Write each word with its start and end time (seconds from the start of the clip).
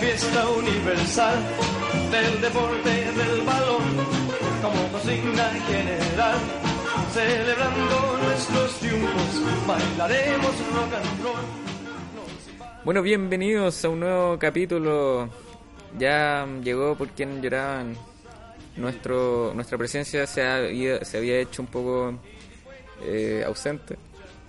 fiesta 0.00 0.48
universal 0.50 1.38
del 2.10 2.40
deporte 2.40 2.90
del 2.90 3.42
balón 3.44 3.82
como 4.62 4.92
consigna 4.92 5.50
general. 5.66 6.38
Celebrando 7.12 8.18
nuestros 8.22 8.78
triunfos, 8.78 9.66
bailaremos 9.66 10.54
rock 10.74 10.94
and 10.94 11.22
roll. 11.22 12.84
Bueno, 12.84 13.02
bienvenidos 13.02 13.84
a 13.84 13.88
un 13.88 14.00
nuevo 14.00 14.38
capítulo. 14.38 15.28
Ya 15.98 16.46
llegó 16.62 16.94
por 16.96 17.08
quien 17.08 17.42
lloraban. 17.42 17.96
Nuestro, 18.76 19.52
nuestra 19.54 19.76
presencia 19.76 20.24
se, 20.26 20.46
había, 20.46 21.04
se 21.04 21.18
había 21.18 21.40
hecho 21.40 21.62
un 21.62 21.68
poco 21.68 22.14
eh, 23.02 23.42
ausente. 23.44 23.96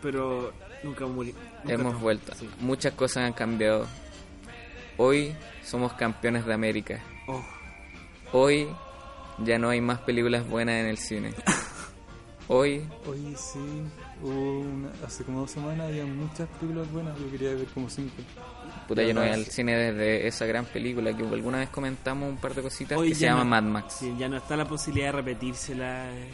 pero 0.03 0.53
nunca 0.83 1.07
morí. 1.07 1.33
nunca 1.63 1.73
Hemos 1.73 1.93
no. 1.93 1.99
vuelto. 1.99 2.33
Sí. 2.35 2.47
Muchas 2.59 2.93
cosas 2.93 3.23
han 3.25 3.33
cambiado. 3.33 3.87
Hoy 4.99 5.33
somos 5.63 5.93
campeones 5.93 6.45
de 6.45 6.53
América. 6.53 6.99
Oh, 7.27 7.41
Hoy 8.33 8.67
ya 9.39 9.57
no 9.57 9.69
hay 9.69 9.79
más 9.81 9.99
películas 10.01 10.47
buenas 10.47 10.75
en 10.75 10.87
el 10.87 10.97
cine. 10.97 11.33
Hoy, 12.51 12.83
Oye, 13.07 13.35
sí, 13.37 13.59
hubo 14.23 14.59
una- 14.61 14.91
hace 15.05 15.23
como 15.23 15.41
dos 15.41 15.51
semanas 15.51 15.87
había 15.87 16.03
muchas 16.05 16.47
películas 16.59 16.91
buenas, 16.91 17.17
yo 17.19 17.29
quería 17.31 17.49
ver 17.53 17.65
como 17.67 17.87
cinco. 17.89 18.11
puta, 18.87 19.03
yo 19.03 19.13
no 19.13 19.21
voy 19.21 19.29
al 19.29 19.45
cine 19.45 19.75
desde 19.75 20.27
esa 20.27 20.47
gran 20.47 20.65
película 20.65 21.15
que 21.15 21.23
alguna 21.23 21.59
vez 21.59 21.69
comentamos 21.69 22.27
un 22.27 22.37
par 22.37 22.55
de 22.55 22.63
cositas 22.63 22.97
Hoy 22.97 23.09
que 23.09 23.15
se 23.15 23.25
llama 23.25 23.43
no- 23.43 23.49
Mad 23.51 23.63
Max. 23.63 23.93
sí, 23.99 24.15
ya 24.17 24.27
no 24.27 24.37
está 24.37 24.57
la 24.57 24.65
posibilidad 24.67 25.07
de 25.09 25.11
repetírsela. 25.13 26.11
eh, 26.11 26.27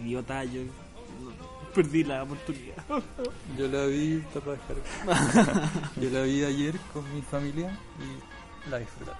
Idiota, 0.00 0.42
yo 0.44 0.62
perdí 1.76 2.04
la 2.04 2.22
oportunidad. 2.22 2.76
Yo 3.58 3.68
la 3.68 3.84
vi. 3.84 4.24
Yo 6.00 6.10
la 6.10 6.22
vi 6.22 6.42
ayer 6.42 6.74
con 6.92 7.14
mi 7.14 7.20
familia 7.20 7.78
y 8.00 8.70
la 8.70 8.78
disfruté. 8.78 9.12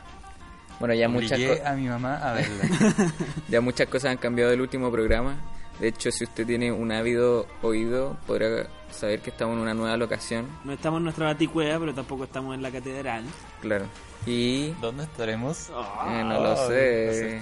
Bueno, 0.80 0.94
ya 0.94 1.08
muchas, 1.08 1.38
a 1.64 1.72
mi 1.74 1.86
mamá 1.86 2.16
a 2.16 2.32
verla. 2.32 3.12
ya 3.48 3.60
muchas 3.60 3.88
cosas 3.88 4.10
han 4.10 4.16
cambiado 4.16 4.50
del 4.50 4.62
último 4.62 4.90
programa. 4.90 5.36
De 5.78 5.88
hecho, 5.88 6.10
si 6.10 6.24
usted 6.24 6.46
tiene 6.46 6.72
un 6.72 6.90
ávido 6.90 7.46
oído, 7.60 8.16
podrá 8.27 8.68
saber 8.90 9.20
que 9.20 9.28
estamos 9.28 9.56
en 9.56 9.62
una 9.62 9.74
nueva 9.74 9.96
locación. 9.98 10.46
No 10.64 10.72
estamos 10.72 10.98
en 10.98 11.04
nuestra 11.04 11.27
baticueva, 11.27 11.78
pero 11.78 11.94
tampoco 11.94 12.24
estamos 12.24 12.54
en 12.54 12.62
la 12.62 12.70
catedral. 12.70 13.24
Claro. 13.60 13.84
Y 14.24 14.70
¿Dónde 14.80 15.04
estaremos? 15.04 15.68
eh, 15.68 16.24
no 16.24 16.42
lo 16.42 16.56
sé. 16.68 17.40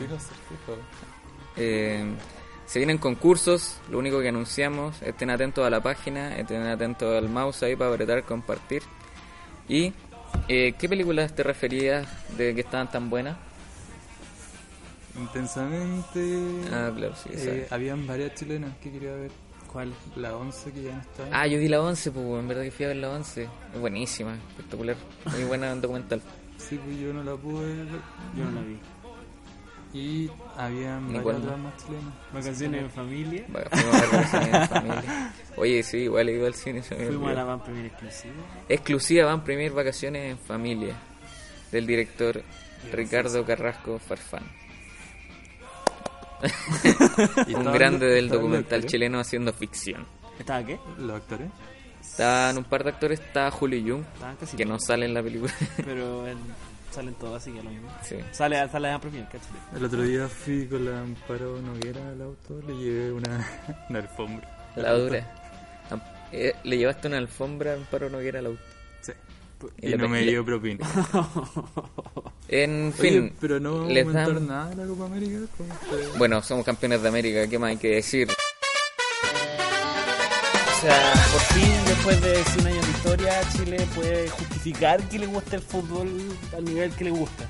Eh, 1.57 2.05
se 2.67 2.79
vienen 2.79 2.99
concursos, 2.99 3.79
lo 3.91 3.99
único 3.99 4.21
que 4.21 4.29
anunciamos, 4.29 5.01
estén 5.03 5.31
atentos 5.31 5.67
a 5.67 5.71
la 5.71 5.83
página, 5.83 6.37
estén 6.39 6.63
atentos 6.63 7.17
al 7.17 7.29
mouse 7.29 7.63
ahí 7.63 7.77
para 7.77 7.93
apretar, 7.93 8.25
compartir. 8.25 8.83
¿Y 9.69 9.93
eh, 10.49 10.75
qué 10.79 10.89
películas 10.89 11.35
te 11.35 11.43
referías 11.43 12.07
de 12.37 12.55
que 12.55 12.63
estaban 12.63 12.91
tan 12.91 13.11
buenas? 13.11 13.37
Intensamente. 15.17 16.41
Ah, 16.73 16.91
claro, 16.95 17.15
sí, 17.15 17.31
eh, 17.33 17.69
habían 17.71 18.07
varias 18.07 18.35
chilenas 18.35 18.77
que 18.79 18.91
quería 18.91 19.13
ver. 19.13 19.31
¿Cuál? 19.73 19.93
La 20.17 20.37
11 20.37 20.73
que 20.73 20.83
ya 20.85 20.95
no 20.95 21.01
está. 21.01 21.29
Ah, 21.33 21.47
yo 21.47 21.59
vi 21.59 21.69
la 21.69 21.81
11, 21.81 22.13
pues 22.13 22.27
en 22.41 22.49
verdad 22.49 22.63
que 22.63 22.71
fui 22.71 22.85
a 22.85 22.89
ver 22.89 22.97
la 22.99 23.11
11. 23.11 23.49
Es 23.75 23.81
buenísima, 23.81 24.37
espectacular, 24.51 24.97
muy 25.33 25.45
buena 25.45 25.75
documental. 25.75 26.23
Sí, 26.57 26.79
pues 26.85 26.99
yo 26.99 27.13
no 27.13 27.25
la 27.25 27.37
pude 27.37 27.67
ver. 27.67 27.87
Yo 28.37 28.45
no 28.45 28.53
la 28.53 28.61
vi. 28.63 28.79
Y 29.95 30.29
habían 30.57 31.13
varias 31.13 31.37
chilenas. 31.77 32.15
Vacaciones 32.33 32.83
en 32.83 32.91
familia. 32.91 33.45
Bueno, 33.49 33.69
fuimos 33.71 33.95
a 33.95 34.01
ver 34.01 34.11
vacaciones 34.11 34.55
en 34.55 34.69
familia. 34.69 35.33
Oye, 35.57 35.83
sí, 35.85 35.97
igual 35.99 36.29
he 36.29 36.33
ido 36.33 36.47
al 36.49 36.55
cine. 36.55 36.83
se 36.83 36.97
me 36.97 37.07
Fuimos 37.07 37.31
a 37.31 37.35
la 37.35 37.45
van 37.45 37.63
premier 37.63 37.87
exclusiva. 37.87 38.35
Exclusiva 38.69 39.27
van 39.27 39.45
Premier 39.45 39.71
Vacaciones 39.73 40.33
en 40.33 40.39
Familia 40.39 40.97
del 41.71 41.87
director 41.87 42.43
Ricardo 42.93 43.45
Carrasco 43.45 43.99
Farfán. 44.01 44.43
¿Y 47.47 47.55
Un 47.55 47.73
grande 47.73 48.07
del 48.07 48.29
documental 48.29 48.85
chileno 48.87 49.21
haciendo 49.21 49.53
ficción. 49.53 50.05
¿Estaba 50.39 50.65
qué? 50.67 50.79
Los 50.99 51.17
actores. 51.17 51.49
Estaban 52.01 52.59
un 52.59 52.65
par 52.65 52.83
de 52.85 52.91
actores, 52.91 53.21
está 53.21 53.51
Julio 53.51 53.81
Jung, 53.81 54.05
Estaban 54.15 54.37
casi 54.37 54.57
que 54.57 54.65
no 54.65 54.79
sale 54.79 55.07
en 55.07 55.15
la 55.15 55.23
película. 55.23 55.53
Pero 55.85 56.27
él- 56.29 56.37
salen 56.95 57.15
todos 57.15 57.37
así 57.43 57.51
que 57.53 57.63
lo 57.63 57.71
mismo. 57.71 57.89
Sí. 58.03 58.17
Sale, 58.33 58.57
sale 58.69 58.89
la 58.89 58.93
van 58.93 59.01
premier, 59.01 59.25
cáchate. 59.27 59.77
El 59.77 59.85
otro 59.85 60.03
día 60.03 60.29
fui 60.29 60.67
con 60.67 60.85
la 60.85 61.01
Amparo 61.01 61.61
Noguera 61.61 62.09
al 62.11 62.23
auto, 62.23 62.61
le 62.67 62.75
llevé 62.77 63.13
una, 63.13 63.47
una 63.91 63.99
alfombra. 63.99 64.73
La 64.77 64.93
dura. 64.93 65.41
Eh, 66.33 66.55
Le 66.65 66.77
llevaste 66.79 67.07
una 67.09 67.19
alfombra 67.19 67.73
a 67.73 67.75
Amparo 67.75 68.11
Noguera 68.11 68.39
al 68.41 68.47
auto. 68.47 68.63
Sí. 69.03 69.13
Y 69.81 69.95
no 69.95 70.09
me 70.09 70.23
dio 70.23 70.45
propina. 70.45 70.87
En 72.49 72.93
Oye, 72.99 73.11
fin, 73.11 73.33
pero 73.41 73.59
no 73.59 73.85
a 73.85 73.89
les 73.89 74.07
aumentar 74.07 74.35
dan- 74.35 74.47
nada 74.47 74.75
la 74.75 74.87
Copa 74.87 75.07
América. 75.07 75.39
Bueno, 76.19 76.43
somos 76.43 76.65
campeones 76.65 77.01
de 77.03 77.09
América, 77.09 77.49
¿qué 77.49 77.59
más 77.59 77.71
hay 77.71 77.77
que 77.79 77.89
decir? 77.97 78.29
O 80.85 80.87
sea, 80.87 81.13
por 81.33 81.41
fin, 81.41 81.73
después 81.87 82.21
de 82.21 82.45
100 82.45 82.67
años 82.67 82.85
de 82.85 82.93
historia, 82.93 83.41
Chile 83.57 83.89
puede 83.95 84.29
justificar 84.29 85.03
que 85.09 85.19
le 85.19 85.27
gusta 85.27 85.57
el 85.57 85.63
fútbol 85.63 86.11
al 86.55 86.63
nivel 86.63 86.95
que 86.95 87.05
le 87.05 87.11
gusta. 87.11 87.45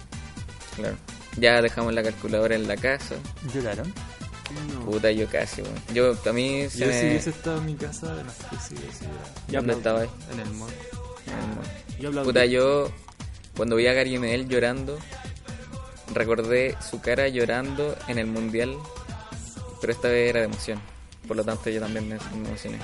Claro. 0.76 0.96
Ya 1.36 1.60
dejamos 1.60 1.92
la 1.94 2.04
calculadora 2.04 2.54
en 2.54 2.68
la 2.68 2.76
casa. 2.76 3.16
¿Lloraron? 3.52 3.92
No. 4.72 4.84
Puta, 4.84 5.10
yo 5.10 5.26
casi, 5.28 5.62
weón. 5.62 5.74
Yo, 5.92 6.16
a 6.30 6.32
mí 6.32 6.68
se 6.70 6.78
Yo 6.78 6.86
me... 6.86 7.00
si 7.00 7.06
hubiese 7.06 7.30
estado 7.30 7.58
en 7.58 7.66
mi 7.66 7.74
casa, 7.74 8.06
no 8.06 8.30
sé 8.30 8.68
si 8.68 8.74
hubiese 8.80 9.04
¿Dónde 9.48 9.72
estaba 9.72 10.02
ahí? 10.02 10.08
En 10.32 10.38
el 10.38 10.50
mall. 10.52 10.70
Yo 11.98 12.08
aplaudí. 12.10 12.28
Puta, 12.28 12.44
yo 12.44 12.92
cuando 13.56 13.74
vi 13.74 13.88
a 13.88 13.94
Gary 13.94 14.16
Medel 14.16 14.48
llorando, 14.48 14.96
recordé 16.14 16.76
su 16.88 17.00
cara 17.00 17.26
llorando 17.26 17.96
en 18.06 18.18
el 18.18 18.28
mundial, 18.28 18.76
pero 19.80 19.92
esta 19.92 20.06
vez 20.06 20.30
era 20.30 20.38
de 20.38 20.46
emoción. 20.46 20.80
Por 21.26 21.36
lo 21.36 21.42
tanto, 21.42 21.68
yo 21.68 21.80
también 21.80 22.06
me, 22.08 22.14
me 22.14 22.48
emocioné. 22.48 22.78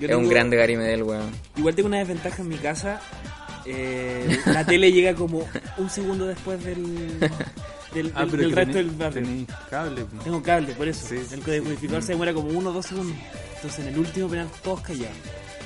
Yo 0.00 0.08
es 0.08 0.14
un 0.16 0.28
grande 0.28 0.56
Gary 0.56 0.76
Medel, 0.76 1.02
weón. 1.02 1.30
Igual 1.56 1.74
tengo 1.74 1.88
una 1.88 1.98
desventaja 1.98 2.42
en 2.42 2.48
mi 2.48 2.56
casa. 2.56 3.00
eh, 3.66 4.38
la 4.46 4.64
tele 4.66 4.90
llega 4.92 5.14
como 5.14 5.46
un 5.78 5.90
segundo 5.90 6.26
después 6.26 6.62
del, 6.64 7.18
del, 7.94 8.12
del- 8.12 8.30
del 8.32 8.52
resto 8.52 8.74
del 8.78 8.90
barrio. 8.90 9.26
Ah, 9.50 9.66
cable. 9.70 10.04
Tengo 10.24 10.42
cable, 10.42 10.74
por 10.74 10.88
eso. 10.88 11.06
Sí, 11.08 11.16
el 11.32 11.40
codificador 11.42 12.02
sí. 12.02 12.06
se 12.08 12.12
demora 12.14 12.32
como 12.34 12.48
uno 12.48 12.70
o 12.70 12.72
dos 12.72 12.86
segundos. 12.86 13.16
Entonces 13.56 13.80
en 13.86 13.92
el 13.92 13.98
último 13.98 14.28
penal 14.28 14.48
todos 14.62 14.80
callados. 14.80 15.16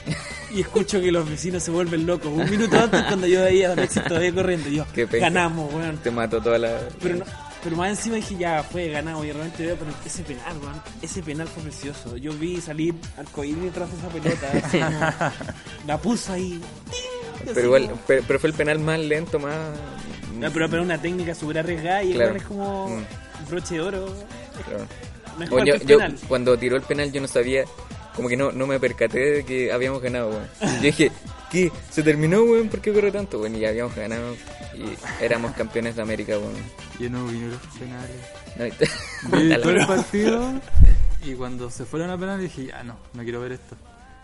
Y 0.55 0.61
escucho 0.61 1.01
que 1.01 1.11
los 1.11 1.29
vecinos 1.29 1.61
se 1.65 1.73
vuelven 1.73 2.07
locos. 2.07 2.31
Un 2.33 2.49
minuto 2.49 2.79
antes 2.79 3.03
cuando 3.03 3.27
yo 3.27 3.43
veía 3.43 3.71
a 3.71 3.73
Alexis 3.73 4.05
todavía 4.05 4.33
corriendo. 4.33 4.69
Yo, 4.69 4.87
Qué 4.95 5.05
ganamos, 5.07 5.75
weón. 5.75 5.97
Te 5.99 6.11
mató 6.13 6.41
toda 6.41 6.57
la... 6.57 6.79
Pero, 7.03 7.17
no- 7.17 7.25
pero 7.63 7.77
más 7.77 7.91
encima 7.91 8.17
dije, 8.17 8.37
ya 8.37 8.63
fue 8.63 8.89
ganado. 8.91 9.25
Y 9.25 9.33
realmente 9.33 9.65
veo, 9.67 9.77
pero 9.77 9.91
ese 10.05 10.23
penal, 10.23 10.57
weón. 10.63 10.81
Ese 11.03 11.23
penal 11.23 11.49
fue 11.49 11.63
precioso. 11.65 12.17
Yo 12.17 12.33
vi 12.33 12.61
salir 12.61 12.95
arcoíris 13.17 13.63
detrás 13.65 13.89
de 13.91 13.99
esa 13.99 14.09
pelota. 14.09 15.33
como- 15.51 15.87
la 15.87 15.99
puso 16.01 16.33
ahí. 16.33 16.61
Pero 17.45 17.61
igual, 17.67 17.91
pero, 18.07 18.23
pero 18.27 18.39
fue 18.41 18.51
el 18.51 18.55
penal 18.57 18.79
más 18.79 18.99
lento, 18.99 19.39
más... 19.39 19.55
No, 20.39 20.51
pero, 20.53 20.69
pero 20.69 20.83
una 20.83 21.01
técnica 21.01 21.35
súper 21.35 21.59
arriesgada 21.59 22.03
y 22.03 22.11
el 22.13 22.17
Claro. 22.17 22.31
weón 22.33 22.37
es 22.43 22.47
como 22.49 22.89
Mm. 22.89 23.51
broche 23.51 23.75
de 23.75 23.81
oro. 23.81 24.15
Claro. 24.67 24.87
Mejor 25.39 25.51
Bueno, 25.51 25.65
que 25.65 25.71
yo, 25.71 25.75
el 25.77 25.81
yo 25.87 25.99
penal. 25.99 26.19
cuando 26.29 26.59
tiró 26.59 26.77
el 26.77 26.83
penal 26.83 27.13
yo 27.13 27.21
no 27.21 27.29
sabía, 27.29 27.65
como 28.15 28.29
que 28.29 28.37
no, 28.37 28.51
no 28.53 28.67
me 28.67 28.81
percaté 28.81 29.19
de 29.19 29.45
que 29.45 29.71
habíamos 29.73 30.01
ganado, 30.03 30.31
weón. 30.31 30.49
Yo 30.77 30.83
dije, 30.83 31.13
¿qué? 31.51 31.71
¿Se 31.91 32.03
terminó, 32.03 32.43
weón? 32.43 32.69
¿Por 32.69 32.81
qué 32.81 32.93
corre 32.93 33.13
tanto? 33.13 33.39
Bueno, 33.39 33.57
y 33.57 33.61
ya 33.61 33.69
habíamos 33.71 33.95
ganado 33.95 34.35
y 34.75 35.25
éramos 35.25 35.53
campeones 35.53 35.97
de 35.97 36.03
América, 36.03 36.39
weón. 36.39 36.55
Yo 36.99 37.11
no 37.11 37.27
vi 37.27 37.41
los 37.41 37.61
penales. 37.79 38.11
No, 38.57 38.67
y- 38.67 38.71
Vi 39.43 39.49
Puta 39.49 39.61
todo 39.63 39.71
el 39.73 39.87
partido 39.87 40.53
y 41.25 41.35
cuando 41.35 41.71
se 41.71 41.85
fueron 41.85 42.11
a 42.11 42.19
penales 42.19 42.43
dije, 42.55 42.67
ya 42.71 42.83
no, 42.85 42.97
no 43.15 43.23
quiero 43.23 43.41
ver 43.41 43.53
esto. 43.53 43.77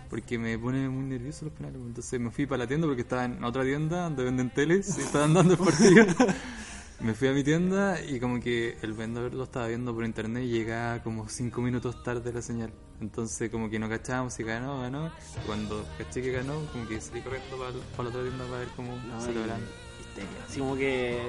Porque 0.09 0.37
me 0.39 0.59
pone 0.59 0.89
muy 0.91 1.05
nervioso 1.05 1.47
los 1.47 1.55
penales. 1.55 1.81
Entonces 1.81 2.21
me 2.21 2.31
fui 2.31 2.45
para 2.47 2.59
la 2.65 2.67
tienda 2.67 2.87
porque 2.87 3.01
estaba 3.03 3.25
en 3.25 3.43
otra 3.43 3.63
tienda 3.65 4.03
donde 4.05 4.25
venden 4.25 4.51
teles 4.51 4.99
y 4.99 5.01
estaban 5.01 5.33
dando 5.35 5.55
el 5.55 5.59
partido. 5.59 6.05
Me 7.03 7.15
fui 7.15 7.27
a 7.29 7.33
mi 7.33 7.43
tienda 7.43 8.01
y 8.01 8.21
como 8.21 8.39
que 8.41 8.77
el 8.83 8.93
vendedor 8.93 9.35
lo 9.35 9.43
estaba 9.45 9.67
viendo 9.67 9.93
por 9.93 10.05
internet 10.05 10.45
y 10.45 10.49
llegaba 10.51 11.03
como 11.03 11.29
5 11.29 11.61
minutos 11.61 12.01
tarde 12.05 12.33
la 12.33 12.43
señal. 12.43 12.73
Entonces 13.01 13.51
como 13.51 13.69
que 13.69 13.81
no 13.81 13.89
cachábamos 13.89 14.35
si 14.35 14.45
ganó 14.45 14.79
o 14.79 14.83
ganó. 14.83 15.11
Cuando 15.45 15.85
caché 15.99 16.23
que 16.23 16.31
ganó, 16.31 16.55
como 16.73 16.87
que 16.89 17.01
salí 17.01 17.21
corriendo 17.21 17.59
para, 17.59 17.73
para 17.97 18.03
la 18.05 18.09
otra 18.11 18.23
tienda 18.23 18.45
para 18.45 18.59
ver 18.59 18.69
cómo 18.77 18.97
celebraban. 19.21 19.63
histeria. 20.01 20.31
Así 20.49 20.61
como 20.61 20.77
que 20.77 21.21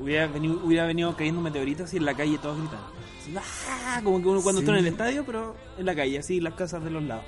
hubiera 0.00 0.26
venido, 0.26 0.60
hubiera 0.64 0.86
venido 0.86 1.16
cayendo 1.16 1.38
un 1.38 1.44
meteorito 1.44 1.84
así 1.84 1.98
en 1.98 2.04
la 2.04 2.14
calle, 2.16 2.38
todos 2.38 2.58
gritando. 2.58 2.86
Así, 3.20 3.34
¡ah! 3.38 4.00
Como 4.02 4.20
que 4.20 4.28
uno 4.28 4.42
cuando 4.42 4.60
Sí. 4.60 4.64
está 4.66 4.72
en 4.78 4.84
el 4.86 4.92
estadio, 4.92 5.24
pero 5.24 5.54
en 5.78 5.86
la 5.86 5.94
calle, 5.94 6.18
así 6.18 6.40
las 6.40 6.54
casas 6.54 6.82
de 6.82 6.90
los 6.90 7.04
lados. 7.04 7.24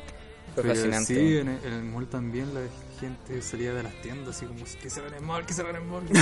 Pero 0.56 0.68
fascinante. 0.70 1.14
Sí, 1.14 1.36
en 1.38 1.48
el, 1.48 1.64
en 1.64 1.72
el 1.74 1.84
mall 1.84 2.08
también 2.08 2.52
la 2.52 2.62
gente 2.98 3.40
salía 3.40 3.72
de 3.72 3.84
las 3.84 3.94
tiendas 4.02 4.34
así 4.34 4.46
como 4.46 4.64
que 4.64 4.90
se 4.90 5.00
van 5.00 5.14
el 5.14 5.22
mall, 5.22 5.46
que 5.46 5.52
se 5.54 5.62
van 5.62 5.76
el 5.76 5.82
mall. 5.84 6.02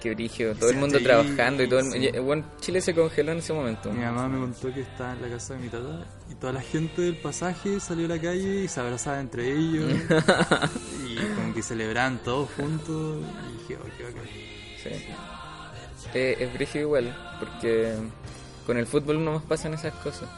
Qué 0.00 0.14
brillo. 0.14 0.54
Todo 0.54 0.70
el 0.70 0.76
mundo 0.76 0.98
trabajando 1.00 1.62
y 1.62 1.68
todo 1.68 1.80
el 1.80 1.90
sí. 1.90 2.10
Bueno, 2.20 2.44
Chile 2.60 2.80
se 2.80 2.94
congeló 2.94 3.32
en 3.32 3.38
ese 3.38 3.52
momento. 3.52 3.92
Mi 3.92 4.00
mamá 4.00 4.28
me 4.28 4.38
contó 4.38 4.72
que 4.72 4.82
estaba 4.82 5.12
en 5.12 5.22
la 5.22 5.28
casa 5.28 5.54
de 5.54 5.60
mi 5.60 5.68
tata 5.68 6.06
y 6.30 6.34
toda 6.36 6.52
la 6.52 6.60
gente 6.60 7.02
del 7.02 7.16
pasaje 7.16 7.80
salió 7.80 8.06
a 8.06 8.10
la 8.10 8.20
calle 8.20 8.64
y 8.64 8.68
se 8.68 8.80
abrazaba 8.80 9.20
entre 9.20 9.52
ellos 9.52 9.92
y 11.08 11.16
como 11.34 11.54
que 11.54 11.62
celebraban 11.62 12.18
todos 12.22 12.48
juntos 12.50 13.24
y 13.48 13.58
dije, 13.58 13.78
oh, 13.82 13.88
qué 13.96 14.04
bacán. 14.04 14.24
Sí. 14.82 14.90
Eh, 16.14 16.36
es 16.38 16.54
brígido 16.54 16.84
igual, 16.84 17.16
porque 17.40 17.94
con 18.66 18.76
el 18.76 18.86
fútbol 18.86 19.24
no 19.24 19.32
nos 19.32 19.42
pasan 19.42 19.74
esas 19.74 19.94
cosas. 19.94 20.28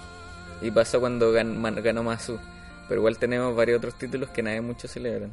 Y 0.62 0.70
pasó 0.70 1.00
cuando 1.00 1.32
ganó 1.32 2.02
Masu. 2.02 2.38
Pero 2.88 3.00
igual 3.00 3.18
tenemos 3.18 3.54
varios 3.54 3.78
otros 3.78 3.96
títulos 3.96 4.30
que 4.30 4.42
nadie 4.42 4.60
mucho 4.60 4.88
celebran. 4.88 5.32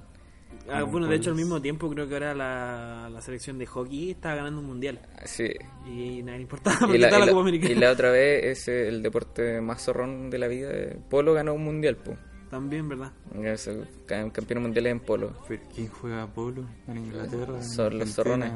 Ah, 0.70 0.84
bueno, 0.84 1.08
de 1.08 1.16
hecho 1.16 1.30
al 1.30 1.36
mismo 1.38 1.62
tiempo 1.62 1.90
creo 1.90 2.08
que 2.10 2.16
ahora 2.16 2.34
la, 2.36 3.10
la 3.10 3.22
selección 3.22 3.58
de 3.58 3.66
hockey 3.66 4.12
estaba 4.12 4.36
ganando 4.36 4.60
un 4.60 4.68
mundial. 4.68 5.00
Sí. 5.24 5.48
Y 5.86 6.22
nadie 6.24 6.38
le 6.40 6.42
importaba 6.42 6.94
Y 6.94 6.98
la, 6.98 7.08
estaba 7.08 7.18
y 7.18 7.20
la 7.22 7.26
la- 7.26 7.32
Copa 7.32 7.42
Americana. 7.42 7.72
y 7.72 7.76
la 7.76 7.92
otra 7.92 8.12
vez 8.12 8.44
es 8.44 8.68
el 8.68 9.02
deporte 9.02 9.62
más 9.62 9.82
zorrón 9.86 10.30
de 10.30 10.38
la 10.38 10.48
vida. 10.48 10.70
eh, 10.72 10.98
Polo 11.10 11.34
ganó 11.34 11.54
un 11.54 11.64
mundial, 11.64 11.96
pues. 11.98 12.18
También, 12.50 12.88
¿verdad? 12.88 13.12
Campeón 14.06 14.62
mundial 14.64 14.88
en 14.88 15.00
polo. 15.02 15.34
¿quién 15.76 15.90
juega 15.90 16.26
polo 16.28 16.66
en 16.88 16.98
Inglaterra? 16.98 17.56
en 17.58 17.64
Son 17.64 17.98
los 18.00 18.10
zorrones. 18.14 18.52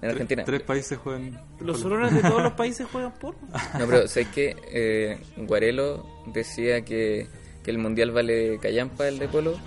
En 0.00 0.08
Argentina. 0.10 0.44
Tres, 0.44 0.62
países 0.62 0.96
juegan 0.98 1.32
Los 1.32 1.58
polo. 1.58 1.74
zorrones 1.76 2.14
de 2.14 2.22
todos 2.22 2.42
los 2.42 2.52
países 2.56 2.86
juegan 2.90 3.12
por. 3.18 3.34
No, 3.78 3.86
pero 3.86 4.08
sé 4.08 4.24
que 4.30 4.56
eh, 4.72 5.18
Guarelo 5.36 6.06
decía 6.32 6.82
que, 6.86 7.26
que 7.62 7.70
el 7.70 7.76
mundial 7.78 8.12
vale 8.12 8.58
callampa 8.62 9.06
el 9.08 9.18
de 9.18 9.28
polo. 9.28 9.58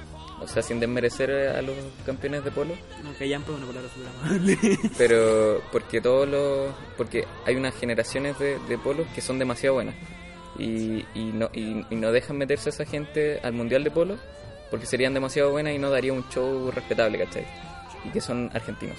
O 0.41 0.47
sea, 0.47 0.63
sin 0.63 0.79
desmerecer 0.79 1.31
a 1.49 1.61
los 1.61 1.75
campeones 2.05 2.43
de 2.43 2.51
polo. 2.51 2.73
No, 3.03 3.13
callampa 3.13 3.51
es 3.51 3.57
una 3.57 3.67
palabra 3.67 3.89
súper 3.93 4.07
amable. 4.09 4.57
pero 4.97 5.61
porque 5.71 6.01
todos 6.01 6.27
los 6.27 6.73
porque 6.97 7.27
hay 7.45 7.55
unas 7.55 7.75
generaciones 7.75 8.37
de, 8.39 8.57
de 8.67 8.77
polos 8.77 9.07
que 9.13 9.21
son 9.21 9.37
demasiado 9.37 9.75
buenas 9.75 9.95
y, 10.57 11.05
y 11.13 11.31
no 11.33 11.49
y, 11.53 11.85
y 11.89 11.95
no 11.95 12.11
dejan 12.11 12.37
meterse 12.37 12.69
a 12.69 12.71
esa 12.71 12.85
gente 12.85 13.39
al 13.43 13.53
mundial 13.53 13.83
de 13.83 13.91
polo 13.91 14.17
porque 14.69 14.85
serían 14.85 15.13
demasiado 15.13 15.51
buenas 15.51 15.73
y 15.73 15.77
no 15.77 15.89
daría 15.89 16.13
un 16.13 16.27
show 16.29 16.71
respetable 16.71 17.19
¿cachai? 17.19 17.45
y 18.05 18.09
que 18.09 18.21
son 18.21 18.49
argentinos 18.53 18.97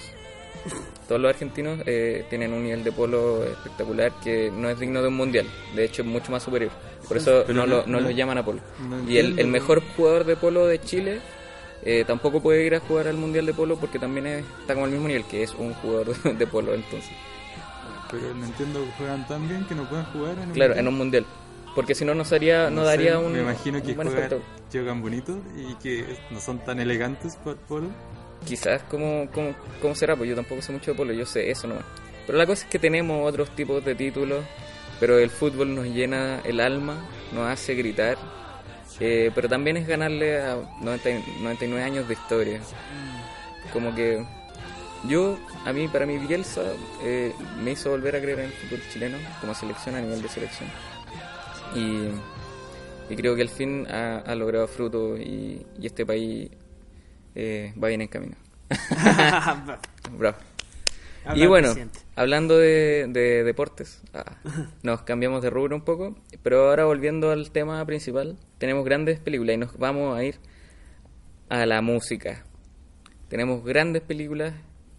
todos 1.07 1.19
los 1.21 1.29
argentinos 1.29 1.79
eh, 1.85 2.25
tienen 2.29 2.53
un 2.53 2.63
nivel 2.63 2.83
de 2.83 2.91
polo 2.91 3.43
espectacular 3.43 4.11
que 4.23 4.51
no 4.55 4.69
es 4.69 4.79
digno 4.79 5.01
de 5.01 5.07
un 5.09 5.15
mundial. 5.15 5.45
De 5.75 5.83
hecho 5.85 6.01
es 6.01 6.07
mucho 6.07 6.31
más 6.31 6.43
superior. 6.43 6.71
Por 7.07 7.17
eso 7.17 7.43
no, 7.49 7.53
no- 7.53 7.65
lo, 7.65 7.77
no 7.85 7.99
no- 7.99 8.01
los 8.01 8.15
llaman 8.15 8.37
a 8.37 8.45
polo. 8.45 8.59
Y 9.07 9.17
el, 9.17 9.37
el 9.39 9.47
mejor 9.47 9.81
jugador 9.97 10.23
de 10.23 10.35
polo 10.37 10.65
de 10.67 10.79
Chile 10.79 11.19
eh, 11.83 12.05
tampoco 12.07 12.41
puede 12.41 12.65
ir 12.65 12.75
a 12.75 12.79
jugar 12.79 13.07
al 13.09 13.17
mundial 13.17 13.45
de 13.45 13.53
polo 13.53 13.75
porque 13.77 13.99
también 13.99 14.25
es- 14.27 14.45
está 14.61 14.73
como 14.73 14.85
al 14.85 14.91
mismo 14.91 15.07
nivel 15.07 15.25
que 15.25 15.43
es 15.43 15.53
un 15.55 15.73
jugador 15.75 16.15
de 16.37 16.47
polo 16.47 16.73
entonces. 16.73 17.11
Pero 18.11 18.33
no 18.35 18.45
entiendo 18.45 18.83
que 18.85 18.91
juegan 18.97 19.27
tan 19.27 19.47
bien 19.49 19.65
que 19.65 19.75
no 19.75 19.89
pueden 19.89 20.05
jugar 20.05 20.33
en 20.37 20.47
un 20.49 20.53
claro 20.53 20.69
mundial. 20.69 20.77
en 20.79 20.87
un 20.87 20.97
mundial. 20.97 21.25
Porque 21.75 21.95
si 21.95 22.05
no 22.05 22.13
no 22.13 22.23
sería 22.23 22.69
no, 22.69 22.81
sé, 22.81 22.87
daría 22.87 23.17
un 23.17 23.33
Me 23.33 23.39
imagino 23.41 23.81
que 23.81 23.95
juegan, 23.95 24.29
juegan 24.71 25.01
bonito 25.01 25.35
y 25.57 25.73
que 25.81 26.05
no 26.29 26.39
son 26.39 26.59
tan 26.59 26.79
elegantes 26.79 27.35
para 27.37 27.51
el 27.51 27.57
polo. 27.57 27.87
Quizás 28.45 28.81
cómo, 28.89 29.27
cómo, 29.33 29.53
cómo 29.81 29.95
será 29.95 30.15
pues 30.15 30.29
yo 30.29 30.35
tampoco 30.35 30.61
sé 30.61 30.71
mucho 30.71 30.91
de 30.91 30.97
polo 30.97 31.13
yo 31.13 31.25
sé 31.25 31.49
eso 31.49 31.67
nomás 31.67 31.85
pero 32.25 32.37
la 32.37 32.45
cosa 32.45 32.63
es 32.63 32.69
que 32.69 32.79
tenemos 32.79 33.27
otros 33.27 33.49
tipos 33.55 33.83
de 33.83 33.95
títulos 33.95 34.43
pero 34.99 35.17
el 35.17 35.29
fútbol 35.29 35.75
nos 35.75 35.85
llena 35.85 36.39
el 36.45 36.59
alma 36.59 37.05
nos 37.33 37.47
hace 37.47 37.75
gritar 37.75 38.17
eh, 38.99 39.31
pero 39.33 39.49
también 39.49 39.77
es 39.77 39.87
ganarle 39.87 40.41
a 40.41 40.57
90 40.81 41.09
y- 41.09 41.23
99 41.41 41.83
años 41.83 42.07
de 42.07 42.13
historia 42.13 42.59
como 43.71 43.93
que 43.95 44.23
yo, 45.07 45.37
a 45.65 45.73
mí, 45.73 45.87
para 45.89 46.05
mí 46.05 46.17
Bielsa 46.17 46.61
eh, 47.03 47.33
me 47.61 47.71
hizo 47.71 47.89
volver 47.89 48.15
a 48.15 48.21
creer 48.21 48.39
en 48.39 48.45
el 48.45 48.51
fútbol 48.51 48.81
chileno 48.91 49.17
como 49.41 49.53
selección 49.53 49.95
a 49.95 50.01
nivel 50.01 50.21
de 50.21 50.29
selección. 50.29 50.69
Y, 51.75 53.13
y 53.13 53.15
creo 53.17 53.35
que 53.35 53.41
al 53.41 53.49
fin 53.49 53.85
ha, 53.91 54.33
logrado 54.35 54.67
fruto 54.67 55.17
y 55.17 55.65
este 55.81 56.05
país 56.05 56.49
eh, 57.35 57.73
va 57.81 57.87
bien 57.87 58.01
en 58.01 58.07
camino. 58.07 58.35
Bravo. 60.17 60.37
Habla 61.25 61.43
y 61.43 61.47
bueno, 61.47 61.67
presidente. 61.67 61.99
hablando 62.15 62.57
de, 62.57 63.07
de 63.07 63.43
deportes, 63.43 64.01
ah, 64.13 64.37
nos 64.83 65.03
cambiamos 65.03 65.41
de 65.41 65.49
rubro 65.49 65.75
un 65.75 65.83
poco, 65.83 66.17
pero 66.41 66.69
ahora 66.69 66.85
volviendo 66.85 67.31
al 67.31 67.51
tema 67.51 67.85
principal, 67.85 68.37
tenemos 68.57 68.83
grandes 68.83 69.19
películas 69.19 69.55
y 69.55 69.57
nos 69.57 69.77
vamos 69.77 70.17
a 70.17 70.23
ir 70.23 70.35
a 71.49 71.65
la 71.65 71.81
música. 71.81 72.43
Tenemos 73.29 73.63
grandes 73.63 74.01
películas 74.01 74.53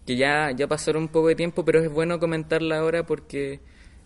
que 0.06 0.16
ya, 0.16 0.50
ya 0.50 0.66
pasaron 0.66 1.04
un 1.04 1.08
poco 1.08 1.28
de 1.28 1.34
tiempo, 1.34 1.64
pero 1.64 1.80
es 1.80 1.90
bueno 1.90 2.18
comentarla 2.18 2.78
ahora 2.78 3.04
porque 3.04 3.60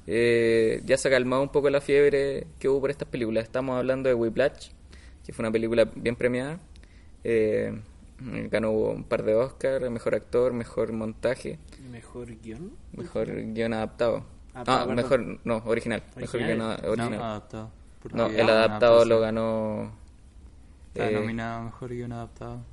eh, 0.06 0.80
ya 0.84 0.96
se 0.96 1.08
ha 1.08 1.10
calmado 1.10 1.42
un 1.42 1.50
poco 1.50 1.70
la 1.70 1.80
fiebre 1.80 2.46
que 2.58 2.68
hubo 2.68 2.80
por 2.80 2.90
estas 2.90 3.08
películas. 3.08 3.44
Estamos 3.44 3.76
hablando 3.76 4.08
de 4.08 4.14
Whiplash, 4.14 4.70
que 5.24 5.32
fue 5.32 5.44
una 5.44 5.52
película 5.52 5.84
bien 5.94 6.16
premiada. 6.16 6.60
Eh, 7.24 7.78
ganó 8.20 8.72
un 8.72 9.04
par 9.04 9.22
de 9.22 9.34
Oscars, 9.34 9.90
mejor 9.90 10.14
actor, 10.14 10.52
mejor 10.52 10.92
montaje, 10.92 11.58
Mejor 11.90 12.28
guion. 12.40 12.72
mejor 12.92 13.28
guion 13.52 13.72
adaptado. 13.74 14.24
Ah, 14.54 14.64
perdón. 14.64 14.96
mejor, 14.96 15.40
no, 15.44 15.62
original. 15.66 16.02
Mejor 16.16 16.40
guion 16.40 16.60
original. 16.60 17.10
No, 17.10 17.24
adaptado. 17.24 17.70
No, 18.12 18.26
el 18.26 18.48
adaptado 18.48 19.04
lo 19.04 19.20
ganó. 19.20 19.92
Está 20.88 21.10
eh, 21.10 21.14
nominado 21.14 21.60
a 21.60 21.64
mejor 21.64 21.90
guion 21.90 22.12
adaptado. 22.12 22.64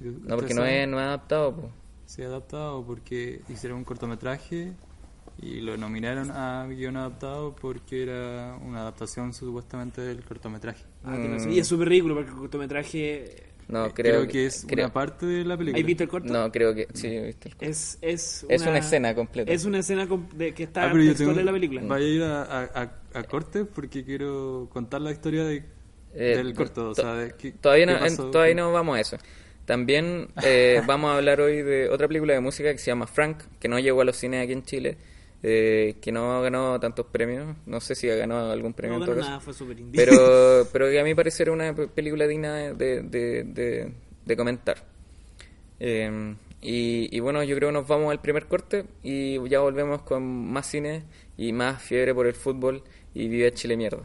no, 0.00 0.36
porque 0.36 0.54
no 0.54 0.64
es, 0.64 0.88
no 0.88 1.00
es 1.00 1.06
adaptado. 1.06 1.56
po. 1.56 1.70
Sí, 2.06 2.22
adaptado 2.22 2.84
porque 2.84 3.40
hicieron 3.48 3.78
un 3.78 3.84
cortometraje 3.84 4.72
y 5.38 5.60
lo 5.60 5.76
nominaron 5.76 6.30
a 6.30 6.66
guion 6.68 6.96
adaptado 6.96 7.56
porque 7.56 8.02
era 8.02 8.56
una 8.62 8.82
adaptación 8.82 9.32
supuestamente 9.32 10.02
del 10.02 10.22
cortometraje. 10.24 10.84
Ah, 11.04 11.16
que 11.16 11.28
no 11.28 11.38
sé. 11.38 11.48
Mm. 11.48 11.52
Y 11.52 11.58
es 11.60 11.66
súper 11.66 11.88
ridículo 11.88 12.14
porque 12.16 12.30
el 12.30 12.36
cortometraje 12.36 13.53
No, 13.68 13.86
Eh, 13.86 13.92
creo, 13.94 14.28
que 14.28 14.46
es 14.46 14.64
creo- 14.68 14.86
una 14.86 14.92
parte 14.92 15.24
de 15.26 15.44
la 15.44 15.56
película. 15.56 15.76
¿Hay 15.78 15.82
visto 15.82 16.02
el 16.02 16.08
corto? 16.08 16.32
No, 16.32 16.52
creo 16.52 16.74
que 16.74 16.86
sí, 16.92 17.06
he 17.08 17.22
visto 17.26 17.48
el 17.48 17.54
corto. 17.56 17.70
Es, 17.70 17.98
es, 18.02 18.46
Es 18.48 18.62
una 18.62 18.78
escena 18.78 19.14
completa. 19.14 19.50
Es 19.52 19.64
una 19.64 19.78
escena 19.78 20.06
com- 20.06 20.28
de, 20.34 20.52
que 20.52 20.64
está 20.64 20.90
Ah, 20.90 20.92
textual 20.92 21.38
en 21.38 21.46
la 21.46 21.52
película. 21.52 21.82
Vaya 21.84 22.04
a 22.04 22.08
ir 22.08 22.22
a, 22.22 22.42
a, 22.42 22.92
a- 23.14 23.22
corte 23.24 23.64
porque 23.64 24.04
quiero 24.04 24.68
contar 24.72 25.00
la 25.00 25.12
historia 25.12 25.44
de, 25.44 25.64
Eh, 26.14 26.36
del 26.36 26.54
corto. 26.54 26.90
O 26.90 26.94
sea, 26.94 27.14
de 27.14 27.32
qué- 27.36 27.52
todavía, 27.52 27.86
qué 27.86 27.92
no, 27.92 28.06
en- 28.06 28.16
todavía 28.30 28.54
no 28.54 28.72
vamos 28.72 28.96
a 28.96 29.00
eso. 29.00 29.16
También 29.64 30.28
eh, 30.44 30.82
vamos 30.86 31.10
a 31.10 31.16
hablar 31.16 31.40
hoy 31.40 31.62
de 31.62 31.88
otra 31.88 32.06
película 32.06 32.34
de 32.34 32.40
música 32.40 32.70
que 32.70 32.78
se 32.78 32.86
llama 32.90 33.06
Frank, 33.06 33.44
que 33.58 33.68
no 33.68 33.78
llegó 33.78 34.02
a 34.02 34.04
los 34.04 34.16
cines 34.16 34.44
aquí 34.44 34.52
en 34.52 34.62
Chile, 34.62 34.98
eh, 35.46 35.96
que 36.00 36.10
no 36.10 36.40
ganó 36.42 36.80
tantos 36.80 37.06
premios. 37.06 37.54
No 37.66 37.80
sé 37.80 37.94
si 37.94 38.08
ha 38.10 38.16
ganado 38.16 38.50
algún 38.50 38.72
premio 38.72 38.98
no 38.98 39.04
en 39.04 39.06
todo 39.06 39.14
ganó 39.16 39.20
caso. 39.20 39.28
nada, 39.30 39.40
fue 39.40 39.52
pero, 39.92 40.66
pero 40.72 40.88
que 40.90 40.98
a 40.98 41.04
mí 41.04 41.14
parecer 41.14 41.50
una 41.50 41.74
pe- 41.74 41.86
película 41.88 42.26
digna 42.26 42.54
de, 42.72 43.02
de, 43.02 43.44
de- 43.44 43.92
de 44.24 44.36
comentar. 44.36 44.78
Eh, 45.80 46.34
y, 46.62 47.14
y 47.14 47.20
bueno, 47.20 47.42
yo 47.42 47.54
creo 47.56 47.68
que 47.68 47.74
nos 47.74 47.86
vamos 47.86 48.10
al 48.10 48.20
primer 48.22 48.46
corte 48.46 48.86
y 49.02 49.34
ya 49.48 49.60
volvemos 49.60 50.02
con 50.02 50.22
más 50.24 50.66
cine 50.66 51.02
y 51.36 51.52
más 51.52 51.82
fiebre 51.82 52.14
por 52.14 52.26
el 52.26 52.34
fútbol 52.34 52.82
y 53.12 53.28
vive 53.28 53.52
Chile 53.52 53.76
mierda. 53.76 54.02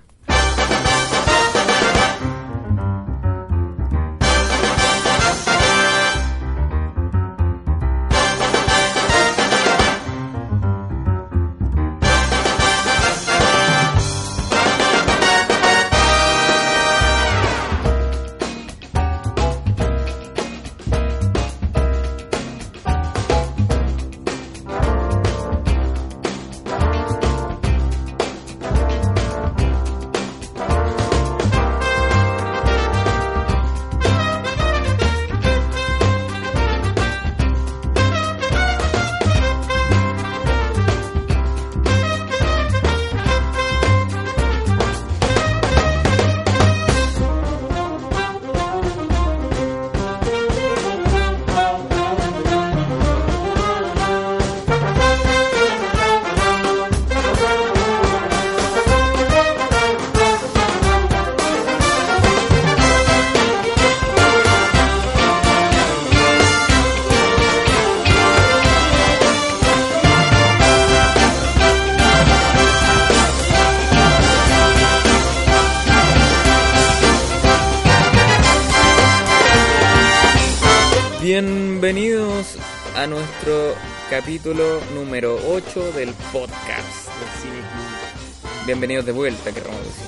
Capítulo 84.23 84.81
número 84.93 85.37
8 85.47 85.93
del 85.93 86.13
podcast. 86.33 87.07
del 87.07 87.29
Cine 87.41 87.59
Club. 87.59 88.65
Bienvenidos 88.65 89.05
de 89.05 89.13
vuelta, 89.13 89.49
queremos 89.53 89.79
decir. 89.79 90.07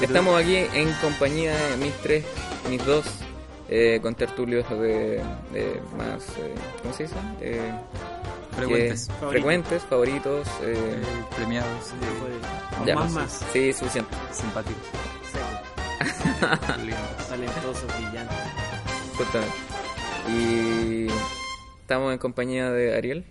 Estamos 0.00 0.40
aquí 0.40 0.56
en 0.56 0.90
compañía 1.02 1.54
de 1.54 1.76
mis 1.76 1.92
tres, 2.02 2.24
mis 2.70 2.82
dos 2.86 3.04
eh, 3.68 3.98
contertulios 4.00 4.66
de, 4.70 5.22
de 5.52 5.82
más, 5.98 6.22
eh, 6.38 6.54
¿cómo 6.80 6.94
se 6.94 7.02
dice? 7.02 7.14
Eh, 7.42 7.72
Frecuentes. 8.56 9.08
que- 9.20 9.26
frecuentes, 9.28 9.82
favoritos. 9.82 10.48
eh, 10.62 10.74
Eh, 11.02 11.04
premiados, 11.36 11.90
eh, 11.90 12.80
O 12.82 12.86
ya, 12.86 12.94
más 12.94 13.12
más. 13.12 13.44
Sí, 13.52 13.70
suficiente. 13.74 14.16
simpáticos, 14.32 14.82
Seco, 15.30 16.76
lindos. 16.78 17.00
talentoso, 17.28 17.86
brillante. 17.98 18.34
Justamente. 19.18 19.54
Y 20.28 21.06
estamos 21.86 22.12
en 22.12 22.18
compañía 22.18 22.72
de 22.72 22.96
Ariel. 22.96 23.24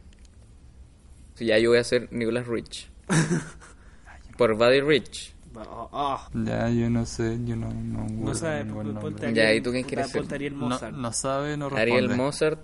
Sí, 1.34 1.48
ya 1.48 1.60
yo 1.60 1.72
voy 1.72 1.80
a 1.80 1.84
ser 1.84 2.08
Nicolas 2.14 2.48
Rich. 2.48 2.90
Por 4.38 4.56
Buddy 4.56 4.80
Rich. 4.80 5.34
Oh, 5.56 5.90
oh. 5.92 6.22
Ya, 6.46 6.70
yo 6.70 6.90
no 6.90 7.06
sé, 7.06 7.38
yo 7.44 7.58
no, 7.58 7.70
no, 7.70 8.08
No 8.08 8.34
sabe, 8.34 8.64
ponte 8.64 9.34
Ya, 9.34 9.54
¿y 9.54 9.60
tú 9.60 9.72
quién 9.72 9.84
quieres 9.84 10.10
ser? 10.10 10.24
Ariel 10.34 10.58
no, 10.58 10.70
Mozart. 10.70 10.96
no 10.96 11.12
sabe, 11.12 11.58
no 11.58 11.68
responde. 11.68 11.82
Ariel 11.82 12.16
Mozart. 12.16 12.62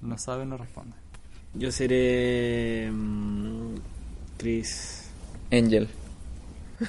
No 0.00 0.16
sabe, 0.16 0.46
no 0.46 0.56
responde. 0.56 0.96
Yo 1.52 1.70
seré. 1.72 2.88
mm, 2.90 3.74
Chris. 4.38 5.10
Angel. 5.52 5.90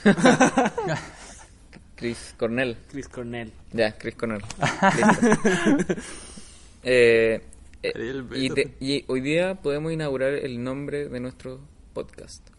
Chris 1.98 2.34
Cornell. 2.38 2.78
Chris 2.90 3.10
Cornell. 3.10 3.52
Ya, 3.74 3.98
Chris 3.98 4.16
Cornell. 4.16 4.44
Eh, 6.82 7.44
eh, 7.84 7.94
y, 8.36 8.50
vete. 8.50 8.66
te- 8.66 8.86
y 8.86 9.06
hoy 9.08 9.22
día 9.22 9.62
podemos 9.62 9.92
inaugurar 9.92 10.34
el 10.34 10.64
nombre 10.64 11.08
de 11.10 11.20
nuestro 11.20 11.60
podcast. 11.94 12.50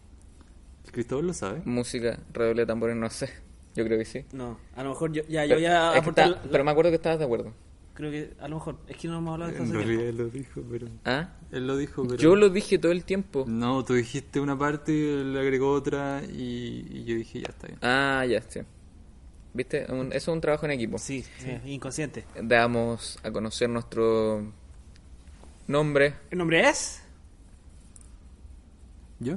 Cristóbal 0.91 1.27
lo 1.27 1.33
sabe. 1.33 1.61
Música, 1.65 2.19
redoble 2.33 2.61
de 2.63 2.65
tambores, 2.65 2.95
no 2.95 3.09
sé. 3.09 3.29
Yo 3.75 3.85
creo 3.85 3.97
que 3.97 4.05
sí. 4.05 4.25
No, 4.33 4.57
a 4.75 4.83
lo 4.83 4.89
mejor 4.89 5.13
yo, 5.13 5.21
ya, 5.29 5.45
yo 5.45 5.55
Pero, 5.55 5.59
voy 5.59 5.65
a 5.65 5.87
es 5.87 5.93
que 5.93 5.99
aportar. 5.99 6.27
está- 6.29 6.41
pero 6.51 6.63
me 6.65 6.71
acuerdo 6.71 6.91
que 6.91 6.95
estabas 6.95 7.19
de 7.19 7.25
acuerdo. 7.25 7.53
Creo 7.93 8.09
que 8.11 8.33
a 8.39 8.47
lo 8.47 8.55
mejor. 8.55 8.77
Es 8.87 8.97
que 8.97 9.07
no 9.07 9.17
hemos 9.17 9.33
hablado 9.33 9.51
de 9.51 9.57
esto 9.57 9.69
En 9.69 9.73
realidad 9.77 10.03
él 10.07 10.17
lo 10.17 10.27
dijo, 10.29 10.61
pero... 10.69 10.87
¿Ah? 11.05 11.29
Él 11.51 11.67
lo 11.67 11.77
dijo, 11.77 12.03
pero... 12.03 12.15
Yo 12.17 12.35
lo 12.35 12.49
dije 12.49 12.77
todo 12.79 12.91
el 12.91 13.03
tiempo. 13.05 13.45
No, 13.47 13.83
tú 13.85 13.93
dijiste 13.93 14.39
una 14.39 14.57
parte 14.57 14.91
y 14.93 15.01
él 15.21 15.37
agregó 15.37 15.71
otra 15.71 16.21
y, 16.23 16.85
y 16.89 17.03
yo 17.05 17.15
dije, 17.15 17.41
ya 17.41 17.49
está 17.49 17.67
bien. 17.67 17.79
Ah, 17.81 18.25
ya, 18.27 18.41
sí. 18.41 18.61
¿Viste? 19.53 19.85
Un- 19.91 20.07
eso 20.07 20.31
es 20.31 20.35
un 20.35 20.41
trabajo 20.41 20.65
en 20.65 20.71
equipo. 20.71 20.97
Sí, 20.97 21.23
sí, 21.39 21.51
inconsciente. 21.65 22.25
Damos 22.41 23.19
a 23.23 23.31
conocer 23.31 23.69
nuestro 23.69 24.51
nombre. 25.71 26.13
¿El 26.29 26.37
nombre 26.37 26.67
es? 26.69 27.01
¿Yo? 29.19 29.35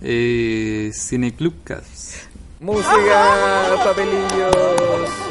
Eh, 0.00 0.90
Cine 0.94 1.34
Clubcast. 1.34 2.14
Música, 2.60 3.74
papelillos, 3.84 4.54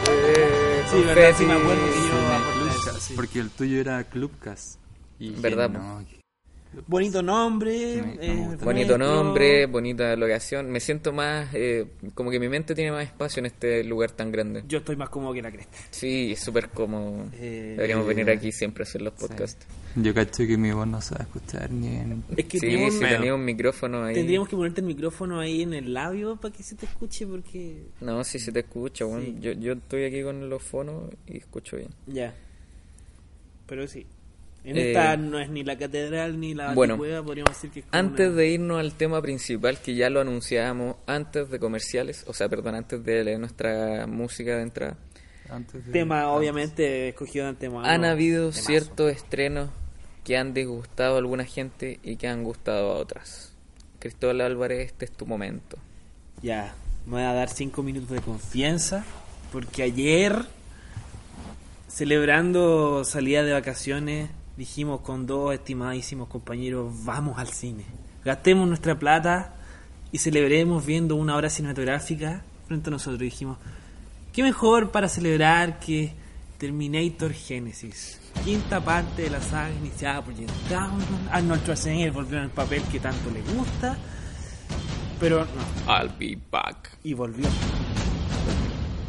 eh, 0.09 0.83
Sí, 0.89 1.03
verdad, 1.03 1.39
me 1.39 1.53
acuerdo 1.53 1.85
que 1.85 2.01
yo. 3.09 3.15
Porque 3.15 3.39
el 3.39 3.49
tuyo 3.51 3.79
era 3.79 4.03
Clubcast. 4.03 4.79
Y 5.19 5.29
dije, 5.29 5.41
¿Verdad, 5.41 5.69
No, 5.69 5.99
que- 6.07 6.18
Bonito 6.87 7.23
nombre. 7.23 8.01
Me- 8.01 8.17
eh. 8.21 8.57
Bonito 8.63 8.95
nombre, 8.97 9.65
bonita 9.65 10.15
locación. 10.15 10.69
Me 10.69 10.79
siento 10.79 11.11
más, 11.11 11.49
eh, 11.53 11.87
como 12.13 12.29
que 12.29 12.39
mi 12.39 12.47
mente 12.47 12.75
tiene 12.75 12.91
más 12.91 13.05
espacio 13.05 13.39
en 13.39 13.47
este 13.47 13.83
lugar 13.83 14.11
tan 14.11 14.31
grande. 14.31 14.63
Yo 14.67 14.77
estoy 14.77 14.95
más 14.95 15.09
cómodo 15.09 15.33
que 15.33 15.41
la 15.41 15.51
cresta. 15.51 15.75
Sí, 15.89 16.31
es 16.33 16.39
súper 16.39 16.69
cómodo. 16.69 17.25
Eh, 17.33 17.73
Deberíamos 17.75 18.05
eh, 18.05 18.09
venir 18.09 18.29
aquí 18.29 18.51
siempre 18.51 18.83
a 18.83 18.85
hacer 18.85 19.01
los 19.01 19.13
podcasts. 19.13 19.65
Yo 19.95 20.13
cacho 20.13 20.45
que 20.45 20.57
mi 20.57 20.71
voz 20.71 20.87
no 20.87 21.01
se 21.01 21.15
va 21.15 21.21
a 21.21 21.23
escuchar 21.23 21.71
ni 21.71 21.87
en... 21.87 22.23
Es 22.37 22.45
que 22.45 22.59
Sí, 22.59 22.67
tenemos- 22.67 22.93
si 22.93 22.99
tenía 22.99 23.33
un 23.33 23.43
micrófono 23.43 24.03
ahí. 24.03 24.13
tendríamos 24.13 24.47
que 24.47 24.55
ponerte 24.55 24.81
el 24.81 24.87
micrófono 24.87 25.39
ahí 25.39 25.63
en 25.63 25.73
el 25.73 25.91
labio 25.91 26.35
para 26.35 26.53
que 26.55 26.61
se 26.61 26.75
te 26.75 26.85
escuche 26.85 27.25
porque... 27.25 27.87
No, 27.99 28.23
si 28.23 28.37
se 28.37 28.51
te 28.51 28.59
escucha. 28.59 29.05
Sí. 29.19 29.37
Yo, 29.41 29.53
yo 29.53 29.73
estoy 29.73 30.03
aquí 30.05 30.21
con 30.21 30.47
los 30.47 30.61
fonos 30.61 31.05
y 31.25 31.37
escucho 31.37 31.77
bien. 31.77 31.89
Ya. 32.05 32.35
Pero 33.65 33.87
sí. 33.87 34.05
En 34.63 34.77
Eh, 34.77 34.89
esta 34.91 35.15
no 35.17 35.39
es 35.39 35.49
ni 35.49 35.63
la 35.63 35.77
catedral 35.77 36.39
ni 36.39 36.53
la 36.53 36.73
bueno, 36.73 36.97
podríamos 36.97 37.53
decir 37.53 37.69
que 37.71 37.79
es 37.79 37.85
como 37.85 37.97
Antes 37.97 38.27
una- 38.27 38.35
de 38.35 38.47
irnos 38.49 38.79
al 38.79 38.93
tema 38.93 39.21
principal, 39.21 39.79
que 39.79 39.95
ya 39.95 40.09
lo 40.09 40.19
anunciábamos 40.21 40.97
antes 41.07 41.49
de 41.49 41.59
comerciales, 41.59 42.25
o 42.27 42.33
sea, 42.33 42.49
perdón, 42.49 42.75
antes 42.75 43.03
de 43.03 43.37
nuestra 43.37 44.05
música 44.05 44.57
de 44.57 44.61
entrada, 44.63 44.97
Antes 45.49 45.85
de- 45.85 45.91
Tema, 45.93 46.21
antes. 46.23 46.37
obviamente, 46.37 47.09
escogido 47.09 47.45
de 47.45 47.49
antemano. 47.51 47.85
han 47.87 48.03
habido 48.05 48.49
Temazo. 48.51 48.67
ciertos 48.67 49.11
estrenos 49.11 49.69
que 50.23 50.37
han 50.37 50.53
disgustado 50.53 51.15
a 51.15 51.17
alguna 51.19 51.45
gente 51.45 51.99
y 52.03 52.17
que 52.17 52.27
han 52.27 52.43
gustado 52.43 52.91
a 52.91 52.95
otras. 52.97 53.53
Cristóbal 53.99 54.41
Álvarez, 54.41 54.85
este 54.87 55.05
es 55.05 55.11
tu 55.11 55.25
momento. 55.25 55.77
Ya, 56.43 56.75
me 57.05 57.13
voy 57.13 57.21
a 57.23 57.33
dar 57.33 57.49
cinco 57.49 57.81
minutos 57.81 58.09
de 58.11 58.19
confianza. 58.21 59.03
Porque 59.51 59.81
ayer, 59.81 60.45
celebrando 61.87 63.03
salida 63.03 63.43
de 63.43 63.53
vacaciones, 63.53 64.29
dijimos 64.59 64.99
con 64.99 65.25
dos 65.25 65.53
estimadísimos 65.53 66.27
compañeros: 66.27 66.93
vamos 67.05 67.39
al 67.39 67.47
cine. 67.47 67.85
Gastemos 68.25 68.67
nuestra 68.67 68.99
plata 68.99 69.55
y 70.11 70.17
celebremos 70.17 70.85
viendo 70.85 71.15
una 71.15 71.37
obra 71.37 71.49
cinematográfica 71.49 72.43
frente 72.67 72.89
a 72.89 72.91
nosotros. 72.91 73.21
Dijimos: 73.21 73.57
¿qué 74.33 74.43
mejor 74.43 74.91
para 74.91 75.07
celebrar 75.07 75.79
que 75.79 76.13
Terminator 76.57 77.31
Genesis? 77.31 78.19
Quinta 78.43 78.83
parte 78.83 79.23
de 79.23 79.29
la 79.29 79.41
saga 79.41 79.71
iniciada 79.71 80.21
por 80.23 80.33
James 80.35 80.51
Cameron. 80.67 81.29
Arnold 81.31 81.61
Schwarzenegger 81.61 82.11
volvió 82.11 82.37
en 82.37 82.43
el 82.43 82.49
papel 82.49 82.83
que 82.91 82.99
tanto 82.99 83.31
le 83.31 83.41
gusta. 83.41 83.97
Pero 85.21 85.45
no, 85.45 85.93
I'll 85.93 86.11
be 86.19 86.37
back. 86.51 86.97
y 87.03 87.13
volvió. 87.13 87.47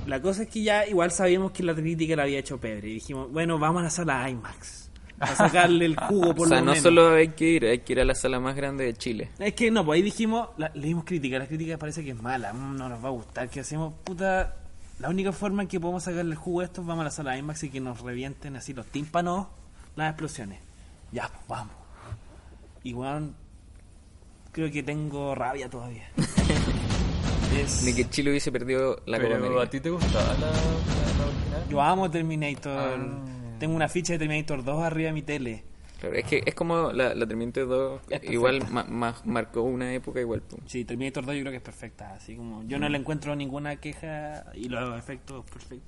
La 0.06 0.20
cosa 0.22 0.44
es 0.44 0.48
que 0.48 0.62
ya 0.62 0.86
igual 0.86 1.10
sabíamos 1.10 1.52
que 1.52 1.62
la 1.62 1.74
crítica 1.74 2.16
la 2.16 2.22
había 2.22 2.38
hecho 2.38 2.58
Pedro 2.58 2.86
y 2.86 2.94
dijimos, 2.94 3.30
bueno, 3.30 3.58
vamos 3.58 3.80
a 3.80 3.84
la 3.84 3.90
sala 3.90 4.28
IMAX. 4.28 4.89
A 5.20 5.34
sacarle 5.34 5.84
el 5.84 5.96
jugo 5.96 6.34
por 6.34 6.46
O 6.46 6.48
sea, 6.48 6.58
lo 6.60 6.64
no 6.64 6.70
menos. 6.72 6.82
solo 6.82 7.10
hay 7.14 7.28
que 7.28 7.44
ir, 7.44 7.64
hay 7.66 7.78
que 7.80 7.92
ir 7.92 8.00
a 8.00 8.04
la 8.04 8.14
sala 8.14 8.40
más 8.40 8.56
grande 8.56 8.84
de 8.84 8.94
Chile. 8.94 9.30
Es 9.38 9.52
que 9.54 9.70
no, 9.70 9.84
pues 9.84 9.98
ahí 9.98 10.02
dijimos, 10.02 10.48
la- 10.56 10.70
leímos 10.74 11.04
crítica, 11.04 11.38
la 11.38 11.46
crítica 11.46 11.76
parece 11.78 12.02
que 12.02 12.10
es 12.12 12.22
mala, 12.22 12.52
mm, 12.54 12.76
no 12.76 12.88
nos 12.88 13.04
va 13.04 13.08
a 13.08 13.12
gustar, 13.12 13.48
¿qué 13.50 13.60
hacemos? 13.60 13.92
Puta, 14.02 14.56
la 14.98 15.08
única 15.10 15.30
forma 15.32 15.62
en 15.62 15.68
que 15.68 15.78
podemos 15.78 16.02
sacarle 16.04 16.32
el 16.32 16.36
jugo 16.38 16.60
a 16.60 16.64
esto, 16.64 16.82
vamos 16.82 17.02
a 17.02 17.04
la 17.04 17.10
sala 17.10 17.36
IMAX 17.36 17.64
y 17.64 17.70
que 17.70 17.80
nos 17.80 18.00
revienten 18.00 18.56
así 18.56 18.72
los 18.72 18.86
tímpanos, 18.86 19.46
las 19.96 20.08
explosiones. 20.10 20.58
Ya, 21.12 21.28
pues 21.28 21.44
vamos. 21.48 21.74
Igual, 22.82 23.34
creo 24.52 24.70
que 24.70 24.82
tengo 24.82 25.34
rabia 25.34 25.68
todavía. 25.68 26.08
Es- 27.56 27.82
Ni 27.82 27.92
que 27.94 28.08
Chile 28.08 28.30
hubiese 28.30 28.52
perdido 28.52 29.02
la 29.06 29.18
Copa 29.18 29.28
Pero 29.28 29.36
América. 29.36 29.62
a 29.62 29.66
ti 29.70 29.80
te 29.80 29.90
gustaba 29.90 30.22
la, 30.34 30.46
la, 30.46 30.46
la 30.46 31.26
original. 31.26 31.64
Yo 31.68 31.82
amo 31.82 32.10
Terminator. 32.10 32.98
Ah. 33.00 33.26
Tengo 33.60 33.76
una 33.76 33.88
ficha 33.88 34.14
de 34.14 34.18
Terminator 34.18 34.64
2 34.64 34.82
arriba 34.82 35.06
de 35.08 35.12
mi 35.12 35.22
tele. 35.22 35.62
Claro, 36.00 36.16
es 36.16 36.24
que 36.24 36.42
es 36.46 36.54
como 36.54 36.92
la, 36.92 37.14
la 37.14 37.26
Terminator 37.26 37.68
2, 37.68 38.00
Es 38.08 38.24
igual 38.30 38.66
ma- 38.70 38.84
ma- 38.84 39.20
marcó 39.24 39.60
una 39.62 39.92
época 39.94 40.18
igual. 40.20 40.40
pum. 40.40 40.58
Sí, 40.66 40.84
Terminator 40.84 41.26
2 41.26 41.34
yo 41.36 41.40
creo 41.42 41.52
que 41.52 41.58
es 41.58 41.62
perfecta. 41.62 42.14
Así 42.14 42.34
como 42.36 42.62
yo 42.66 42.78
no 42.78 42.88
le 42.88 42.96
encuentro 42.98 43.36
ninguna 43.36 43.76
queja 43.76 44.44
y 44.54 44.68
los 44.70 44.98
efectos 44.98 45.44
perfectos. 45.44 45.86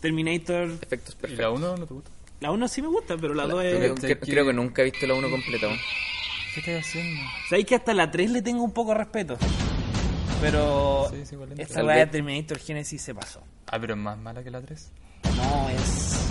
Terminator, 0.00 0.70
Efectos 0.80 1.14
¿Y 1.14 1.18
perfectos. 1.18 1.38
la 1.38 1.50
1 1.50 1.76
no 1.76 1.86
te 1.86 1.94
gusta? 1.94 2.10
la 2.40 2.50
1 2.50 2.66
sí 2.66 2.82
me 2.82 2.88
gusta, 2.88 3.16
pero 3.18 3.34
la 3.34 3.46
2 3.46 3.60
Creo, 3.60 3.94
es. 3.94 4.00
que- 4.00 4.18
creo 4.18 4.46
que 4.46 4.52
nunca 4.52 4.82
he 4.82 4.86
visto 4.86 5.06
la 5.06 5.14
1 5.14 5.30
completa. 5.30 5.66
aún. 5.66 5.76
¿Qué 6.54 6.60
estás 6.60 6.86
haciendo? 6.88 7.20
Sabéis 7.48 7.66
que 7.66 7.74
hasta 7.76 7.94
la 7.94 8.10
3 8.10 8.30
le 8.30 8.42
tengo 8.42 8.62
un 8.64 8.72
poco 8.72 8.92
de 8.92 8.98
respeto. 8.98 9.36
Pero 10.40 11.08
Sí, 11.10 11.24
sí, 11.26 11.36
esta 11.58 11.84
weá 11.84 11.98
de. 11.98 12.06
Terminator 12.06 12.58
Genesis 12.58 13.00
se 13.02 13.14
pasó. 13.14 13.42
Ah, 13.66 13.78
pero 13.78 13.94
es 13.94 14.00
más 14.00 14.18
mala 14.18 14.42
que 14.42 14.50
la 14.50 14.60
3. 14.60 14.90
No, 15.36 15.68
es. 15.68 16.26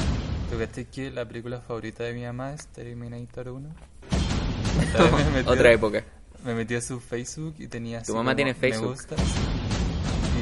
¿Tú 0.52 0.58
crees 0.58 0.88
que 0.90 1.10
la 1.12 1.26
película 1.26 1.62
favorita 1.62 2.04
de 2.04 2.14
mi 2.14 2.24
mamá 2.24 2.54
es 2.54 2.68
Terminator 2.68 3.50
1? 3.50 3.70
Otra 5.46 5.70
me 5.70 5.74
época. 5.74 6.04
Me 6.44 6.54
metí 6.56 6.76
a 6.76 6.82
su 6.82 7.00
Facebook 7.00 7.56
y 7.60 7.68
tenía 7.68 8.00
así 8.00 8.12
mamá 8.12 8.36
tiene 8.36 8.54
Me 8.54 8.60
Facebook? 8.60 8.90
gusta. 8.92 9.16
sí. 9.18 9.24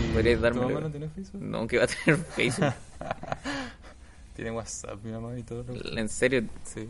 Y 0.09 0.13
¿Podrías 0.13 0.41
¿Tu 0.41 0.59
mamá 0.61 0.79
no 0.81 0.89
tiene 0.91 1.09
Facebook? 1.09 1.41
No, 1.41 1.67
que 1.67 1.77
va 1.77 1.83
a 1.83 1.87
tener 1.87 2.19
Facebook. 2.35 2.73
Tiene 4.35 4.51
WhatsApp 4.51 5.03
mi 5.03 5.11
mamá 5.11 5.37
y 5.37 5.43
todo. 5.43 5.63
lo- 5.63 5.97
en 5.97 6.09
serio, 6.09 6.43
Sí. 6.63 6.87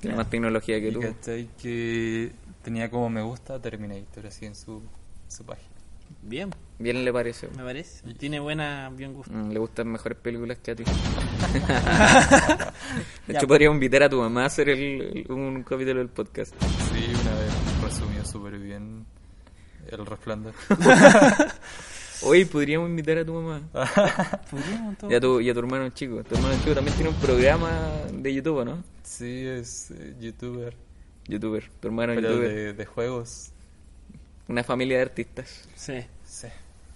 tiene 0.00 0.16
más 0.16 0.28
tecnología 0.30 0.78
que 0.80 0.88
Y 0.88 0.92
tú. 0.92 1.00
cachai 1.00 1.48
que 1.60 2.32
tenía 2.62 2.90
como 2.90 3.08
me 3.08 3.22
gusta 3.22 3.58
Terminator 3.60 4.26
así 4.26 4.44
en 4.46 4.54
su, 4.54 4.82
su 5.28 5.44
página. 5.44 5.68
Bien, 6.22 6.50
Bien 6.78 7.04
le 7.04 7.12
parece. 7.12 7.48
me 7.56 7.62
parece. 7.62 8.02
Tiene 8.14 8.40
buena, 8.40 8.90
bien 8.94 9.14
gusto. 9.14 9.32
Mm, 9.32 9.50
le 9.52 9.58
gustan 9.60 9.88
mejores 9.88 10.18
películas 10.18 10.58
que 10.58 10.72
a 10.72 10.74
ti. 10.76 10.82
de 13.26 13.32
Ya, 13.32 13.38
hecho, 13.38 13.46
podríamos 13.46 13.76
invitar 13.76 14.02
a 14.02 14.08
tu 14.08 14.18
mamá 14.18 14.42
a 14.42 14.46
hacer 14.46 14.68
el- 14.70 15.24
el- 15.28 15.32
un 15.32 15.62
capítulo 15.62 15.98
del 16.00 16.08
podcast. 16.08 16.52
Sí, 16.62 17.04
una 17.22 17.34
vez 17.38 17.52
resumió 17.82 18.24
súper 18.24 18.58
bien 18.58 19.04
El 19.88 20.04
Resplandor. 20.06 20.54
Hoy 22.22 22.44
podríamos 22.46 22.88
invitar 22.88 23.18
a 23.18 23.24
tu 23.24 23.34
mamá. 23.34 23.60
Y 25.10 25.14
a 25.14 25.20
tu, 25.20 25.40
y 25.40 25.50
a 25.50 25.52
tu 25.54 25.60
hermano 25.60 25.88
chico. 25.90 26.22
Tu 26.24 26.34
hermano 26.34 26.54
chico 26.62 26.74
también 26.74 26.96
tiene 26.96 27.10
un 27.10 27.16
programa 27.16 27.70
de 28.12 28.32
YouTube, 28.34 28.64
¿no? 28.64 28.82
Sí, 29.02 29.44
es 29.46 29.90
eh, 29.90 30.14
youtuber. 30.20 30.74
Youtuber. 31.28 31.70
Tu 31.80 31.88
hermano 31.88 32.14
Pero 32.14 32.30
youtuber. 32.30 32.48
de, 32.54 32.72
de 32.72 32.86
juegos. 32.86 33.50
Una 34.48 34.64
familia 34.64 34.96
de 34.98 35.02
artistas. 35.02 35.68
Sí. 35.74 36.00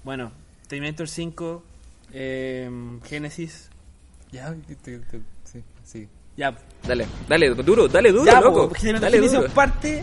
Bueno, 0.09 0.33
Terminator 0.69 1.07
5, 1.07 1.63
eh, 2.15 2.71
Genesis. 3.05 3.69
Ya, 4.33 4.55
te- 4.67 4.75
te- 4.77 4.99
te- 5.01 5.21
sí, 5.45 5.63
sí. 5.85 6.09
Ya, 6.35 6.57
Dale, 6.87 7.05
dale, 7.29 7.51
duro, 7.51 7.89
dale 7.89 8.11
duro, 8.11 8.25
ya 8.25 8.41
loco. 8.41 8.69
po, 8.71 8.75
Terminator 8.75 9.03
Dale 9.03 9.17
Genesis 9.19 9.39
duro. 9.39 9.53
parte. 9.53 10.01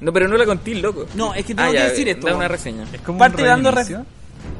No, 0.00 0.12
pero 0.12 0.26
no 0.26 0.36
la 0.36 0.44
conté, 0.44 0.74
loco. 0.74 1.06
No, 1.14 1.34
es 1.34 1.46
que 1.46 1.54
tengo 1.54 1.68
Ah, 1.68 1.70
que 1.70 1.78
ya, 1.78 1.88
decir 1.90 2.08
esto. 2.08 2.26
Da 2.26 2.34
una 2.34 2.48
reseña. 2.48 2.84
Es 2.92 3.00
como 3.02 3.16
parte 3.20 3.42
un 3.42 3.48
dando 3.48 3.72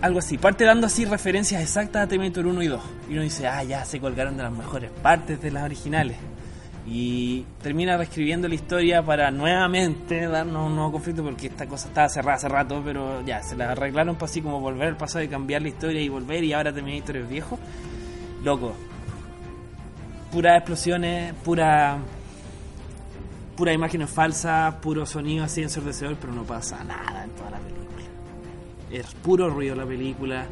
algo 0.00 0.21
así, 0.21 0.38
parte 0.38 0.62
dando 0.62 0.87
así 0.87 1.07
referencias 1.07 1.61
exactas 1.61 2.04
a 2.04 2.07
Terminator 2.07 2.47
1 2.47 2.62
y 2.62 2.69
2. 2.69 2.81
Y 3.09 3.14
uno 3.14 3.23
dice, 3.23 3.49
ah, 3.49 3.64
ya 3.64 3.85
se 3.85 3.99
colgaron 3.99 4.37
de 4.37 4.45
las 4.45 4.52
mejores 4.52 4.92
partes 5.02 5.42
de 5.42 5.50
las 5.50 5.64
originales. 5.64 6.19
Y 6.87 7.45
termina 7.62 7.97
reescribiendo 7.97 8.49
la 8.49 8.57
historia 8.57 9.03
para 9.03 9.31
nuevamente 9.31 10.27
darnos 10.27 10.67
un 10.67 10.75
nuevo 10.75 10.93
conflicto 10.93 11.23
porque 11.23 11.47
esta 11.47 11.67
cosa 11.67 11.89
estaba 11.89 12.09
cerrada 12.09 12.37
hace 12.37 12.49
rato, 12.49 12.83
pero 12.85 13.25
ya, 13.25 13.43
se 13.43 13.57
la 13.57 13.71
arreglaron 13.71 14.17
para 14.17 14.27
así 14.27 14.43
como 14.43 14.61
volver 14.61 14.89
al 14.89 14.97
pasado 14.97 15.25
y 15.25 15.29
cambiar 15.29 15.62
la 15.62 15.69
historia 15.69 16.01
y 16.01 16.09
volver 16.09 16.43
y 16.43 16.53
ahora 16.53 16.73
Terminator 16.73 17.19
es 17.19 17.29
viejo. 17.29 17.59
Loco. 18.43 18.75
Puras 20.33 20.57
explosiones, 20.57 21.35
pura 21.45 21.99
pura 23.57 23.73
imágenes 23.73 24.11
falsas, 24.11 24.75
puro 24.77 25.07
sonido 25.07 25.45
así 25.45 25.62
ensordecedor, 25.62 26.17
pero 26.21 26.33
no 26.33 26.43
pasa 26.43 26.83
nada 26.83 27.25
en 27.25 27.31
toda 27.31 27.51
la 27.51 27.59
película 27.59 27.83
es 28.93 29.07
puro 29.15 29.49
ruido 29.49 29.75
la 29.75 29.87
película. 29.87 30.47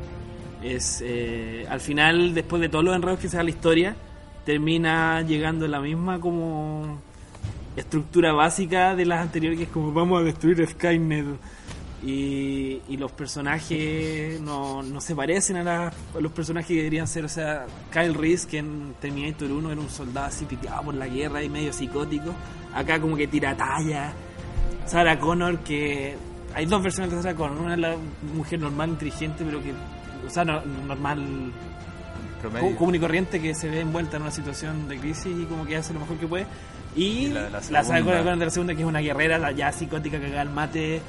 Es 0.62 1.02
eh, 1.04 1.66
al 1.68 1.80
final, 1.80 2.34
después 2.34 2.60
de 2.60 2.68
todos 2.68 2.84
los 2.84 2.96
enredos 2.96 3.18
que 3.18 3.28
se 3.28 3.36
da 3.36 3.42
la 3.42 3.50
historia, 3.50 3.96
termina 4.50 5.22
llegando 5.22 5.68
la 5.68 5.80
misma 5.80 6.18
como 6.20 6.98
estructura 7.76 8.32
básica 8.32 8.96
de 8.96 9.06
las 9.06 9.20
anteriores, 9.20 9.58
que 9.58 9.64
es 9.64 9.70
como 9.70 9.92
vamos 9.92 10.20
a 10.20 10.24
destruir 10.24 10.66
Skynet. 10.66 11.26
Y, 12.02 12.80
y 12.88 12.96
los 12.96 13.12
personajes 13.12 14.40
no, 14.40 14.82
no 14.82 15.00
se 15.02 15.14
parecen 15.14 15.56
a, 15.58 15.62
la- 15.62 15.92
los 16.18 16.32
personajes 16.32 16.66
que 16.68 16.76
deberían 16.76 17.06
ser. 17.06 17.24
O 17.26 17.28
sea, 17.28 17.66
Kyle 17.92 18.14
Reese, 18.14 18.48
que 18.48 18.58
en 18.58 18.94
Terminator 19.00 19.50
1 19.52 19.70
era 19.70 19.80
un 19.80 19.90
soldado 19.90 20.26
así 20.26 20.46
piteado 20.46 20.82
por 20.84 20.94
la 20.94 21.06
guerra 21.06 21.42
y 21.42 21.48
medio 21.50 21.72
psicótico. 21.72 22.34
Acá 22.74 22.98
como 23.00 23.16
que 23.16 23.26
tira 23.28 23.54
talla. 23.56 24.12
Sarah 24.86 25.18
Connor, 25.20 25.58
que 25.58 26.16
hay 26.54 26.64
dos 26.66 26.82
versiones 26.82 27.12
de 27.12 27.22
Sarah 27.22 27.36
Connor. 27.36 27.60
Una 27.60 27.74
es 27.74 27.80
la 27.80 27.96
mujer 28.34 28.58
normal, 28.60 28.88
inteligente, 28.90 29.44
pero 29.44 29.62
que, 29.62 29.72
o 30.26 30.30
sea, 30.30 30.44
no- 30.44 30.62
normal, 30.88 31.52
Promedio. 32.40 32.70
co- 32.70 32.76
común 32.76 32.94
y 32.94 32.98
corriente, 32.98 33.40
que 33.40 33.54
se 33.54 33.68
ve 33.68 33.80
envuelta 33.80 34.16
en 34.16 34.22
una 34.22 34.30
situación 34.30 34.88
de 34.88 34.98
crisis 34.98 35.26
y 35.38 35.44
como 35.44 35.64
que 35.66 35.76
hace 35.76 35.92
lo 35.94 36.00
mejor 36.00 36.16
que 36.18 36.26
puede. 36.26 36.46
Y, 36.96 37.02
Y 37.02 37.28
la- 37.30 37.42
la 37.42 37.50
la, 37.50 37.60
Sarah 37.62 37.84
segunda. 37.84 38.36
De 38.36 38.44
la 38.44 38.50
segunda, 38.50 38.74
que 38.74 38.80
es 38.82 38.86
una 38.88 39.00
guerrera 39.00 39.38
la 39.38 39.52
ya 39.52 39.70
psicótica 39.72 40.18
que 40.20 40.28
caga 40.28 40.42
el 40.42 40.50
mate, 40.50 41.00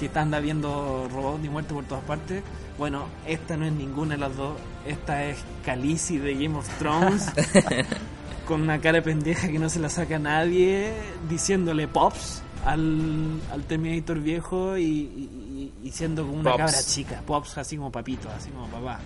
que 0.00 0.06
está 0.06 0.22
anda 0.22 0.40
viendo 0.40 1.08
robots 1.12 1.44
y 1.44 1.48
muertes 1.48 1.72
por 1.72 1.84
todas 1.84 2.04
partes. 2.04 2.42
Bueno, 2.78 3.06
esta 3.26 3.56
no 3.56 3.64
es 3.66 3.72
ninguna 3.72 4.14
de 4.14 4.20
las 4.20 4.36
dos. 4.36 4.56
Esta 4.86 5.24
es 5.24 5.38
Khaleesi 5.64 6.18
de 6.18 6.34
Game 6.34 6.56
of 6.56 6.68
Thrones. 6.78 7.26
con 8.46 8.62
una 8.62 8.80
cara 8.80 8.96
de 8.98 9.02
pendeja 9.02 9.48
que 9.48 9.58
no 9.58 9.68
se 9.68 9.78
la 9.78 9.90
saca 9.90 10.18
nadie, 10.18 10.92
diciéndole 11.28 11.86
pops 11.86 12.42
al, 12.64 13.40
al 13.52 13.62
Terminator 13.64 14.20
viejo 14.20 14.76
y, 14.78 14.82
y- 14.84 15.72
y- 15.84 15.88
y 15.88 15.90
siendo 15.92 16.24
como 16.26 16.38
una 16.40 16.52
Pops. 16.52 16.58
cabra 16.64 16.82
chica, 16.82 17.22
pops 17.26 17.58
así 17.58 17.76
como 17.76 17.92
papito, 17.92 18.28
así 18.30 18.48
como 18.50 18.66
papá. 18.68 19.00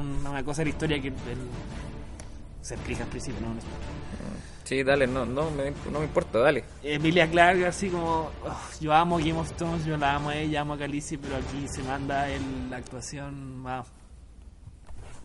Una, 0.00 0.42
cosa 0.44 0.62
de 0.62 0.66
la 0.66 0.70
historia 0.70 1.00
que 1.00 1.12
se 2.62 2.74
explica 2.74 3.04
al 3.04 3.08
principio, 3.10 3.40
¿no? 3.46 3.54
Sí, 4.64 4.82
dale, 4.84 5.06
no, 5.06 5.26
no, 5.26 5.50
me, 5.50 5.72
no 5.90 5.98
me 5.98 6.04
importa, 6.04 6.38
dale. 6.38 6.64
Emilia 6.82 7.28
Clarke 7.28 7.66
así 7.66 7.88
como 7.88 8.30
"Ugh, 8.44 8.80
yo 8.80 8.92
amo 8.92 9.18
Game 9.18 9.32
of 9.34 9.50
Thrones, 9.54 9.84
yo 9.84 9.96
la 9.96 10.14
amo 10.14 10.28
a 10.30 10.36
ella, 10.36 10.60
amo 10.60 10.74
a 10.74 10.78
Khaleesi, 10.78 11.16
pero 11.16 11.36
aquí 11.36 11.66
se 11.66 11.82
manda 11.82 12.28
el- 12.28 12.70
la 12.70 12.76
actuación 12.76 13.58
más 13.58 13.86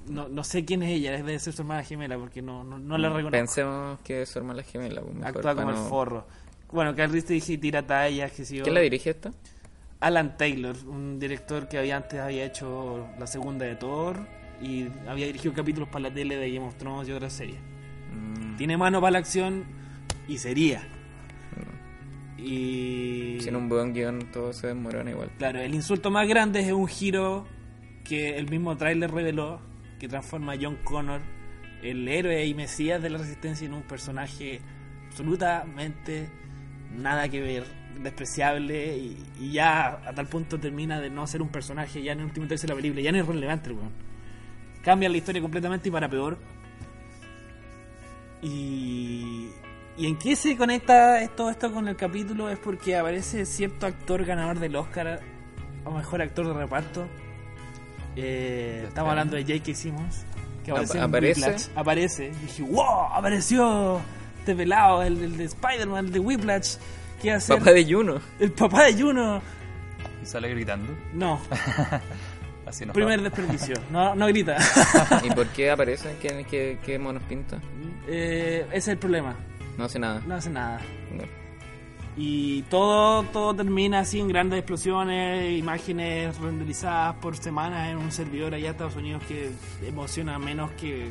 no, 0.08 0.28
no 0.28 0.44
sé 0.44 0.66
quién 0.66 0.84
es 0.84 0.90
ella, 0.92 1.12
debe 1.14 1.38
ser 1.40 1.54
su 1.54 1.62
hermana 1.64 1.84
gemela 1.84 2.18
porque 2.18 2.42
no, 2.42 2.64
no, 2.64 2.78
no 2.78 2.98
la 2.98 3.10
reconozco. 3.10 3.32
Pensemos 3.32 4.00
que 4.04 4.22
es 4.22 4.30
su 4.30 4.40
hermana 4.40 4.62
gemela. 4.64 5.02
Actúa 5.24 5.56
como 5.56 5.72
el 5.72 5.78
forro. 5.78 6.26
Bueno, 6.72 6.96
Carlis 6.96 7.26
te 7.26 7.34
dije 7.34 7.58
tira 7.58 7.86
tallas, 7.86 8.32
que 8.32 8.46
si 8.46 8.58
yo... 8.58 8.64
¿Quién 8.64 8.76
la 8.76 8.82
dirige 8.82 9.12
esta? 9.12 9.32
Alan 10.00 10.38
Taylor, 10.38 10.76
un 10.88 11.20
director 11.20 11.68
que 11.68 11.78
había 11.80 11.98
antes 11.98 12.20
había 12.20 12.46
hecho 12.46 13.08
la 13.18 13.26
segunda 13.28 13.66
de 13.66 13.76
Thor 13.76 14.18
y 14.62 14.88
había 15.08 15.26
dirigido 15.28 15.54
capítulos 15.54 15.90
para 15.90 16.04
la 16.10 16.14
tele 16.14 16.38
de 16.38 16.52
Game 16.52 16.66
of 16.68 16.76
Thrones 16.76 17.08
y 17.08 17.12
otras 17.12 17.34
series. 17.34 17.58
Mm, 18.14 18.56
Tiene 18.58 18.78
mano 18.78 19.00
para 19.02 19.12
la 19.12 19.18
acción 19.20 19.64
y 20.28 20.38
sería. 20.38 20.82
Y 22.38 23.38
Sin 23.40 23.56
un 23.56 23.70
buen 23.70 23.94
guion 23.94 24.32
todo 24.32 24.52
se 24.54 24.68
desmorona 24.68 25.10
igual. 25.12 25.30
claro, 25.38 25.60
el 25.60 25.74
insulto 25.74 26.12
más 26.12 26.28
grande 26.28 26.60
es 26.60 26.72
un 26.72 26.88
giro 26.88 27.48
que 28.04 28.38
el 28.38 28.50
mismo 28.50 28.76
tráiler 28.78 29.10
reveló 29.12 29.60
que 30.00 30.08
transforma 30.08 30.54
a 30.54 30.58
John 30.62 30.78
Connor, 30.84 31.22
el 31.82 32.08
héroe 32.08 32.46
y 32.46 32.54
mesías 32.54 33.02
de 33.02 33.10
la 33.10 33.18
resistencia, 33.20 33.66
en 33.66 33.74
un 33.74 33.84
personaje 33.84 34.60
absolutamente 35.08 36.30
nada 36.96 37.30
que 37.30 37.42
ver, 37.42 37.64
despreciable 38.04 38.98
y, 38.98 39.18
y 39.40 39.52
ya 39.54 40.02
a 40.06 40.14
tal 40.14 40.28
punto 40.28 40.60
termina 40.60 41.00
de 41.00 41.10
no 41.10 41.26
ser 41.28 41.42
un 41.42 41.50
personaje 41.50 42.04
ya 42.04 42.12
en 42.12 42.20
el 42.20 42.26
último 42.26 42.48
tercio 42.48 42.68
de 42.68 42.74
la 42.74 42.76
película, 42.76 43.02
ya 43.02 43.12
no 43.14 43.20
es 43.20 43.26
relevante, 43.26 43.70
el 43.70 43.78
weón. 43.78 43.92
Cambia 44.86 45.10
la 45.10 45.18
historia 45.18 45.42
completamente 45.42 45.90
y 45.90 45.92
para 45.92 46.08
peor. 46.08 46.38
Y, 48.44 49.50
¿Y 49.98 50.06
en 50.06 50.16
qué 50.18 50.36
se 50.36 50.56
conecta 50.56 51.28
todo 51.36 51.50
esto 51.50 51.74
con 51.74 51.88
el 51.88 51.96
capítulo? 51.96 52.50
Es 52.50 52.60
porque 52.60 52.96
aparece 52.96 53.48
cierto 53.48 53.88
actor 53.88 54.24
ganador 54.24 54.60
del 54.60 54.76
Oscar 54.76 55.22
o 55.84 55.92
mejor 55.92 56.22
actor 56.22 56.48
de 56.48 56.54
reparto. 56.54 57.08
Eh, 58.16 58.84
estamos 58.88 59.10
hablando 59.10 59.36
de 59.36 59.44
J.K. 59.44 59.74
Simmons. 59.74 60.24
Que 60.64 60.72
aparece, 60.72 61.00
¿aparece? 61.00 61.56
Aparece. 61.76 62.28
Y 62.28 62.46
dije, 62.46 62.62
wow, 62.62 63.06
apareció 63.12 64.00
este 64.38 64.56
pelado, 64.56 65.02
el, 65.02 65.20
el 65.24 65.38
de 65.38 65.46
Spider-Man, 65.46 66.06
el 66.06 66.12
de 66.12 66.20
Whiplash. 66.20 66.76
¿Qué 67.20 67.32
hace? 67.32 67.58
Papá 67.58 67.72
de 67.72 67.92
Juno. 67.92 68.22
El 68.40 68.52
papá 68.52 68.84
de 68.84 69.02
Juno. 69.02 69.42
Y 70.22 70.26
sale 70.28 70.50
gritando. 70.50 70.96
No, 71.14 71.40
Así 72.66 72.86
no 72.86 72.94
primer 72.94 73.22
desperdicio. 73.22 73.76
No, 73.92 74.16
no 74.16 74.28
grita. 74.28 74.58
¿Y 75.24 75.30
por 75.32 75.48
qué 75.48 75.72
aparece? 75.72 76.16
¿Qué, 76.22 76.46
qué, 76.50 76.80
qué 76.84 76.98
monos 76.98 77.24
pinta? 77.24 77.60
Eh, 78.08 78.66
ese 78.70 78.78
es 78.78 78.88
el 78.88 78.98
problema. 78.98 79.36
No 79.78 79.86
hace 79.86 80.00
nada. 80.00 80.22
No 80.26 80.36
hace 80.36 80.50
nada. 80.50 80.80
No. 81.12 81.24
Y 82.18 82.62
todo, 82.64 83.24
todo 83.24 83.54
termina 83.54 84.00
así 84.00 84.20
en 84.22 84.30
grandes 84.30 84.60
explosiones, 84.60 85.60
imágenes 85.60 86.38
renderizadas 86.38 87.16
por 87.16 87.36
semanas 87.36 87.90
en 87.90 87.98
un 87.98 88.12
servidor 88.12 88.54
allá 88.54 88.68
en 88.68 88.72
Estados 88.72 88.96
Unidos 88.96 89.22
que 89.28 89.52
emociona 89.86 90.40
menos 90.40 90.72
que, 90.72 91.10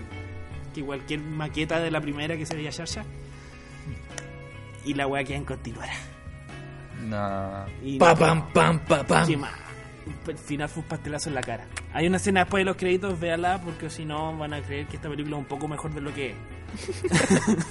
que 0.74 0.82
cualquier 0.82 1.20
maqueta 1.20 1.78
de 1.78 1.90
la 1.90 2.00
primera 2.00 2.38
que 2.38 2.46
se 2.46 2.56
veía 2.56 2.70
Shasha. 2.70 3.04
Y 4.86 4.94
la 4.94 5.06
weá 5.06 5.24
queda 5.24 5.36
en 5.38 5.44
continuará. 5.44 5.94
No. 7.02 7.66
Y 7.82 7.98
Pa, 7.98 8.14
pam, 8.14 8.50
pam, 8.52 8.78
pa, 8.80 9.04
pam. 9.04 9.26
El 10.28 10.38
final 10.38 10.68
fue 10.68 10.82
un 10.82 10.88
pastelazo 10.88 11.28
en 11.28 11.34
la 11.34 11.40
cara. 11.42 11.66
Hay 11.92 12.06
una 12.06 12.16
escena 12.16 12.40
después 12.40 12.60
de 12.62 12.64
los 12.66 12.76
créditos, 12.76 13.18
véala, 13.20 13.60
porque 13.62 13.88
si 13.90 14.04
no 14.04 14.36
van 14.36 14.54
a 14.54 14.60
creer 14.62 14.86
que 14.86 14.96
esta 14.96 15.08
película 15.08 15.36
es 15.36 15.40
un 15.42 15.48
poco 15.48 15.68
mejor 15.68 15.92
de 15.94 16.00
lo 16.00 16.12
que 16.14 16.30
es. 16.30 16.36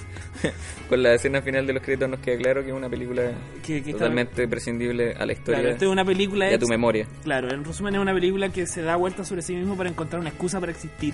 Con 0.89 1.02
la 1.04 1.13
escena 1.13 1.41
final 1.41 1.65
de 1.67 1.74
los 1.74 1.84
créditos 1.84 2.10
nos 2.10 2.19
queda 2.19 2.38
claro 2.38 2.62
que 2.63 2.69
es 2.69 2.74
una 2.76 2.89
película 2.89 3.32
Que- 3.62 3.82
que 3.82 3.89
esta- 3.91 3.91
totalmente 3.91 4.48
prescindible 4.48 5.13
a 5.13 5.26
la 5.26 5.34
historia 5.34 5.60
Claro, 5.60 5.74
esta 5.74 5.86
es 5.86 5.91
una 5.91 6.06
película 6.06 6.52
y 6.52 6.54
a 6.54 6.60
tu 6.60 6.65
ex- 6.65 6.69
memoria. 6.69 7.08
Claro, 7.24 7.50
en 7.54 7.63
resumen 7.63 7.96
es 7.96 8.02
una 8.02 8.13
película 8.13 8.50
que 8.50 8.65
se 8.65 8.82
da 8.82 8.96
vuelta 8.96 9.24
sobre 9.26 9.41
sí 9.41 9.56
mismo 9.56 9.76
para 9.76 9.89
encontrar 9.89 10.19
una 10.19 10.30
excusa 10.30 10.60
para 10.60 10.72
existir. 10.72 11.13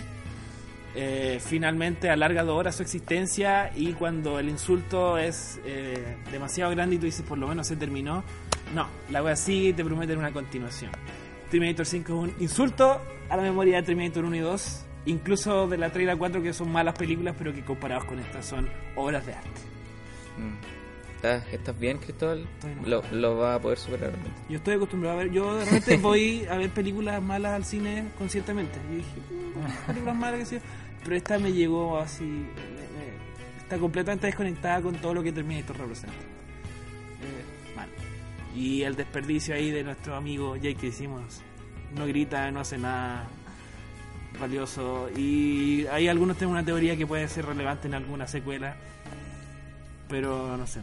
Eh, 1.01 1.39
finalmente 1.39 2.09
alarga 2.09 2.43
dos 2.43 2.57
horas 2.59 2.75
su 2.75 2.83
existencia 2.83 3.71
y 3.73 3.93
cuando 3.93 4.37
el 4.37 4.49
insulto 4.49 5.17
es 5.17 5.57
eh, 5.63 6.17
demasiado 6.29 6.71
grande 6.71 6.95
y 6.95 6.99
tú 6.99 7.05
dices 7.05 7.25
por 7.25 7.37
lo 7.37 7.47
menos 7.47 7.67
se 7.67 7.77
terminó, 7.77 8.21
no, 8.75 8.85
la 9.09 9.23
wea 9.23 9.37
sigue 9.37 9.69
y 9.69 9.73
te 9.73 9.85
prometen 9.85 10.17
una 10.17 10.33
continuación. 10.33 10.91
Terminator 11.49 11.85
5 11.85 12.11
es 12.11 12.19
un 12.33 12.43
insulto 12.43 13.01
a 13.29 13.37
la 13.37 13.43
memoria 13.43 13.77
de 13.77 13.83
Terminator 13.83 14.25
1 14.25 14.35
y 14.35 14.39
2, 14.39 14.85
incluso 15.05 15.69
de 15.69 15.77
la 15.77 15.89
3 15.89 16.03
y 16.03 16.05
la 16.05 16.17
4 16.17 16.43
que 16.43 16.51
son 16.51 16.69
malas 16.69 16.95
películas 16.95 17.33
pero 17.37 17.53
que 17.53 17.63
comparados 17.63 18.03
con 18.03 18.19
estas 18.19 18.45
son 18.45 18.67
obras 18.97 19.25
de 19.25 19.35
arte. 19.35 19.61
Mm. 20.37 20.79
¿Estás, 21.15 21.47
estás 21.53 21.79
bien, 21.79 21.97
Cristóbal? 21.97 22.45
Lo, 22.85 23.03
lo 23.13 23.37
va 23.37 23.55
a 23.55 23.59
poder 23.61 23.77
superar. 23.77 24.11
Yo 24.49 24.57
estoy 24.57 24.73
acostumbrado 24.75 25.17
a 25.17 25.23
ver, 25.23 25.31
yo 25.31 25.55
de 25.55 25.63
repente 25.63 25.95
voy 26.01 26.45
a 26.49 26.57
ver 26.57 26.69
películas 26.71 27.21
malas 27.21 27.53
al 27.53 27.63
cine 27.63 28.09
conscientemente. 28.17 28.77
Y 28.91 28.95
dije, 28.97 29.09
"Mm, 29.29 29.87
películas 29.87 30.15
malas 30.17 30.39
que 30.39 30.45
sí. 30.45 30.57
Pero 31.03 31.15
esta 31.15 31.39
me 31.39 31.51
llegó 31.53 31.97
así, 31.97 32.23
me- 32.23 32.45
me- 32.49 33.59
está 33.63 33.77
completamente 33.77 34.27
desconectada 34.27 34.81
con 34.81 34.95
todo 34.95 35.13
lo 35.13 35.23
que 35.23 35.31
Terminator 35.31 35.77
representa. 35.77 36.15
Eh, 36.15 37.75
mal. 37.75 37.89
Y 38.55 38.83
el 38.83 38.95
desperdicio 38.95 39.55
ahí 39.55 39.71
de 39.71 39.83
nuestro 39.83 40.15
amigo 40.15 40.55
Jake 40.55 40.91
Simmons. 40.91 41.41
no 41.95 42.05
grita, 42.05 42.51
no 42.51 42.59
hace 42.59 42.77
nada 42.77 43.27
valioso. 44.39 45.09
Y 45.17 45.87
hay 45.87 46.07
algunos 46.07 46.37
tienen 46.37 46.51
una 46.53 46.63
teoría 46.63 46.95
que 46.95 47.07
puede 47.07 47.27
ser 47.27 47.45
relevante 47.47 47.87
en 47.87 47.95
alguna 47.95 48.27
secuela, 48.27 48.75
pero 50.07 50.55
no 50.57 50.67
sé. 50.67 50.81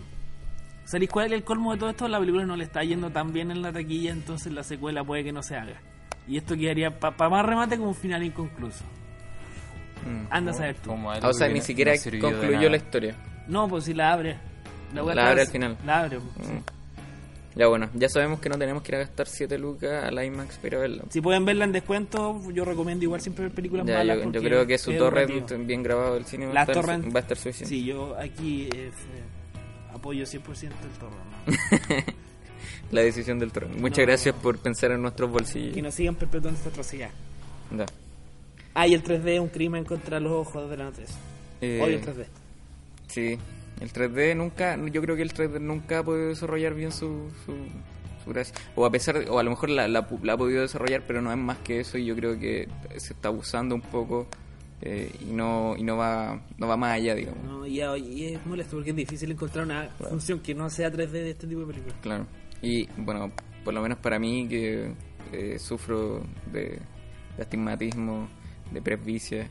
¿Sabéis 0.85 1.11
cuál 1.11 1.33
el 1.33 1.45
colmo 1.45 1.73
de 1.73 1.79
todo 1.79 1.91
esto? 1.91 2.09
La 2.09 2.19
película 2.19 2.45
no 2.45 2.57
le 2.57 2.65
está 2.65 2.83
yendo 2.85 3.11
tan 3.11 3.33
bien 3.33 3.51
en 3.51 3.63
la 3.63 3.73
taquilla, 3.73 4.13
entonces 4.13 4.53
la 4.53 4.63
secuela 4.65 5.05
puede 5.05 5.25
que 5.25 5.33
no 5.33 5.43
se 5.43 5.57
haga. 5.57 5.81
Y 6.29 6.37
esto 6.39 6.57
quedaría 6.57 6.99
para 6.99 7.29
más 7.29 7.45
remate 7.47 7.77
como 7.77 7.91
un 7.91 7.95
final 7.95 8.23
inconcluso. 8.25 8.85
Mm. 10.05 10.27
Anda 10.31 10.51
a 10.51 10.55
saber 10.55 10.77
tú. 10.77 10.91
Como 10.91 11.11
Ah, 11.11 11.15
algo 11.15 11.29
o 11.29 11.33
sea, 11.33 11.47
que 11.49 11.55
ni 11.55 11.61
no- 11.61 11.65
siquiera 11.65 11.93
no 11.93 11.99
sirvió 11.99 12.27
de 12.27 12.33
concluyó 12.33 12.57
nada. 12.59 12.71
la 12.71 12.77
historia. 12.77 13.17
No, 13.49 13.69
pues 13.69 13.85
si 13.85 13.95
la 13.95 14.13
abre. 14.13 14.37
La 14.95 15.03
weá 15.05 15.13
abre 15.29 15.43
está- 15.43 15.43
al 15.43 15.47
final. 15.49 15.77
La 15.87 16.01
abre. 16.01 16.19
pues, 16.21 16.47
sí. 16.47 16.53
Mm. 16.53 16.63
Ya 17.59 17.69
bueno, 17.69 17.89
ya 17.95 18.09
sabemos 18.11 18.39
que 18.41 18.51
no 18.51 18.59
tenemos 18.59 18.83
que 18.83 18.93
ir 18.93 18.97
a 18.97 18.99
gastar 18.99 19.27
7 19.27 19.57
lucas 19.59 20.05
a 20.05 20.11
la 20.11 20.25
IMAX 20.27 20.57
para 20.59 20.69
ir 20.69 20.75
a 20.75 20.79
verla. 20.79 21.05
Si 21.09 21.23
pueden 21.23 21.47
verla 21.47 21.65
en 21.65 21.73
descuento, 21.73 22.39
yo 22.53 22.67
recomiendo 22.67 23.03
igual 23.05 23.23
siempre 23.23 23.47
ver 23.47 23.55
películas 23.55 23.87
Ya, 23.87 23.97
malas. 23.97 24.17
yo, 24.19 24.25
yo 24.25 24.31
porque 24.33 24.47
creo 24.47 24.67
que 24.67 24.77
su 24.77 24.91
es 24.91 24.99
educativo. 24.99 25.47
bien 25.65 25.83
grabado 25.83 26.15
del 26.15 26.27
cine 26.27 26.47
va, 26.49 26.53
La 26.53 26.61
a 26.61 26.65
estar, 26.65 26.77
torrent- 26.85 27.15
va 27.15 27.19
a 27.21 27.23
estar 27.23 27.37
suficiente. 27.39 27.75
Sí, 27.75 27.83
yo 27.85 28.15
aquí 28.19 28.69
eh, 28.75 28.91
apoyo 29.95 30.27
100% 30.27 30.75
el 30.85 30.99
torrent. 30.99 32.07
¿no? 32.07 32.13
La 32.93 33.01
decisión 33.01 33.39
del 33.39 33.51
torrent. 33.53 33.75
Muchas 33.81 33.99
No. 34.01 34.05
gracias 34.07 34.35
por 34.35 34.59
pensar 34.59 34.91
en 34.93 35.01
nuestros 35.01 35.31
bolsillos. 35.31 35.75
que 35.75 35.81
nos 35.83 35.95
sigan 35.95 36.15
perpetuando 36.15 36.59
esta 36.59 36.69
atrocidad. 36.71 37.11
Ya. 37.77 37.87
Ah, 38.79 38.87
y 38.87 38.93
el 38.95 39.03
3D 39.03 39.27
es 39.29 39.41
un 39.41 39.49
crimen 39.49 39.85
contra 39.85 40.21
los 40.21 40.33
ojos 40.33 40.69
de 40.69 40.77
la 40.77 40.85
noticia. 40.85 41.17
Eh, 41.63 41.81
Odio 41.83 41.97
el 41.97 42.05
3D. 42.05 42.27
Sí, 43.09 43.39
el 43.81 43.91
3D 43.93 44.37
nunca, 44.37 44.77
yo 44.93 45.01
creo 45.01 45.17
que 45.17 45.23
el 45.23 45.33
3D 45.33 45.61
nunca 45.61 46.01
ha 46.01 46.03
podido 46.05 46.29
desarrollar 46.29 46.75
bien 46.75 46.93
su, 46.93 47.31
su, 47.47 47.55
su 48.23 48.31
gracia. 48.31 48.55
O 48.75 48.85
a 48.85 48.91
pesar, 48.91 49.19
de- 49.19 49.31
o 49.31 49.39
a 49.39 49.43
lo 49.43 49.51
mejor 49.51 49.71
la, 49.71 49.89
la, 49.89 50.07
la 50.23 50.33
ha 50.33 50.37
podido 50.37 50.61
desarrollar, 50.61 51.03
pero 51.07 51.23
no 51.23 51.33
es 51.33 51.39
más 51.39 51.57
que 51.59 51.81
eso 51.81 51.97
y 51.97 52.05
yo 52.05 52.15
creo 52.15 52.39
que 52.39 52.69
se 52.97 53.15
está 53.15 53.29
abusando 53.29 53.75
un 53.75 53.81
poco 53.81 54.27
eh, 54.83 55.11
y 55.23 55.33
no 55.33 55.75
y 55.79 55.83
no 55.83 55.97
va 55.97 56.39
no 56.59 56.69
va 56.69 56.77
más 56.77 56.93
allá, 56.97 57.15
digamos. 57.15 57.43
No, 57.45 57.67
y, 57.67 57.81
y 57.81 58.35
es 58.35 58.45
molesto 58.45 58.77
porque 58.77 58.91
es 58.91 58.97
difícil 58.97 59.31
encontrar 59.33 59.65
una 59.65 59.89
función 60.11 60.41
que 60.41 60.55
no 60.55 60.69
sea 60.69 60.93
3D 60.93 61.11
de 61.11 61.31
este 61.31 61.47
tipo 61.47 61.61
de 61.63 61.67
películas. 61.69 61.97
Claro. 62.03 62.27
Y 62.61 62.87
bueno, 62.99 63.33
por 63.65 63.73
lo 63.73 63.81
menos 63.81 63.97
para 63.99 64.19
mí 64.19 64.47
que 64.49 64.93
eh, 65.33 65.59
sufro 65.59 66.23
de, 66.53 66.79
de 67.37 67.43
astigmatismo, 67.43 68.29
de 68.71 68.83
presbicia, 68.83 69.49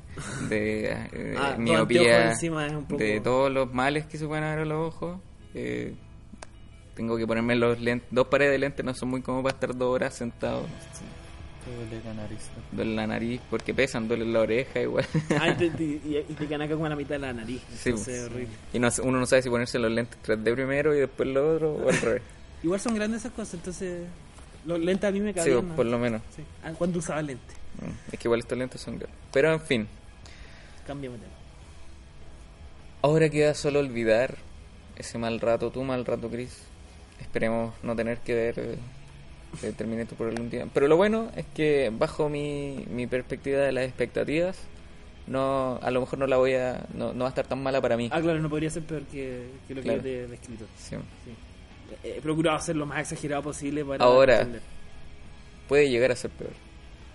de 0.49 0.91
eh, 0.91 1.36
Ah, 1.38 1.56
miopía, 1.58 1.99
anteojo 2.01 2.30
encima 2.32 2.67
es 2.67 2.73
un 2.73 2.84
poco- 2.86 2.97
de 3.01 3.19
todos 3.21 3.51
los 3.51 3.73
males 3.73 4.06
que 4.06 4.17
se 4.17 4.28
pueden 4.28 4.43
ver 4.43 4.60
a 4.60 4.65
los 4.65 4.93
ojos. 4.93 5.19
eh, 5.54 5.93
tengo 6.95 7.17
que 7.17 7.28
ponerme 7.28 7.56
los 7.56 7.80
lentes, 7.82 8.08
dos 8.12 8.28
pares 8.28 8.49
de 8.51 8.58
lentes 8.58 8.86
no 8.86 8.93
son 8.93 9.10
muy 9.10 9.21
como 9.21 9.43
para 9.43 9.54
estar 9.54 9.75
dos 9.75 9.93
horas 9.93 10.13
sentado. 10.13 10.65
Te 11.65 11.75
duele 11.75 12.01
la 12.06 12.13
nariz. 12.13 12.49
¿no? 12.56 12.78
Duele 12.78 12.95
la 12.95 13.08
nariz 13.08 13.41
porque 13.49 13.73
pesan, 13.73 14.08
duele 14.08 14.25
la 14.25 14.39
oreja 14.41 14.80
igual. 14.82 15.06
Ah, 15.39 15.49
y 15.49 15.54
te, 15.56 15.69
te- 15.78 15.84
y, 15.84 16.25
y 16.30 16.34
te 16.34 16.45
canaca 16.47 16.73
como 16.73 16.86
a 16.86 16.89
la 16.89 16.95
mitad 16.95 17.15
de 17.15 17.19
la 17.19 17.34
nariz. 17.34 17.62
Sí, 17.75 17.89
Entonces, 17.89 18.06
pues. 18.06 18.17
es 18.17 18.32
horrible. 18.32 18.54
y 18.73 18.80
no, 18.80 18.89
uno 19.04 19.19
no 19.19 19.25
sabe 19.25 19.41
si 19.41 19.49
ponerse 19.49 19.80
los 19.80 19.91
lentes 19.91 20.17
3D 20.23 20.54
primero 20.54 20.95
y 20.95 20.99
después 20.99 21.28
lo 21.28 21.56
otro 21.56 21.73
o 21.73 21.89
al 21.89 21.97
revés. 22.01 22.21
Igual 22.63 22.80
son 22.80 22.95
grandes 22.95 23.21
esas 23.21 23.32
cosas, 23.34 23.56
entonces 23.56 24.04
los 24.65 24.80
lentes 24.80 25.10
a 25.10 25.12
mí 25.12 25.19
me 25.19 25.30
Sí, 25.34 25.36
cabían. 25.39 25.56
pues, 25.58 25.67
¿no? 25.69 25.75
por 25.75 25.86
lo 25.88 25.99
menos. 25.99 26.21
Sí. 26.36 26.43
Ah, 26.63 26.71
cuando 26.78 26.99
usaba 26.99 27.21
lentes. 27.21 27.58
Mm, 27.81 28.13
Es 28.13 28.19
que 28.19 28.27
igual 28.27 28.39
estos 28.39 28.57
lentes 28.57 28.81
son 28.81 28.97
grandes. 28.99 29.19
Pero 29.31 29.51
en 29.53 29.59
fin, 29.61 29.88
Cámbiame 30.88 31.17
de 31.17 31.23
tema. 31.23 31.35
ahora 33.01 33.29
queda 33.29 33.53
solo 33.53 33.79
olvidar 33.79 34.35
ese 34.97 35.17
mal 35.17 35.39
rato, 35.39 35.71
tu 35.71 35.83
mal 35.83 36.05
rato, 36.05 36.29
Chris. 36.29 36.61
Esperemos 37.19 37.73
no 37.83 37.95
tener 37.95 38.19
que 38.19 38.33
ver 38.35 38.59
eh, 38.59 38.77
eh, 39.63 39.73
Terminator 39.75 40.17
por 40.17 40.27
algún 40.29 40.49
día. 40.49 40.67
Pero 40.73 40.88
lo 40.88 40.97
bueno 40.97 41.31
es 41.35 41.45
que 41.53 41.91
bajo 41.97 42.29
mi, 42.29 42.85
mi 42.89 43.07
perspectiva 43.07 43.59
de 43.61 43.71
las 43.71 43.85
expectativas, 43.85 44.57
no 45.27 45.79
a 45.81 45.91
lo 45.91 46.01
mejor 46.01 46.19
no 46.19 46.27
la 46.27 46.38
voy 46.38 46.53
a 46.53 46.85
no, 46.93 47.13
no 47.13 47.21
va 47.21 47.25
a 47.27 47.29
estar 47.29 47.47
tan 47.47 47.61
mala 47.63 47.81
para 47.81 47.97
mí. 47.97 48.09
Ah, 48.11 48.21
claro, 48.21 48.39
no 48.39 48.49
podría 48.49 48.69
ser 48.69 48.83
peor 48.83 49.03
que, 49.03 49.47
que 49.67 49.75
lo 49.75 49.81
que 49.81 49.88
yo 49.95 50.01
te 50.01 50.23
he 50.23 50.27
descrito. 50.27 50.65
Sí. 50.77 50.95
Sí. 51.23 51.31
He 52.03 52.21
procurado 52.21 52.57
hacer 52.57 52.75
lo 52.75 52.85
más 52.85 52.99
exagerado 52.99 53.43
posible 53.43 53.83
para 53.85 54.03
Ahora. 54.03 54.38
entender. 54.39 54.61
Puede 55.67 55.89
llegar 55.89 56.11
a 56.11 56.15
ser 56.15 56.31
peor. 56.31 56.51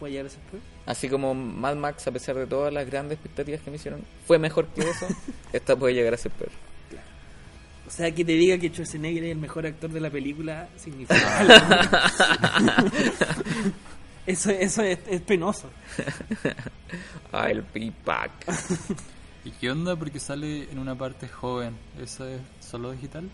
¿Puede 0.01 0.15
llegar 0.15 0.27
a 0.27 0.31
ser 0.31 0.41
peor? 0.51 0.63
Así 0.87 1.09
como 1.09 1.35
Mad 1.35 1.77
Max, 1.77 2.07
a 2.07 2.11
pesar 2.11 2.35
de 2.35 2.47
todas 2.47 2.73
las 2.73 2.87
grandes 2.87 3.19
expectativas 3.19 3.61
que 3.61 3.71
me 3.71 3.77
hicieron, 3.77 4.01
fue 4.27 4.39
mejor 4.39 4.67
que 4.69 4.81
eso, 4.81 5.07
esta 5.53 5.77
puede 5.77 5.95
llegar 5.95 6.15
a 6.15 6.17
ser 6.17 6.33
peor. 6.33 6.51
O 7.87 7.91
sea, 7.93 8.15
que 8.15 8.25
te 8.25 8.33
diga 8.33 8.57
que 8.57 8.69
Schwarzenegger 8.71 9.25
es 9.25 9.33
el 9.33 9.39
mejor 9.39 9.67
actor 9.67 9.91
de 9.91 10.01
la 10.01 10.11
película 10.11 10.69
significa 10.77 11.39
algo. 11.39 12.91
Eso, 14.27 14.51
eso 14.51 14.83
es, 14.83 14.99
es 15.09 15.23
penoso. 15.23 15.69
Ah, 17.33 17.51
el 17.51 17.65
P-Pack. 17.65 18.31
¿Y 19.45 19.51
qué 19.51 19.71
onda? 19.71 19.97
Porque 19.97 20.21
sale 20.21 20.71
en 20.71 20.79
una 20.79 20.95
parte 20.95 21.27
joven. 21.27 21.75
¿Eso 22.01 22.29
es 22.29 22.41
solo 22.61 22.93
digital? 22.93 23.29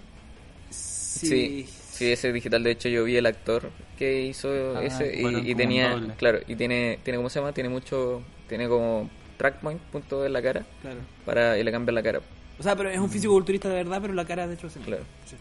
Sí, 0.70 1.26
sí, 1.26 1.68
ese 2.00 2.32
digital. 2.32 2.62
De 2.62 2.70
hecho, 2.70 2.88
yo 2.88 3.04
vi 3.04 3.16
el 3.16 3.26
actor 3.26 3.70
que 3.98 4.22
hizo 4.22 4.76
Ah, 4.76 4.82
ese 4.85 5.12
y- 5.44 5.54
tenía, 5.54 5.90
doble. 5.90 6.14
claro, 6.16 6.38
y 6.46 6.54
tiene, 6.56 6.98
tiene, 7.02 7.16
¿cómo 7.18 7.28
se 7.30 7.38
llama? 7.40 7.52
Tiene 7.52 7.68
mucho, 7.68 8.22
tiene 8.48 8.68
como 8.68 9.09
track 9.37 9.61
point, 9.61 9.80
punto 9.92 10.24
en 10.24 10.32
la 10.32 10.42
cara, 10.42 10.64
Claro. 10.82 10.98
para 11.24 11.59
y 11.59 11.62
le 11.64 11.70
cambian 11.72 11.94
la 11.94 12.02
cara. 12.02 12.20
O 12.59 12.62
sea, 12.62 12.74
pero 12.76 12.88
es 12.90 12.98
un 12.98 13.11
físico 13.11 13.32
culturista 13.35 13.68
de 13.68 13.74
verdad, 13.74 13.98
pero 14.00 14.14
la 14.14 14.24
cara 14.24 14.44
es 14.44 14.50
de 14.50 14.56
Schwarzenegger. 14.56 14.96
Claro. 14.98 15.04
Sí. 15.26 15.37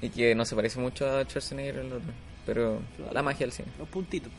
Y 0.00 0.10
que 0.10 0.34
no 0.34 0.44
se 0.44 0.54
parece 0.54 0.78
mucho 0.78 1.08
a 1.08 1.24
Schwarzenegger 1.24 1.78
el 1.78 1.92
otro, 1.92 2.12
pero 2.46 2.80
la 3.12 3.22
magia 3.22 3.46
del 3.46 3.52
cine. 3.52 3.68
Los 3.78 3.88
puntitos. 3.88 4.30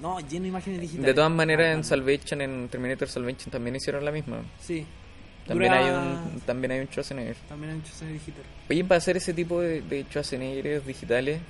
No, 0.00 0.18
lleno 0.20 0.42
de 0.42 0.48
imágenes 0.48 0.80
digitales. 0.80 1.02
Mm. 1.04 1.06
De 1.06 1.14
todas 1.14 1.30
maneras, 1.30 1.66
Ah, 1.68 1.72
en 1.72 1.84
Salvation, 1.84 2.40
en 2.40 2.68
Terminator 2.68 3.08
Salvation 3.08 3.50
también 3.50 3.76
hicieron 3.76 4.04
la 4.04 4.12
misma. 4.12 4.42
Sí. 4.60 4.86
También 5.46 5.72
Dura- 5.72 5.84
hay 5.86 6.34
un, 6.34 6.40
también 6.40 6.72
hay 6.72 6.80
un 6.80 6.86
Schwarzenegger. 6.86 7.36
También 7.48 7.72
han 7.72 7.78
hecho 7.78 7.88
Schwarzenegger 7.88 8.20
digital. 8.20 8.44
Oye, 8.70 8.84
para 8.84 8.98
hacer 8.98 9.16
ese 9.16 9.34
tipo 9.34 9.60
de, 9.60 9.82
de 9.82 10.02
Schwarzenegger 10.04 10.84
digitales, 10.84 11.40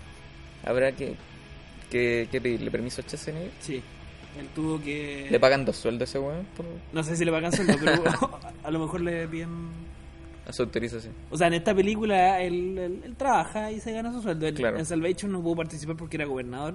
habrá 0.64 0.92
que, 0.92 1.14
que, 1.90 2.28
que 2.30 2.40
pedirle 2.40 2.70
permiso 2.70 3.00
a 3.00 3.04
Schwarzenegger. 3.04 3.50
Sí. 3.60 3.82
Él 4.38 4.48
tuvo 4.54 4.80
que... 4.82 5.28
¿Le 5.30 5.38
pagan 5.38 5.64
dos 5.64 5.76
sueldos 5.76 6.08
a 6.08 6.10
ese 6.10 6.18
weón 6.18 6.44
por 6.56 6.66
No 6.92 7.04
sé 7.04 7.16
si 7.16 7.24
le 7.24 7.30
pagan 7.30 7.52
sueldo, 7.52 7.74
pero 7.78 8.40
a 8.64 8.70
lo 8.72 8.78
mejor 8.80 9.00
le 9.00 9.28
piden... 9.28 9.68
a 10.48 10.52
su 10.52 10.62
autorización? 10.62 11.12
O 11.30 11.38
sea, 11.38 11.46
en 11.46 11.54
esta 11.54 11.72
película 11.72 12.42
él, 12.42 12.76
él- 12.76 13.00
él 13.04 13.14
trabaja 13.16 13.70
y 13.70 13.78
se 13.78 13.92
gana 13.92 14.12
su 14.12 14.20
sueldo. 14.22 14.48
Él- 14.48 14.54
Claro. 14.54 14.76
En 14.76 14.86
Salvation 14.86 15.30
no 15.30 15.40
pudo 15.40 15.54
participar 15.54 15.94
porque 15.96 16.16
era 16.16 16.24
gobernador 16.26 16.74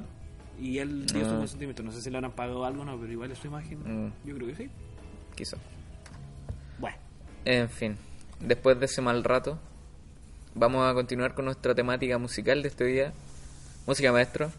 y 0.57 0.77
él 0.77 1.05
dio 1.05 1.25
su 1.25 1.35
Ah. 1.35 1.37
consentimiento. 1.39 1.83
No 1.83 1.91
sé 1.91 2.01
si 2.01 2.09
le 2.09 2.15
habrán 2.15 2.31
pagado 2.31 2.63
algo 2.63 2.83
o 2.83 2.85
no, 2.85 2.97
pero 2.97 3.11
igual 3.11 3.29
es 3.29 3.37
su 3.39 3.47
imagen. 3.47 3.79
Mm. 4.07 4.11
Yo 4.25 4.35
creo 4.35 4.47
que 4.47 4.55
sí. 4.55 4.69
Quizá. 5.35 5.57
En 7.45 7.69
fin, 7.69 7.97
después 8.39 8.79
de 8.79 8.85
ese 8.85 9.01
mal 9.01 9.23
rato, 9.23 9.57
vamos 10.55 10.89
a 10.89 10.93
continuar 10.93 11.33
con 11.33 11.45
nuestra 11.45 11.73
temática 11.73 12.17
musical 12.17 12.61
de 12.61 12.67
este 12.69 12.85
día. 12.85 13.13
Música 13.87 14.11
maestro. 14.11 14.51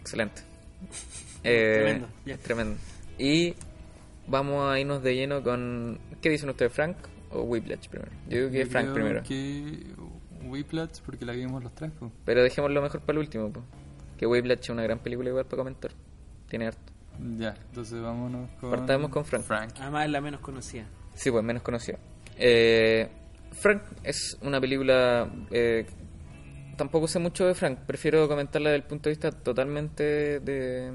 Excelente. 0.00 0.42
Eh, 1.46 2.02
Tremendo. 2.42 2.78
Y 3.18 3.54
vamos 4.26 4.66
a 4.72 4.80
irnos 4.80 5.02
de 5.02 5.14
lleno 5.14 5.42
con... 5.42 5.98
¿Qué 6.22 6.30
dicen 6.30 6.48
ustedes, 6.48 6.72
Frank 6.72 6.96
o 7.30 7.42
Whiplash 7.42 7.86
primero? 7.88 8.10
Yo 8.30 8.38
digo 8.38 8.50
que 8.50 8.64
Yo 8.64 8.66
Frank 8.70 8.84
creo 8.84 8.94
primero. 8.94 9.22
que 9.24 9.84
Whiplash, 10.48 11.00
porque 11.04 11.26
la 11.26 11.34
vimos 11.34 11.62
los 11.62 11.74
tres. 11.74 11.90
pues. 11.98 12.10
Pero 12.24 12.42
dejemos 12.42 12.70
lo 12.70 12.80
mejor 12.80 13.02
para 13.02 13.18
el 13.18 13.18
último, 13.18 13.52
po. 13.52 13.60
que 14.16 14.26
Whiplash 14.26 14.60
es 14.60 14.70
una 14.70 14.84
gran 14.84 15.00
película 15.00 15.28
igual 15.28 15.44
para 15.44 15.58
comentar. 15.58 15.90
Tiene 16.48 16.68
harto. 16.68 16.92
Ya, 17.36 17.54
entonces 17.68 18.00
vámonos 18.00 18.48
con... 18.58 18.70
Partamos 18.70 19.10
con 19.10 19.26
Frank. 19.26 19.74
además 19.78 20.06
es 20.06 20.10
la 20.12 20.22
menos 20.22 20.40
conocida. 20.40 20.86
Sí, 21.14 21.30
pues 21.30 21.44
menos 21.44 21.62
conocido. 21.62 21.98
Eh, 22.36 23.08
Frank 23.52 23.82
es 24.02 24.36
una 24.42 24.60
película... 24.60 25.30
eh, 25.50 25.86
tampoco 26.76 27.06
sé 27.06 27.18
mucho 27.20 27.46
de 27.46 27.54
Frank, 27.54 27.78
prefiero 27.86 28.26
comentarla 28.28 28.70
desde 28.70 28.82
el 28.82 28.88
punto 28.88 29.08
de 29.08 29.14
vista 29.14 29.30
totalmente 29.30 30.40
de 30.40 30.92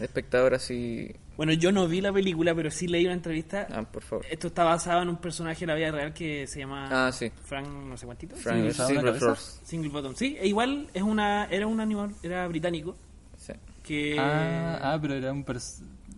espectador 0.00 0.54
así... 0.54 1.10
Bueno, 1.36 1.52
yo 1.52 1.72
no 1.72 1.88
vi 1.88 2.00
la 2.00 2.12
película, 2.12 2.54
pero 2.54 2.70
sí 2.70 2.86
leí 2.86 3.06
una 3.06 3.14
entrevista. 3.14 3.66
Ah, 3.72 3.82
por 3.82 4.02
favor. 4.04 4.24
Esto 4.30 4.46
está 4.46 4.62
basado 4.62 5.02
en 5.02 5.08
un 5.08 5.16
personaje 5.16 5.60
de 5.60 5.66
la 5.66 5.74
vida 5.74 5.90
real 5.90 6.12
que 6.14 6.46
se 6.46 6.60
llama 6.60 6.88
Ah, 7.08 7.10
sí. 7.10 7.32
Frank, 7.44 7.66
no 7.66 7.96
sé 7.96 8.06
cuántito. 8.06 8.36
Frank. 8.36 8.70
Silverhurst. 8.70 9.64
Single 9.66 9.90
Bottom. 9.90 10.14
Sí, 10.14 10.36
e 10.38 10.46
igual 10.46 10.86
es 10.94 11.02
una, 11.02 11.46
era 11.46 11.66
un 11.66 11.80
animal, 11.80 12.14
era 12.22 12.46
británico, 12.46 12.94
Sí. 13.36 13.52
que 13.82 14.16
Ah, 14.16 14.78
ah, 14.94 14.98
pero 15.02 15.14
era 15.14 15.32
un... 15.32 15.44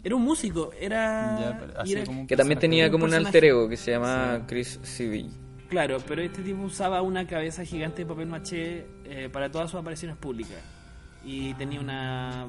era 0.06 0.14
un 0.16 0.22
músico, 0.22 0.70
era... 0.80 1.58
Ya, 1.84 2.04
como 2.04 2.20
un 2.20 2.26
Que 2.28 2.36
también 2.36 2.60
tenía 2.60 2.86
un 2.86 2.92
como 2.92 3.04
un 3.06 3.10
personaje. 3.10 3.28
alter 3.38 3.44
ego 3.46 3.68
que 3.68 3.76
se 3.76 3.90
llama 3.90 4.44
Chris 4.46 4.78
Civil. 4.84 5.30
Claro, 5.68 5.98
pero 6.06 6.22
este 6.22 6.42
tipo 6.42 6.62
usaba 6.62 7.02
una 7.02 7.26
cabeza 7.26 7.64
gigante 7.64 8.02
de 8.02 8.06
papel 8.06 8.28
maché 8.28 8.86
eh, 9.04 9.28
para 9.32 9.50
todas 9.50 9.68
sus 9.70 9.80
apariciones 9.80 10.16
públicas. 10.16 10.58
Y 11.24 11.54
tenía 11.54 11.80
una 11.80 12.46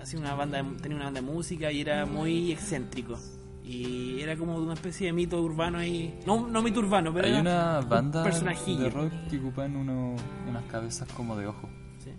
hacía 0.00 0.20
una 0.20 0.34
banda 0.34 0.62
de- 0.62 0.76
tenía 0.80 0.96
una 0.96 1.06
banda 1.06 1.20
de 1.20 1.26
música 1.26 1.72
y 1.72 1.80
era 1.80 2.06
muy 2.06 2.52
excéntrico. 2.52 3.18
Y 3.64 4.20
era 4.20 4.36
como 4.36 4.56
una 4.56 4.74
especie 4.74 5.08
de 5.08 5.12
mito 5.12 5.42
urbano 5.42 5.78
ahí. 5.78 6.18
No, 6.26 6.46
no 6.48 6.62
mito 6.62 6.78
urbano, 6.78 7.12
pero 7.12 7.26
Hay 7.26 7.32
era 7.32 7.40
una 7.40 7.80
un 7.80 7.88
banda 7.88 8.22
de 8.22 8.88
rock 8.90 9.12
que 9.28 9.38
ocupan 9.38 9.74
uno, 9.76 10.14
unas 10.48 10.64
cabezas 10.66 11.08
como 11.12 11.36
de 11.36 11.46
ojo. 11.48 11.68
Sí. 11.98 12.10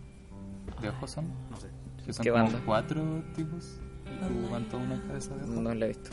de 0.82 0.90
ojos 0.90 1.12
son? 1.12 1.28
No 1.50 1.58
sé. 1.58 1.68
Que 2.06 2.12
son 2.12 2.24
¿Qué 2.24 2.32
como 2.32 2.44
banda? 2.44 2.62
cuatro 2.66 3.24
tipos 3.36 3.80
toda 4.70 4.84
una 4.84 5.02
cabeza 5.08 5.36
de. 5.36 5.48
No 5.48 5.74
la 5.74 5.86
he 5.86 5.90
visto. 5.90 6.10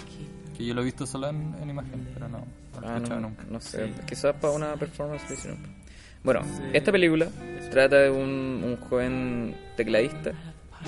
Que 0.56 0.64
yo 0.66 0.74
lo 0.74 0.82
he 0.82 0.84
visto 0.84 1.06
solo 1.06 1.28
en, 1.28 1.54
en 1.62 1.70
imagen, 1.70 2.08
pero 2.14 2.28
no, 2.28 2.38
no 2.38 2.80
lo 2.80 2.86
he 2.86 2.90
Ah, 2.90 2.96
escuchado 2.96 3.20
no, 3.20 3.28
nunca. 3.28 3.44
no 3.50 3.60
sé. 3.60 3.92
Quizás 4.06 4.34
para 4.40 4.52
una 4.54 4.74
performance 4.74 5.22
lo 5.28 5.34
hicieron. 5.34 5.58
Bueno, 6.24 6.40
esta 6.72 6.90
película 6.90 7.28
trata 7.70 7.96
de 7.96 8.10
un, 8.10 8.62
un 8.64 8.76
joven 8.88 9.54
tecladista, 9.76 10.32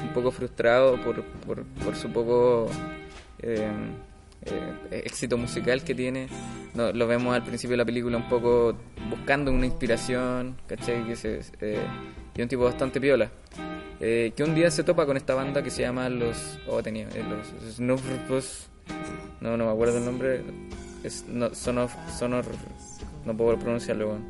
un 0.02 0.08
poco 0.12 0.30
frustrado 0.32 1.00
por, 1.00 1.22
por, 1.24 1.64
por 1.64 1.94
su 1.94 2.10
poco 2.10 2.68
eh, 3.38 3.70
eh, 4.44 5.02
éxito 5.04 5.38
musical 5.38 5.82
que 5.84 5.94
tiene. 5.94 6.26
No, 6.74 6.90
lo 6.92 7.06
vemos 7.06 7.34
al 7.34 7.44
principio 7.44 7.72
de 7.72 7.76
la 7.78 7.84
película 7.84 8.16
un 8.16 8.28
poco 8.28 8.76
buscando 9.08 9.52
una 9.52 9.66
inspiración, 9.66 10.56
¿cachai? 10.66 11.04
Que 11.06 11.14
se, 11.16 11.40
eh, 11.60 11.78
y 12.36 12.42
un 12.42 12.48
tipo 12.48 12.64
bastante 12.64 13.00
piola. 13.00 13.30
Eh, 14.00 14.32
que 14.34 14.42
un 14.42 14.54
día 14.54 14.70
se 14.70 14.82
topa 14.82 15.04
con 15.06 15.16
esta 15.16 15.34
banda 15.34 15.62
que 15.62 15.70
se 15.70 15.82
llama 15.82 16.08
los... 16.08 16.58
Oh, 16.66 16.82
tenía... 16.82 17.06
eh, 17.14 17.22
los 17.28 17.74
Snufus... 17.74 18.66
No, 19.40 19.56
no 19.56 19.66
me 19.66 19.70
acuerdo 19.72 19.98
el 19.98 20.04
nombre. 20.04 20.42
Es, 21.04 21.24
no, 21.28 21.54
son 21.54 21.78
of, 21.78 21.94
sonor, 22.18 22.44
no 23.24 23.36
puedo 23.36 23.58
pronunciarlo, 23.58 24.08
weón. 24.08 24.24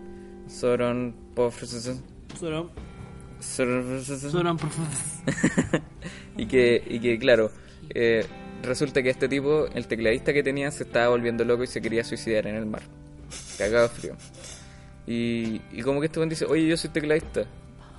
Soron 0.48 1.14
Pof- 1.34 1.64
Solo, 2.38 2.70
Sor- 3.40 4.04
solo 4.04 4.56
y 6.36 6.46
que, 6.46 6.82
y 6.86 7.00
que 7.00 7.18
claro, 7.18 7.50
eh, 7.90 8.24
resulta 8.62 9.02
que 9.02 9.10
este 9.10 9.28
tipo, 9.28 9.66
el 9.74 9.86
tecladista 9.86 10.32
que 10.32 10.42
tenía, 10.42 10.70
se 10.70 10.84
estaba 10.84 11.08
volviendo 11.08 11.44
loco 11.44 11.64
y 11.64 11.66
se 11.66 11.80
quería 11.80 12.04
suicidar 12.04 12.46
en 12.46 12.56
el 12.56 12.66
mar. 12.66 12.82
Cagado 13.58 13.88
de 13.88 13.94
frío. 13.94 14.16
Y, 15.06 15.60
y 15.72 15.82
como 15.82 16.00
que 16.00 16.06
este 16.06 16.18
weón 16.18 16.28
dice, 16.28 16.44
oye, 16.44 16.66
yo 16.66 16.76
soy 16.76 16.90
tecladista. 16.90 17.44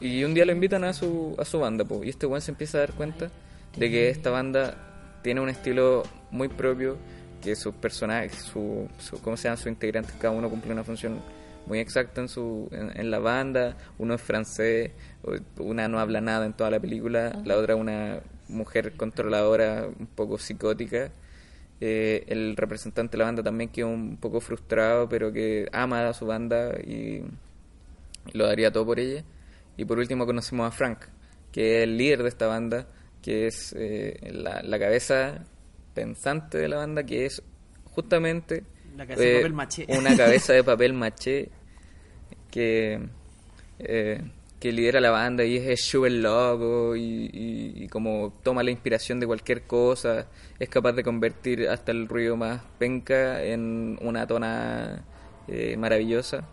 Y 0.01 0.23
un 0.23 0.33
día 0.33 0.45
lo 0.45 0.51
invitan 0.51 0.83
a 0.83 0.93
su, 0.93 1.35
a 1.37 1.45
su 1.45 1.59
banda, 1.59 1.85
po, 1.85 2.03
y 2.03 2.09
este 2.09 2.25
weón 2.25 2.41
se 2.41 2.51
empieza 2.51 2.79
a 2.79 2.81
dar 2.81 2.93
cuenta 2.93 3.29
de 3.77 3.89
que 3.91 4.09
esta 4.09 4.31
banda 4.31 5.19
tiene 5.21 5.41
un 5.41 5.49
estilo 5.49 6.03
muy 6.31 6.47
propio, 6.47 6.97
que 7.41 7.55
sus 7.55 7.75
personajes, 7.75 8.33
su, 8.33 8.89
su, 8.97 9.21
¿cómo 9.21 9.37
se 9.37 9.43
llaman 9.43 9.57
sus 9.57 9.67
integrantes? 9.67 10.13
Cada 10.19 10.33
uno 10.33 10.49
cumple 10.49 10.71
una 10.71 10.83
función 10.83 11.19
muy 11.67 11.79
exacta 11.79 12.21
en, 12.21 12.29
su, 12.29 12.67
en, 12.71 12.99
en 12.99 13.11
la 13.11 13.19
banda. 13.19 13.77
Uno 13.99 14.15
es 14.15 14.21
francés, 14.21 14.91
una 15.57 15.87
no 15.87 15.99
habla 15.99 16.19
nada 16.19 16.45
en 16.45 16.53
toda 16.53 16.71
la 16.71 16.79
película, 16.79 17.39
la 17.45 17.57
otra 17.57 17.75
una 17.75 18.21
mujer 18.47 18.93
controladora, 18.93 19.87
un 19.87 20.07
poco 20.07 20.37
psicótica. 20.37 21.11
Eh, 21.79 22.25
el 22.27 22.55
representante 22.57 23.13
de 23.13 23.17
la 23.19 23.25
banda 23.25 23.43
también 23.43 23.69
quedó 23.69 23.87
un 23.87 24.17
poco 24.17 24.39
frustrado, 24.39 25.09
pero 25.09 25.31
que 25.31 25.67
ama 25.71 26.07
a 26.07 26.13
su 26.13 26.25
banda 26.25 26.73
y 26.79 27.23
lo 28.33 28.45
daría 28.45 28.71
todo 28.71 28.85
por 28.85 28.99
ella. 28.99 29.23
Y 29.81 29.85
por 29.85 29.97
último 29.97 30.27
conocimos 30.27 30.67
a 30.67 30.71
Frank, 30.71 30.99
que 31.51 31.77
es 31.79 31.83
el 31.85 31.97
líder 31.97 32.21
de 32.21 32.29
esta 32.29 32.45
banda, 32.45 32.87
que 33.23 33.47
es 33.47 33.73
eh, 33.77 34.15
la, 34.31 34.61
la 34.61 34.77
cabeza 34.79 35.43
pensante 35.95 36.59
de 36.59 36.67
la 36.67 36.77
banda, 36.77 37.03
que 37.03 37.25
es 37.25 37.41
justamente 37.95 38.63
La 38.95 39.05
cabeza 39.07 39.21
de 39.23 39.29
eh, 39.29 39.41
papel 39.41 39.53
maché. 39.53 39.85
una 39.87 40.15
cabeza 40.15 40.53
de 40.53 40.63
papel 40.63 40.93
maché 40.93 41.49
que, 42.51 42.99
eh, 43.79 44.21
que 44.59 44.71
lidera 44.71 44.99
la 45.01 45.09
banda 45.11 45.43
y 45.43 45.57
es, 45.57 45.83
súper 45.83 46.11
loco 46.11 46.95
y, 46.95 47.29
y- 47.33 47.83
y 47.83 47.87
como 47.87 48.33
toma 48.43 48.61
la 48.63 48.69
inspiración 48.71 49.19
de 49.19 49.25
cualquier 49.25 49.63
cosa, 49.63 50.27
es 50.59 50.69
capaz 50.69 50.91
de 50.93 51.03
convertir 51.03 51.67
hasta 51.69 51.91
el 51.91 52.07
ruido 52.07 52.37
más 52.37 52.61
penca 52.77 53.43
en 53.43 53.97
una 54.01 54.27
tona 54.27 55.03
maravillosa. 55.77 56.47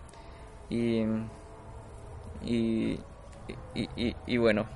Y, 0.71 1.03
y, 2.45 2.99
y, 3.74 3.88
y- 3.96 4.16
y 4.26 4.37
bueno, 4.38 4.66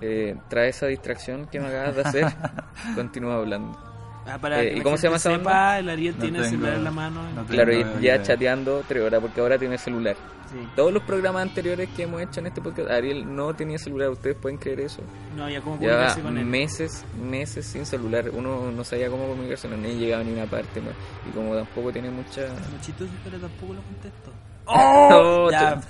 eh, 0.00 0.36
trae 0.48 0.68
esa 0.70 0.86
distracción 0.86 1.46
que 1.46 1.60
me 1.60 1.68
acabas 1.68 1.96
de 1.96 2.02
hacer, 2.02 2.26
continúa 2.94 3.36
hablando. 3.36 3.78
Ah, 4.24 4.38
para 4.40 4.62
Eh, 4.62 4.70
que 4.74 4.78
¿y 4.78 4.80
cómo 4.82 4.96
se 4.96 5.04
llama 5.08 5.16
esa 5.16 5.30
sepa, 5.30 5.50
banda? 5.50 5.78
el 5.80 5.88
Ariel 5.90 6.14
No 6.16 6.22
tiene 6.22 6.38
el 6.38 6.44
celular 6.44 6.74
en 6.74 6.84
la 6.84 6.90
mano. 6.92 7.22
no 7.24 7.30
tengo 7.42 7.46
Claro, 7.48 7.72
y 7.72 7.80
idea. 7.80 8.18
ya 8.18 8.22
chateando 8.22 8.84
tres 8.86 9.02
horas 9.02 9.20
porque 9.20 9.40
ahora 9.40 9.58
tiene 9.58 9.76
celular. 9.78 10.14
Sí. 10.48 10.58
Todos 10.76 10.92
los 10.92 11.02
programas 11.02 11.42
anteriores 11.42 11.88
que 11.96 12.02
hemos 12.04 12.20
hecho 12.20 12.38
en 12.40 12.46
este 12.46 12.60
podcast, 12.60 12.88
Ariel 12.90 13.34
no 13.34 13.52
tenía 13.54 13.78
celular, 13.78 14.10
ustedes 14.10 14.36
pueden 14.36 14.58
creer 14.58 14.80
eso. 14.80 15.02
No 15.36 15.44
había 15.44 15.60
cómo 15.60 15.76
Llevaba 15.78 16.14
comunicarse 16.14 16.22
con 16.22 16.38
él. 16.38 16.44
meses, 16.44 17.04
meses 17.20 17.66
sin 17.66 17.84
celular, 17.86 18.30
uno 18.32 18.70
no 18.70 18.84
sabía 18.84 19.08
cómo 19.08 19.26
comunicarse, 19.26 19.66
no 19.66 19.76
ni 19.76 19.94
llegaba 19.94 20.20
a 20.20 20.24
ninguna 20.24 20.46
parte, 20.46 20.80
más. 20.80 20.92
y 21.28 21.32
como 21.34 21.56
tampoco 21.56 21.90
tiene 21.90 22.10
mucha... 22.10 22.46
Como 22.46 22.80
chistoso, 22.80 23.10
pero 23.24 23.38
tampoco 23.38 23.74
lo 23.74 23.82
contesto. 23.82 24.30
Oh, 24.64 25.50
ya, 25.50 25.80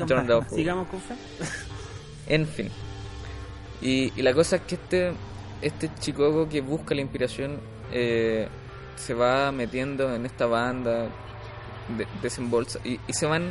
sigamos 0.49 0.89
con 0.89 1.01
Frank. 1.01 1.19
En 2.33 2.47
fin. 2.47 2.71
Y, 3.83 4.11
la 4.23 4.33
cosa 4.33 4.57
es 4.57 4.63
que 4.63 4.77
este, 4.77 5.13
este 5.61 5.91
chico 6.01 6.49
que 6.49 6.63
busca 6.63 6.95
la 6.95 7.03
inspiración 7.03 7.59
eh, 7.93 8.49
se 8.97 9.13
va 9.13 9.53
metiendo 9.53 10.15
en 10.15 10.25
esta 10.25 10.47
banda, 10.47 11.09
de- 11.95 12.07
desembolsa, 12.23 12.79
y, 12.85 12.99
se 13.13 13.27
van 13.27 13.51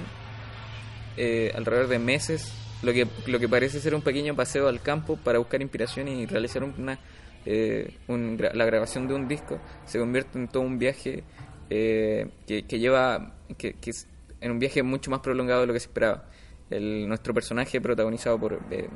eh, 1.16 1.52
alrededor 1.56 1.90
de 1.90 2.00
meses, 2.00 2.52
lo 2.82 2.92
que, 2.92 3.08
lo 3.28 3.38
que 3.38 3.48
parece 3.48 3.80
ser 3.80 3.94
un 3.94 4.02
pequeño 4.02 4.36
paseo 4.36 4.68
al 4.68 4.82
campo 4.82 5.16
para 5.16 5.38
buscar 5.38 5.62
inspiración 5.62 6.08
y 6.08 6.26
realizar 6.26 6.64
una, 6.64 6.98
eh, 7.46 7.94
la 8.08 8.66
grabación 8.66 9.08
de 9.08 9.14
un 9.14 9.28
disco, 9.28 9.60
se 9.86 10.00
convierte 10.00 10.40
en 10.40 10.48
todo 10.48 10.64
un 10.64 10.80
viaje 10.80 11.24
que, 11.70 12.32
que 12.48 12.80
lleva, 12.80 13.36
que, 13.60 13.74
que 13.74 13.92
es 13.92 14.08
en 14.40 14.50
un 14.50 14.58
viaje 14.58 14.82
mucho 14.82 15.12
más 15.12 15.20
prolongado 15.20 15.62
de 15.62 15.68
lo 15.68 15.74
que 15.74 15.80
se 15.80 15.86
esperaba. 15.86 16.26
El, 16.72 17.08
nuestro 17.08 17.34
personaje 17.34 17.80
protagonizado 17.82 18.40
por 18.40 18.60
eh, 18.72 18.90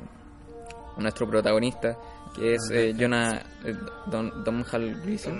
nuestro 0.98 1.28
protagonista, 1.28 1.96
que 2.34 2.54
es 2.54 2.70
eh, 2.72 2.94
Jonah 2.98 3.42
eh, 3.64 3.74
Don, 4.06 4.42
Domhnall 4.44 5.02
Gleeson. 5.02 5.38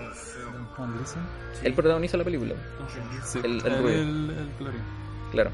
Juan 0.77 0.95
Gleason. 0.95 1.23
Él 1.63 1.73
protagoniza 1.75 2.17
la 2.19 2.25
película, 2.25 2.55
Sí, 3.25 3.39
El- 3.43 3.61
el 3.61 3.67
el, 3.67 3.79
rubio. 3.79 3.95
el, 3.95 4.31
el 4.31 4.51
colorín. 4.59 4.81
claro. 5.33 5.51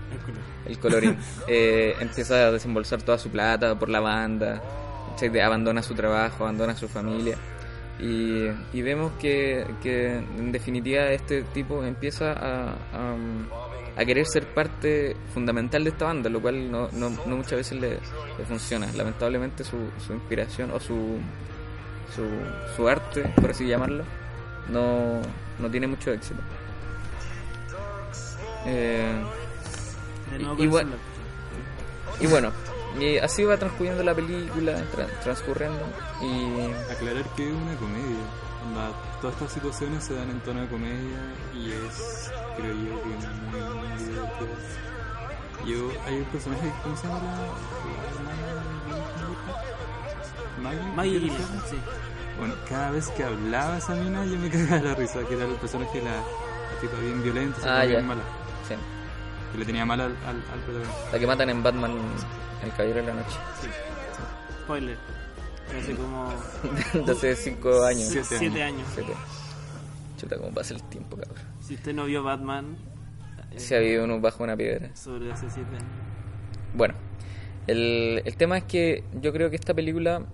el 0.66 0.78
colorín. 0.78 1.16
Eh, 1.48 1.94
empieza 2.00 2.34
a 2.46 2.50
desembolsar 2.50 3.02
toda 3.02 3.18
su 3.18 3.30
plata 3.30 3.78
por 3.78 3.88
la 3.88 4.00
banda. 4.00 4.60
De- 5.20 5.42
abandona 5.42 5.82
su 5.82 5.94
trabajo, 5.94 6.42
abandona 6.44 6.74
su 6.74 6.88
familia. 6.88 7.36
Y, 8.00 8.46
y 8.72 8.82
vemos 8.82 9.12
que, 9.20 9.64
que 9.82 10.16
en 10.16 10.50
definitiva 10.50 11.04
este 11.08 11.42
tipo 11.54 11.84
empieza 11.84 12.32
a, 12.32 12.70
a, 12.92 13.14
a 13.96 14.04
querer 14.04 14.26
ser 14.26 14.46
parte 14.54 15.14
fundamental 15.34 15.84
de 15.84 15.90
esta 15.90 16.06
banda, 16.06 16.30
lo 16.30 16.40
cual 16.40 16.70
no, 16.70 16.88
no, 16.92 17.10
no 17.10 17.36
muchas 17.36 17.52
veces 17.52 17.80
le, 17.80 17.90
le 18.38 18.44
funciona. 18.48 18.86
Lamentablemente 18.94 19.64
su, 19.64 19.76
su 20.04 20.12
inspiración 20.14 20.70
o 20.70 20.80
su, 20.80 21.18
su, 22.14 22.24
su 22.76 22.88
arte, 22.88 23.22
por 23.40 23.50
así 23.50 23.66
llamarlo, 23.66 24.04
no, 24.70 25.20
no 25.58 25.70
tiene 25.70 25.86
mucho 25.86 26.10
éxito. 26.12 26.40
Eh, 28.66 29.22
Y- 32.20 32.26
bueno, 32.26 32.52
y 33.00 33.18
así 33.18 33.42
va 33.44 33.56
transcurriendo 33.56 34.02
la 34.04 34.14
película, 34.14 34.78
tra- 34.94 35.08
transcurriendo. 35.22 35.80
Y 36.22 36.92
Aclarar 36.92 37.24
que 37.36 37.48
es 37.48 37.54
una 37.54 37.74
comedia. 37.76 38.16
Onda, 38.66 38.90
todas 39.20 39.34
estas 39.36 39.52
situaciones 39.52 40.04
se 40.04 40.14
dan 40.14 40.30
en 40.30 40.40
tono 40.40 40.60
de 40.60 40.68
comedia 40.68 41.18
y 41.54 41.70
es, 41.72 42.30
creo 42.56 42.74
yo, 42.74 43.02
que 43.02 43.08
muy 43.08 44.04
divertido. 44.04 44.48
Yo, 45.66 45.90
hay 46.06 46.16
un 46.18 46.24
personaje, 46.26 46.72
¿cómo 46.82 46.96
se 46.96 47.06
llama 47.06 47.20
la, 47.22 47.36
la 50.62 50.94
Maggie? 50.94 51.18
Gyllenhaal, 51.18 51.62
sí. 51.68 51.76
Bueno, 52.38 52.54
cada 52.68 52.90
vez 52.90 53.08
que 53.08 53.24
hablaba 53.24 53.78
esa 53.78 53.94
mina 53.94 54.24
yo 54.24 54.38
me 54.38 54.48
cagaba 54.50 54.80
la 54.82 54.94
risa, 54.94 55.20
que 55.28 55.34
era 55.34 55.44
el 55.44 55.54
personaje 55.56 55.98
de 55.98 56.04
la, 56.04 56.10
la 56.16 56.80
tipa 56.80 56.96
bien 56.98 57.22
violenta, 57.22 57.60
se 57.60 57.68
Ah, 57.68 57.84
bien 57.84 58.06
mala. 58.06 58.22
sí, 58.68 58.74
Que 59.52 59.58
le 59.58 59.64
tenía 59.64 59.84
mal 59.84 60.00
al, 60.00 60.16
al, 60.26 60.36
al 60.52 60.60
protagonista. 60.64 61.12
la 61.12 61.18
que 61.18 61.26
matan 61.26 61.50
en 61.50 61.62
Batman, 61.62 61.92
El 62.62 62.70
Caballero 62.70 63.00
de 63.00 63.06
la 63.06 63.14
Noche. 63.14 63.36
Spoiler. 64.64 64.96
Hace 65.78 65.94
como 65.94 66.28
hace 67.10 67.36
5 67.36 67.84
años. 67.84 68.02
Siete 68.08 68.38
siete 68.38 68.62
años. 68.62 68.86
Siete. 68.94 69.12
Chuta, 70.18 70.36
cómo 70.36 70.52
pasa 70.52 70.74
el 70.74 70.82
tiempo, 70.84 71.16
cabrón. 71.16 71.42
Si 71.60 71.74
usted 71.74 71.94
no 71.94 72.04
vio 72.04 72.22
Batman, 72.22 72.76
eh, 73.52 73.58
Se 73.58 73.76
ha 73.76 73.80
vivido 73.80 74.04
uno 74.04 74.20
bajo 74.20 74.44
una 74.44 74.56
piedra. 74.56 74.94
sobre 74.94 75.32
hace 75.32 75.48
siete 75.50 75.70
años. 75.76 75.88
Bueno, 76.74 76.94
el, 77.66 78.22
el 78.24 78.36
tema 78.36 78.58
es 78.58 78.64
que 78.64 79.04
yo 79.20 79.32
creo 79.32 79.50
que 79.50 79.56
esta 79.56 79.74
película 79.74 80.24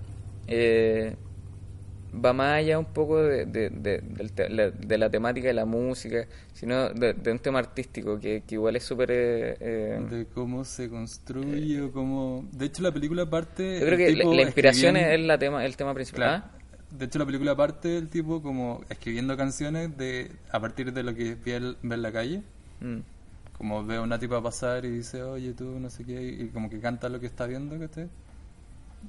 eh, 0.47 1.17
va 2.15 2.33
más 2.33 2.55
allá 2.55 2.79
un 2.79 2.87
poco 2.87 3.23
de, 3.23 3.47
de, 3.47 4.49
la, 4.49 4.71
de 4.71 4.99
la 4.99 5.11
temática 5.11 5.49
de 5.49 5.55
la 5.55 5.65
música, 5.65 6.27
sino 6.55 6.91
de, 6.91 7.15
un 7.31 7.39
tema 7.39 7.59
artístico 7.59 8.19
que, 8.19 8.43
que 8.47 8.55
igual 8.55 8.77
es 8.77 8.85
súper... 8.85 9.11
eh, 9.11 9.57
eh, 9.61 10.07
de 10.11 10.27
cómo 10.27 10.65
se 10.65 10.89
construye 10.89 11.83
o 11.83 11.93
cómo... 11.93 12.49
De 12.53 12.67
hecho, 12.67 12.83
la 12.83 12.93
película 12.93 13.29
parte... 13.29 13.81
yo 13.81 13.87
creo 13.87 13.99
que 13.99 14.13
la, 14.13 14.43
inspiración 14.43 14.97
es 14.97 15.21
la 15.21 15.39
tema, 15.39 15.65
el 15.65 15.77
tema 15.77 15.95
principal. 15.95 16.19
Claro. 16.19 16.45
¿Ah? 16.47 16.59
De 16.91 17.05
hecho, 17.05 17.19
la 17.19 17.27
película 17.27 17.55
parte 17.55 17.89
del 17.89 18.09
tipo 18.09 18.43
como 18.43 18.83
escribiendo 18.89 19.37
canciones 19.37 19.97
de 19.97 20.31
a 20.51 20.59
partir 20.59 20.93
de 20.93 21.03
lo 21.03 21.15
que 21.15 21.35
ve, 21.35 21.57
en 21.57 22.03
la 22.03 22.13
calle. 22.13 22.43
Mm. 22.81 22.99
Como 23.59 23.85
ve 23.85 23.97
a 23.97 24.01
una 24.03 24.19
tipa 24.19 24.43
pasar 24.43 24.85
y 24.85 24.91
dice, 24.91 25.23
oye, 25.23 25.53
tú, 25.53 25.79
no 25.81 25.91
sé 25.91 26.05
qué, 26.05 26.23
y 26.23 26.49
como 26.49 26.71
que 26.71 26.81
canta 26.81 27.09
lo 27.09 27.19
que 27.19 27.27
está 27.27 27.47
viendo, 27.47 27.79
¿cachai? 27.79 28.09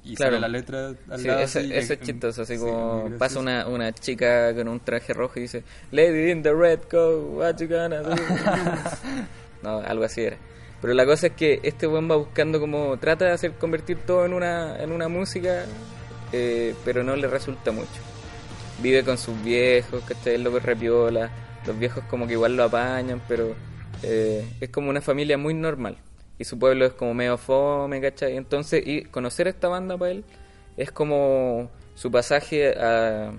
Y 0.04 0.14
Claro. 0.14 0.32
sale 0.32 0.40
la 0.40 0.48
letra 0.48 0.92
al 1.10 1.20
Sí, 1.20 1.26
lado. 1.28 1.40
así, 1.42 1.58
eso 1.72 1.92
y- 1.92 1.96
es 1.96 2.00
chistoso, 2.00 2.42
así 2.42 2.54
sí, 2.54 2.60
como 2.60 3.10
pasa 3.18 3.38
una, 3.38 3.66
una 3.66 3.92
chica 3.92 4.54
con 4.54 4.68
un 4.68 4.80
traje 4.80 5.12
rojo 5.12 5.34
y 5.38 5.42
dice, 5.42 5.62
Lady 5.90 6.30
in 6.30 6.42
the 6.42 6.52
red 6.54 6.80
coat, 6.90 7.22
what 7.36 7.56
you 7.58 7.68
gonna 7.68 8.00
do? 8.00 8.14
no, 9.62 9.78
algo 9.80 10.04
así 10.04 10.22
era. 10.22 10.36
Pero 10.80 10.94
la 10.94 11.04
cosa 11.04 11.26
es 11.28 11.32
que 11.34 11.60
este 11.62 11.86
buen 11.86 12.10
va 12.10 12.16
buscando 12.16 12.58
como, 12.60 12.96
trata 12.98 13.26
de 13.26 13.32
hacer 13.32 13.52
convertir 13.52 13.98
todo 14.06 14.24
en 14.24 14.32
una, 14.32 14.80
en 14.82 14.92
una 14.92 15.08
música, 15.08 15.64
eh, 16.32 16.74
pero 16.84 17.02
no 17.04 17.14
le 17.16 17.26
resulta 17.26 17.70
mucho. 17.70 17.88
Vive 18.82 19.04
con 19.04 19.18
sus 19.18 19.42
viejos, 19.42 20.02
¿cachai? 20.04 20.36
El 20.36 20.44
loco 20.44 20.56
es 20.56 20.62
repiola, 20.64 21.30
los 21.66 21.78
viejos 21.78 22.02
como 22.08 22.26
que 22.26 22.32
igual 22.32 22.56
lo 22.56 22.64
apañan, 22.64 23.20
pero 23.28 23.54
eh, 24.02 24.48
es 24.60 24.70
como 24.70 24.88
una 24.88 25.02
familia 25.02 25.36
muy 25.36 25.52
normal. 25.52 25.98
Y 26.40 26.44
su 26.44 26.58
pueblo 26.58 26.86
es 26.86 26.94
como 26.94 27.12
medio 27.12 27.36
fome, 27.36 28.00
¿cachai? 28.00 28.34
Entonces, 28.34 28.82
y 28.86 29.02
conocer 29.02 29.46
esta 29.46 29.68
banda 29.68 29.98
para 29.98 30.12
él 30.12 30.24
es 30.78 30.90
como 30.90 31.70
su 31.94 32.10
pasaje 32.10 32.72
a, 32.78 33.30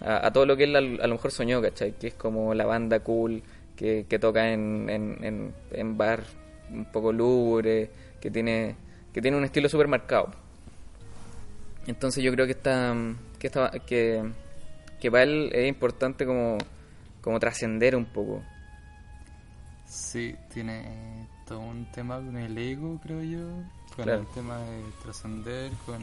a, 0.00 0.32
todo 0.32 0.46
lo 0.46 0.56
que 0.56 0.64
él 0.64 0.74
a, 0.74 0.80
a 0.80 1.06
lo 1.06 1.14
mejor 1.14 1.30
soñó, 1.30 1.62
¿cachai? 1.62 1.92
Que 1.92 2.08
es 2.08 2.14
como 2.14 2.52
la 2.52 2.66
banda 2.66 2.98
cool 3.04 3.40
que, 3.76 4.04
que 4.08 4.18
toca 4.18 4.52
en, 4.52 4.90
en, 4.90 5.54
en, 5.70 5.96
bar 5.96 6.24
un 6.72 6.86
poco 6.86 7.12
lúgubre, 7.12 7.88
que 8.20 8.32
tiene, 8.32 8.74
que 9.14 9.22
tiene 9.22 9.36
un 9.36 9.44
estilo 9.44 9.68
súper 9.68 9.86
marcado. 9.86 10.32
Entonces 11.86 12.24
yo 12.24 12.32
creo 12.32 12.46
que 12.46 12.52
está, 12.52 12.96
que, 13.38 13.46
está, 13.46 13.70
que, 13.86 14.24
que 15.00 15.08
para 15.08 15.22
él 15.22 15.50
es 15.52 15.68
importante 15.68 16.26
como, 16.26 16.58
como 17.20 17.38
trascender 17.38 17.94
un 17.94 18.06
poco. 18.06 18.42
Sí, 19.86 20.34
tiene 20.52 21.19
todo 21.50 21.58
un 21.60 21.84
tema 21.90 22.16
con 22.16 22.36
el 22.36 22.56
ego, 22.56 23.00
creo 23.02 23.22
yo. 23.22 23.40
Con 23.96 24.04
Claro. 24.04 24.20
el 24.20 24.26
tema 24.28 24.58
de 24.58 24.82
trascender, 25.02 25.72
con... 25.84 25.98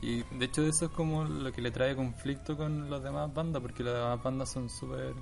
Y 0.00 0.22
de 0.36 0.46
hecho 0.46 0.66
eso 0.66 0.86
es 0.86 0.90
como 0.92 1.24
lo 1.24 1.52
que 1.52 1.60
le 1.60 1.70
trae 1.70 1.94
conflicto 1.94 2.56
con 2.56 2.90
las 2.90 3.02
demás 3.02 3.32
bandas, 3.32 3.60
porque 3.60 3.82
las 3.84 3.94
demás 3.94 4.22
bandas 4.22 4.50
son 4.50 4.68
súper... 4.70 5.12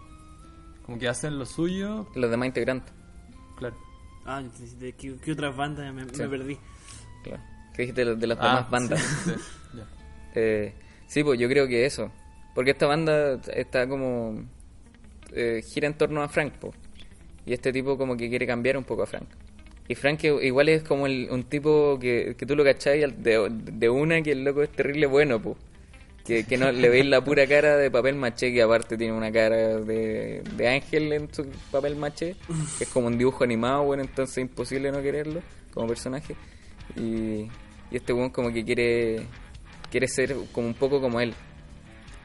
Como 0.86 0.98
que 0.98 1.08
hacen 1.08 1.36
lo 1.38 1.44
suyo, 1.46 2.06
Los 2.14 2.30
demás 2.30 2.46
integrantes, 2.46 2.92
claro. 3.56 3.76
Ah, 4.24 4.40
¿de 4.78 4.92
qué, 4.94 5.16
qué 5.16 5.32
otras 5.32 5.54
bandas 5.56 5.92
me, 5.92 6.04
Sí. 6.14 6.22
me 6.22 6.28
perdí? 6.28 6.58
claro. 7.24 7.42
¿Qué 7.74 7.82
dijiste 7.82 8.04
de, 8.04 8.26
las 8.26 8.38
Ah, 8.40 8.44
demás 8.56 8.70
bandas? 8.70 9.00
sí, 9.00 9.30
sí, 9.32 9.34
ya. 9.76 9.84
Eh, 10.34 10.74
sí, 11.08 11.24
pues 11.24 11.38
yo 11.40 11.48
creo 11.48 11.66
que 11.66 11.84
eso. 11.86 12.10
Porque 12.54 12.70
esta 12.70 12.86
banda 12.86 13.34
está 13.52 13.88
como. 13.88 14.44
eh, 15.32 15.62
gira 15.66 15.86
en 15.88 15.94
torno 15.98 16.22
a 16.22 16.28
Frank, 16.28 16.54
po. 16.54 16.72
Y 17.46 17.52
este 17.52 17.72
tipo 17.72 17.96
como 17.98 18.16
que 18.16 18.28
quiere 18.28 18.46
cambiar 18.46 18.76
un 18.76 18.84
poco 18.84 19.02
a 19.02 19.06
Frank. 19.06 19.26
Y 19.88 19.94
Frank 19.96 20.22
igual 20.24 20.68
es 20.68 20.82
como 20.84 21.06
el- 21.06 21.28
un 21.30 21.42
tipo 21.44 21.98
que, 22.00 22.34
que 22.38 22.46
tú 22.46 22.54
lo 22.54 22.62
cachai 22.62 23.02
al- 23.02 23.22
de, 23.22 23.88
una 23.90 24.22
que 24.22 24.32
el 24.32 24.44
loco 24.44 24.62
es 24.62 24.70
terrible 24.70 25.06
bueno, 25.06 25.40
po. 25.40 25.56
Que, 26.24 26.44
que 26.44 26.56
no 26.58 26.70
le 26.70 26.88
veis 26.90 27.06
la 27.06 27.24
pura 27.24 27.46
cara 27.46 27.76
de 27.76 27.90
papel 27.90 28.14
maché, 28.14 28.52
que 28.52 28.62
aparte 28.62 28.96
tiene 28.96 29.14
una 29.14 29.32
cara 29.32 29.78
de, 29.80 30.42
de 30.54 30.68
ángel 30.68 31.12
en 31.12 31.34
su 31.34 31.44
papel 31.72 31.96
maché, 31.96 32.36
que 32.78 32.84
es 32.84 32.90
como 32.90 33.08
un 33.08 33.18
dibujo 33.18 33.42
animado, 33.42 33.82
bueno, 33.84 34.02
entonces 34.02 34.36
es 34.38 34.42
imposible 34.42 34.92
no 34.92 35.02
quererlo 35.02 35.40
como 35.74 35.88
personaje. 35.88 36.36
Y, 36.94 37.48
y 37.90 37.96
este 37.96 38.12
weón 38.12 38.30
como 38.30 38.52
que 38.52 38.64
quiere 38.64 39.26
quiere 39.90 40.06
ser 40.06 40.36
como 40.52 40.68
un 40.68 40.74
poco 40.74 41.00
como 41.00 41.20
él. 41.20 41.32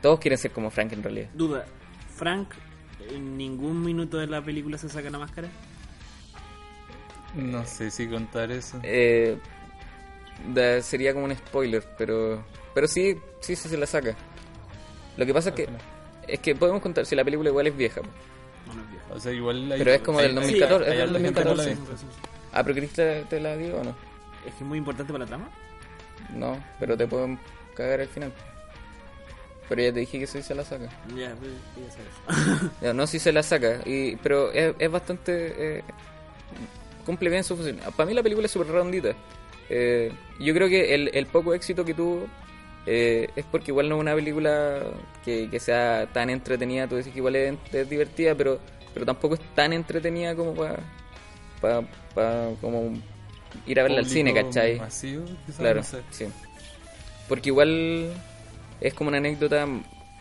Todos 0.02 0.20
quieren 0.20 0.38
ser 0.38 0.52
como 0.52 0.70
Frank 0.70 0.92
en 0.94 1.02
realidad. 1.02 1.30
Duda, 1.34 1.66
Frank 2.16 2.50
en 3.12 3.38
ningún 3.38 3.84
minuto 3.84 4.18
de 4.18 4.28
la 4.28 4.42
película 4.44 4.78
se 4.78 4.90
saca 4.90 5.10
la 5.10 5.20
máscara. 5.20 5.50
No 7.36 7.66
sé 7.66 7.92
si 7.92 8.08
contar 8.08 8.52
eso. 8.52 8.80
Eh, 8.84 9.38
da- 10.54 10.82
sería 10.82 11.14
como 11.14 11.26
un 11.26 11.36
spoiler, 11.36 11.84
pero 11.98 12.44
pero 12.74 12.88
sí, 12.88 13.18
sí, 13.42 13.56
sí 13.56 13.70
se 13.70 13.78
la 13.78 13.86
saca. 13.86 14.16
Lo 15.18 15.26
que 15.26 15.34
pasa 15.34 15.50
es 15.50 15.56
que 15.56 15.68
es 16.28 16.40
que 16.40 16.56
podemos 16.56 16.82
contar 16.82 17.06
si 17.06 17.16
la 17.16 17.24
película 17.24 17.50
igual 17.50 17.68
es 17.68 17.76
vieja. 17.78 18.02
No, 18.68 18.74
no 18.74 18.82
es 18.84 18.90
viejo. 18.90 19.06
O 19.14 19.20
sea, 19.20 19.32
igual 19.32 19.72
hay- 19.72 19.80
Pero 19.80 19.92
es 19.92 20.02
como 20.02 20.20
del 20.22 20.30
hay- 20.30 20.36
2014, 20.36 20.86
hay 20.86 20.92
es 20.92 20.98
del 20.98 21.08
harta 21.16 21.20
gente 21.20 21.40
que 21.40 21.46
no 21.46 21.56
la 21.56 21.64
2014. 21.64 21.94
ha 21.94 21.98
visto. 22.06 22.20
Ah, 22.54 22.64
pero 22.64 22.76
¿querés 22.76 22.92
te, 22.92 23.22
te 23.30 23.40
la 23.40 23.58
digo 23.58 23.80
o 23.80 23.84
no? 23.84 23.96
Es 24.46 24.54
que 24.54 24.64
es 24.64 24.68
muy 24.68 24.78
importante 24.78 25.12
para 25.12 25.24
la 25.26 25.28
trama. 25.30 25.50
No, 26.34 26.64
pero 26.80 26.96
te 26.98 27.06
pueden 27.08 27.38
cagar 27.76 28.00
al 28.02 28.08
final. 28.08 28.32
Pero 29.68 29.82
ya 29.82 29.92
te 29.94 30.00
dije 30.02 30.20
que 30.20 30.28
sí 30.28 30.42
se 30.44 30.54
la 30.54 30.64
saca. 30.64 30.90
Ya, 31.16 31.36
pues, 31.40 31.52
ya 31.76 31.92
sabes. 31.92 32.72
Ya, 32.82 32.94
no, 32.94 33.08
sí 33.08 33.18
se 33.20 33.32
la 33.32 33.42
saca, 33.44 33.82
y, 33.86 34.16
pero 34.18 34.52
es, 34.52 34.76
es 34.78 34.92
bastante... 34.92 35.78
eh, 35.78 35.84
cumple 37.06 37.30
bien 37.30 37.44
su 37.44 37.56
función. 37.56 37.80
Para 37.96 38.08
mí 38.08 38.14
la 38.14 38.24
película 38.24 38.46
es 38.46 38.52
súper 38.52 38.68
redondita. 38.72 39.14
Eh, 39.70 40.12
yo 40.40 40.54
creo 40.54 40.68
que 40.70 40.94
el, 40.94 41.10
el 41.14 41.26
poco 41.28 41.54
éxito 41.54 41.84
que 41.86 41.94
tuvo 41.96 42.28
eh, 42.86 43.30
es 43.36 43.46
porque 43.46 43.72
igual 43.72 43.90
no 43.90 43.96
es 43.96 44.02
una 44.02 44.14
película 44.16 44.80
que, 45.24 45.50
que 45.50 45.60
sea 45.60 46.08
tan 46.14 46.30
entretenida. 46.30 46.88
Tú 46.88 46.96
decís 46.96 47.12
que 47.14 47.20
igual 47.20 47.36
es, 47.36 47.56
es 47.74 47.90
divertida, 47.90 48.36
pero, 48.36 48.60
pero 48.94 49.06
tampoco 49.06 49.36
es 49.36 49.42
tan 49.56 49.74
entretenida 49.74 50.36
como 50.36 50.54
para 50.54 50.80
como 52.62 52.94
ir 53.66 53.80
a 53.80 53.84
verla 53.84 54.00
al 54.00 54.06
cine, 54.06 54.34
¿cachai? 54.34 54.78
Masivo, 54.80 55.26
quizás, 55.46 55.60
Claro, 55.60 55.80
no 55.82 55.84
sé. 55.86 56.02
sí. 56.12 56.26
Porque 57.28 57.50
igual 57.50 58.12
es 58.82 58.94
como 58.94 59.10
una 59.10 59.18
anécdota, 59.18 59.68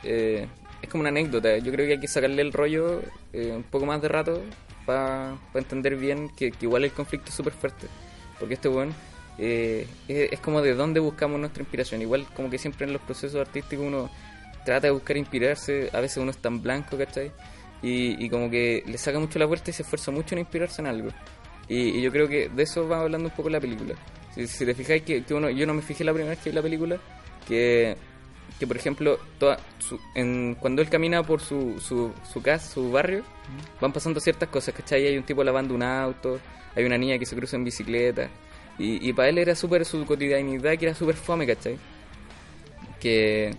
eh, 0.02 0.46
es 0.82 0.88
como 0.88 1.02
una 1.02 1.10
anécdota. 1.10 1.58
Yo 1.58 1.72
creo 1.72 1.86
que 1.86 1.92
hay 1.92 2.00
que 2.00 2.08
sacarle 2.08 2.42
el 2.42 2.52
rollo 2.52 3.02
eh, 3.32 3.52
un 3.54 3.62
poco 3.64 3.86
más 3.86 4.00
de 4.00 4.08
rato 4.08 4.42
para 4.86 5.36
entender 5.54 5.96
bien 5.96 6.28
que, 6.36 6.50
que 6.50 6.66
igual 6.66 6.84
el 6.84 6.92
conflicto 6.92 7.30
es 7.30 7.34
súper 7.34 7.52
fuerte. 7.52 7.86
Porque 8.38 8.54
este 8.54 8.68
weón 8.68 8.94
eh, 9.38 9.86
es, 10.08 10.32
es 10.32 10.40
como 10.40 10.60
de 10.62 10.74
dónde 10.74 11.00
buscamos 11.00 11.38
nuestra 11.40 11.62
inspiración. 11.62 12.02
Igual 12.02 12.26
como 12.34 12.50
que 12.50 12.58
siempre 12.58 12.86
en 12.86 12.92
los 12.92 13.02
procesos 13.02 13.40
artísticos 13.40 13.84
uno 13.86 14.10
trata 14.64 14.86
de 14.86 14.92
buscar 14.92 15.16
inspirarse, 15.16 15.90
a 15.92 16.00
veces 16.00 16.18
uno 16.18 16.30
es 16.30 16.38
tan 16.38 16.62
blanco, 16.62 16.96
¿cachai? 16.96 17.30
Y, 17.82 18.24
y 18.24 18.30
como 18.30 18.48
que 18.50 18.82
le 18.86 18.96
saca 18.96 19.18
mucho 19.18 19.38
la 19.38 19.44
vuelta 19.44 19.70
y 19.70 19.74
se 19.74 19.82
esfuerza 19.82 20.10
mucho 20.10 20.34
en 20.34 20.40
inspirarse 20.40 20.80
en 20.80 20.88
algo. 20.88 21.10
Y, 21.68 21.98
y 21.98 22.02
yo 22.02 22.10
creo 22.10 22.28
que 22.28 22.48
de 22.48 22.62
eso 22.62 22.88
va 22.88 23.00
hablando 23.00 23.28
un 23.28 23.34
poco 23.34 23.50
la 23.50 23.60
película. 23.60 23.94
Si, 24.34 24.46
si 24.46 24.64
te 24.64 24.74
fijáis 24.74 25.02
que, 25.02 25.22
que 25.22 25.34
uno, 25.34 25.50
yo 25.50 25.66
no 25.66 25.74
me 25.74 25.82
fijé 25.82 26.02
la 26.02 26.12
primera 26.12 26.34
vez 26.34 26.42
que 26.42 26.50
vi 26.50 26.56
la 26.56 26.62
película, 26.62 26.98
que, 27.46 27.96
que 28.58 28.66
por 28.66 28.76
ejemplo, 28.76 29.18
toda 29.38 29.58
su- 29.78 29.98
en, 30.14 30.56
cuando 30.60 30.80
él 30.82 30.88
camina 30.88 31.22
por 31.22 31.40
su, 31.40 31.80
su, 31.80 32.12
su 32.32 32.40
casa, 32.42 32.72
su 32.72 32.90
barrio, 32.92 33.24
van 33.80 33.92
pasando 33.92 34.20
ciertas 34.20 34.48
cosas, 34.48 34.74
¿cachai? 34.74 35.06
Hay 35.06 35.16
un 35.18 35.24
tipo 35.24 35.42
lavando 35.42 35.74
un 35.74 35.82
auto, 35.82 36.38
hay 36.76 36.84
una 36.84 36.96
niña 36.98 37.18
que 37.18 37.26
se 37.26 37.34
cruza 37.36 37.56
en 37.56 37.64
bicicleta, 37.64 38.28
y, 38.78 39.08
y 39.08 39.12
para 39.12 39.28
él 39.28 39.38
era 39.38 39.54
súper 39.54 39.84
su 39.84 40.04
cotidianidad, 40.06 40.76
que 40.78 40.86
era 40.86 40.94
súper 40.94 41.14
fome, 41.16 41.46
¿cachai? 41.46 41.76
Que, 43.00 43.54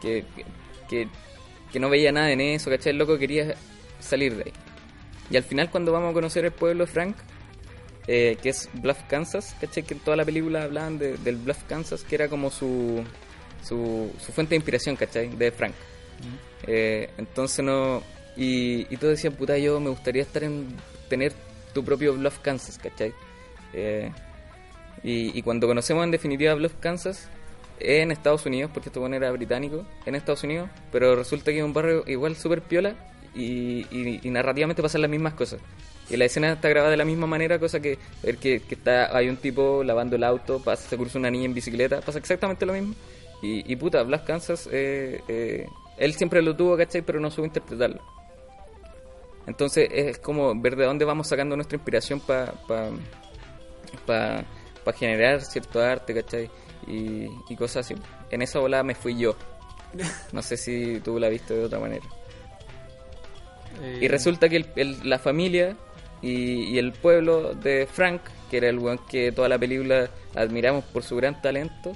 que, 0.00 0.24
que, 0.88 1.08
que 1.72 1.80
no 1.80 1.88
veía 1.88 2.12
nada 2.12 2.30
en 2.30 2.40
eso, 2.40 2.70
¿cachai? 2.70 2.90
El 2.92 2.98
loco 2.98 3.16
quería 3.18 3.54
salir 4.00 4.36
de 4.36 4.42
ahí. 4.44 4.52
Y 5.30 5.36
al 5.36 5.44
final 5.44 5.70
cuando 5.70 5.92
vamos 5.92 6.10
a 6.10 6.14
conocer 6.14 6.44
el 6.44 6.52
pueblo 6.52 6.84
de 6.84 6.92
Frank, 6.92 7.16
eh, 8.06 8.36
que 8.42 8.50
es 8.50 8.68
Bluff, 8.74 8.98
Kansas, 9.08 9.56
¿cachai? 9.60 9.82
Que 9.84 9.94
en 9.94 10.00
toda 10.00 10.16
la 10.16 10.24
película 10.24 10.64
hablaban 10.64 10.98
de- 10.98 11.16
del 11.18 11.36
Bluff, 11.36 11.62
Kansas, 11.68 12.02
que 12.02 12.16
era 12.16 12.28
como 12.28 12.50
su, 12.50 13.02
su, 13.62 14.10
su 14.24 14.32
fuente 14.32 14.50
de 14.50 14.56
inspiración, 14.56 14.96
¿cachai? 14.96 15.28
De 15.28 15.50
Frank. 15.52 15.74
Eh, 16.66 17.10
entonces 17.18 17.64
no... 17.64 18.02
Y, 18.36 18.86
y 18.92 18.96
todos 18.96 19.12
decían, 19.14 19.34
puta, 19.34 19.58
yo 19.58 19.78
me 19.80 19.90
gustaría 19.90 20.22
estar 20.22 20.42
en... 20.44 20.68
tener 21.08 21.32
tu 21.74 21.84
propio 21.84 22.14
Bluff, 22.14 22.38
Kansas, 22.38 22.78
¿cachai? 22.78 23.12
Eh, 23.72 24.10
y, 25.02 25.42
cuando 25.42 25.66
conocemos 25.66 26.04
en 26.04 26.10
definitiva 26.12 26.54
Bluff, 26.54 26.74
Kansas, 26.78 27.28
en 27.80 28.12
Estados 28.12 28.46
Unidos, 28.46 28.70
porque 28.72 28.88
este 28.90 29.00
bueno 29.00 29.16
era 29.16 29.30
británico, 29.32 29.84
en 30.06 30.14
Estados 30.14 30.44
Unidos, 30.44 30.68
pero 30.92 31.16
resulta 31.16 31.50
que 31.50 31.58
es 31.58 31.64
un 31.64 31.72
barrio 31.72 32.04
igual 32.06 32.36
súper 32.36 32.62
piola 32.62 32.94
y, 33.34 33.86
y- 33.90 34.20
y 34.22 34.30
narrativamente 34.30 34.80
pasan 34.82 35.00
las 35.00 35.10
mismas 35.10 35.34
cosas. 35.34 35.60
Y 36.08 36.16
la 36.16 36.26
escena 36.26 36.52
está 36.52 36.68
grabada 36.68 36.90
de 36.90 36.96
la 36.98 37.04
misma 37.04 37.26
manera, 37.26 37.58
cosa 37.58 37.80
que 37.80 37.98
ver 38.22 38.36
que, 38.36 38.60
que 38.60 38.74
está, 38.74 39.16
hay 39.16 39.28
un 39.28 39.36
tipo 39.38 39.82
lavando 39.82 40.14
el 40.16 40.24
auto, 40.24 40.60
pasa, 40.62 40.88
se 40.88 40.96
cruza 40.96 41.18
una 41.18 41.30
niña 41.30 41.46
en 41.46 41.54
bicicleta, 41.54 42.00
pasa 42.00 42.18
exactamente 42.18 42.64
lo 42.66 42.74
mismo. 42.74 42.94
Y, 43.42 43.70
y 43.70 43.76
puta, 43.76 44.02
Blas 44.04 44.22
Kansas, 44.22 44.68
eh, 44.72 45.20
eh, 45.28 45.66
él 45.98 46.14
siempre 46.14 46.40
lo 46.42 46.54
tuvo, 46.56 46.76
¿cachai? 46.76 47.02
Pero 47.02 47.20
no 47.20 47.30
supo 47.30 47.44
interpretarlo. 47.44 48.00
Entonces 49.46 49.88
es 49.92 50.18
como 50.18 50.54
ver 50.60 50.76
de 50.76 50.84
dónde 50.84 51.04
vamos 51.04 51.26
sacando 51.28 51.56
nuestra 51.56 51.76
inspiración 51.76 52.20
para 52.20 52.52
pa, 54.06 54.44
pa 54.84 54.92
generar 54.92 55.40
cierto 55.42 55.80
arte, 55.82 56.14
¿cachai? 56.14 56.48
Y, 56.86 57.26
y 57.48 57.56
cosas 57.56 57.84
así. 57.86 57.94
En 58.30 58.42
esa 58.42 58.60
ola 58.60 58.82
me 58.82 58.94
fui 58.94 59.18
yo. 59.18 59.34
No 60.32 60.40
sé 60.42 60.56
si 60.56 61.00
tú 61.00 61.18
la 61.18 61.28
viste 61.28 61.54
de 61.54 61.64
otra 61.64 61.78
manera. 61.78 62.04
Eh, 63.82 63.98
Y 64.02 64.08
resulta 64.08 64.48
que 64.48 64.56
el- 64.56 64.66
el- 64.76 65.08
la 65.08 65.18
familia 65.18 65.76
y, 66.22 66.62
y 66.74 66.78
el 66.78 66.92
pueblo 66.92 67.54
de 67.54 67.86
Frank, 67.90 68.22
que 68.50 68.58
era 68.58 68.68
el 68.68 68.78
weón 68.78 68.98
que 69.10 69.32
toda 69.32 69.48
la 69.48 69.58
película 69.58 70.08
admiramos 70.34 70.84
por 70.84 71.02
su 71.02 71.16
gran 71.16 71.40
talento, 71.42 71.92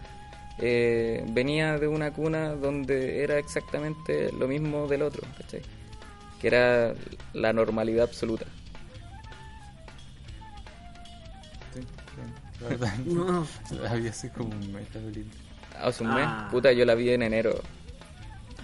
eh, 0.58 1.24
venía 1.28 1.78
de 1.78 1.86
una 1.86 2.12
cuna 2.12 2.54
donde 2.54 3.22
era 3.22 3.38
exactamente 3.38 4.32
lo 4.32 4.48
mismo 4.48 4.86
del 4.88 5.02
otro, 5.02 5.22
¿cachai? 5.36 5.62
Que 6.40 6.48
era 6.48 6.94
la 7.34 7.52
normalidad 7.52 8.04
absoluta. 8.04 8.46
Sí. 11.74 11.80
La 12.62 12.68
verdad, 12.68 12.96
No. 13.04 13.46
la 13.82 13.94
vi 13.94 14.08
así 14.08 14.28
como 14.30 14.50
un 14.50 14.72
mes 14.72 14.94
la 14.94 15.00
película. 15.00 15.34
Hace 15.82 16.04
un 16.04 16.14
mes. 16.14 16.24
Ah. 16.26 16.48
Puta, 16.50 16.72
yo 16.72 16.84
la 16.86 16.94
vi 16.94 17.10
en 17.10 17.22
enero. 17.22 17.60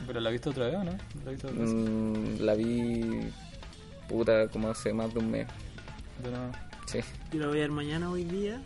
¿Pero 0.07 0.21
la 0.21 0.31
viste 0.31 0.49
otra 0.49 0.67
vez 0.67 0.77
o 0.77 0.85
no? 0.85 0.93
¿La 1.25 1.31
viste 1.31 1.47
otra 1.47 1.61
vez? 1.61 1.71
Mm, 1.71 2.41
la 2.41 2.55
vi. 2.55 3.31
Puta, 4.09 4.49
como 4.49 4.71
hace 4.71 4.93
más 4.95 5.13
de 5.13 5.21
un 5.21 5.31
mes. 5.31 5.47
De 6.23 6.31
nuevo. 6.31 6.53
Sí. 6.87 7.01
Yo 7.33 7.41
lo 7.41 7.49
voy 7.49 7.59
a 7.59 7.61
ver 7.61 7.71
mañana 7.71 8.11
hoy 8.11 8.25
día. 8.25 8.63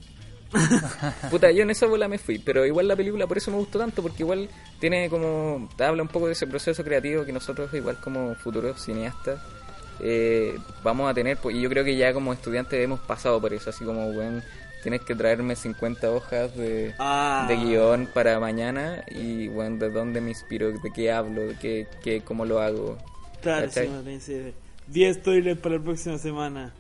Puta, 1.31 1.51
yo 1.51 1.63
en 1.63 1.71
esa 1.71 1.87
bola 1.87 2.09
me 2.09 2.19
fui, 2.19 2.39
pero 2.39 2.65
igual 2.65 2.89
la 2.89 2.97
película 2.97 3.27
por 3.27 3.37
eso 3.39 3.51
me 3.51 3.57
gustó 3.59 3.79
tanto, 3.79 4.03
porque 4.03 4.23
igual 4.23 4.49
tiene 4.79 5.09
como, 5.11 5.69
habla 5.79 6.03
un 6.03 6.09
poco 6.09 6.27
de 6.27 6.33
ese 6.33 6.47
proceso 6.47 6.83
creativo 6.85 7.25
que 7.25 7.33
nosotros 7.33 7.73
igual 7.75 7.99
como 8.01 8.35
futuros 8.37 8.83
cineastas 8.83 9.41
eh, 10.01 10.59
vamos 10.83 11.11
a 11.11 11.15
tener, 11.15 11.37
pues, 11.39 11.57
y 11.57 11.61
yo 11.61 11.69
creo 11.71 11.85
que 11.85 11.97
ya 11.97 12.13
como 12.13 12.33
estudiantes 12.33 12.83
hemos 12.83 13.01
pasado 13.01 13.41
por 13.41 13.53
eso, 13.55 13.71
así 13.71 13.85
como, 13.85 14.13
bueno, 14.13 14.43
tienes 14.83 15.01
que 15.01 15.15
traerme 15.15 15.57
50 15.57 16.11
hojas 16.11 16.55
de, 16.57 16.95
Ah. 16.99 17.47
de 17.49 17.57
guion 17.57 18.07
para 18.13 18.39
mañana 18.39 19.03
y, 19.09 19.49
bueno, 19.49 19.79
de 19.79 19.91
dónde 19.91 20.21
me 20.21 20.31
inspiro, 20.31 20.71
de 20.71 20.93
qué 20.95 21.11
hablo, 21.11 21.43
de 21.43 21.55
qué, 21.59 21.87
qué, 22.05 22.21
cómo 22.21 22.45
lo 22.45 22.61
hago. 22.61 22.99
Claro, 23.43 23.67
¿Cachai? 23.67 23.87
sí, 23.87 23.93
me 23.93 24.03
pensé, 24.03 24.55
10 24.89 25.17
spoilers 25.17 25.59
para 25.61 25.77
la 25.77 25.83
próxima 25.83 26.19
semana. 26.19 26.73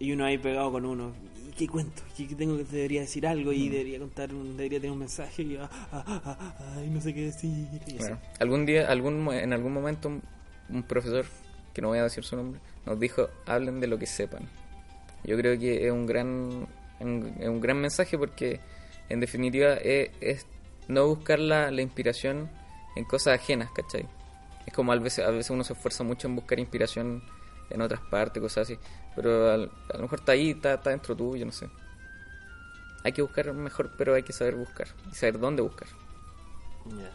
Y 0.00 0.12
uno 0.12 0.24
ahí 0.24 0.38
pegado 0.38 0.70
con 0.70 0.84
uno. 0.84 1.12
¿Y 1.58 1.66
qué 1.66 1.72
cuento? 1.72 2.02
¿Qué 2.16 2.24
tengo 2.36 2.56
que 2.56 2.62
debería 2.62 3.00
decir 3.00 3.26
algo? 3.26 3.52
Y 3.52 3.68
debería 3.68 3.98
contar, 3.98 4.30
debería 4.30 4.78
tener 4.78 4.92
un 4.92 5.00
mensaje. 5.00 5.42
Y 5.42 5.56
ah, 5.56 5.68
ah, 5.90 6.04
ah, 6.06 6.22
ah, 6.24 6.74
ay, 6.76 6.88
no 6.88 7.00
sé 7.00 7.12
qué 7.12 7.22
decir. 7.22 7.66
y. 7.84 7.96
Bueno, 7.98 8.16
algún 8.38 8.64
día, 8.64 8.86
algún, 8.88 9.28
en 9.32 9.52
algún 9.52 9.72
momento, 9.72 10.08
un, 10.68 10.82
profesor, 10.84 11.26
que 11.74 11.82
no 11.82 11.88
voy 11.88 11.98
a 11.98 12.04
decir 12.04 12.22
su 12.22 12.36
nombre, 12.36 12.60
nos 12.86 13.00
dijo, 13.00 13.28
hablen 13.44 13.80
de 13.80 13.88
lo 13.88 13.98
que 13.98 14.06
sepan. 14.06 14.48
Yo 15.24 15.36
creo 15.36 15.58
que 15.58 15.84
es 15.84 15.90
un 15.90 16.06
gran, 16.06 16.68
es 17.00 17.48
un 17.48 17.60
gran 17.60 17.80
mensaje 17.80 18.16
porque, 18.16 18.60
en 19.08 19.18
definitiva, 19.18 19.74
es, 19.74 20.10
es 20.20 20.46
no 20.86 21.08
buscar 21.08 21.40
la, 21.40 21.72
la 21.72 21.82
inspiración 21.82 22.48
en 22.94 23.02
cosas 23.04 23.34
ajenas, 23.34 23.68
¿cachai? 23.72 24.06
Es 24.64 24.72
como 24.72 24.92
a 24.92 24.96
veces, 24.96 25.26
a 25.26 25.30
veces 25.30 25.50
uno 25.50 25.64
se 25.64 25.72
esfuerza 25.72 26.04
mucho 26.04 26.28
en 26.28 26.36
buscar 26.36 26.60
inspiración 26.60 27.20
en 27.70 27.80
otras 27.82 28.00
partes, 28.10 28.40
cosas 28.40 28.68
así, 28.70 28.78
pero 29.22 29.50
al- 29.52 29.70
a, 29.92 29.96
lo 29.96 30.02
mejor 30.02 30.18
está 30.20 30.32
ahí, 30.32 30.50
está, 30.50 30.74
está 30.74 30.90
dentro 30.90 31.14
tuyo, 31.16 31.44
no 31.46 31.52
sé. 31.52 31.68
Hay 33.04 33.12
que 33.12 33.22
buscar 33.22 33.52
mejor, 33.52 33.90
pero 33.96 34.14
hay 34.14 34.22
que 34.22 34.32
saber 34.32 34.54
buscar 34.56 34.88
y 35.10 35.14
saber 35.14 35.38
dónde 35.38 35.62
buscar. 35.62 35.88
Ya. 36.96 37.10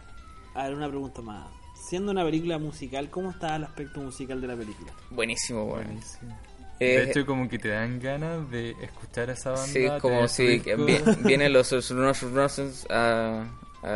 A 0.60 0.66
ver, 0.68 0.76
una 0.76 0.88
pregunta 0.88 1.22
más. 1.22 1.46
Siendo 1.76 2.12
una 2.12 2.24
película 2.24 2.58
musical, 2.58 3.10
¿cómo 3.10 3.32
está 3.32 3.56
el 3.56 3.64
aspecto 3.66 4.00
musical 4.00 4.40
de 4.40 4.48
la 4.48 4.56
película? 4.56 4.92
Buenísimo, 5.10 5.66
bueno. 5.66 5.86
Buenísimo. 5.88 6.38
Eh, 6.80 6.86
de 6.86 7.04
hecho, 7.04 7.26
como 7.26 7.48
que 7.50 7.60
te 7.60 7.70
dan 7.70 8.00
ganas 8.00 8.50
de 8.50 8.72
escuchar 8.82 9.30
a 9.30 9.34
esa 9.34 9.52
banda. 9.52 9.66
Sí, 9.68 9.88
como 10.02 10.28
si 10.28 10.60
vienen 11.20 11.54
los 11.54 11.72
Roses 11.92 12.86
a, 12.90 13.46
a, 13.82 13.88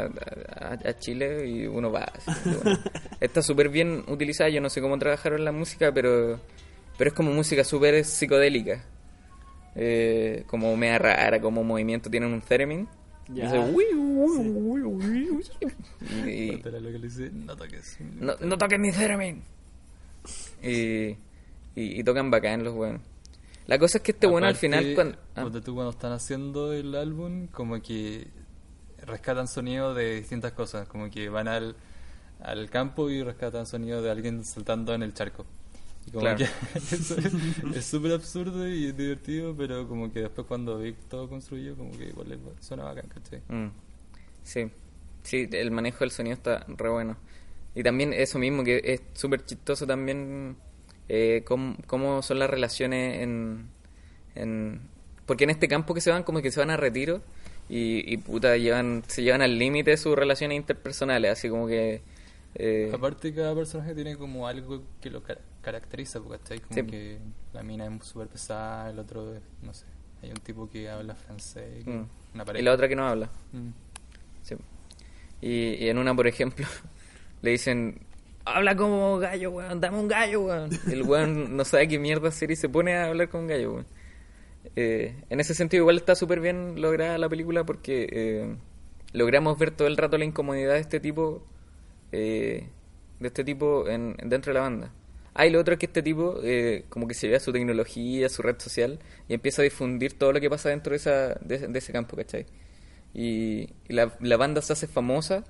a- 0.59 0.77
a 0.89 0.99
Chile 0.99 1.47
y 1.47 1.65
uno 1.67 1.91
va. 1.91 2.03
así, 2.13 2.31
bueno. 2.45 2.77
Está 3.19 3.41
súper 3.41 3.69
bien 3.69 4.03
utilizada, 4.07 4.49
yo 4.49 4.61
no 4.61 4.69
sé 4.69 4.79
cómo 4.81 4.99
trabajaron 4.99 5.43
la 5.43 5.51
música, 5.51 5.91
pero, 5.91 6.39
pero 6.97 7.09
es 7.09 7.13
como 7.13 7.31
música 7.31 7.63
súper 7.63 8.03
psicodélica. 8.03 8.83
Eh, 9.75 10.43
como 10.47 10.75
media 10.75 10.97
rara, 10.97 11.39
como 11.39 11.63
movimiento, 11.63 12.09
tienen 12.09 12.33
un 12.33 12.41
theremin. 12.41 12.87
Y 13.29 13.35
Ya. 13.35 13.43
dice, 13.45 13.59
"Ui, 13.59 13.85
ui, 13.93 14.47
ui, 14.47 14.81
ui, 14.81 15.29
ui". 15.29 15.43
Y- 16.31 16.51
lo 16.57 16.61
que 16.63 16.71
le 16.71 16.99
dice, 16.99 17.29
no 17.31 17.55
toques. 17.55 17.97
no, 18.19 18.33
no 18.39 18.57
toques 18.57 18.79
mi 18.79 18.91
theremin. 18.91 19.43
Y, 20.63 21.09
y, 21.09 21.15
y 21.75 22.03
tocan 22.03 22.31
bacán 22.31 22.63
los 22.63 22.73
buenos. 22.73 23.01
La 23.67 23.77
cosa 23.77 23.97
es 23.97 24.03
que 24.03 24.11
este 24.13 24.27
bueno 24.27 24.47
al 24.47 24.53
Aparte, 24.55 24.67
final... 24.67 24.93
Cuando, 25.35 25.59
ah. 25.59 25.61
tú 25.63 25.73
cuando 25.75 25.91
están 25.91 26.13
haciendo 26.13 26.71
el 26.73 26.95
álbum, 26.95 27.47
como 27.47 27.81
que 27.81 28.27
rescatan 29.05 29.47
sonido 29.47 29.93
de 29.93 30.15
distintas 30.15 30.53
cosas, 30.53 30.87
como 30.87 31.09
que 31.11 31.29
van 31.29 31.47
al, 31.49 31.75
al 32.41 32.69
campo 32.69 33.09
y 33.09 33.21
rescatan 33.23 33.65
sonido 33.65 34.01
de 34.01 34.09
alguien 34.09 34.43
saltando 34.45 34.93
en 34.93 35.03
el 35.03 35.13
charco. 35.13 35.45
Como 36.11 36.21
Claro. 36.21 36.37
que 36.37 36.43
es- 37.77 37.85
súper 37.85 38.13
absurdo 38.13 38.67
y 38.67 38.87
es 38.87 38.97
divertido, 38.97 39.55
pero 39.57 39.87
como 39.87 40.11
que 40.11 40.21
después 40.21 40.47
cuando 40.47 40.79
vi 40.79 40.93
todo 41.09 41.27
construido, 41.29 41.75
como 41.75 41.91
que 41.97 42.05
igual 42.05 42.37
suena 42.61 42.83
bacán, 42.85 43.07
¿cachai? 43.13 43.41
Mm, 43.49 43.69
Sí, 44.43 44.71
sí, 45.23 45.49
el 45.51 45.71
manejo 45.71 45.99
del 45.99 46.11
sonido 46.11 46.35
está 46.35 46.65
re 46.67 46.89
bueno. 46.89 47.17
Y 47.75 47.83
también 47.83 48.13
eso 48.13 48.39
mismo, 48.39 48.63
que 48.63 48.81
es 48.83 49.01
súper 49.13 49.45
chistoso 49.45 49.85
también 49.85 50.55
eh, 51.09 51.43
cómo, 51.45 51.75
cómo 51.87 52.21
son 52.21 52.39
las 52.39 52.49
relaciones 52.49 53.21
en, 53.21 53.65
en... 54.35 54.79
Porque 55.25 55.43
en 55.43 55.49
este 55.49 55.67
campo 55.67 55.93
que 55.93 56.01
se 56.01 56.09
van, 56.11 56.23
como 56.23 56.41
que 56.41 56.51
se 56.51 56.59
van 56.61 56.69
a 56.69 56.77
retiro 56.77 57.21
y, 57.69 58.11
y 58.11 58.17
puta, 58.17 58.55
llevan, 58.55 59.03
se 59.07 59.23
llevan 59.23 59.41
al 59.41 59.59
límite 59.59 59.97
sus 59.97 60.15
relaciones 60.15 60.55
interpersonales, 60.55 61.31
así 61.31 61.49
como 61.49 61.67
que... 61.67 62.01
eh, 62.55 62.89
Aparte 62.93 63.33
cada 63.33 63.53
personaje 63.53 63.93
tiene 63.93 64.15
como 64.15 64.47
algo 64.47 64.81
que 65.01 65.09
lo 65.09 65.21
caracteriza, 65.71 66.21
porque 66.21 66.37
¿cachai? 66.39 66.59
Como 66.61 66.75
Sí. 66.75 66.83
que 66.85 67.19
la 67.51 67.61
mina 67.61 67.85
es 67.87 68.05
súper 68.05 68.27
pesada, 68.27 68.89
el 68.89 68.99
otro, 68.99 69.33
es, 69.35 69.41
no 69.61 69.73
sé, 69.73 69.85
hay 70.23 70.29
un 70.29 70.37
tipo 70.37 70.69
que 70.69 70.89
habla 70.89 71.13
francés, 71.13 71.85
mm. 71.85 71.89
una 72.35 72.43
y 72.43 72.45
pareja. 72.45 72.63
la 72.63 72.73
otra 72.73 72.87
que 72.87 72.95
no 72.95 73.05
habla. 73.05 73.29
Mm. 73.51 73.69
Sí. 74.43 74.55
Y, 75.41 75.83
y 75.83 75.89
en 75.89 75.97
una, 75.97 76.15
por 76.15 76.25
ejemplo, 76.25 76.65
le 77.41 77.51
dicen, 77.51 77.99
habla 78.45 78.77
como 78.77 79.17
gallo, 79.19 79.51
weón, 79.51 79.81
dame 79.81 79.99
un 79.99 80.07
gallo, 80.07 80.41
weón. 80.43 80.69
Y 80.87 80.93
el 80.93 81.03
weón 81.03 81.57
no 81.57 81.65
sabe 81.65 81.89
qué 81.89 81.99
mierda 81.99 82.29
hacer 82.29 82.49
y 82.49 82.55
se 82.55 82.69
pone 82.69 82.95
a 82.95 83.07
hablar 83.07 83.27
con 83.27 83.45
gallo, 83.47 83.73
weón. 83.73 83.85
Eh, 84.77 85.15
en 85.29 85.39
ese 85.41 85.53
sentido 85.53 85.81
igual 85.81 85.97
está 85.97 86.15
súper 86.15 86.39
bien 86.39 86.81
lograda 86.81 87.17
la 87.17 87.27
película 87.29 87.65
porque 87.65 88.07
eh, 88.11 88.55
logramos 89.11 89.57
ver 89.57 89.71
todo 89.71 89.87
el 89.87 89.97
rato 89.97 90.17
la 90.17 90.25
incomodidad 90.25 90.73
de 90.73 90.79
este 90.79 90.99
tipo 90.99 91.41
eh, 92.11 92.67
de 93.19 93.27
este 93.27 93.43
tipo 93.43 93.87
en, 93.89 94.15
dentro 94.23 94.51
de 94.51 94.59
la 94.59 94.61
banda. 94.61 94.91
Ah, 95.39 95.45
y 95.45 95.51
lo 95.51 95.59
otro 95.59 95.73
es 95.73 95.79
que 95.79 95.85
este 95.85 96.01
tipo 96.01 96.39
eh, 96.43 96.85
como 96.89 97.07
que 97.07 97.13
se 97.13 97.27
ve 97.27 97.35
a 97.35 97.39
su 97.39 97.51
tecnología, 97.53 98.27
su 98.27 98.41
red 98.41 98.55
social 98.59 98.97
y 99.29 99.35
empieza 99.35 99.61
a 99.61 99.63
difundir 99.63 100.17
todo 100.17 100.33
lo 100.33 100.39
que 100.41 100.49
pasa 100.49 100.69
dentro 100.69 100.89
de, 100.91 100.97
esa, 100.97 101.35
de, 101.35 101.59
de 101.67 101.77
ese 101.77 101.93
campo, 101.93 102.15
¿cachai? 102.17 102.47
Y, 103.13 103.69
y 103.87 103.93
la, 103.93 104.15
la 104.19 104.35
banda 104.37 104.61
se 104.63 104.73
hace 104.73 104.87
famosa 104.87 105.43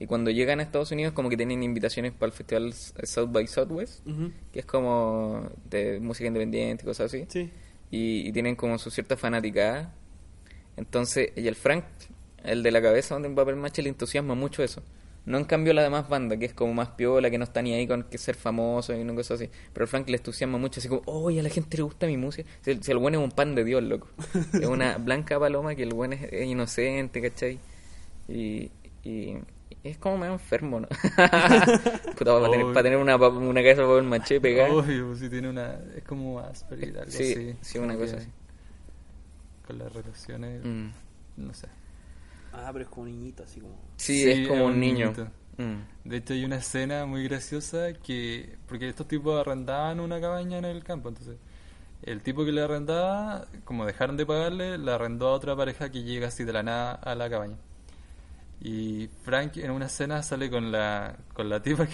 y 0.00 0.06
cuando 0.06 0.30
llegan 0.30 0.60
a 0.60 0.62
Estados 0.62 0.90
Unidos 0.92 1.12
como 1.12 1.28
que 1.28 1.36
tienen 1.36 1.62
invitaciones 1.62 2.12
para 2.12 2.28
el 2.28 2.32
festival 2.32 2.72
South 2.72 3.30
by 3.32 3.46
Southwest, 3.46 4.06
Ujú. 4.06 4.32
que 4.50 4.60
es 4.60 4.64
como 4.66 5.48
de 5.68 6.00
música 6.00 6.26
independiente 6.26 6.82
y 6.82 6.86
cosas 6.86 7.12
así. 7.12 7.26
Sí. 7.28 7.50
Y, 7.90 8.26
y 8.26 8.32
tienen 8.32 8.56
como 8.56 8.78
su 8.78 8.90
cierta 8.90 9.16
fanaticada. 9.16 9.94
Entonces, 10.76 11.30
y 11.36 11.46
el 11.46 11.54
Frank, 11.54 11.84
el 12.42 12.62
de 12.62 12.70
la 12.70 12.82
cabeza 12.82 13.14
donde 13.14 13.28
va 13.28 13.50
a 13.50 13.54
Match, 13.54 13.78
le 13.78 13.88
entusiasma 13.90 14.34
mucho 14.34 14.62
eso. 14.64 14.82
No 15.26 15.38
en 15.38 15.44
cambio 15.44 15.72
la 15.72 15.82
demás 15.82 16.06
banda, 16.08 16.36
que 16.36 16.44
es 16.44 16.52
como 16.52 16.74
más 16.74 16.88
piola, 16.90 17.30
que 17.30 17.38
no 17.38 17.44
está 17.44 17.62
ni 17.62 17.72
ahí 17.72 17.86
con 17.86 18.02
que 18.02 18.18
ser 18.18 18.34
famoso 18.34 18.94
y 18.94 19.00
una 19.00 19.14
cosa 19.14 19.34
así. 19.34 19.48
Pero 19.72 19.86
Frank 19.86 20.06
le 20.10 20.18
entusiasma 20.18 20.58
mucho, 20.58 20.80
así 20.80 20.88
como, 20.88 21.00
oye, 21.06 21.40
a 21.40 21.42
la 21.42 21.48
gente 21.48 21.78
le 21.78 21.82
gusta 21.82 22.06
mi 22.06 22.16
música. 22.18 22.48
Si 22.60 22.72
el, 22.72 22.82
si 22.82 22.90
el 22.92 22.98
buen 22.98 23.14
es 23.14 23.20
un 23.20 23.30
pan 23.30 23.54
de 23.54 23.64
Dios, 23.64 23.82
loco. 23.82 24.08
es 24.52 24.66
una 24.66 24.98
blanca 24.98 25.40
paloma 25.40 25.74
que 25.74 25.82
el 25.84 25.94
buen 25.94 26.12
es, 26.12 26.30
es 26.30 26.46
inocente, 26.46 27.22
¿cachai? 27.22 27.58
Y, 28.28 28.70
y, 29.02 29.36
es 29.82 29.96
como 29.98 30.18
medio 30.18 30.34
enfermo, 30.34 30.80
¿no? 30.80 30.88
Puta, 32.18 32.38
para, 32.38 32.50
tener, 32.50 32.66
para 32.66 32.82
tener 32.82 32.98
una, 32.98 33.16
una 33.16 33.60
cabeza 33.62 33.82
para 33.82 33.98
el 33.98 34.04
maché 34.04 34.40
pegada. 34.40 34.72
Obvio, 34.74 35.14
si 35.16 35.28
tiene 35.30 35.48
una. 35.48 35.78
Es 35.96 36.04
como 36.04 36.38
Asperger, 36.40 36.98
algo 36.98 37.10
Sí, 37.10 37.32
así. 37.32 37.56
sí, 37.62 37.78
una 37.78 37.96
cosa 37.96 38.16
así. 38.18 38.28
Con 39.66 39.78
las 39.78 39.92
relaciones, 39.92 40.62
Mm. 40.64 40.88
no 41.38 41.54
sé. 41.54 41.66
Ah, 42.54 42.70
pero 42.72 42.84
es 42.84 42.90
como 42.90 43.02
un 43.02 43.10
niñito, 43.10 43.42
así 43.42 43.60
como. 43.60 43.74
Sí, 43.96 44.22
Sí, 44.22 44.30
es 44.30 44.48
como 44.48 44.60
es 44.60 44.66
un 44.66 44.72
un 44.72 44.80
niño. 44.80 45.12
Mm. 45.56 46.08
De 46.08 46.16
hecho, 46.16 46.34
hay 46.34 46.44
una 46.44 46.56
escena 46.56 47.06
muy 47.06 47.24
graciosa 47.24 47.92
que. 47.92 48.56
Porque 48.66 48.88
estos 48.88 49.08
tipos 49.08 49.38
arrendaban 49.38 50.00
una 50.00 50.20
cabaña 50.20 50.58
en 50.58 50.64
el 50.64 50.82
campo, 50.84 51.08
entonces. 51.08 51.36
El 52.02 52.20
tipo 52.20 52.44
que 52.44 52.52
le 52.52 52.60
arrendaba, 52.60 53.46
como 53.64 53.86
dejaron 53.86 54.16
de 54.16 54.26
pagarle, 54.26 54.76
le 54.78 54.90
arrendó 54.92 55.28
a 55.28 55.32
otra 55.32 55.56
pareja 55.56 55.90
que 55.90 56.02
llega 56.02 56.28
así 56.28 56.44
de 56.44 56.52
la 56.52 56.62
nada 56.62 56.92
a 56.92 57.14
la 57.14 57.30
cabaña. 57.30 57.56
Y 58.60 59.08
Frank 59.24 59.56
en 59.56 59.70
una 59.70 59.86
escena 59.86 60.22
sale 60.22 60.48
con 60.50 60.70
la 60.72 61.16
con 61.34 61.48
la 61.48 61.60
tipa 61.62 61.86
que 61.86 61.92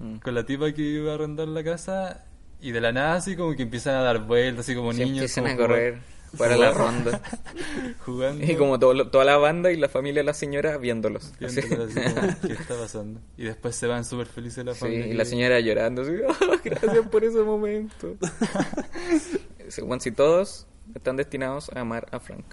Mm. 0.00 0.16
con 0.22 0.34
la 0.34 0.44
tipa 0.44 0.72
que 0.72 0.82
iba 0.82 1.12
a 1.12 1.14
arrendar 1.14 1.46
la 1.48 1.62
casa 1.62 2.24
y 2.60 2.72
de 2.72 2.80
la 2.80 2.90
nada 2.92 3.14
así 3.16 3.36
como 3.36 3.54
que 3.54 3.62
empiezan 3.62 3.94
a 3.94 4.00
dar 4.02 4.20
vueltas 4.20 4.64
así 4.64 4.74
como 4.74 4.92
Se 4.92 5.04
niños 5.04 5.36
empiezan 5.36 5.44
como 5.44 5.54
a 5.54 5.56
correr 5.56 5.98
para 6.38 6.56
la 6.56 6.72
ronda. 6.72 7.20
jugando 8.04 8.44
Y 8.44 8.56
como 8.56 8.78
todo 8.78 8.94
lo- 8.94 9.10
toda 9.10 9.24
la 9.24 9.36
banda 9.36 9.70
y 9.72 9.76
la 9.76 9.88
familia 9.88 10.20
de 10.20 10.24
la 10.26 10.34
señora 10.34 10.76
viéndolos. 10.78 11.32
Así. 11.44 11.60
viéndolo 11.60 11.84
así 11.84 12.00
como, 12.14 12.26
¿qué 12.46 12.52
está 12.54 12.74
pasando? 12.78 13.20
Y 13.36 13.44
después 13.44 13.74
se 13.76 13.86
van 13.86 14.04
súper 14.04 14.26
felices 14.26 14.64
la 14.64 14.74
Sí, 14.74 14.80
familia. 14.80 15.06
y 15.06 15.12
la 15.14 15.24
señora 15.24 15.60
llorando. 15.60 16.02
Así, 16.02 16.12
"Ah, 16.28 16.56
gracias 16.64 17.08
por 17.08 17.24
ese 17.24 17.40
momento. 17.40 18.16
Según 19.68 20.00
si 20.00 20.10
todos 20.12 20.66
están 20.94 21.16
destinados 21.16 21.70
a 21.74 21.80
amar 21.80 22.06
a 22.10 22.20
Frank. 22.20 22.44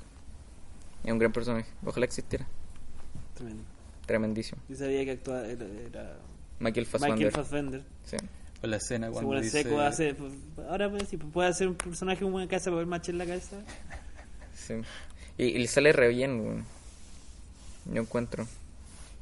Es 1.03 1.11
un 1.11 1.19
gran 1.19 1.32
personaje. 1.32 1.69
Ojalá 1.86 2.05
existiera. 2.05 2.47
Tremendo. 3.36 3.63
Tremendísimo. 4.05 4.61
Yo 4.69 4.75
sabía 4.75 5.03
que 5.05 5.11
actuaba. 5.11 5.45
Era, 5.47 5.65
era 5.65 6.17
Michael 6.59 6.86
Fassbender. 6.86 7.17
Michael 7.17 7.32
Fassbender. 7.32 7.84
Sí. 8.05 8.17
O 8.64 8.68
la 8.68 8.78
escena 8.78 9.07
cuando 9.09 9.22
Según 9.22 9.38
el 9.38 9.43
dice... 9.43 9.64
seco 9.64 9.80
hace. 9.80 10.14
pues, 10.14 10.34
Ahora 10.70 10.89
pues, 10.89 11.07
sí, 11.09 11.18
pues, 11.18 11.34
puede 11.34 11.49
hacer 11.49 11.68
un 11.68 11.76
personaje 11.76 12.22
con 12.24 12.34
una 12.34 12.47
cabeza 12.47 12.66
para 12.66 12.78
ver 12.78 12.88
macho 12.88 13.12
en 13.12 13.18
la 13.18 13.26
cabeza. 13.26 13.57
Sí. 14.53 14.76
Y, 15.38 15.45
y 15.45 15.57
le 15.57 15.68
sale 15.68 15.91
re 15.93 16.09
bien, 16.09 16.39
weón. 16.39 16.66
Yo 17.86 18.01
encuentro. 18.01 18.45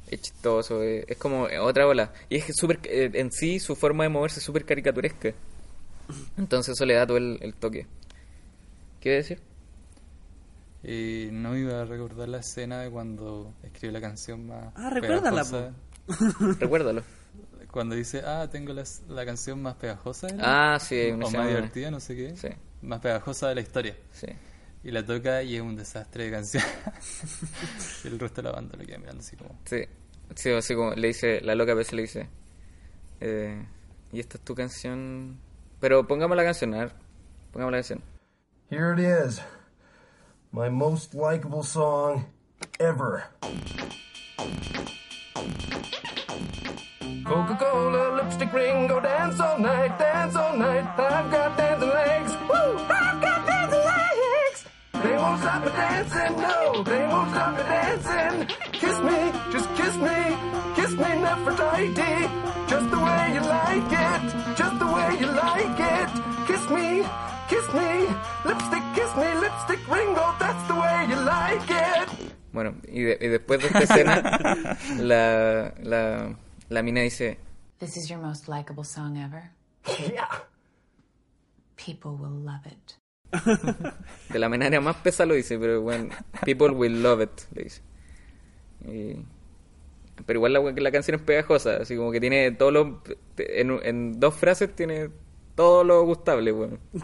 Es 0.08 0.20
chistoso, 0.22 0.82
eh, 0.82 1.04
es 1.08 1.16
como 1.16 1.44
otra 1.62 1.86
ola. 1.86 2.12
Y 2.28 2.36
es 2.36 2.44
que 2.44 2.52
súper, 2.52 2.80
eh, 2.84 3.10
en 3.14 3.30
sí 3.32 3.60
su 3.60 3.76
forma 3.76 4.02
de 4.04 4.10
moverse 4.10 4.40
es 4.40 4.44
súper 4.44 4.64
caricaturesca. 4.66 5.32
Entonces 6.36 6.74
eso 6.74 6.84
le 6.84 6.94
da 6.94 7.06
todo 7.06 7.16
el, 7.16 7.38
el 7.40 7.54
toque. 7.54 7.86
¿Qué 9.00 9.08
iba 9.10 9.14
a 9.14 9.22
decir? 9.22 9.40
Y 10.82 11.28
no 11.32 11.56
iba 11.56 11.82
a 11.82 11.84
recordar 11.84 12.28
la 12.28 12.38
escena 12.38 12.80
de 12.80 12.90
cuando 12.90 13.54
escribe 13.62 13.92
la 13.92 14.00
canción 14.00 14.46
más. 14.46 14.72
Ah, 14.74 14.90
recuérdala. 14.90 15.72
Recuérdalo. 16.58 17.02
Cuando 17.70 17.94
dice, 17.94 18.22
ah, 18.26 18.48
tengo 18.50 18.72
la, 18.72 18.84
la 19.08 19.24
canción 19.24 19.62
más 19.62 19.76
pegajosa. 19.76 20.28
¿era? 20.28 20.74
Ah, 20.74 20.78
sí, 20.80 21.10
o 21.10 21.16
más 21.16 21.32
divertida, 21.32 21.90
no 21.90 22.00
sé 22.00 22.16
qué. 22.16 22.36
Sí. 22.36 22.48
Más 22.82 23.00
pegajosa 23.00 23.48
de 23.48 23.54
la 23.54 23.60
historia. 23.60 23.96
Sí. 24.12 24.26
Y 24.82 24.90
la 24.90 25.04
toca 25.04 25.42
y 25.42 25.56
es 25.56 25.62
un 25.62 25.76
desastre 25.76 26.24
de 26.24 26.30
canción. 26.30 26.64
y 28.04 28.08
el 28.08 28.18
resto 28.18 28.42
de 28.42 28.48
la 28.48 28.54
banda 28.54 28.76
lo 28.76 28.84
queda 28.84 28.98
mirando 28.98 29.20
así 29.20 29.36
como. 29.36 29.58
Sí, 29.66 29.84
sí, 30.34 30.50
así 30.50 30.74
como 30.74 30.94
le 30.94 31.08
dice, 31.08 31.40
la 31.42 31.54
loca 31.54 31.72
a 31.72 31.74
veces 31.74 31.92
le 31.92 32.02
dice, 32.02 32.28
eh, 33.20 33.64
y 34.12 34.20
esta 34.20 34.38
es 34.38 34.44
tu 34.44 34.54
canción, 34.54 35.38
pero 35.78 36.06
pongamos 36.06 36.36
la 36.36 36.44
canción, 36.44 36.74
a 36.74 36.78
ver, 36.78 36.92
pongamos 37.52 37.72
la 37.72 37.78
canción. 37.78 38.02
Here 38.70 38.94
it 38.94 39.00
is. 39.00 39.40
My 40.52 40.70
most 40.70 41.14
likable 41.14 41.62
song 41.62 42.24
ever. 42.78 43.24
Coca-Cola, 47.24 48.16
lipstick 48.16 48.52
ring, 48.52 48.86
go 48.86 49.00
dance 49.00 49.38
all 49.40 49.58
night, 49.58 49.98
dance 49.98 50.34
all 50.36 50.56
night. 50.56 50.84
I've 50.98 51.30
got 51.30 51.56
dancing 51.56 51.88
legs. 51.88 52.32
Woo! 52.48 52.78
I've 52.88 53.20
got 53.22 53.46
dancing 53.46 53.84
legs. 53.94 54.64
They 55.02 55.16
won't 55.16 55.40
stop 55.40 55.64
me 55.64 55.70
dancing, 55.70 56.36
no, 56.40 56.82
they 56.82 57.06
won't 57.06 57.30
stop 57.30 57.52
me 57.56 57.62
dancing. 57.62 58.46
Kiss 58.72 58.98
me, 59.08 59.18
just 59.52 59.68
kiss 59.78 59.96
me, 59.96 60.18
kiss 60.76 60.92
me, 60.92 61.10
Nefertiti. 61.24 62.14
Just 62.68 62.90
the 62.90 62.98
way 62.98 63.22
you 63.34 63.40
like 63.40 63.92
it, 64.08 64.22
just 64.56 64.78
the 64.78 64.86
way 64.86 65.10
you 65.20 65.26
like 65.26 65.80
it. 65.96 66.10
Kiss 66.48 66.64
me, 66.70 66.86
kiss 67.48 67.66
me, 67.74 67.90
lipstick, 68.48 68.84
kiss 68.94 69.12
me, 69.16 69.28
lipstick 69.44 69.80
ringo, 69.94 70.26
that's 70.38 70.62
the 70.68 70.74
way 70.74 71.06
you 71.10 71.16
like 71.16 71.70
it. 71.70 72.08
Bueno, 72.52 72.74
y, 72.88 73.02
de- 73.02 73.18
y 73.20 73.28
después 73.28 73.60
de 73.60 73.66
esta 73.68 73.78
escena, 73.84 74.76
la, 74.98 75.72
la, 75.82 76.34
la 76.70 76.82
mina 76.82 77.02
dice, 77.02 77.38
This 77.78 77.96
is 77.96 78.08
your 78.08 78.18
most 78.20 78.48
likable 78.48 78.84
song 78.84 79.16
ever. 79.18 79.50
Yeah. 80.12 80.28
People 81.76 82.12
will 82.12 82.44
love 82.44 82.66
it. 82.66 82.96
de 84.32 84.38
la 84.38 84.48
manera 84.48 84.80
más 84.80 84.96
pesada 84.96 85.26
lo 85.28 85.34
dice, 85.34 85.58
pero 85.58 85.80
bueno, 85.82 86.10
people 86.44 86.70
will 86.70 87.02
love 87.02 87.22
it, 87.22 87.30
le 87.54 87.62
dice. 87.64 87.80
Y- 88.86 89.24
pero 90.26 90.38
igual 90.38 90.52
la, 90.52 90.60
la 90.60 90.90
canción 90.90 91.14
es 91.14 91.22
pegajosa, 91.22 91.76
así 91.76 91.96
como 91.96 92.10
que 92.12 92.20
tiene 92.20 92.50
todo 92.50 92.70
lo, 92.70 93.02
en, 93.38 93.80
en 93.82 94.20
dos 94.20 94.34
frases 94.34 94.74
tiene 94.76 95.08
todo 95.54 95.82
lo 95.82 96.04
gustable, 96.04 96.52
bueno. 96.52 96.78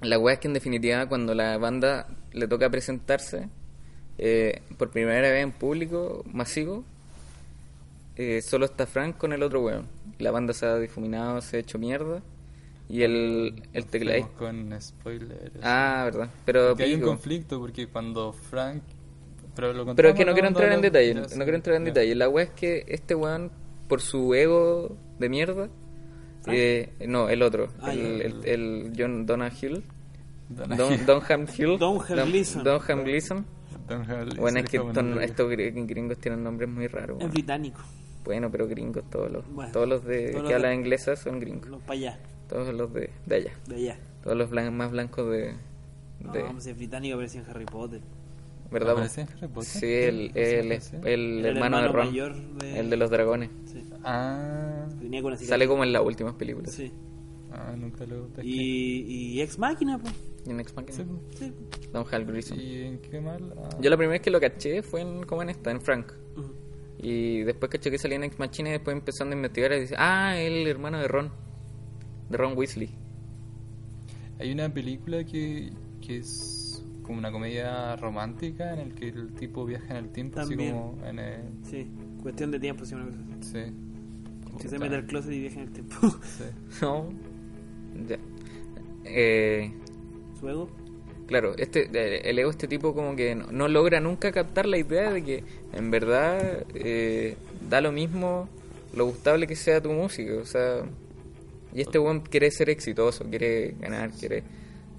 La 0.00 0.18
weá 0.18 0.34
es 0.34 0.40
que 0.40 0.48
en 0.48 0.54
definitiva 0.54 1.06
cuando 1.08 1.34
la 1.34 1.58
banda 1.58 2.06
le 2.32 2.46
toca 2.46 2.70
presentarse 2.70 3.48
eh, 4.18 4.62
por 4.78 4.90
primera 4.90 5.30
vez 5.30 5.42
en 5.42 5.52
público 5.52 6.24
masivo, 6.32 6.84
eh, 8.16 8.40
solo 8.42 8.64
está 8.66 8.86
Frank 8.86 9.16
con 9.16 9.32
el 9.32 9.42
otro 9.42 9.62
weón. 9.62 9.86
La 10.18 10.30
banda 10.30 10.54
se 10.54 10.66
ha 10.66 10.76
difuminado, 10.78 11.40
se 11.42 11.56
ha 11.58 11.60
hecho 11.60 11.78
mierda. 11.78 12.22
Y 12.88 13.02
el, 13.02 13.62
el. 13.72 13.84
Estamos 13.92 14.30
con 14.38 14.80
spoilers. 14.80 15.52
Ah, 15.62 16.02
verdad. 16.04 16.30
Pero, 16.44 16.76
Que 16.76 16.84
hay 16.84 16.94
un 16.94 17.00
conflicto 17.00 17.58
porque 17.58 17.88
cuando 17.88 18.32
Frank. 18.32 18.82
Pero, 19.56 19.72
lo 19.72 19.94
Pero 19.94 20.10
es 20.10 20.14
que 20.14 20.24
no 20.24 20.32
quiero 20.34 20.48
entrar 20.48 20.70
en 20.72 20.80
detalle. 20.82 21.14
No 21.14 21.26
quiero 21.26 21.54
entrar 21.56 21.76
en 21.76 21.84
detalle. 21.84 22.14
La 22.14 22.28
weá 22.28 22.44
es 22.44 22.50
que 22.50 22.84
este 22.88 23.14
weón, 23.14 23.50
por 23.88 24.00
su 24.00 24.34
ego 24.34 24.96
de 25.18 25.28
mierda... 25.28 25.68
eh, 26.46 26.90
no, 27.08 27.28
el 27.28 27.42
otro. 27.42 27.68
Ah, 27.80 27.92
el, 27.92 28.20
el, 28.22 28.44
el 28.44 28.92
John 28.96 29.26
Donahill. 29.26 29.82
Don- 30.48 30.76
Don, 30.76 31.06
Donham 31.06 31.46
Hill. 31.58 31.78
Donham 31.78 32.06
Don- 32.62 33.46
Bueno, 34.38 34.58
es 34.60 34.64
que 34.70 34.78
dejó 34.78 35.20
estos, 35.20 35.48
gringos 35.50 36.18
tienen 36.18 36.42
nombres 36.42 36.68
muy 36.68 36.86
raros. 36.88 37.16
Es 37.18 37.22
weón. 37.22 37.32
británico. 37.32 37.80
Bueno, 38.24 38.50
pero 38.50 38.66
gringos 38.66 39.04
todos 39.10 39.30
los. 39.30 39.46
Bueno, 39.52 39.70
todos 39.72 39.88
los 39.88 40.04
de 40.04 40.30
todos 40.30 40.42
los 40.42 40.48
que 40.48 40.54
hablan 40.54 40.74
inglesa 40.74 41.14
son 41.16 41.38
gringos. 41.40 41.68
No, 41.70 41.78
para 41.78 41.92
allá, 41.92 42.18
Todos 42.48 42.74
los 42.74 42.92
de, 42.92 43.10
de 43.26 43.34
allá. 43.36 43.52
de 43.68 43.74
allá. 43.76 43.98
Todos 44.24 44.36
los 44.36 44.50
blan- 44.50 44.72
más 44.72 44.90
blancos 44.90 45.30
de. 45.30 45.54
No, 46.20 46.32
de 46.32 46.42
vamos, 46.42 46.66
es 46.66 46.76
británico, 46.76 47.14
aparecía 47.14 47.42
en 47.42 47.50
Harry 47.50 47.64
Potter. 47.66 48.00
¿Verdad? 48.72 48.94
po? 48.94 48.98
¿Aparece 48.98 49.20
en 49.20 49.28
Harry 49.28 49.46
Potter? 49.48 49.64
Sí, 49.70 49.86
el, 49.86 50.32
el, 50.34 50.80
el, 51.04 51.46
hermano 51.46 51.80
de 51.80 51.88
Ron. 51.88 52.06
mayor 52.08 52.34
de- 52.34 52.80
El 52.80 52.90
de 52.90 52.96
los 52.96 53.10
dragones. 53.10 53.50
Sí. 53.66 53.84
Ah, 54.02 54.86
Venía 55.00 55.22
con. 55.22 55.38
Sale 55.38 55.68
como 55.68 55.84
en 55.84 55.92
las 55.92 56.02
últimas 56.02 56.34
películas. 56.34 56.72
Sí. 56.72 56.92
Ah, 57.56 57.74
nunca 57.76 58.04
lo 58.06 58.28
pesqué. 58.28 58.48
Y, 58.50 59.34
y 59.34 59.40
Ex 59.42 59.58
Máquina, 59.58 59.98
pues. 59.98 60.14
Y 60.46 60.50
en 60.50 60.60
Ex 60.60 60.74
Machina. 60.76 60.96
Sí, 60.96 61.04
po. 61.04 61.20
Sí. 61.36 61.52
Don 61.92 62.04
Hal 62.10 62.24
Gleason. 62.24 62.60
¿Y 62.60 62.82
en 62.82 62.98
qué 63.00 63.20
mal? 63.20 63.52
Ah, 63.58 63.68
Yo 63.80 63.90
la 63.90 63.96
primera 63.96 64.12
vez 64.12 64.22
que 64.22 64.30
lo 64.30 64.40
caché 64.40 64.82
fue 64.82 65.00
en, 65.00 65.24
como 65.24 65.42
en 65.42 65.50
esta, 65.50 65.70
en 65.70 65.80
Frank. 65.80 66.12
Y 66.98 67.42
después 67.42 67.70
caché 67.70 67.90
que 67.90 67.98
salía 67.98 68.16
en 68.16 68.24
Ex 68.24 68.38
Machina 68.38 68.68
y 68.70 68.72
después 68.72 68.96
empezando 68.96 69.34
a 69.34 69.36
investigar 69.36 69.72
y 69.72 69.80
dice, 69.80 69.94
ah, 69.98 70.38
el 70.38 70.66
hermano 70.66 70.98
de 71.00 71.08
Ron. 71.08 71.30
De 72.30 72.36
Ron 72.36 72.56
Weasley. 72.56 72.90
Hay 74.38 74.52
una 74.52 74.72
película 74.72 75.24
que, 75.24 75.72
que 76.00 76.18
es 76.18 76.84
como 77.02 77.18
una 77.18 77.30
comedia 77.30 77.96
romántica 77.96 78.72
en 78.72 78.78
el 78.80 78.94
que 78.94 79.08
el 79.08 79.32
tipo 79.34 79.64
viaja 79.64 79.90
en 79.98 80.04
el 80.04 80.10
tiempo, 80.10 80.36
También. 80.40 80.60
así 80.60 80.70
como 80.72 81.06
en 81.06 81.18
el... 81.18 81.40
Sí. 81.62 81.90
Cuestión 82.22 82.50
de 82.50 82.58
tiempo, 82.60 82.84
sí, 82.84 82.94
una 82.94 83.04
cosa 83.06 83.18
así. 83.40 83.52
Sí. 83.52 84.58
Que 84.60 84.68
se 84.68 84.78
mete 84.78 84.94
al 84.96 85.06
closet 85.06 85.32
y 85.32 85.40
viaja 85.40 85.56
en 85.60 85.66
el 85.68 85.72
tiempo. 85.72 85.94
sí. 86.22 86.44
No. 86.82 87.08
Ya. 88.08 88.18
Eh, 89.04 89.70
Su 90.38 90.48
ego. 90.48 90.68
Claro, 91.26 91.54
este, 91.56 91.88
el 92.28 92.38
ego 92.38 92.50
este 92.50 92.68
tipo 92.68 92.94
como 92.94 93.16
que 93.16 93.34
no, 93.34 93.46
no 93.50 93.66
logra 93.68 94.00
nunca 94.00 94.30
captar 94.30 94.66
la 94.66 94.78
idea 94.78 95.12
de 95.12 95.24
que 95.24 95.44
en 95.72 95.90
verdad 95.90 96.64
eh, 96.74 97.36
da 97.68 97.80
lo 97.80 97.90
mismo 97.90 98.48
lo 98.94 99.06
gustable 99.06 99.46
que 99.46 99.56
sea 99.56 99.80
tu 99.80 99.90
música, 99.90 100.34
o 100.40 100.44
sea, 100.44 100.82
y 101.74 101.80
este 101.80 101.98
buen 101.98 102.20
quiere 102.20 102.50
ser 102.50 102.70
exitoso, 102.70 103.24
quiere 103.24 103.74
ganar, 103.80 104.10
quiere, 104.12 104.44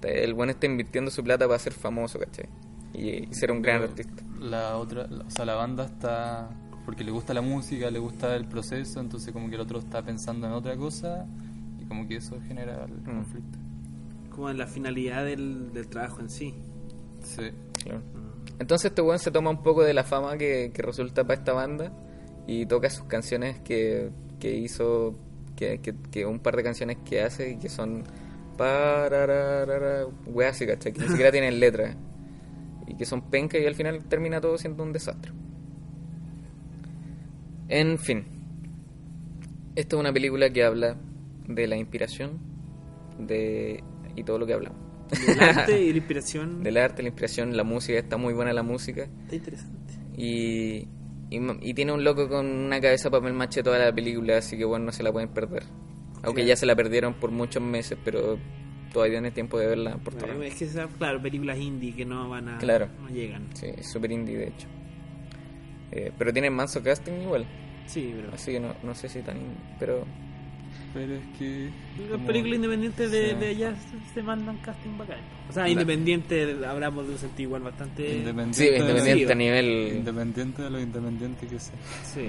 el 0.02 0.34
buen 0.34 0.50
está 0.50 0.66
invirtiendo 0.66 1.10
su 1.10 1.24
plata 1.24 1.46
para 1.46 1.58
ser 1.58 1.72
famoso, 1.72 2.18
¿cachai? 2.18 2.46
Y, 2.92 3.24
y 3.24 3.28
ser 3.34 3.50
un 3.50 3.62
gran 3.62 3.80
Pero 3.80 3.90
artista. 3.90 4.22
La 4.38 4.76
otra, 4.76 5.08
o 5.26 5.30
sea, 5.30 5.44
la 5.46 5.54
banda 5.54 5.86
está 5.86 6.50
porque 6.84 7.04
le 7.04 7.10
gusta 7.10 7.34
la 7.34 7.42
música, 7.42 7.90
le 7.90 7.98
gusta 7.98 8.34
el 8.36 8.46
proceso, 8.46 9.00
entonces 9.00 9.32
como 9.32 9.48
que 9.48 9.56
el 9.56 9.60
otro 9.60 9.78
está 9.78 10.02
pensando 10.02 10.46
en 10.46 10.52
otra 10.52 10.76
cosa 10.76 11.26
como 11.88 12.06
que 12.06 12.16
eso 12.16 12.38
genera 12.46 12.84
el 12.84 12.92
Mm. 12.92 13.04
conflicto. 13.04 13.58
Como 14.30 14.50
en 14.50 14.58
la 14.58 14.66
finalidad 14.66 15.24
del, 15.24 15.72
del 15.72 15.88
trabajo 15.88 16.20
en 16.20 16.28
sí. 16.30 16.54
Sí. 17.22 17.50
Claro. 17.82 18.02
Entonces 18.60 18.90
este 18.90 19.02
weón 19.02 19.18
se 19.18 19.30
toma 19.30 19.50
un 19.50 19.62
poco 19.62 19.82
de 19.84 19.94
la 19.94 20.04
fama 20.04 20.36
que, 20.36 20.70
que 20.72 20.82
resulta 20.82 21.24
para 21.24 21.38
esta 21.40 21.52
banda 21.52 21.92
y 22.46 22.66
toca 22.66 22.88
sus 22.90 23.04
canciones 23.06 23.60
que, 23.60 24.10
que 24.40 24.56
hizo, 24.56 25.14
que, 25.56 25.78
que, 25.80 25.94
que 26.10 26.24
un 26.26 26.38
par 26.40 26.56
de 26.56 26.62
canciones 26.62 26.98
que 27.04 27.22
hace 27.22 27.50
y 27.52 27.58
que 27.58 27.68
son 27.68 28.04
parararara, 28.56 30.06
weas 30.26 30.56
así, 30.56 30.66
¿cachai? 30.66 30.92
Que 30.92 31.00
ni 31.02 31.08
siquiera 31.08 31.30
tienen 31.32 31.60
letra 31.60 31.94
y 32.86 32.94
que 32.96 33.04
son 33.04 33.22
penca 33.30 33.58
y 33.58 33.66
al 33.66 33.74
final 33.74 34.04
termina 34.04 34.40
todo 34.40 34.56
siendo 34.58 34.82
un 34.82 34.92
desastre. 34.92 35.30
En 37.68 37.98
fin, 37.98 38.24
esta 39.76 39.96
es 39.96 40.00
una 40.00 40.12
película 40.12 40.50
que 40.50 40.64
habla 40.64 40.96
de 41.48 41.66
la 41.66 41.76
inspiración 41.76 42.38
de 43.18 43.82
y 44.14 44.22
todo 44.24 44.38
lo 44.38 44.46
que 44.46 44.52
hablamos. 44.54 44.78
Del 45.26 45.40
arte 45.40 45.80
y 45.82 45.90
la 45.90 45.96
inspiración. 45.98 46.62
Del 46.62 46.76
arte, 46.76 47.02
la 47.02 47.08
inspiración, 47.08 47.56
la 47.56 47.64
música, 47.64 47.98
está 47.98 48.16
muy 48.16 48.34
buena 48.34 48.52
la 48.52 48.62
música. 48.62 49.04
Está 49.24 49.36
interesante. 49.36 49.94
Y, 50.16 50.88
y, 51.30 51.40
y 51.62 51.74
tiene 51.74 51.92
un 51.92 52.04
loco 52.04 52.28
con 52.28 52.46
una 52.46 52.80
cabeza 52.80 53.10
papel 53.10 53.32
maché 53.32 53.62
toda 53.62 53.78
la 53.78 53.92
película, 53.94 54.38
así 54.38 54.56
que 54.58 54.64
bueno, 54.64 54.86
no 54.86 54.92
se 54.92 55.02
la 55.02 55.12
pueden 55.12 55.30
perder. 55.30 55.64
Aunque 56.22 56.44
ya 56.44 56.56
se 56.56 56.66
la 56.66 56.74
perdieron 56.76 57.14
por 57.14 57.30
muchos 57.30 57.62
meses, 57.62 57.96
pero 58.04 58.38
todavía 58.92 59.20
no 59.20 59.28
es 59.28 59.34
tiempo 59.34 59.58
de 59.58 59.66
verla 59.68 59.96
por 59.98 60.14
todo 60.14 60.26
Bueno, 60.26 60.40
lado. 60.40 60.44
es 60.52 60.58
que 60.58 60.64
esas, 60.64 60.88
claro, 60.98 61.22
películas 61.22 61.58
indie 61.58 61.94
que 61.94 62.04
no 62.04 62.28
van 62.28 62.48
a. 62.48 62.58
Claro. 62.58 62.88
No 63.00 63.08
llegan. 63.08 63.46
Sí, 63.54 63.66
es 63.76 63.90
súper 63.90 64.10
indie 64.10 64.36
de 64.36 64.48
hecho. 64.48 64.66
Eh, 65.92 66.12
pero 66.18 66.32
tiene 66.32 66.50
manso 66.50 66.82
casting 66.82 67.22
igual, 67.22 67.46
Sí, 67.86 68.12
pero. 68.14 68.34
así 68.34 68.52
que 68.52 68.60
no, 68.60 68.74
no 68.82 68.94
sé 68.94 69.08
si 69.08 69.22
tan 69.22 69.38
pero 69.78 70.04
Pero 70.98 71.14
es 71.14 71.38
que... 71.38 71.70
Las 72.10 72.20
películas 72.22 72.56
independientes 72.56 73.10
de, 73.12 73.28
Sí. 73.28 73.34
de 73.36 73.46
allá 73.46 73.74
se, 74.12 74.20
mandan 74.20 74.56
casting 74.58 74.98
bacán. 74.98 75.18
O 75.48 75.52
sea, 75.52 75.68
independiente, 75.68 76.56
hablamos 76.66 77.06
de 77.06 77.12
un 77.12 77.18
sentido 77.18 77.50
igual 77.50 77.62
bastante. 77.62 78.16
Independiente, 78.16 78.58
sí, 78.58 78.82
independiente 78.82 79.32
a 79.32 79.36
nivel... 79.36 79.92
Independiente 79.98 80.62
de 80.62 80.70
lo 80.70 80.80
independiente 80.80 81.46
que 81.46 81.60
sea. 81.60 81.74
Sí. 82.04 82.28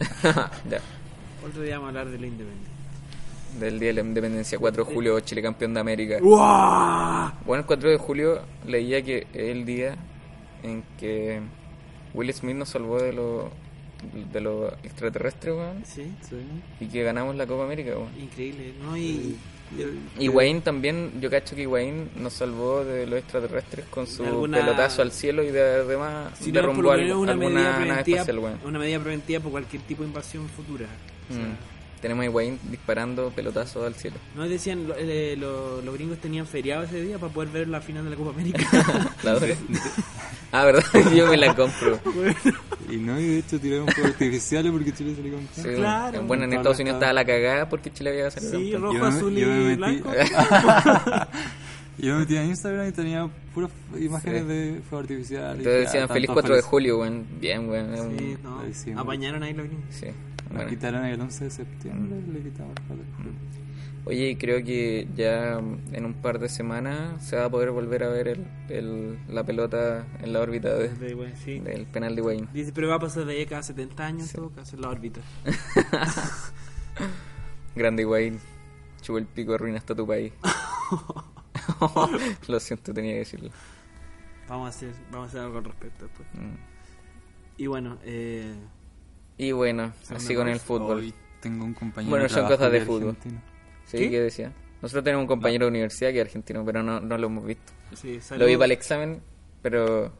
ya. 0.70 0.80
Otro 1.46 1.62
día 1.62 1.78
vamos 1.78 1.86
a 1.86 1.88
hablar 1.88 2.10
de 2.10 2.18
la 2.18 2.26
independencia. 2.26 2.74
Del 3.58 3.80
Día 3.80 3.88
de 3.88 3.94
la 3.94 4.00
Independencia, 4.02 4.58
4 4.58 4.84
de 4.84 4.94
julio, 4.94 5.20
Chile 5.20 5.40
campeón 5.40 5.72
de 5.72 5.80
América. 5.80 6.18
¡Wow! 6.20 7.32
Bueno, 7.46 7.60
el 7.62 7.66
4 7.66 7.90
de 7.90 7.96
julio 7.96 8.42
leía 8.66 9.00
que 9.00 9.26
es 9.32 9.48
el 9.48 9.64
día 9.64 9.96
en 10.62 10.84
que 10.98 11.40
Will 12.12 12.34
Smith 12.34 12.54
nos 12.54 12.68
salvó 12.68 13.00
de 13.00 13.14
lo, 13.14 13.50
de 14.32 14.40
lo 14.40 14.68
extraterrestre, 14.82 15.52
weón. 15.52 15.82
Sí, 15.84 16.10
Y 16.80 16.86
que 16.86 17.02
ganamos 17.02 17.34
la 17.36 17.46
Copa 17.46 17.64
América, 17.64 17.90
weón. 17.96 18.08
increíble. 18.20 18.72
¿no? 18.82 18.96
Y, 18.96 19.36
Y 20.18 20.28
Wayne 20.30 20.62
también, 20.62 21.20
yo 21.20 21.28
cacho 21.28 21.54
que 21.54 21.66
Wayne 21.66 22.06
nos 22.16 22.32
salvó 22.32 22.84
de 22.86 23.06
los 23.06 23.18
extraterrestres 23.18 23.84
con 23.90 24.06
su 24.06 24.24
Alguna- 24.24 24.60
pelotazo 24.60 25.02
al 25.02 25.12
cielo 25.12 25.42
y 25.42 25.48
de, 25.50 25.60
además 25.60 26.32
si 26.40 26.50
no, 26.50 26.60
derrumbó 26.60 26.82
lo 26.82 26.92
al- 26.92 27.00
menos 27.02 27.18
una 27.18 27.34
medida, 27.34 27.46
alguna 27.58 27.70
nave 27.72 27.84
preventiva, 27.84 28.16
espacial, 28.20 28.38
weón. 28.38 28.58
una 28.64 28.78
medida 28.78 28.98
preventiva 29.00 29.40
por 29.40 29.50
cualquier 29.52 29.82
tipo 29.82 30.02
de 30.02 30.08
invasión 30.08 30.48
futura. 30.48 30.86
O 31.30 31.34
sea, 31.34 31.42
Mm. 31.44 31.56
Tenemos 32.00 32.24
a 32.26 32.30
Wayne 32.30 32.58
disparando 32.70 33.30
pelotazos 33.30 33.84
al 33.86 33.94
cielo. 33.94 34.16
No 34.36 34.48
decían, 34.48 34.86
lo- 34.86 34.94
eh, 34.96 35.34
lo- 35.36 35.82
los 35.82 35.94
gringos 35.94 36.18
tenían 36.18 36.46
feriado 36.46 36.84
ese 36.84 37.00
día 37.02 37.18
para 37.18 37.32
poder 37.32 37.48
ver 37.50 37.68
la 37.68 37.80
final 37.80 38.04
de 38.04 38.10
la 38.10 38.16
Copa 38.16 38.30
América. 38.30 38.58
La 39.24 39.32
ah, 40.52 40.64
¿verdad? 40.64 40.82
yo 41.14 41.26
me 41.26 41.36
la 41.36 41.54
compro. 41.54 41.98
Y 42.88 42.96
no, 42.96 43.18
y 43.20 43.26
de 43.26 43.38
hecho 43.40 43.58
tiraron 43.60 43.88
fuegos 43.88 44.12
artificiales 44.12 44.72
porque 44.72 44.92
Chile 44.94 45.14
salió 45.16 45.32
campeón. 45.34 45.66
Sí, 45.66 45.74
Claro. 45.76 46.22
Bueno, 46.22 46.44
en 46.44 46.52
Estados 46.54 46.78
Unidos 46.78 46.96
estaba- 46.96 47.12
la 47.12 47.24
cagada 47.26 47.68
porque 47.68 47.92
Chile 47.92 48.10
había 48.10 48.30
salido 48.30 48.58
sí, 48.58 48.74
rojo, 48.76 48.94
Yo 48.94 49.04
azul 49.04 49.34
yo 49.36 49.46
me 49.48 49.54
y 49.72 49.76
metí- 49.76 49.76
blanco. 49.76 50.10
Yo 51.98 52.14
me 52.14 52.20
metí 52.20 52.36
a 52.36 52.44
Instagram 52.44 52.88
y 52.88 52.92
tenía 52.92 53.28
puras 53.54 53.70
imágenes 53.98 54.46
de 54.46 54.80
fuegos 54.88 55.10
artificiales. 55.10 55.56
y 55.56 55.58
Entonces 55.68 55.92
decían 55.92 56.08
feliz 56.08 56.26
tanto 56.28 56.40
4 56.42 56.56
de 56.56 56.62
julio, 56.62 56.98
weón. 57.00 57.26
Bien, 57.40 57.68
un- 57.68 58.18
Sí, 58.18 58.36
no, 58.42 58.60
Ahí 58.60 58.74
sí, 58.74 58.92
apañaron 58.96 59.42
ahí 59.42 59.52
los 59.54 59.66
gringos. 59.66 59.86
sí. 59.90 60.06
Nos 60.06 60.54
Bueno. 60.54 60.70
quitaron 60.70 61.04
el 61.04 61.20
11 61.20 61.44
de 61.44 61.50
septiembre 61.50 62.20
y 62.26 62.30
le 62.32 62.40
quitamos 62.40 62.70
el 62.76 62.82
4 62.86 63.04
de 63.04 63.12
julio. 63.16 63.32
Oye, 64.04 64.30
y 64.30 64.36
creo 64.36 64.64
que 64.64 65.06
ya 65.14 65.58
en 65.92 66.04
un 66.06 66.14
par 66.14 66.38
de 66.38 66.48
semanas 66.48 67.22
se 67.28 67.36
va 67.36 67.44
a 67.46 67.50
poder 67.50 67.72
volver 67.72 68.04
a 68.04 68.08
ver 68.08 68.28
el, 68.28 68.46
el- 68.70 69.18
la 69.28 69.44
pelota 69.44 70.06
en 70.22 70.32
la 70.32 70.40
órbita 70.40 70.72
de- 70.74 70.88
De- 70.88 71.34
sí. 71.44 71.58
del 71.58 71.84
penal 71.86 72.16
de 72.16 72.22
Wayne. 72.22 72.48
Dice, 72.54 72.72
pero 72.72 72.88
va 72.88 72.94
a 72.94 72.98
pasar 73.00 73.26
de 73.26 73.34
ahí 73.34 73.42
a 73.42 73.46
cada 73.46 73.62
70 73.62 74.06
años, 74.06 74.30
en 74.30 74.36
todo 74.36 74.50
caso, 74.50 74.76
en 74.76 74.82
la 74.82 74.88
órbita. 74.88 75.20
Grande 77.76 78.06
Wayne. 78.06 78.38
Chupa 79.02 79.18
el 79.18 79.26
pico, 79.26 79.52
arruinaste 79.54 79.92
a 79.92 79.96
tu 79.96 80.06
país. 80.06 80.32
Lo 82.48 82.60
siento, 82.60 82.92
tenía 82.94 83.12
que 83.12 83.18
decirlo. 83.20 83.50
Vamos 84.48 84.66
a 84.66 84.68
hacer, 84.70 84.92
vamos 85.10 85.26
a 85.26 85.28
hacer 85.28 85.40
algo 85.42 85.58
al 85.58 85.64
respecto 85.64 86.06
después. 86.06 86.28
Mm. 86.34 86.54
Y 87.58 87.66
bueno, 87.66 87.98
eh, 88.04 88.54
Y 89.36 89.52
bueno, 89.52 89.92
así 90.10 90.34
con 90.34 90.48
el 90.48 90.58
fútbol. 90.60 90.98
Hoy 90.98 91.14
tengo 91.40 91.64
un 91.64 91.74
compañero 91.74 92.10
Bueno, 92.10 92.28
son 92.28 92.46
cosas 92.46 92.70
de 92.72 92.80
fútbol. 92.80 93.10
argentino. 93.10 93.40
Sí, 93.84 93.98
¿Qué? 93.98 94.10
¿qué 94.10 94.20
decía? 94.20 94.52
Nosotros 94.80 95.04
tenemos 95.04 95.22
un 95.22 95.28
compañero 95.28 95.66
de 95.66 95.70
universidad 95.70 96.10
que 96.12 96.20
es 96.20 96.26
argentino, 96.26 96.64
pero 96.64 96.82
no, 96.82 97.00
no 97.00 97.18
lo 97.18 97.26
hemos 97.26 97.44
visto. 97.44 97.72
sí, 97.94 98.20
Lo 98.36 98.46
vi 98.46 98.54
para 98.54 98.66
el 98.66 98.72
examen, 98.72 99.20
pero 99.60 100.12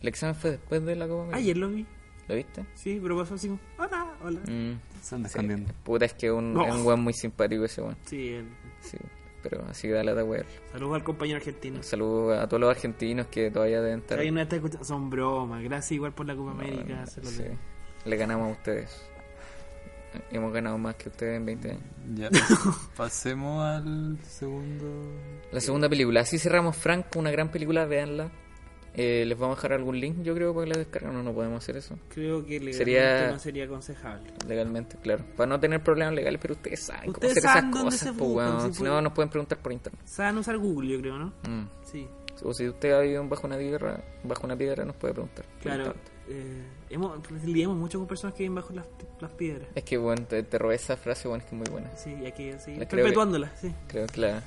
el 0.00 0.08
examen 0.08 0.34
fue 0.36 0.52
después 0.52 0.84
de 0.84 0.94
la 0.96 1.06
Copa 1.08 1.22
América. 1.24 1.38
Ayer 1.38 1.56
lo 1.56 1.68
vi. 1.68 1.86
¿Lo 2.28 2.34
viste? 2.36 2.64
Sí, 2.74 2.98
pero 3.02 3.16
pasó 3.18 3.34
así 3.34 3.48
como, 3.48 3.58
hola, 3.78 4.06
hola. 4.22 4.40
Mm, 4.40 4.78
Se 5.02 5.14
anda 5.14 5.28
sí. 5.28 5.32
escondiendo. 5.32 5.72
Puta, 5.82 6.04
es 6.04 6.12
que 6.14 6.26
es 6.26 6.32
un, 6.32 6.52
No. 6.54 6.66
es 6.66 6.74
un 6.74 6.84
weón 6.86 7.00
muy 7.00 7.12
simpático 7.14 7.64
ese 7.64 7.80
weón. 7.82 7.96
Sí, 8.04 8.28
el- 8.34 8.48
Sí, 8.80 8.98
pero 9.42 9.64
así 9.68 9.88
da 9.88 10.02
la 10.02 10.14
da 10.14 10.24
weón. 10.24 10.46
saludos 10.72 10.94
al 10.96 11.04
compañero 11.04 11.36
argentino. 11.38 11.82
Saludos 11.82 12.38
a 12.38 12.48
todos 12.48 12.60
los 12.60 12.70
argentinos 12.70 13.26
que 13.26 13.50
todavía 13.50 13.80
deben 13.80 14.00
estar. 14.00 14.18
Alguien 14.18 14.34
no 14.34 14.40
está 14.40 14.56
escuchando, 14.56 14.84
son 14.84 15.10
bromas. 15.10 15.62
Gracias 15.62 15.92
igual 15.92 16.12
por 16.12 16.26
la 16.26 16.34
Copa 16.36 16.50
América. 16.52 17.06
Sí. 17.06 17.44
Le 18.04 18.16
ganamos 18.16 18.48
a 18.48 18.52
ustedes. 18.52 19.08
Hemos 20.30 20.52
ganado 20.52 20.78
más 20.78 20.94
que 20.96 21.10
ustedes 21.10 21.36
en 21.36 21.46
20 21.46 21.70
años. 21.70 21.82
Ya. 22.14 22.30
Pasemos 22.96 23.62
al 23.62 24.18
segundo. 24.26 24.86
La 25.52 25.60
segunda 25.60 25.88
película, 25.88 26.20
así 26.20 26.38
cerramos 26.38 26.76
Frank, 26.76 27.14
una 27.16 27.30
gran 27.30 27.50
película, 27.50 27.84
véanla. 27.84 28.30
Eh, 29.00 29.24
les 29.24 29.38
vamos 29.38 29.56
a 29.56 29.58
dejar 29.58 29.72
algún 29.74 30.00
link, 30.00 30.22
yo 30.22 30.34
creo, 30.34 30.52
para 30.52 30.64
que 30.66 30.72
la 30.72 30.78
descarguen. 30.78 31.12
No, 31.14 31.22
no 31.22 31.32
podemos 31.32 31.62
hacer 31.62 31.76
eso 31.76 31.96
Creo 32.12 32.42
que 32.44 32.58
legalmente 32.60 32.72
Sería- 32.78 33.30
no 33.30 33.38
sería 33.38 33.64
aconsejable. 33.64 34.32
legalmente, 34.46 34.96
claro. 35.00 35.24
Para 35.36 35.46
no 35.48 35.60
tener 35.60 35.82
problemas 35.82 36.14
legales, 36.14 36.40
pero 36.42 36.54
ustedes 36.54 36.80
saben 36.80 37.10
Ustedes 37.10 37.34
cómo 37.34 37.38
hacer 37.38 37.42
saben 37.42 37.70
esas 37.70 37.72
dónde 37.80 37.96
cosas, 37.96 38.08
se 38.08 38.12
pues, 38.18 38.30
weón. 38.30 38.60
sí, 38.60 38.72
Si 38.74 38.78
pues. 38.80 38.90
no, 38.90 39.00
nos 39.02 39.12
pueden 39.12 39.30
preguntar 39.30 39.58
por 39.58 39.72
internet. 39.72 40.02
Saben 40.04 40.36
usar 40.38 40.58
Google, 40.58 40.88
yo 40.90 41.00
creo, 41.00 41.16
¿no? 41.18 41.26
Mm. 41.48 41.68
Sí, 41.84 42.08
O 42.42 42.52
si 42.52 42.68
usted 42.68 42.92
ha 42.92 43.00
vivido 43.00 43.26
bajo 43.28 43.46
una 43.46 43.56
piedra, 43.56 44.04
bajo 44.24 44.46
una 44.46 44.56
piedra 44.56 44.84
nos 44.84 44.96
puede 44.96 45.14
preguntar. 45.14 45.44
claro. 45.62 45.94
Eh, 46.30 46.62
hemos, 46.90 47.18
lidiamos 47.44 47.76
mucho 47.78 47.98
con 47.98 48.06
personas 48.06 48.34
que 48.36 48.42
viven 48.42 48.56
bajo 48.56 48.74
las, 48.74 48.84
las 49.20 49.30
piedras. 49.30 49.66
Es 49.74 49.82
que, 49.82 49.96
bueno, 49.96 50.26
te, 50.26 50.42
te 50.42 50.58
robé 50.58 50.74
esa 50.74 50.94
frase, 50.98 51.26
bueno, 51.26 51.42
es 51.42 51.48
que 51.48 51.56
es 51.56 51.58
muy 51.62 51.70
buena. 51.72 51.96
Sí, 51.96 52.14
y 52.20 52.26
hay 52.26 52.32
que 52.32 52.58
seguir 52.58 52.80
La 52.80 52.86
creo 52.86 52.98
que- 52.98 53.02
perpetuándola, 53.04 53.50
sí. 53.56 53.74
Creo 53.88 54.06
que 54.08 54.20
la, 54.20 54.42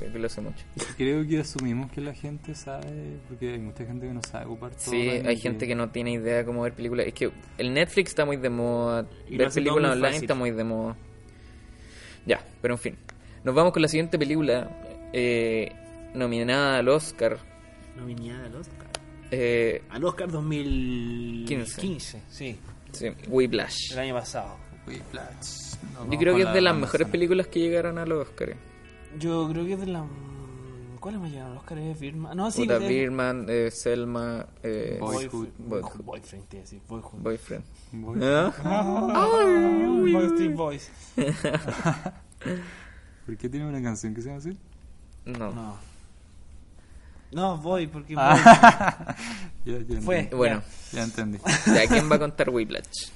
creo 0.00 0.12
que 0.12 0.18
lo 0.18 0.28
sé 0.28 0.40
mucho. 0.40 0.64
Creo 0.96 1.26
que 1.26 1.38
asumimos 1.40 1.90
que 1.92 2.00
la 2.00 2.12
gente 2.14 2.54
sabe, 2.54 3.18
porque 3.28 3.52
hay 3.52 3.58
mucha 3.60 3.84
gente 3.84 4.06
que 4.06 4.12
no 4.12 4.22
sabe 4.22 4.46
ocupar 4.46 4.70
todo. 4.72 4.90
Sí, 4.90 5.08
hay 5.08 5.36
gente 5.36 5.66
que 5.66 5.74
no 5.74 5.90
tiene 5.90 6.12
idea 6.12 6.44
cómo 6.44 6.62
ver 6.62 6.72
películas. 6.74 7.06
Es 7.06 7.14
que 7.14 7.30
el 7.58 7.72
Netflix 7.72 8.10
está 8.10 8.24
muy 8.24 8.36
de 8.36 8.50
moda. 8.50 9.06
Y 9.28 9.36
ver 9.36 9.50
películas 9.50 9.92
online 9.92 10.08
fácil. 10.08 10.24
está 10.24 10.34
muy 10.34 10.50
de 10.50 10.64
moda. 10.64 10.96
Ya, 12.26 12.44
pero 12.60 12.74
en 12.74 12.78
fin. 12.80 12.96
Nos 13.44 13.54
vamos 13.54 13.72
con 13.72 13.82
la 13.82 13.88
siguiente 13.88 14.18
película. 14.18 14.68
eh, 15.12 15.72
nominada 16.14 16.78
al 16.78 16.88
Oscar. 16.88 17.38
Nominada 17.96 18.46
al 18.46 18.56
Oscar. 18.56 18.86
Eh, 19.30 19.82
Al 19.90 20.04
Oscar 20.04 20.28
2015. 20.30 22.22
Sí, 22.28 22.58
sí, 22.92 23.08
Whiplash. 23.28 23.92
el 23.92 23.98
año 23.98 24.14
pasado. 24.14 24.56
Whiplash. 24.86 25.76
Nos 25.94 26.10
Yo 26.10 26.18
creo 26.18 26.36
que 26.36 26.42
es 26.42 26.52
de 26.52 26.60
las 26.60 26.76
mejores 26.76 27.08
películas 27.08 27.46
que 27.46 27.60
llegaron 27.60 27.98
a 27.98 28.06
los 28.06 28.28
Oscars. 28.28 28.56
Yo 29.18 29.48
creo 29.50 29.64
que 29.66 29.72
es 29.74 29.80
de 29.80 29.86
la. 29.86 30.04
¿Cuál 31.00 31.14
hemos 31.14 31.30
llegado 31.30 31.52
al 31.52 31.58
Oscar? 31.58 31.78
¿Es 31.78 31.98
Birdman? 31.98 32.36
No, 32.36 32.50
sí, 32.50 32.62
Puta, 32.62 32.76
es- 32.76 32.88
Birdman, 32.88 33.46
eh, 33.48 33.70
Selma, 33.70 34.46
eh, 34.62 34.98
Boyhood. 35.00 35.48
Boyhood. 35.58 36.00
Boyfriend, 36.04 36.46
te 36.48 36.56
iba 36.56 36.60
a 36.60 36.64
decir, 36.64 36.80
Boyhood. 36.86 37.18
Boyfriend. 37.22 37.64
Voy- 37.92 38.20
¿Ah? 38.22 38.52
Backstreet 40.12 40.54
Boys. 40.54 40.90
¿Por 43.26 43.36
qué 43.36 43.48
tiene 43.48 43.66
una 43.66 43.82
canción 43.82 44.14
que 44.14 44.20
se 44.22 44.28
llama 44.28 44.38
así? 44.40 44.56
No. 45.24 45.50
No. 45.52 45.76
No, 47.32 47.56
voy, 47.58 47.86
porque 47.86 48.14
Ya, 48.14 49.14
ya 49.64 50.00
Fue. 50.02 50.28
Bueno, 50.34 50.62
Ya 50.92 51.04
entendí. 51.04 51.38
¿ya 51.66 51.86
quién 51.86 52.10
va 52.10 52.16
a 52.16 52.18
contar 52.18 52.50
Whiplash? 52.50 53.08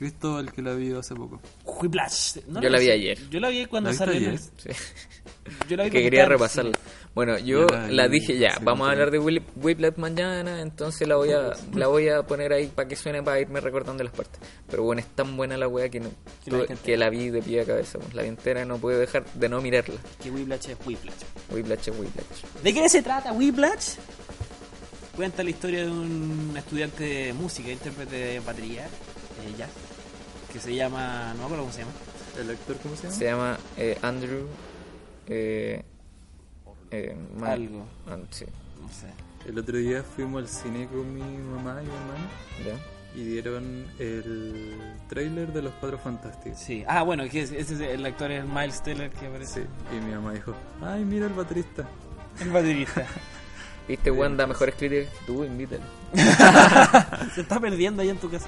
Cristóbal, 0.00 0.50
que 0.50 0.62
la 0.62 0.72
vi 0.72 0.92
hace 0.94 1.14
poco. 1.14 1.40
Whiplash. 1.64 2.38
No 2.48 2.60
Yo 2.62 2.70
la 2.70 2.78
vi 2.78 2.90
ayer. 2.90 3.18
Yo 3.28 3.38
la 3.38 3.50
vi 3.50 3.66
cuando 3.66 3.90
¿La 3.90 3.92
viste 3.92 4.04
salió. 4.06 4.30
el-? 4.30 4.38
Sí. 4.38 4.48
Yo 5.68 5.76
la 5.76 5.84
vi 5.84 5.90
que 5.90 5.96
cuando 5.98 6.04
quería 6.10 6.24
repasarla. 6.26 6.78
Bueno, 7.14 7.36
yo 7.38 7.66
la 7.66 8.06
dije 8.08 8.38
ya, 8.38 8.56
vamos 8.62 8.86
a 8.88 8.92
hablar 8.92 9.10
de 9.10 9.18
Whip- 9.20 9.42
Whiplash 9.56 9.96
mañana, 9.96 10.60
entonces 10.62 11.08
la 11.08 11.16
voy 11.16 11.32
a 11.32 11.52
la 11.74 11.88
voy 11.88 12.08
a 12.08 12.22
poner 12.22 12.52
ahí 12.52 12.68
para 12.68 12.88
que 12.88 12.94
suene 12.96 13.20
para 13.22 13.40
irme 13.40 13.60
recordando 13.60 14.02
las 14.04 14.12
partes. 14.12 14.40
Pero 14.70 14.84
bueno, 14.84 15.00
es 15.00 15.08
tan 15.08 15.36
buena 15.36 15.56
la 15.56 15.66
wea 15.68 15.88
que, 15.88 15.98
no, 16.00 16.08
Que 16.44 16.50
la 16.52 16.58
tuve- 16.58 16.66
gente- 16.68 16.82
que 16.84 16.96
la 16.96 17.10
vi 17.10 17.28
de 17.30 17.42
pie 17.42 17.60
a 17.62 17.64
cabeza, 17.66 17.98
pues, 17.98 18.14
la 18.14 18.22
vi 18.22 18.28
entera, 18.28 18.64
no 18.64 18.78
puedo 18.78 18.98
dejar 18.98 19.24
de 19.34 19.48
no 19.48 19.60
mirarla. 19.60 19.96
Que 20.22 20.30
Whiplash 20.30 20.68
es 20.70 20.76
Whiplash. 20.86 21.14
Whiplash 21.50 21.88
es 21.88 21.98
Whiplash. 21.98 22.62
¿De 22.62 22.72
qué 22.74 22.88
se 22.88 23.02
trata 23.02 23.32
Whiplash? 23.32 23.96
Cuenta 25.16 25.42
la 25.42 25.50
historia 25.50 25.80
de 25.84 25.90
un 25.90 26.54
estudiante 26.56 27.02
de 27.04 27.32
música, 27.32 27.70
intérprete 27.72 28.14
de 28.16 28.40
batería, 28.40 28.84
eh, 28.86 29.54
jazz, 29.58 29.68
que 30.52 30.58
se 30.60 30.74
llama, 30.74 31.32
no 31.34 31.38
me 31.40 31.44
acuerdo 31.44 31.62
cómo 31.64 31.72
se 31.72 31.80
llama. 31.80 31.92
¿El 32.40 32.50
actor 32.50 32.76
cómo 32.82 32.96
se 32.96 33.02
llama? 33.04 33.14
Se 33.16 33.24
llama 33.24 33.58
eh, 33.76 33.98
Andrew 34.02 34.46
eh, 35.26 35.82
eh, 36.90 37.16
Algo. 37.44 37.86
ah, 38.08 38.16
sí, 38.30 38.44
No 38.80 38.88
sé. 38.88 39.06
El 39.48 39.58
otro 39.58 39.76
día 39.78 40.02
fuimos 40.02 40.42
al 40.42 40.48
cine 40.48 40.86
con 40.88 41.14
mi 41.14 41.20
mamá 41.22 41.80
y 41.82 41.86
mi 41.86 41.92
hermano 41.92 42.28
ya. 42.66 43.18
y 43.20 43.24
dieron 43.24 43.86
el 43.98 44.76
trailer 45.08 45.52
de 45.52 45.62
Los 45.62 45.72
Cuatro 45.80 45.98
Fantásticos. 45.98 46.58
Sí. 46.58 46.84
Ah, 46.86 47.02
bueno, 47.02 47.24
que 47.28 47.42
es- 47.42 47.50
ese 47.52 47.74
es 47.74 47.80
el 47.80 48.04
actor 48.04 48.30
es 48.30 48.44
Miles 48.44 48.82
Teller 48.82 49.10
que 49.10 49.26
aparece. 49.26 49.62
Sí, 49.62 49.66
y 49.96 50.00
mi 50.04 50.12
mamá 50.14 50.32
dijo, 50.34 50.54
ay, 50.82 51.04
mira 51.04 51.26
el 51.26 51.32
baterista. 51.32 51.84
El 52.40 52.50
baterista. 52.50 53.06
¿Viste 53.88 54.10
Wanda 54.10 54.46
mejores 54.46 54.74
críticas 54.76 55.12
que 55.18 55.24
tú? 55.26 55.42
Invítale. 55.44 55.82
Se 57.34 57.40
está 57.40 57.58
perdiendo 57.58 58.02
ahí 58.02 58.10
en 58.10 58.18
tu 58.18 58.30
casa. 58.30 58.46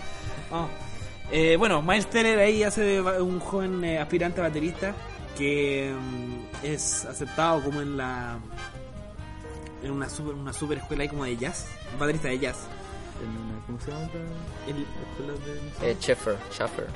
Eh, 1.35 1.57
bueno, 1.57 1.81
Miles 1.81 2.11
Teller 2.11 2.39
ahí 2.39 2.63
hace 2.63 3.01
un 3.01 3.41
joven 3.41 3.83
eh, 3.85 3.99
aspirante 3.99 4.41
a 4.41 4.45
baterista 4.45 4.95
que 5.37 5.91
mm, 5.91 6.67
es 6.67 7.07
aceptado 7.07 7.63
como 7.63 7.81
en 7.81 7.97
la 7.97 8.39
en 9.83 9.93
una 9.93 10.11
super, 10.11 10.35
una 10.35 10.53
super 10.53 10.77
escuela 10.77 11.05
ahí 11.05 11.09
como 11.09 11.25
de 11.25 11.39
jazz, 11.39 11.69
un 11.95 11.99
baterista 11.99 12.29
de 12.29 12.39
jazz. 12.39 12.59
En 13.23 13.31
una, 13.31 13.67
¿Cómo 13.67 13.81
se 13.81 13.91
llama 13.91 14.11
la 14.13 14.71
El 14.71 14.83
escuela 14.83 15.33
de? 15.81 15.91
Eh, 15.91 15.97
Schaeffer, 15.99 16.37
Schaeffer. 16.53 16.87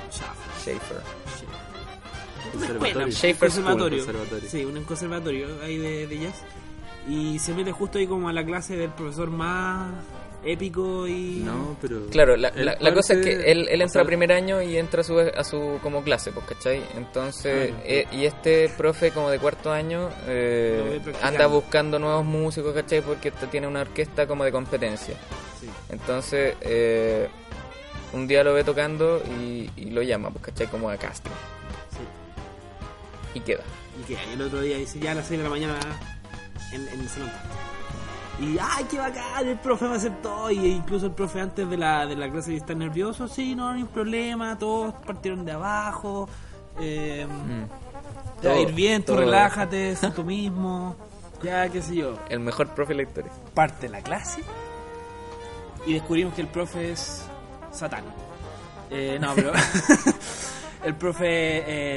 Schaeffer. 0.61 1.01
Conservatorio. 2.51 3.11
School, 3.11 3.35
conservatorio. 3.39 4.05
conservatorio. 4.05 4.49
Sí, 4.49 4.65
un 4.65 4.83
conservatorio 4.83 5.47
ahí 5.63 5.77
de, 5.79 6.05
de 6.05 6.19
jazz. 6.19 6.43
Y 7.09 7.39
se 7.39 7.55
mete 7.55 7.71
justo 7.71 7.97
ahí 7.97 8.05
como 8.05 8.29
a 8.29 8.33
la 8.33 8.45
clase 8.45 8.77
del 8.77 8.91
profesor 8.91 9.31
más 9.31 9.91
épico 10.43 11.07
y... 11.07 11.41
No, 11.43 11.75
pero. 11.81 12.07
Claro, 12.07 12.35
la, 12.37 12.51
la- 12.55 12.77
la 12.79 12.93
cosa 12.93 13.13
es 13.15 13.25
que 13.25 13.51
él, 13.51 13.67
entra 13.81 14.01
a 14.01 14.05
primer 14.05 14.31
año 14.31 14.61
y 14.61 14.77
entra 14.77 15.01
a 15.01 15.03
su, 15.03 15.19
a 15.19 15.43
su 15.43 15.79
como 15.83 16.03
clase, 16.03 16.31
pues, 16.31 16.45
¿cachai? 16.45 16.81
Entonces, 16.95 17.73
Ah, 17.75 17.81
eh, 17.85 18.07
y 18.11 18.25
este 18.25 18.69
profe 18.69 19.11
como 19.11 19.29
de 19.29 19.39
cuarto 19.39 19.71
año 19.71 20.09
eh, 20.27 21.01
anda 21.21 21.47
buscando 21.47 21.99
nuevos 21.99 22.23
músicos, 22.25 22.73
¿cachai? 22.73 23.01
Porque 23.01 23.29
este 23.29 23.47
tiene 23.47 23.67
una 23.67 23.81
orquesta 23.81 24.25
como 24.27 24.43
de 24.43 24.51
competencia. 24.51 25.15
Sí. 25.59 25.67
Entonces, 25.89 26.55
eh, 26.61 27.27
un 28.13 28.27
día 28.27 28.43
lo 28.43 28.53
ve 28.53 28.63
tocando 28.63 29.21
y, 29.41 29.69
y 29.75 29.89
lo 29.89 30.01
llama, 30.01 30.29
pues, 30.29 30.45
¿cachai? 30.45 30.67
Como 30.67 30.89
a 30.89 30.97
casting. 30.97 31.31
Y 33.33 33.39
queda. 33.41 33.63
Y 33.99 34.03
que 34.13 34.17
el 34.33 34.41
otro 34.41 34.61
día 34.61 34.77
dice, 34.77 34.99
ya 34.99 35.11
a 35.11 35.15
las 35.15 35.27
6 35.27 35.39
de 35.39 35.43
la 35.43 35.49
mañana 35.49 35.79
en, 36.71 36.87
en 36.87 36.99
el 37.01 37.09
salón. 37.09 37.31
Y, 38.39 38.57
ay, 38.61 38.85
qué 38.89 38.99
bacán, 38.99 39.47
el 39.47 39.57
profe 39.57 39.85
me 39.87 39.95
aceptó. 39.95 40.51
Y 40.51 40.65
incluso 40.67 41.07
el 41.07 41.11
profe 41.13 41.41
antes 41.41 41.67
de 41.69 41.77
la, 41.77 42.05
de 42.05 42.15
la 42.15 42.29
clase 42.29 42.55
está 42.55 42.73
nervioso. 42.75 43.27
Sí, 43.27 43.55
no, 43.55 43.71
no 43.71 43.77
hay 43.77 43.83
problema, 43.85 44.57
todos 44.57 44.93
partieron 45.05 45.43
de 45.45 45.53
abajo. 45.53 46.29
Eh, 46.79 47.25
Te 48.41 48.47
va 48.47 48.53
a 48.53 48.59
ir 48.59 48.73
bien, 48.73 49.01
tú 49.01 49.13
todo. 49.13 49.21
relájate, 49.21 49.95
sé 49.95 50.11
tú 50.11 50.23
mismo. 50.25 50.95
Ya, 51.41 51.67
qué 51.69 51.81
sé 51.81 51.95
yo. 51.95 52.17
El 52.29 52.39
mejor 52.41 52.67
profe 52.69 52.93
de 52.93 52.97
la 53.03 53.09
historia. 53.09 53.31
Parte 53.53 53.89
la 53.89 54.01
clase 54.01 54.43
y 55.85 55.93
descubrimos 55.93 56.33
que 56.33 56.41
el 56.41 56.47
profe 56.47 56.91
es 56.91 57.23
Satán. 57.71 58.03
Eh, 58.91 59.17
no, 59.21 59.33
pero 59.35 59.51
el 60.83 60.95
profe 60.95 61.25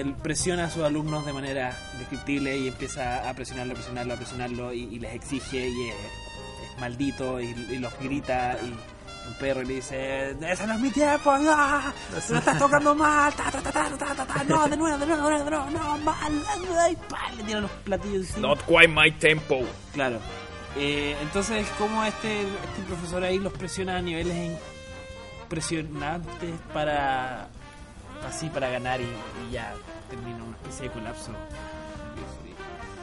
eh, 0.01 0.15
presiona 0.23 0.65
a 0.65 0.71
sus 0.71 0.83
alumnos 0.83 1.27
de 1.27 1.33
manera 1.33 1.77
descriptible 1.99 2.57
y 2.57 2.69
empieza 2.69 3.29
a 3.29 3.35
presionarlo, 3.35 3.73
a 3.73 3.75
presionarlo, 3.75 4.15
a 4.15 4.17
presionarlo 4.17 4.73
y, 4.73 4.85
y 4.85 4.99
les 4.99 5.15
exige 5.15 5.69
y 5.69 5.89
es 5.89 5.97
maldito 6.81 7.41
y, 7.41 7.47
y 7.47 7.79
los 7.79 7.97
grita 7.99 8.57
y 8.63 8.75
un 9.29 9.35
perro 9.39 9.63
y 9.63 9.67
le 9.67 9.75
dice 9.75 10.31
ese 10.31 10.67
no 10.67 10.75
es 10.75 10.81
mi 10.81 10.91
tiempo, 10.91 11.37
lo 11.37 12.19
estás 12.19 12.59
tocando 12.59 12.95
mal, 12.95 13.33
ta, 13.35 13.51
ta, 13.51 13.61
ta, 13.61 13.71
ta, 13.71 13.91
ta, 13.97 14.15
ta, 14.15 14.27
ta, 14.27 14.45
no, 14.45 14.69
de 14.69 14.77
nuevo, 14.77 14.99
de 14.99 15.07
nuevo, 15.07 15.29
de 15.29 15.31
nuevo, 15.31 15.45
de 15.45 15.51
nuevo, 15.51 15.71
no, 15.71 15.99
mal, 15.99 16.43
ay, 16.79 16.97
pa, 17.09 17.31
le 17.37 17.43
tiran 17.45 17.63
los 17.63 17.71
platillos 17.85 18.29
encima. 18.31 18.57
quite 18.67 18.89
my 18.89 19.11
tempo. 19.13 19.61
Claro. 19.93 20.19
Eh, 20.77 21.17
entonces, 21.23 21.67
como 21.79 22.05
este, 22.05 22.43
este 22.43 22.83
profesor 22.87 23.23
ahí 23.25 23.39
los 23.39 23.53
presiona 23.53 23.97
a 23.97 24.03
niveles 24.03 24.59
impresionantes 25.43 26.55
para 26.73 27.49
así 28.27 28.49
para 28.51 28.69
ganar 28.69 29.01
y, 29.01 29.05
y 29.05 29.53
ya 29.53 29.75
termina 30.09 30.45
una 30.45 30.57
especie 30.57 30.89
de 30.89 30.93
colapso. 30.93 31.33
Y, 32.17 32.49
y 32.49 32.55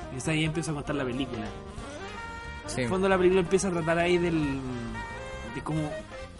entonces 0.05 0.30
ahí 0.30 0.45
empieza 0.45 0.71
a 0.71 0.75
contar 0.75 0.95
la 0.95 1.03
película. 1.05 1.45
Sí. 2.68 2.76
En 2.76 2.84
el 2.84 2.89
fondo 2.89 3.09
la 3.09 3.18
película 3.18 3.41
empieza 3.41 3.70
a 3.70 3.72
tratar 3.72 3.97
ahí 3.99 4.18
del 4.18 4.59
de 5.55 5.63
cómo 5.63 5.89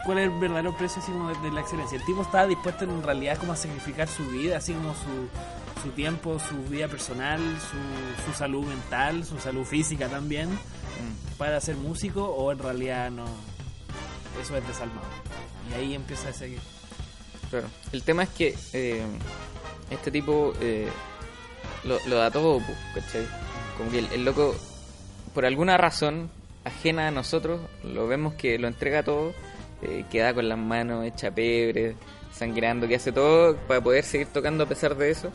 cuál 0.04 0.18
es 0.18 0.24
el 0.24 0.38
verdadero 0.38 0.76
precio 0.76 1.02
así 1.02 1.10
como 1.10 1.28
de, 1.28 1.38
de 1.40 1.50
la 1.50 1.60
excelencia. 1.60 1.98
El 1.98 2.04
tipo 2.04 2.22
estaba 2.22 2.46
dispuesto 2.46 2.84
en 2.84 3.02
realidad 3.02 3.38
como 3.38 3.52
a 3.52 3.56
sacrificar 3.56 4.08
su 4.08 4.24
vida, 4.26 4.58
así 4.58 4.72
como 4.72 4.94
su, 4.94 5.82
su 5.82 5.90
tiempo, 5.90 6.38
su 6.38 6.56
vida 6.70 6.88
personal, 6.88 7.40
su, 7.40 8.30
su 8.30 8.36
salud 8.36 8.66
mental, 8.66 9.24
su 9.24 9.38
salud 9.38 9.64
física 9.64 10.08
también, 10.08 10.48
para 11.36 11.60
ser 11.60 11.76
músico 11.76 12.24
o 12.24 12.52
en 12.52 12.58
realidad 12.58 13.10
no. 13.10 13.24
Eso 14.40 14.56
es 14.56 14.66
desalmado. 14.68 15.08
Y 15.70 15.74
ahí 15.74 15.94
empieza 15.94 16.28
a 16.28 16.32
seguir. 16.32 16.60
Claro. 17.50 17.66
El 17.92 18.02
tema 18.02 18.22
es 18.22 18.28
que 18.30 18.56
eh, 18.72 19.04
este 19.90 20.10
tipo 20.10 20.52
eh, 20.60 20.88
lo, 21.84 21.98
lo 22.06 22.16
da 22.16 22.30
todo, 22.30 22.60
¿cachai? 22.94 23.26
Como 23.76 23.90
que 23.90 23.98
el, 23.98 24.06
el 24.12 24.24
loco, 24.24 24.54
por 25.38 25.46
alguna 25.46 25.76
razón 25.76 26.30
ajena 26.64 27.06
a 27.06 27.10
nosotros, 27.12 27.60
lo 27.84 28.08
vemos 28.08 28.34
que 28.34 28.58
lo 28.58 28.66
entrega 28.66 29.04
todo, 29.04 29.32
eh, 29.82 30.04
queda 30.10 30.34
con 30.34 30.48
las 30.48 30.58
manos 30.58 31.04
hecha 31.06 31.30
pebre, 31.30 31.94
sangrando, 32.32 32.88
que 32.88 32.96
hace 32.96 33.12
todo 33.12 33.54
para 33.68 33.80
poder 33.80 34.02
seguir 34.02 34.26
tocando 34.32 34.64
a 34.64 34.66
pesar 34.66 34.96
de 34.96 35.12
eso. 35.12 35.30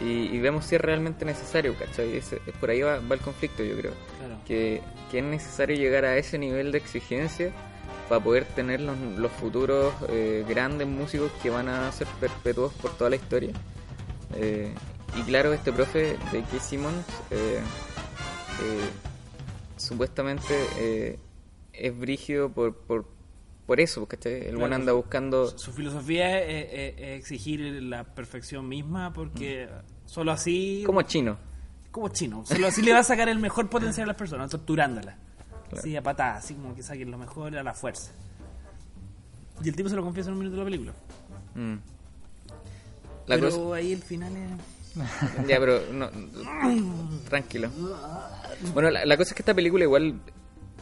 Y, 0.00 0.28
y 0.32 0.38
vemos 0.38 0.66
si 0.66 0.76
es 0.76 0.80
realmente 0.80 1.24
necesario, 1.24 1.74
¿cachai? 1.76 2.16
Ese- 2.18 2.36
por 2.60 2.70
ahí 2.70 2.80
va, 2.82 3.00
va 3.00 3.16
el 3.16 3.20
conflicto, 3.20 3.64
yo 3.64 3.76
creo. 3.76 3.90
Claro. 4.20 4.36
Que, 4.46 4.82
que 5.10 5.18
es 5.18 5.24
necesario 5.24 5.74
llegar 5.76 6.04
a 6.04 6.16
ese 6.16 6.38
nivel 6.38 6.70
de 6.70 6.78
exigencia 6.78 7.50
para 8.08 8.22
poder 8.22 8.44
tener 8.44 8.80
los, 8.80 8.96
los 9.18 9.32
futuros 9.32 9.92
eh, 10.10 10.44
grandes 10.48 10.86
músicos 10.86 11.32
que 11.42 11.50
van 11.50 11.68
a 11.68 11.90
ser 11.90 12.06
perpetuos 12.20 12.72
por 12.74 12.96
toda 12.96 13.10
la 13.10 13.16
historia. 13.16 13.50
Eh, 14.36 14.72
y 15.16 15.22
claro, 15.22 15.52
este 15.52 15.72
profe 15.72 16.16
de 16.30 16.42
Keith 16.52 16.62
Simmons 16.62 17.04
eh, 17.32 17.58
supuestamente 19.80 20.54
eh, 20.78 21.18
es 21.72 21.98
brígido 21.98 22.50
por, 22.50 22.74
por, 22.76 23.06
por 23.66 23.80
eso, 23.80 24.06
¿cachai? 24.06 24.34
El 24.46 24.56
buen 24.56 24.68
Claro, 24.68 24.74
anda 24.76 24.92
buscando... 24.92 25.46
Su 25.58 25.72
filosofía 25.72 26.40
es, 26.42 26.68
es- 26.72 26.94
es 26.98 27.18
exigir 27.20 27.60
la 27.82 28.04
perfección 28.04 28.68
misma 28.68 29.12
porque 29.12 29.68
solo 30.06 30.32
así... 30.32 30.82
Como 30.86 31.02
chino. 31.02 31.36
como 31.90 32.08
chino. 32.08 32.44
Solo 32.46 32.66
así 32.68 32.82
le 32.82 32.92
va 32.92 33.00
a 33.00 33.04
sacar 33.04 33.28
el 33.28 33.38
mejor 33.38 33.68
potencial 33.70 34.04
a 34.04 34.08
las 34.08 34.16
personas, 34.16 34.50
torturándolas. 34.50 35.16
Claro. 35.68 35.78
Así 35.78 35.96
a 35.96 36.02
patadas, 36.02 36.44
así 36.44 36.54
como 36.54 36.74
que 36.74 36.82
saquen 36.82 37.10
lo 37.10 37.18
mejor 37.18 37.56
a 37.56 37.62
la 37.62 37.74
fuerza. 37.74 38.10
Y 39.62 39.68
el 39.68 39.76
tipo 39.76 39.88
se 39.88 39.94
lo 39.96 40.02
confiesa 40.02 40.30
en 40.30 40.34
un 40.34 40.38
minuto 40.40 40.56
de 40.56 40.62
la 40.62 40.64
película. 40.64 40.92
Mm. 41.54 41.74
La 43.26 43.36
Pero 43.36 43.50
cosa- 43.50 43.74
ahí 43.76 43.92
el 43.92 44.02
final 44.02 44.34
es... 44.36 44.50
Ya, 45.46 45.58
pero 45.58 45.80
no, 45.92 46.10
tranquilo. 47.28 47.70
Bueno, 48.74 48.90
la, 48.90 49.04
la 49.04 49.16
cosa 49.16 49.30
es 49.30 49.34
que 49.34 49.42
esta 49.42 49.54
película 49.54 49.84
igual 49.84 50.20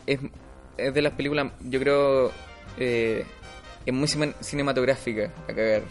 es, 0.06 0.18
es 0.76 0.94
de 0.94 1.02
las 1.02 1.12
películas, 1.12 1.52
yo 1.60 1.78
creo, 1.80 2.32
eh, 2.78 3.24
es 3.86 3.94
muy 3.94 4.08
cine- 4.08 4.34
cinematográfica 4.40 5.30
a 5.48 5.52
cagar. 5.52 5.82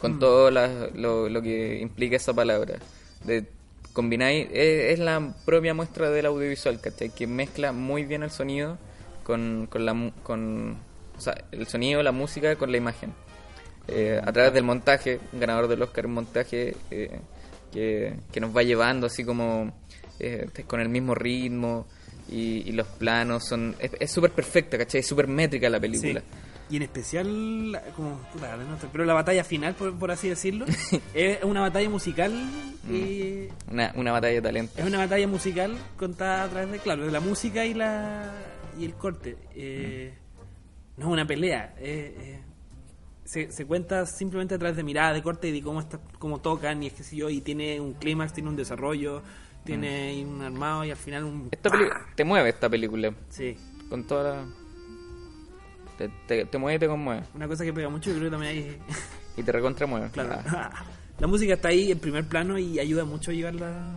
Con 0.00 0.18
todo 0.18 0.50
la- 0.50 0.88
lo, 0.94 1.28
lo 1.28 1.42
que 1.42 1.78
implica 1.80 2.16
esa 2.16 2.34
palabra. 2.34 2.78
De 3.24 3.46
combináis, 3.92 4.46
es, 4.52 4.92
es 4.92 4.98
la 4.98 5.34
propia 5.44 5.72
muestra 5.74 6.10
del 6.10 6.26
audiovisual, 6.26 6.80
¿cachai? 6.80 7.08
Que 7.10 7.26
mezcla 7.26 7.72
muy 7.72 8.04
bien 8.04 8.22
el 8.22 8.30
sonido 8.30 8.76
con, 9.24 9.66
con 9.70 9.86
la 9.86 10.12
con, 10.22 10.76
o 11.16 11.20
sea, 11.20 11.34
el 11.50 11.66
sonido, 11.66 12.02
la 12.02 12.12
música 12.12 12.56
con 12.56 12.70
la 12.70 12.76
imagen. 12.76 13.12
Eh, 13.88 14.20
a 14.22 14.32
través 14.32 14.52
del 14.52 14.64
montaje, 14.64 15.18
ganador 15.32 15.66
del 15.68 15.80
Oscar 15.82 16.04
en 16.04 16.10
montaje, 16.12 16.76
eh, 16.90 17.18
que, 17.76 18.14
que 18.32 18.40
nos 18.40 18.56
va 18.56 18.62
llevando 18.62 19.06
así 19.06 19.22
como 19.24 19.72
eh, 20.18 20.48
con 20.66 20.80
el 20.80 20.88
mismo 20.88 21.14
ritmo 21.14 21.86
y, 22.30 22.68
y 22.68 22.72
los 22.72 22.86
planos 22.86 23.44
son 23.46 23.76
es 23.78 23.90
es 24.00 24.10
súper 24.10 24.30
perfecta, 24.30 24.78
¿cachai? 24.78 25.00
Es 25.00 25.06
súper 25.06 25.28
métrica 25.28 25.68
la 25.68 25.78
película. 25.78 26.20
Sí. 26.20 26.26
Y 26.68 26.76
en 26.78 26.82
especial, 26.82 27.80
como, 27.94 28.20
pero 28.90 29.04
la 29.04 29.14
batalla 29.14 29.44
final, 29.44 29.74
por, 29.74 29.96
por 29.96 30.10
así 30.10 30.28
decirlo, 30.28 30.64
es 31.14 31.44
una 31.44 31.60
batalla 31.60 31.88
musical 31.88 32.32
y 32.90 33.46
Una, 33.70 33.92
una 33.94 34.10
batalla 34.10 34.34
de 34.34 34.42
talento. 34.42 34.72
es 34.76 34.84
una 34.84 34.98
batalla 34.98 35.28
musical 35.28 35.76
contada 35.96 36.42
a 36.44 36.48
través 36.48 36.72
de, 36.72 36.78
claro, 36.80 37.04
de 37.06 37.12
la 37.12 37.20
música 37.20 37.64
y 37.64 37.74
la 37.74 38.32
y 38.78 38.84
el 38.84 38.94
corte. 38.94 39.36
Eh, 39.54 40.12
No 40.96 41.06
es 41.06 41.12
una 41.12 41.24
pelea, 41.26 41.74
eh, 41.78 42.40
se, 43.26 43.50
se 43.52 43.66
cuenta 43.66 44.06
simplemente 44.06 44.54
a 44.54 44.58
través 44.58 44.76
de 44.76 44.82
mirada, 44.82 45.12
de 45.12 45.22
corte 45.22 45.48
y 45.48 45.52
de 45.52 45.62
cómo, 45.62 45.80
está, 45.80 46.00
cómo 46.18 46.40
tocan 46.40 46.82
y 46.82 46.86
es 46.86 46.92
que 46.94 47.02
sé 47.02 47.16
yo, 47.16 47.28
y 47.28 47.40
tiene 47.40 47.80
un 47.80 47.92
clímax, 47.94 48.32
tiene 48.32 48.48
un 48.48 48.56
desarrollo, 48.56 49.22
tiene 49.64 50.24
un 50.24 50.40
armado 50.42 50.84
y 50.84 50.90
al 50.90 50.96
final 50.96 51.24
un... 51.24 51.48
Esta 51.50 51.70
te 52.14 52.24
mueve 52.24 52.48
esta 52.50 52.68
película 52.70 53.12
Sí, 53.28 53.56
con 53.90 54.04
toda 54.06 54.36
la 54.36 54.44
te, 55.98 56.10
te, 56.28 56.44
te 56.44 56.58
mueve 56.58 56.76
y 56.76 56.78
te 56.78 56.86
conmueve 56.88 57.22
una 57.34 57.48
cosa 57.48 57.64
que 57.64 57.72
pega 57.72 57.88
mucho, 57.88 58.10
yo 58.10 58.16
creo 58.16 58.30
que 58.30 58.36
también 58.36 58.52
hay... 58.52 58.78
y 59.36 59.42
te 59.42 59.52
recontra 59.52 59.86
mueve. 59.86 60.08
Claro. 60.12 60.38
Ah, 60.46 60.70
La 61.18 61.26
música 61.26 61.54
está 61.54 61.68
ahí 61.68 61.90
en 61.90 61.98
primer 61.98 62.28
plano 62.28 62.58
y 62.58 62.78
ayuda 62.78 63.06
mucho 63.06 63.30
a 63.30 63.34
llevar 63.34 63.54
la- 63.54 63.94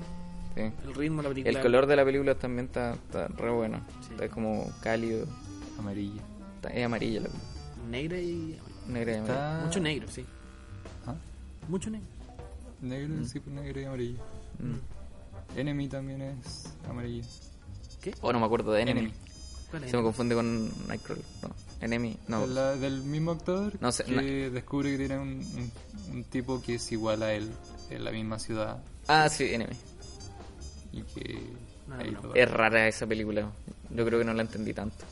sí. 0.56 0.62
el 0.62 0.96
ritmo 0.96 1.18
de 1.18 1.24
la 1.24 1.30
película. 1.30 1.50
El 1.58 1.62
color 1.62 1.86
de 1.86 1.96
la 1.98 2.06
película 2.06 2.36
también 2.36 2.68
está, 2.68 2.94
está 2.94 3.28
re 3.28 3.52
bueno. 3.52 3.82
Sí. 4.00 4.08
Está 4.12 4.30
como 4.30 4.72
cálido, 4.82 5.28
Amarilla. 5.78 6.22
está- 6.56 6.70
es 6.70 6.86
amarilla 6.86 7.20
la 7.22 7.30
Negra 7.92 8.18
y... 8.18 8.58
negra 8.90 9.14
y 9.14 9.16
amarilla. 9.18 9.54
Está 9.56 9.66
Mucho 9.66 9.80
negro, 9.80 10.08
sí. 10.10 10.26
¿Ah? 11.06 11.16
Mucho 11.68 11.90
negro. 11.90 12.08
negro, 12.82 13.26
sí, 13.26 13.40
pues 13.40 13.56
negro 13.56 13.82
y 13.82 13.84
amarillo. 13.86 14.20
Enemy 15.56 15.88
también 15.88 16.22
es 16.22 16.74
amarillo. 16.90 17.24
Oh, 18.22 18.32
no 18.32 18.40
me 18.40 18.46
acuerdo 18.46 18.72
de 18.72 18.82
Enemy. 18.82 19.00
Enemy. 19.02 19.16
¿Cuál 19.72 19.84
es? 19.84 19.92
Se 19.92 19.98
me 19.98 20.04
confunde 20.04 20.36
con 20.36 20.88
Nightcrawler. 20.88 21.26
No, 21.44 21.50
Enemy, 21.82 22.18
no. 22.28 22.44
Es 22.44 22.50
la- 22.50 22.76
del 22.76 23.04
mismo 23.04 23.32
actor 23.32 23.74
No 23.82 23.92
sé, 23.92 24.04
que 24.06 24.50
descubre 24.50 24.92
que 24.92 24.98
tiene 24.98 25.18
un, 25.20 25.30
un- 25.30 25.72
un 26.16 26.24
tipo 26.26 26.62
que 26.62 26.76
es 26.76 26.92
igual 26.92 27.24
a 27.24 27.34
él 27.34 27.50
en 27.90 28.04
la 28.04 28.12
misma 28.12 28.40
ciudad 28.40 28.80
Ah, 29.08 29.28
sí, 29.30 29.54
Enemy. 29.54 29.76
y 30.94 31.02
que 31.04 31.40
No, 31.88 31.98
no. 31.98 32.36
Es 32.36 32.50
rara 32.50 32.88
esa 32.88 33.06
película. 33.08 33.50
Yo 33.96 34.06
creo 34.06 34.20
que 34.20 34.26
no 34.26 34.34
la 34.34 34.42
entendí 34.44 34.74
tanto. 34.74 35.06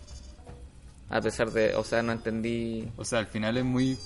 A 1.10 1.22
pesar 1.22 1.52
de, 1.52 1.76
o 1.76 1.84
sea, 1.84 2.02
no 2.04 2.12
entendí. 2.12 2.88
o 2.98 3.06
sea 3.06 3.20
al 3.20 3.28
final 3.28 3.58
es 3.58 3.64
muy 3.66 3.98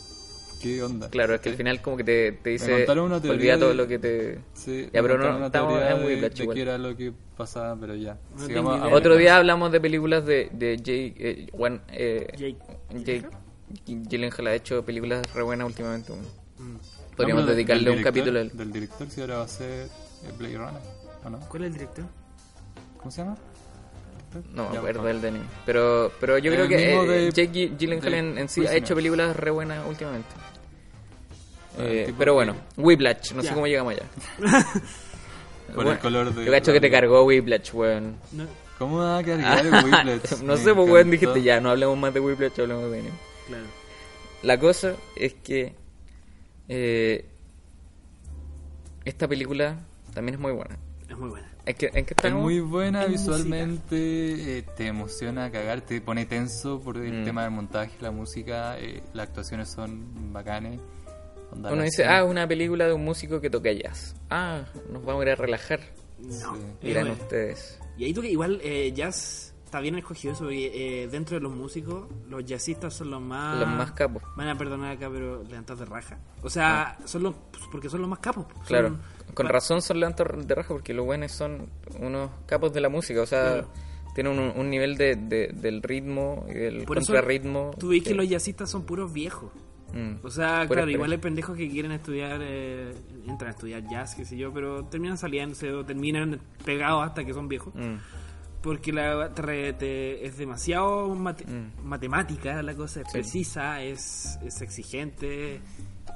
¿Qué 0.61 0.83
onda? 0.83 1.09
Claro, 1.09 1.33
es 1.33 1.41
que 1.41 1.49
al 1.49 1.55
final 1.55 1.81
como 1.81 1.97
que 1.97 2.03
te, 2.03 2.31
te 2.33 2.51
dice, 2.51 2.71
contaron 2.71 3.05
una 3.05 3.19
teoría 3.19 3.35
olvida 3.55 3.57
todo 3.59 3.69
de- 3.69 3.75
lo 3.75 3.87
que 3.87 3.97
te... 3.97 4.37
Sí, 4.53 4.83
Ya, 4.93 5.01
pero 5.01 5.17
no, 5.17 5.37
una 5.37 5.47
estamos 5.47 5.73
teoría 5.73 5.91
en 5.97 6.21
de, 6.21 6.29
de 6.29 6.47
qué 6.53 6.61
era 6.61 6.77
lo 6.77 6.95
que 6.95 7.11
pasaba, 7.35 7.75
pero 7.79 7.95
ya. 7.95 8.19
No 8.37 8.45
Sigamos 8.45 8.77
idea. 8.79 8.95
Otro 8.95 9.15
día 9.17 9.37
hablamos 9.37 9.71
de 9.71 9.81
películas 9.81 10.23
de, 10.23 10.49
de 10.53 10.77
Jake... 10.77 11.15
Eh, 11.17 11.47
Juan, 11.51 11.81
eh, 11.91 12.27
Jake. 12.37 12.57
Jake 12.93 13.27
Gyllenhaal 14.07 14.47
ha 14.47 14.53
hecho 14.53 14.85
películas 14.85 15.23
re 15.33 15.41
buenas 15.41 15.65
últimamente. 15.65 16.13
Mm. 16.13 17.15
Podríamos 17.17 17.45
No, 17.45 17.51
dedicarle 17.51 17.89
un 17.89 17.97
director- 17.97 18.03
capítulo 18.13 18.37
a 18.37 18.41
él. 18.43 18.51
Del 18.53 18.71
director, 18.71 19.09
si 19.09 19.21
ahora 19.21 19.37
va 19.37 19.43
a 19.45 19.47
ser 19.47 19.87
eh, 19.87 20.31
Blade 20.37 20.57
Runner, 20.59 20.81
¿o 21.25 21.29
no? 21.31 21.39
¿Cuál 21.49 21.63
es 21.63 21.67
el 21.69 21.73
director? 21.73 22.05
¿Cómo 22.97 23.09
se 23.09 23.23
llama? 23.23 23.35
No 24.53 24.69
me 24.69 24.77
acuerdo 24.77 25.03
del 25.03 25.21
de 25.21 25.31
name. 25.31 25.45
Pero, 25.65 26.11
pero 26.19 26.37
yo 26.37 26.51
El 26.51 26.57
creo 26.57 26.67
que 26.69 26.93
eh, 26.93 27.07
de- 27.07 27.31
Jake 27.31 27.51
Gy- 27.51 27.77
Gyllenhaal 27.77 28.11
de 28.11 28.17
en, 28.17 28.37
en 28.37 28.49
sí 28.49 28.65
ha 28.65 28.73
hecho 28.73 28.95
películas 28.95 29.35
re 29.35 29.51
buenas 29.51 29.85
últimamente. 29.87 30.29
Ah, 31.77 31.83
Eh, 31.83 32.13
pero 32.17 32.31
que- 32.31 32.35
bueno, 32.35 32.55
Whiplash, 32.77 33.33
no 33.33 33.41
sé 33.43 33.53
cómo 33.53 33.67
llegamos 33.67 33.93
allá. 33.93 34.03
Por 35.67 35.75
Bueno, 35.75 35.91
el 35.91 35.99
color 35.99 36.33
de. 36.33 36.45
Yo 36.45 36.51
cacho 36.51 36.73
que 36.73 36.81
te 36.81 36.91
cargó 36.91 37.23
Whiplash, 37.23 37.73
weón. 37.73 38.15
No, 38.33 38.45
¿Cómo 38.77 38.97
va 38.97 39.19
a 39.19 39.23
cargar 39.23 39.63
Whiplash? 39.85 40.41
no 40.41 40.53
Me 40.53 40.57
sé, 40.57 40.73
pues 40.73 40.89
weón, 40.89 41.11
dijiste 41.11 41.41
ya, 41.43 41.61
no 41.61 41.69
hablemos 41.69 41.97
más 41.97 42.13
de 42.13 42.19
Whiplash, 42.19 42.59
hablemos 42.59 42.91
de 42.91 42.99
anime. 42.99 43.15
claro. 43.47 43.63
La 44.43 44.59
cosa 44.59 44.95
es 45.15 45.33
que 45.35 45.75
eh, 46.67 47.25
esta 49.05 49.27
película 49.27 49.77
también 50.13 50.35
es 50.35 50.39
muy 50.41 50.51
buena. 50.51 50.77
Es 51.07 51.17
muy 51.17 51.29
buena. 51.29 51.47
¿En 51.65 51.75
qué, 51.75 51.85
en 51.87 51.91
qué 51.93 51.99
Es 52.01 52.17
estamos? 52.17 52.41
muy 52.41 52.59
buena 52.59 53.05
En 53.05 53.11
visualmente, 53.11 54.57
eh, 54.59 54.63
te 54.75 54.87
emociona 54.87 55.45
a 55.45 55.51
cagar, 55.51 55.81
te 55.81 56.01
pone 56.01 56.25
tenso 56.25 56.79
por 56.81 56.97
el 56.97 57.21
Mm. 57.21 57.25
tema 57.25 57.43
del 57.43 57.51
montaje, 57.51 57.91
la 58.01 58.11
música, 58.11 58.79
eh, 58.79 59.03
las 59.13 59.27
actuaciones 59.27 59.71
son 59.71 60.33
bacanes. 60.33 60.79
Onda 61.51 61.71
Uno 61.71 61.83
dice, 61.83 62.05
ah, 62.05 62.23
una 62.23 62.47
película 62.47 62.87
de 62.87 62.93
un 62.93 63.03
músico 63.03 63.39
que 63.41 63.49
toca 63.49 63.71
jazz. 63.71 64.15
Ah, 64.29 64.61
nos 64.91 65.03
vamos 65.05 65.21
a 65.21 65.25
ir 65.25 65.31
a 65.31 65.35
relajar. 65.35 65.81
No. 66.19 66.55
Sí. 66.55 66.61
Dirán 66.81 67.07
Eh, 67.07 67.11
ustedes. 67.11 67.79
Y 67.97 68.05
ahí 68.05 68.13
tú 68.13 68.21
que 68.21 68.29
igual 68.31 68.59
eh, 68.63 68.91
jazz 68.95 69.53
está 69.65 69.79
bien 69.81 69.95
escogido 69.95 70.33
eso 70.33 70.43
porque 70.45 71.03
eh, 71.03 71.07
dentro 71.09 71.35
de 71.37 71.41
los 71.41 71.53
músicos, 71.53 72.07
los 72.29 72.43
jazzistas 72.45 72.93
son 72.93 73.09
los 73.11 73.21
más... 73.21 73.57
Los 73.59 73.69
más 73.69 73.91
capos. 73.91 74.21
Van 74.35 74.47
a 74.49 74.57
perdonar 74.57 74.91
acá, 74.97 75.09
pero 75.11 75.43
levantas 75.43 75.79
de 75.79 75.85
raja. 75.85 76.17
O 76.41 76.49
sea, 76.49 76.97
son 77.05 77.23
los, 77.23 77.35
porque 77.71 77.89
son 77.89 78.01
los 78.01 78.09
más 78.09 78.19
capos. 78.19 78.45
Son- 78.53 78.65
Claro, 78.65 78.97
con 79.33 79.47
pa- 79.47 79.53
razón 79.53 79.81
son 79.81 79.99
levantos 79.99 80.27
de 80.47 80.55
raja 80.55 80.69
porque 80.69 80.93
los 80.93 81.05
buenos 81.05 81.31
son 81.31 81.69
unos 81.99 82.29
capos 82.45 82.73
de 82.73 82.81
la 82.81 82.89
música, 82.89 83.21
o 83.21 83.25
sea, 83.25 83.65
tienen 84.15 84.37
un, 84.37 84.51
un 84.59 84.69
nivel 84.69 84.97
de, 84.97 85.15
de- 85.15 85.47
del 85.53 85.81
ritmo 85.81 86.45
y 86.49 86.53
del 86.53 86.83
Por 86.85 86.97
contrarritmo. 86.97 87.71
tú 87.79 87.89
ves 87.89 88.03
que 88.03 88.09
que- 88.09 88.15
los 88.15 88.27
jazzistas 88.27 88.69
son 88.69 88.83
puros 88.83 89.11
viejos. 89.13 89.51
Mm. 89.93 90.25
O 90.25 90.29
sea, 90.29 90.63
Pura 90.67 90.81
claro, 90.83 90.91
igual 90.91 91.11
hay 91.11 91.17
pendejos 91.17 91.57
que 91.57 91.69
quieren 91.69 91.91
estudiar, 91.91 92.39
eh, 92.41 92.93
entran 93.27 93.49
a 93.49 93.51
estudiar 93.51 93.83
jazz, 93.89 94.15
qué 94.15 94.23
sé 94.23 94.37
yo, 94.37 94.53
pero 94.53 94.85
terminan 94.85 95.17
saliéndose 95.17 95.69
o 95.73 95.83
terminan 95.85 96.39
pegados 96.63 97.05
hasta 97.05 97.25
que 97.25 97.33
son 97.33 97.49
viejos. 97.49 97.75
Mm. 97.75 97.95
Porque 98.61 98.93
la 98.93 99.33
te 99.33 99.73
te- 99.73 100.25
es 100.25 100.37
demasiado 100.37 101.13
mate- 101.15 101.45
Mm. 101.45 101.83
matemática 101.85 102.61
la 102.63 102.73
cosa, 102.75 103.01
es 103.01 103.11
precisa, 103.11 103.81
es, 103.83 104.37
es 104.45 104.61
exigente. 104.61 105.59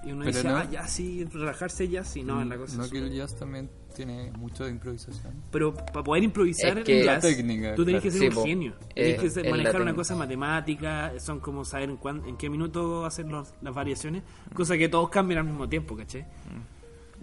Y 0.06 0.12
uno 0.12 0.24
Pero 0.26 0.38
dice, 0.38 0.48
no- 0.48 0.58
ah, 0.58 0.68
ya 0.70 0.88
sí, 0.88 1.26
relajarse 1.26 1.88
ya 1.88 2.04
sí, 2.04 2.22
no, 2.24 2.42
en 2.42 2.50
la 2.50 2.58
cosa. 2.58 2.78
No 2.78 2.86
es- 2.86 2.92
que 2.92 3.00
el 3.00 3.12
jazz 3.12 3.36
también 3.36 3.70
tiene 3.96 4.32
mucho 4.34 4.66
de 4.66 4.72
improvisación. 4.72 5.34
Pero 5.52 5.74
para 5.74 6.04
poder 6.04 6.24
improvisar 6.24 6.78
Es 6.78 6.84
que- 6.84 7.00
en 7.00 7.06
La 7.08 7.14
jazz, 7.16 7.24
técnica, 7.24 7.74
tú 7.76 7.84
tenés 7.86 8.02
claro. 8.02 8.14
que 8.14 8.20
ser 8.20 8.32
Sí, 8.34 8.38
un 8.40 8.46
genio. 8.46 8.74
Eh, 8.94 9.16
Tenés 9.16 9.34
que 9.34 9.42
es 9.42 9.50
manejar 9.50 9.82
una 9.82 9.96
cosa 9.96 10.16
matemática, 10.16 11.14
son 11.20 11.40
como 11.40 11.66
saber 11.66 11.90
en, 11.90 11.98
cuán- 11.98 12.24
en 12.28 12.38
qué 12.38 12.50
minuto 12.50 13.06
hacer 13.06 13.26
los- 13.26 13.54
las 13.62 13.74
variaciones, 13.74 14.22
cosa 14.54 14.78
que 14.78 14.90
todos 14.90 15.10
cambian 15.10 15.40
al 15.40 15.46
mismo 15.46 15.68
tiempo, 15.68 15.96
¿cachai? 15.98 16.26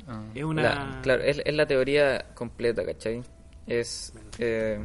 Ah. 0.09 0.23
Es 0.35 0.43
una... 0.43 0.63
La- 0.63 1.01
claro, 1.03 1.23
es, 1.23 1.41
es 1.45 1.55
la 1.55 1.67
teoría 1.67 2.35
completa, 2.35 2.85
¿cachai? 2.85 3.23
Es, 3.69 4.13
eh, 4.41 4.81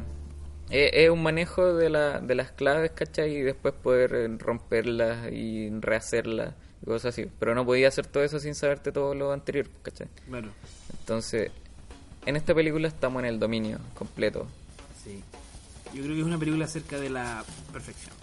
es, 0.70 0.90
es 0.92 1.10
un 1.10 1.22
manejo 1.22 1.74
de, 1.74 1.90
la, 1.90 2.20
de 2.20 2.34
las 2.36 2.52
claves, 2.52 2.92
¿cachai? 2.92 3.34
Y 3.38 3.42
después 3.42 3.74
poder 3.74 4.14
eh, 4.14 4.28
romperlas 4.38 5.32
y 5.32 5.70
rehacerlas 5.80 6.54
y 6.82 6.86
cosas 6.86 7.14
así. 7.14 7.30
Pero 7.38 7.54
no 7.54 7.64
podía 7.64 7.88
hacer 7.88 8.06
todo 8.06 8.22
eso 8.22 8.38
sin 8.38 8.54
saberte 8.54 8.92
todo 8.92 9.14
lo 9.14 9.32
anterior, 9.32 9.68
¿cachai? 9.82 10.08
Claro, 10.28 10.50
Entonces, 11.00 11.50
en 12.26 12.36
esta 12.36 12.54
película 12.54 12.88
estamos 12.88 13.20
en 13.20 13.26
el 13.26 13.38
dominio 13.38 13.78
completo 13.94 14.46
sí. 15.08 15.22
Yo 15.94 16.02
creo 16.02 16.14
que 16.14 16.20
es 16.20 16.26
una 16.26 16.38
película 16.38 16.66
acerca 16.66 16.98
de 16.98 17.10
la 17.10 17.44
perfección. 17.72 18.14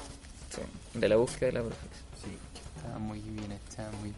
sí, 0.50 1.00
de 1.00 1.10
la 1.10 1.16
búsqueda 1.16 1.48
de 1.48 1.54
la 1.54 1.64
perfección. 1.64 2.04
Sí. 2.24 2.38
Está 2.78 3.00
muy 3.00 3.20
bien 3.20 3.52
hecha, 3.52 3.90
muy... 4.02 4.14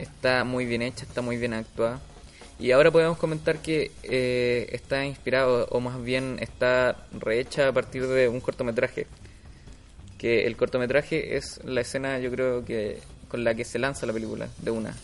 Está 0.00 0.44
muy 0.44 0.64
bien 0.64 0.82
hecha, 0.82 1.04
está 1.04 1.20
muy 1.20 1.36
bien 1.36 1.52
actuada. 1.52 2.00
Y 2.58 2.70
ahora 2.70 2.90
podemos 2.90 3.18
comentar 3.18 3.58
que 3.58 3.90
eh, 4.04 4.68
está 4.70 5.04
inspirado, 5.04 5.66
o 5.70 5.80
más 5.80 6.02
bien 6.02 6.38
está 6.40 7.06
rehecha 7.12 7.68
a 7.68 7.72
partir 7.72 8.06
de 8.06 8.28
un 8.28 8.40
cortometraje. 8.40 9.06
Que 10.16 10.46
el 10.46 10.56
cortometraje 10.56 11.36
es 11.36 11.60
la 11.64 11.80
escena, 11.80 12.18
yo 12.20 12.30
creo 12.30 12.64
que 12.64 13.00
con 13.34 13.42
la 13.42 13.52
que 13.56 13.64
se 13.64 13.80
lanza 13.80 14.06
la 14.06 14.12
película, 14.12 14.46
de 14.62 14.70
una. 14.70 14.94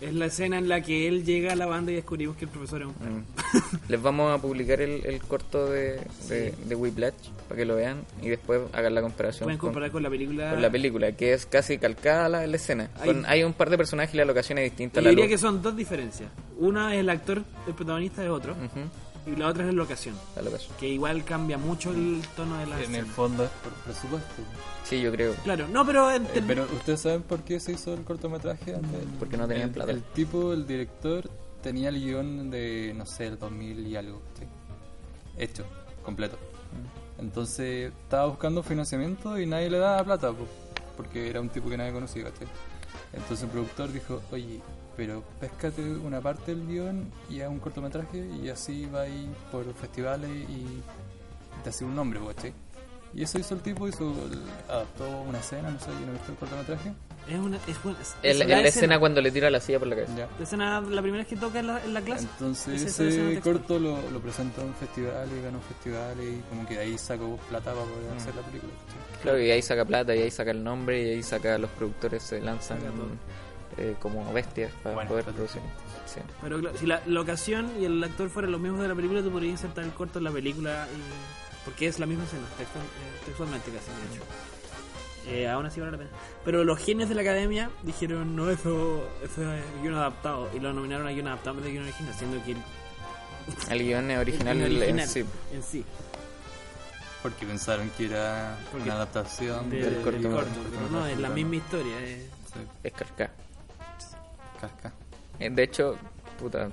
Es 0.00 0.14
la 0.14 0.26
escena 0.26 0.56
en 0.56 0.66
la 0.68 0.80
que 0.80 1.08
él 1.08 1.24
llega 1.26 1.52
a 1.52 1.56
la 1.56 1.66
banda 1.66 1.92
y 1.92 1.94
descubrimos 1.96 2.36
que 2.38 2.46
el 2.46 2.50
profesor 2.50 2.80
es 2.80 2.86
un 2.88 2.94
perro. 2.94 3.12
Mm. 3.12 3.90
Les 3.90 4.00
vamos 4.02 4.32
a 4.34 4.40
publicar 4.40 4.80
el, 4.80 5.04
el 5.04 5.20
corto 5.20 5.66
de, 5.70 6.00
de, 6.30 6.54
de 6.64 6.74
Whiplash 6.74 7.12
para 7.48 7.56
que 7.58 7.64
lo 7.66 7.76
vean 7.76 7.98
y 8.22 8.28
después 8.30 8.60
hagan 8.72 8.94
la 8.94 9.02
comparación 9.02 9.44
Pueden 9.44 9.58
comparar 9.58 9.90
con 9.90 10.02
la 10.02 10.08
película. 10.08 10.50
con 10.52 10.62
la 10.62 10.70
película, 10.70 11.12
que 11.12 11.34
es 11.34 11.44
casi 11.44 11.76
calcada 11.76 12.30
la, 12.30 12.46
la 12.46 12.56
escena. 12.56 12.88
Hay- 12.98 13.08
Con- 13.08 13.26
hay 13.26 13.42
un 13.42 13.52
par 13.52 13.68
de 13.68 13.76
personajes 13.76 14.14
y 14.14 14.16
las 14.18 14.26
locaciones 14.26 14.64
distintas. 14.64 15.04
Yo 15.04 15.10
diría 15.10 15.24
luz. 15.26 15.32
que 15.32 15.38
son 15.38 15.60
dos 15.62 15.76
diferencias. 15.76 16.30
Una 16.58 16.94
es 16.94 17.00
el 17.00 17.10
actor, 17.10 17.42
el 17.66 17.74
protagonista 17.74 18.22
es 18.24 18.30
otro, 18.30 18.54
y 19.26 19.34
la 19.34 19.48
otra 19.48 19.64
es 19.64 19.68
la 19.68 19.74
locación. 19.74 20.14
la 20.36 20.42
locación. 20.42 20.72
Que 20.78 20.88
igual 20.88 21.24
cambia 21.24 21.58
mucho 21.58 21.90
el 21.90 22.22
tono 22.36 22.56
de 22.58 22.66
la 22.66 22.80
En 22.80 22.94
el 22.94 23.06
fondo 23.06 23.44
es 23.44 23.50
por 23.50 23.72
presupuesto. 23.72 24.42
Sí, 24.84 25.00
yo 25.00 25.10
creo. 25.10 25.34
Claro, 25.44 25.66
no, 25.68 25.84
pero, 25.84 26.10
Eh, 26.10 26.20
pero 26.46 26.64
¿ustedes 26.64 27.00
saben 27.00 27.22
por 27.22 27.42
qué 27.42 27.58
se 27.58 27.72
hizo 27.72 27.92
el 27.92 28.02
cortometraje? 28.04 28.74
antes? 28.74 29.00
Porque 29.18 29.36
no 29.36 29.48
tenían 29.48 29.68
el, 29.68 29.74
plata. 29.74 29.90
El 29.90 30.02
tipo, 30.02 30.52
el 30.52 30.66
director, 30.66 31.28
tenía 31.62 31.88
el 31.88 32.00
guion 32.00 32.50
de, 32.50 32.94
no 32.96 33.04
sé, 33.04 33.26
el 33.26 33.38
2000 33.38 33.86
y 33.86 33.96
algo. 33.96 34.20
¿sí? 34.38 34.46
Hecho, 35.42 35.64
completo. 36.04 36.36
Mm. 36.36 37.22
Entonces 37.22 37.92
estaba 37.92 38.26
buscando 38.26 38.62
financiamiento 38.62 39.38
y 39.40 39.46
nadie 39.46 39.70
le 39.70 39.78
daba 39.78 40.04
plata, 40.04 40.32
po, 40.32 40.46
porque 40.96 41.28
era 41.28 41.40
un 41.40 41.48
tipo 41.48 41.68
que 41.68 41.76
nadie 41.76 41.92
conocía. 41.92 42.26
Entonces 43.12 43.42
el 43.42 43.50
productor 43.50 43.92
dijo, 43.92 44.22
oye, 44.30 44.60
pero 44.96 45.22
péscate 45.40 45.82
una 45.82 46.20
parte 46.20 46.54
del 46.54 46.66
guion 46.66 47.10
y 47.28 47.40
haz 47.40 47.50
un 47.50 47.58
cortometraje 47.60 48.18
y 48.42 48.48
así 48.48 48.86
va 48.86 49.02
ahí 49.02 49.30
por 49.52 49.64
festivales 49.74 50.30
y 50.30 50.82
te 51.62 51.70
hace 51.70 51.84
un 51.84 51.94
nombre, 51.94 52.20
¿cachai? 52.34 52.52
Y 53.14 53.22
eso 53.22 53.38
hizo 53.38 53.54
el 53.54 53.60
tipo, 53.60 53.88
hizo, 53.88 54.12
adaptó 54.68 55.08
una 55.22 55.38
escena, 55.38 55.70
no 55.70 55.78
sé, 55.80 55.86
yo 55.86 56.00
no 56.06 56.08
he 56.08 56.12
visto 56.12 56.32
el 56.32 56.38
cortometraje. 56.38 56.92
es 57.28 57.38
una. 57.38 57.56
Es, 57.66 57.82
buena- 57.82 57.98
es- 58.00 58.14
El- 58.22 58.42
en 58.42 58.48
la 58.50 58.60
escena 58.68 58.98
cuando 59.00 59.20
le 59.22 59.30
tira 59.30 59.48
la 59.50 59.58
silla 59.58 59.78
por 59.78 59.88
la 59.88 59.96
cabeza. 59.96 60.16
Ya. 60.16 60.28
La 60.38 60.44
escena, 60.44 60.80
la 60.82 61.00
primera 61.02 61.22
vez 61.22 61.26
que 61.28 61.36
toca 61.36 61.60
en 61.60 61.66
la, 61.68 61.82
en 61.84 61.94
la 61.94 62.00
clase. 62.02 62.24
Entonces 62.32 62.82
Es 62.82 62.88
escena 63.00 63.30
ese 63.30 63.40
corto 63.40 63.78
lo, 63.78 63.98
lo 64.10 64.20
presentó 64.20 64.60
en 64.62 64.74
festivales, 64.74 65.42
ganó 65.42 65.60
festivales 65.60 66.26
y 66.26 66.40
como 66.50 66.66
que 66.68 66.74
de 66.74 66.80
ahí 66.80 66.98
sacó 66.98 67.36
plata 67.48 67.72
para 67.72 67.84
poder 67.86 68.12
Mm. 68.12 68.16
hacer 68.16 68.34
la 68.34 68.42
película. 68.42 68.72
¿cachai? 68.86 69.22
Claro, 69.22 69.40
y 69.40 69.50
ahí 69.50 69.62
saca 69.62 69.84
plata, 69.84 70.14
y 70.14 70.22
ahí 70.22 70.30
saca 70.30 70.50
el 70.50 70.62
nombre, 70.62 71.02
y 71.02 71.08
ahí 71.14 71.22
saca 71.22 71.56
los 71.58 71.70
productores, 71.70 72.22
se 72.22 72.40
lanzan 72.40 72.78
Saca 72.80 72.90
todo. 72.92 73.08
Eh, 73.78 73.96
como 74.00 74.32
bestias 74.32 74.72
para 74.82 74.94
Bueno, 74.94 75.10
poder 75.10 75.24
producir. 75.26 75.60
Sí. 76.06 76.20
Pero 76.42 76.60
claro, 76.60 76.76
si 76.78 76.86
la 76.86 77.02
locación 77.06 77.72
y 77.80 77.84
el 77.84 78.02
actor 78.02 78.28
fueran 78.30 78.52
los 78.52 78.60
mismos 78.60 78.80
de 78.82 78.88
la 78.88 78.94
película, 78.94 79.22
tú 79.22 79.30
podrías 79.30 79.52
insertar 79.52 79.84
el 79.84 79.92
corto 79.92 80.18
en 80.18 80.24
la 80.24 80.30
película. 80.30 80.86
y- 80.94 81.46
porque 81.66 81.88
es 81.88 81.98
la 81.98 82.06
misma 82.06 82.22
escena, 82.22 82.44
eh, 82.60 82.64
textualmente 83.24 83.72
casi, 83.72 83.86
de 83.90 84.14
hecho. 84.14 84.24
Eh, 85.28 85.48
aún 85.48 85.66
así 85.66 85.80
vale 85.80 85.90
la 85.92 85.98
pena. 85.98 86.10
Pero 86.44 86.62
los 86.62 86.78
genios 86.78 87.08
de 87.08 87.16
la 87.16 87.22
academia 87.22 87.70
dijeron, 87.82 88.36
no, 88.36 88.48
eso, 88.50 89.04
eso 89.20 89.52
es 89.52 89.64
guion 89.82 89.94
adaptado. 89.94 90.48
Y 90.54 90.60
lo 90.60 90.72
nominaron 90.72 91.08
a 91.08 91.10
guion 91.10 91.26
adaptado 91.26 91.56
en 91.56 91.56
vez 91.56 91.64
de 91.64 91.72
guion 91.72 91.84
original, 91.84 92.14
siendo 92.14 92.44
que 92.44 92.52
el, 92.52 92.58
El 93.68 93.82
guion 93.82 94.10
original, 94.12 94.56
el 94.60 94.68
guion 94.68 94.82
en 94.82 95.00
original 95.00 95.08
sí. 95.08 95.24
en 95.52 95.62
sí. 95.64 95.84
Porque 97.22 97.44
pensaron 97.46 97.90
que 97.96 98.06
era 98.06 98.56
Porque- 98.70 98.84
una 98.84 98.94
adaptación 98.94 99.68
del, 99.68 99.82
del, 99.82 99.94
del 99.94 100.02
corto- 100.04 100.30
corto, 100.30 100.60
pero 100.70 100.88
no, 100.90 101.06
es 101.06 101.18
la 101.18 101.30
misma 101.30 101.56
historia. 101.56 101.96
eh. 102.00 102.28
Sí, 102.52 102.60
Es 102.84 102.92
carca. 102.92 103.30
Casca. 104.56 104.92
Eh, 105.38 105.50
De 105.50 105.62
hecho, 105.62 105.96
puta, 106.38 106.70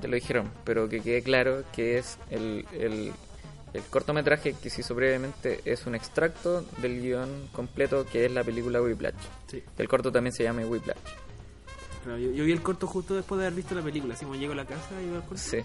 ya 0.00 0.08
lo 0.08 0.14
dijeron, 0.14 0.50
pero 0.64 0.88
que 0.88 1.00
quede 1.00 1.22
claro 1.22 1.64
que 1.72 1.98
es 1.98 2.18
el, 2.30 2.66
el, 2.72 3.12
el 3.72 3.82
cortometraje 3.90 4.54
que 4.54 4.70
se 4.70 4.80
hizo 4.82 4.94
brevemente 4.94 5.60
es 5.64 5.86
un 5.86 5.94
extracto 5.94 6.62
del 6.82 7.00
guion 7.00 7.48
completo 7.52 8.04
que 8.06 8.26
es 8.26 8.32
la 8.32 8.44
película 8.44 8.80
Whiplash. 8.82 9.14
Sí. 9.46 9.62
El 9.78 9.88
corto 9.88 10.10
también 10.12 10.32
se 10.32 10.42
llama 10.44 10.62
Whiplash. 10.66 10.96
Claro, 12.04 12.18
yo, 12.18 12.30
yo 12.32 12.44
vi 12.44 12.52
el 12.52 12.60
corto 12.62 12.86
justo 12.86 13.14
después 13.14 13.38
de 13.40 13.46
haber 13.46 13.56
visto 13.56 13.74
la 13.74 13.80
película. 13.82 14.12
Así 14.14 14.24
como 14.26 14.36
llego 14.36 14.52
a 14.52 14.56
la 14.56 14.66
casa 14.66 15.00
y 15.02 15.06
veo 15.06 15.16
el 15.16 15.22
corto. 15.22 15.38
Sí, 15.38 15.58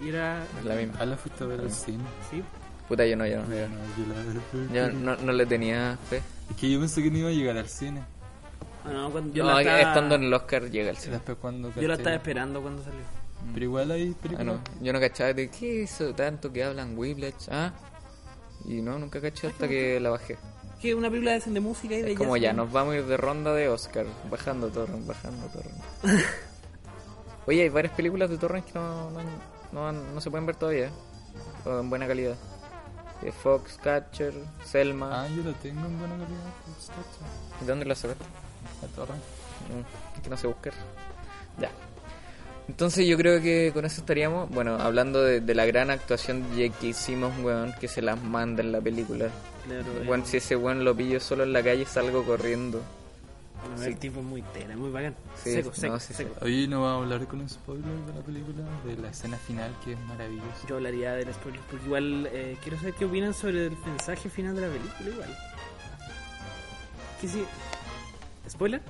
Y 0.00 0.08
era. 0.10 0.44
es 0.58 0.64
la 0.64 0.74
misma. 0.76 0.94
Ah, 1.00 1.04
la 1.06 1.16
fuiste 1.16 1.42
a 1.42 1.46
ver 1.48 1.60
al 1.60 1.70
cine. 1.72 2.04
Sí, 2.30 2.42
Puta, 2.88 3.06
yo 3.06 3.16
no, 3.16 3.26
yo 3.26 3.38
no. 3.42 3.48
Yo 3.54 3.66
la- 4.68 4.74
Yo 4.74 4.92
no, 4.92 5.16
no 5.16 5.32
le 5.32 5.46
tenía 5.46 5.96
fe. 6.08 6.22
Es 6.50 6.56
que 6.56 6.70
yo 6.70 6.78
pensé 6.80 7.02
que 7.02 7.10
no 7.10 7.18
iba 7.18 7.28
a 7.28 7.32
llegar 7.32 7.56
al 7.56 7.68
cine. 7.68 8.02
Ah, 8.84 8.90
no, 8.92 9.10
cuando- 9.10 9.32
yo, 9.34 9.44
No, 9.44 9.52
la 9.54 9.60
estaba, 9.60 9.80
estando 9.80 10.14
en 10.14 10.22
el 10.24 10.34
Oscar 10.34 10.70
llega 10.70 10.90
el 10.90 10.96
cine. 10.96 11.14
después 11.16 11.38
cuando 11.40 11.72
yo 11.74 11.88
la 11.88 11.94
estaba 11.94 12.16
esperando 12.16 12.60
cuando 12.62 12.82
salió. 12.82 13.00
Pero 13.52 13.64
igual 13.64 13.90
hay 13.90 14.10
Ah, 14.16 14.22
películas. 14.22 14.46
no, 14.46 14.84
yo 14.84 14.92
no 14.92 15.00
cachaba 15.00 15.32
de 15.32 15.50
qué 15.50 15.82
hizo 15.82 16.14
tanto 16.14 16.52
que 16.52 16.64
hablan 16.64 16.96
Whiplash, 16.96 17.48
ah. 17.50 17.72
Y 18.64 18.82
no, 18.82 18.98
nunca 18.98 19.20
caché 19.20 19.46
hasta 19.48 19.66
que 19.68 19.98
la 20.00 20.10
bajé. 20.10 20.36
Que 20.80 20.94
una 20.94 21.08
película 21.10 21.32
de, 21.32 21.40
de 21.40 21.60
música 21.60 21.94
y 21.94 22.02
de 22.02 22.12
Es 22.12 22.18
como 22.18 22.36
ya, 22.36 22.52
¿no? 22.52 22.64
nos 22.64 22.72
vamos 22.72 22.94
a 22.94 22.98
ir 22.98 23.06
de 23.06 23.16
ronda 23.16 23.52
de 23.54 23.68
Oscar, 23.68 24.06
bajando 24.30 24.68
Torrent, 24.68 25.06
bajando 25.06 25.46
Torrent. 25.48 25.76
Oye, 27.46 27.62
hay 27.62 27.68
varias 27.68 27.92
películas 27.94 28.30
de 28.30 28.38
Torrent 28.38 28.64
que 28.66 28.74
no, 28.74 29.10
no, 29.10 29.20
no, 29.72 29.92
no 29.92 30.20
se 30.20 30.30
pueden 30.30 30.46
ver 30.46 30.56
todavía, 30.56 30.90
o 31.64 31.80
en 31.80 31.90
buena 31.90 32.06
calidad. 32.06 32.36
Eh, 33.22 33.32
Foxcatcher, 33.32 34.32
Selma. 34.64 35.22
Ah, 35.24 35.28
yo 35.28 35.42
lo 35.42 35.52
tengo 35.54 35.84
en 35.86 35.98
buena 35.98 36.14
calidad. 36.14 36.40
¿De 37.60 37.66
dónde 37.66 37.84
la 37.86 37.94
sacaste? 37.94 38.24
La 38.82 38.88
torre. 38.88 39.14
Mm, 39.14 40.16
es 40.16 40.22
que 40.22 40.30
no 40.30 40.36
sé 40.36 40.46
buscar. 40.46 40.72
Ya. 41.58 41.70
Entonces 42.68 43.06
yo 43.06 43.16
creo 43.16 43.42
que 43.42 43.72
con 43.74 43.84
eso 43.84 44.00
estaríamos, 44.00 44.48
bueno, 44.50 44.76
hablando 44.76 45.22
de, 45.22 45.40
de 45.40 45.54
la 45.54 45.66
gran 45.66 45.90
actuación 45.90 46.54
de 46.56 46.70
que 46.70 46.88
hicimos, 46.88 47.32
weón, 47.42 47.74
que 47.80 47.88
se 47.88 48.00
las 48.00 48.22
manda 48.22 48.62
en 48.62 48.70
la 48.72 48.80
película. 48.80 49.28
Claro, 49.66 49.84
Weón, 50.06 50.20
eh, 50.20 50.24
si 50.26 50.36
ese 50.36 50.54
weón 50.56 50.84
lo 50.84 50.94
pillo 50.96 51.18
solo 51.20 51.42
en 51.42 51.52
la 51.52 51.62
calle, 51.62 51.84
salgo 51.84 52.22
corriendo. 52.24 52.80
bueno, 53.62 53.76
sí. 53.76 53.86
El 53.88 53.96
tipo 53.98 54.20
es 54.20 54.26
muy 54.26 54.42
tela, 54.42 54.76
muy 54.76 54.90
bacán. 54.90 55.16
Sí, 55.42 55.50
seco, 55.52 55.70
no, 55.70 55.74
seco, 55.74 56.00
sí, 56.00 56.14
seco. 56.14 56.34
Hoy 56.42 56.68
no 56.68 56.82
vamos 56.82 57.00
a 57.00 57.14
hablar 57.14 57.28
con 57.28 57.40
un 57.40 57.48
spoiler 57.48 57.84
de 57.90 58.14
la 58.14 58.20
película, 58.24 58.64
de 58.86 58.96
la 58.96 59.10
escena 59.10 59.36
final 59.36 59.74
que 59.84 59.92
es 59.94 60.00
maravillosa. 60.06 60.66
Yo 60.68 60.76
hablaría 60.76 61.12
del 61.14 61.34
spoiler, 61.34 61.60
porque 61.68 61.84
igual 61.86 62.28
eh, 62.32 62.56
quiero 62.62 62.78
saber 62.78 62.94
qué 62.94 63.04
opinan 63.04 63.34
sobre 63.34 63.66
el 63.66 63.76
mensaje 63.84 64.30
final 64.30 64.54
de 64.54 64.60
la 64.62 64.68
película, 64.68 65.10
igual. 65.10 65.38
¿Qué 67.20 67.28
sí? 67.28 67.44
¿Spoiler? 68.50 68.80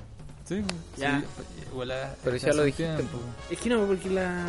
Sí, 0.45 0.63
Ya. 0.97 1.19
sí, 1.19 1.25
igual 1.71 1.89
la- 1.89 2.15
Pero 2.23 2.35
ya 2.35 2.53
lo 2.53 2.59
un 2.61 2.65
dijiste, 2.65 2.95
tiempo. 2.95 3.19
Es 3.49 3.59
que 3.59 3.69
no, 3.69 3.85
porque 3.85 4.09
la... 4.09 4.45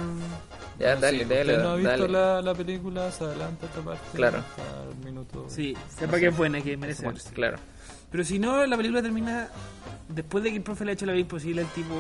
Ya, 0.79 0.87
Bueno, 0.97 1.01
dale, 1.01 1.19
si 1.19 1.25
dale, 1.27 1.59
no 1.59 1.69
ha 1.71 1.77
visto 1.77 1.91
dale. 1.91 2.09
La, 2.09 2.43
la 2.43 2.55
película, 2.55 3.13
se 3.13 3.25
adelanta 3.25 3.67
esta 3.67 3.81
parte. 3.83 4.01
Claro. 4.15 4.39
Hasta 4.39 4.83
el 4.91 4.97
minuto. 5.05 5.47
Sí, 5.49 5.77
sepa 5.97 6.19
que 6.19 6.29
es 6.29 6.37
buena, 6.37 6.61
que 6.61 6.77
merece 6.77 7.07
verse. 7.07 7.31
claro. 7.33 7.59
Pero 8.11 8.25
si 8.25 8.39
no, 8.39 8.65
la 8.67 8.77
película 8.77 9.03
termina 9.03 9.49
después 10.09 10.43
de 10.45 10.51
que 10.51 10.57
el 10.57 10.63
profe 10.63 10.85
le 10.85 10.91
ha 10.93 10.95
hecho 10.95 11.07
la 11.07 11.13
vida 11.13 11.23
imposible, 11.23 11.63
el 11.63 11.69
tipo 11.69 11.95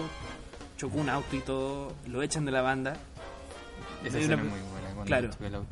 chocó 0.76 0.98
un 0.98 1.08
auto 1.08 1.36
y 1.36 1.40
todo, 1.40 1.92
lo 2.06 2.22
echan 2.22 2.44
de 2.44 2.50
la 2.52 2.62
banda. 2.62 2.94
Esa 4.04 4.18
escena 4.18 4.42
una- 4.42 4.42
es 4.44 4.50
muy 4.50 4.70
buena 4.70 4.86
cuando 4.88 5.04
Claro. 5.04 5.30
choca 5.30 5.46
el 5.46 5.54
auto. 5.54 5.68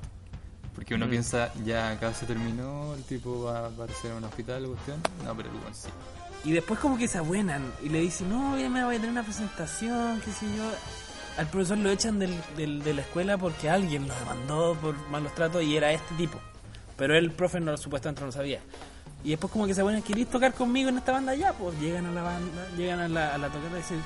Porque 0.75 0.95
uno 0.95 1.07
Mm. 1.07 1.11
piensa, 1.11 1.53
ya 1.65 1.91
acá 1.91 2.15
se 2.15 2.27
terminó, 2.27 2.95
el 2.95 3.03
tipo 3.05 3.43
va 3.45 3.61
a 3.61 3.67
aparecer 3.67 4.13
en 4.13 4.19
un 4.19 4.25
hospital, 4.25 4.67
cuestión. 4.67 4.99
No, 5.25 5.37
pero 5.37 5.49
el 5.51 5.75
sí. 5.75 5.89
Y 6.45 6.53
después 6.53 6.81
como 6.81 6.97
que 6.97 7.07
se 7.07 7.19
abuenan 7.19 7.63
y 7.83 7.89
le 7.91 8.01
dicen, 8.01 8.31
no, 8.31 8.59
ya 8.59 8.69
me 8.71 8.83
voy 8.85 8.95
a 8.97 8.99
tener 8.99 9.11
una 9.11 9.23
presentación, 9.23 10.21
qué 10.25 10.33
sé 10.33 10.47
yo. 10.57 10.65
Al 11.37 11.47
profesor 11.49 11.79
lo 11.79 11.91
echan 11.91 12.19
del, 12.19 12.35
del- 12.57 12.83
de 12.83 12.95
la 12.95 13.03
escuela 13.03 13.37
porque 13.39 13.69
alguien 13.71 14.09
lo 14.09 14.15
demandó 14.15 14.75
por 14.81 14.97
malos 15.09 15.35
tratos 15.35 15.63
y 15.63 15.77
era 15.77 15.93
este 15.93 16.15
tipo. 16.17 16.39
Pero 16.97 17.15
el 17.15 17.31
profe 17.31 17.61
no, 17.61 17.77
supuestamente 17.77 18.21
no 18.23 18.27
lo 18.27 18.33
sabía. 18.33 18.61
Y 19.23 19.31
después 19.31 19.53
como 19.53 19.67
que 19.67 19.75
se 19.75 19.81
abuenan, 19.83 20.03
¿queréis 20.03 20.29
tocar 20.29 20.55
conmigo 20.55 20.89
en 20.89 20.97
esta 20.99 21.13
banda? 21.13 21.35
Ya, 21.35 21.53
pues 21.53 21.79
llegan 21.79 22.07
a 22.07 22.11
la 22.13 22.23
banda, 22.23 22.69
llegan 22.77 23.01
a 23.01 23.09
la, 23.09 23.35
a 23.35 23.39
la 23.39 23.49
tocata 23.49 23.75
y 23.75 23.77
dicen, 23.83 24.03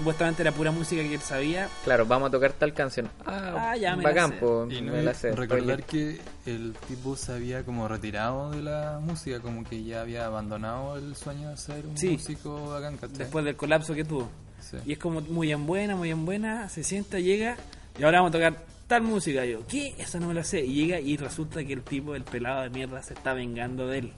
supuestamente 0.00 0.40
era 0.42 0.50
pura 0.52 0.70
música 0.70 1.02
que 1.02 1.14
él 1.14 1.20
sabía. 1.20 1.68
Claro, 1.84 2.06
vamos 2.06 2.28
a 2.28 2.30
tocar 2.32 2.52
tal 2.54 2.72
canción. 2.72 3.08
Ah, 3.26 3.70
Ah, 3.70 3.76
ya 3.76 3.94
me 3.94 4.02
la 4.02 4.08
bacán, 4.08 4.30
sé. 4.30 4.36
po, 4.38 4.66
Y 4.70 4.80
no 4.80 4.92
me 4.92 5.02
la 5.02 5.12
sé. 5.14 5.32
recordar 5.32 5.82
que 5.84 6.18
el 6.46 6.74
tipo 6.88 7.16
se 7.16 7.32
había 7.32 7.62
como 7.64 7.86
retirado 7.86 8.50
de 8.50 8.62
la 8.62 8.98
música, 9.02 9.40
como 9.40 9.62
que 9.62 9.84
ya 9.84 10.00
había 10.00 10.24
abandonado 10.26 10.96
el 10.96 11.14
sueño 11.14 11.50
de 11.50 11.56
ser 11.58 11.86
un 11.86 11.96
Sí. 11.98 12.08
músico 12.10 12.70
bacán, 12.70 12.96
¿cachai? 12.96 13.18
Después 13.18 13.44
del 13.44 13.56
colapso 13.56 13.94
que 13.94 14.04
tuvo. 14.04 14.28
Sí. 14.60 14.78
Y 14.86 14.92
es 14.92 14.98
como 14.98 15.20
muy 15.20 15.52
en 15.52 15.66
buena, 15.66 15.94
muy 15.96 16.10
en 16.10 16.24
buena, 16.24 16.68
se 16.70 16.82
sienta, 16.82 17.18
llega 17.20 17.56
y 17.98 18.02
ahora 18.02 18.20
vamos 18.20 18.30
a 18.30 18.38
tocar 18.38 18.64
tal 18.86 19.02
música. 19.02 19.44
Y 19.44 19.52
yo, 19.52 19.66
¿qué? 19.66 19.94
Esa 19.98 20.18
no 20.18 20.28
me 20.28 20.34
la 20.34 20.44
sé. 20.44 20.64
Y 20.64 20.74
llega 20.74 20.98
y 21.00 21.16
resulta 21.18 21.62
que 21.62 21.72
el 21.74 21.82
tipo, 21.82 22.14
el 22.14 22.24
pelado 22.24 22.62
de 22.62 22.70
mierda, 22.70 23.02
se 23.02 23.12
está 23.14 23.34
vengando 23.34 23.86
de 23.86 23.98
él. 23.98 24.12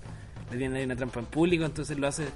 Le 0.50 0.58
tiene 0.58 0.78
ahí 0.78 0.84
una 0.84 0.94
trampa 0.96 1.18
en 1.20 1.26
público, 1.26 1.64
entonces 1.64 1.98
lo 1.98 2.06
hace. 2.06 2.26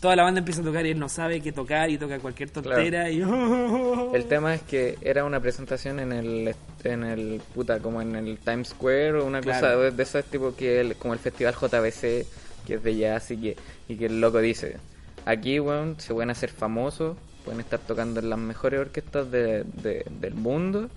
Toda 0.00 0.14
la 0.14 0.22
banda 0.24 0.40
empieza 0.40 0.60
a 0.60 0.64
tocar 0.64 0.84
y 0.86 0.90
él 0.90 0.98
no 0.98 1.08
sabe 1.08 1.40
qué 1.40 1.52
tocar 1.52 1.88
y 1.90 1.96
toca 1.98 2.18
cualquier 2.18 2.50
tontera. 2.50 3.10
Y 3.10 3.20
El 4.14 4.24
tema 4.26 4.54
es 4.54 4.62
que 4.62 4.98
era 5.00 5.24
una 5.24 5.40
presentación 5.40 5.98
en 6.00 6.12
el, 6.12 6.54
en 6.84 7.02
el, 7.04 7.40
puta, 7.54 7.78
como 7.80 8.02
en 8.02 8.14
el 8.14 8.38
Times 8.38 8.68
Square 8.68 9.14
o 9.20 9.24
una 9.26 9.40
Claro. 9.40 9.60
cosa 9.60 9.76
de, 9.76 9.90
de 9.92 10.02
esas 10.02 10.24
tipo 10.26 10.54
que 10.54 10.80
el, 10.80 10.96
como 10.96 11.14
el 11.14 11.18
festival 11.20 11.54
JBC, 11.54 12.26
que 12.66 12.74
es 12.74 12.82
de 12.82 12.96
jazz 12.96 13.30
y 13.30 13.36
que, 13.38 13.56
y 13.88 13.96
que 13.96 14.06
el 14.06 14.20
loco 14.20 14.38
dice, 14.40 14.76
aquí, 15.24 15.58
weón, 15.60 15.96
se 15.98 16.12
pueden 16.12 16.30
hacer 16.30 16.50
famosos, 16.50 17.16
pueden 17.44 17.60
estar 17.60 17.80
tocando 17.80 18.20
en 18.20 18.28
las 18.30 18.38
mejores 18.38 18.80
orquestas 18.80 19.30
de, 19.30 19.64
de- 19.64 20.04
del 20.20 20.34
mundo, 20.34 20.88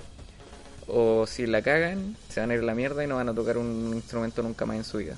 o 0.88 1.26
si 1.28 1.46
la 1.48 1.62
cagan, 1.62 2.16
se 2.30 2.42
van 2.42 2.52
a 2.52 2.56
ir 2.56 2.60
a 2.62 2.64
la 2.64 2.76
mierda 2.76 3.04
y 3.04 3.08
no 3.08 3.16
van 3.16 3.30
a 3.30 3.34
tocar 3.34 3.58
un 3.58 3.92
instrumento 3.94 4.42
nunca 4.44 4.66
más 4.66 4.76
en 4.78 4.84
su 4.84 4.98
vida. 4.98 5.16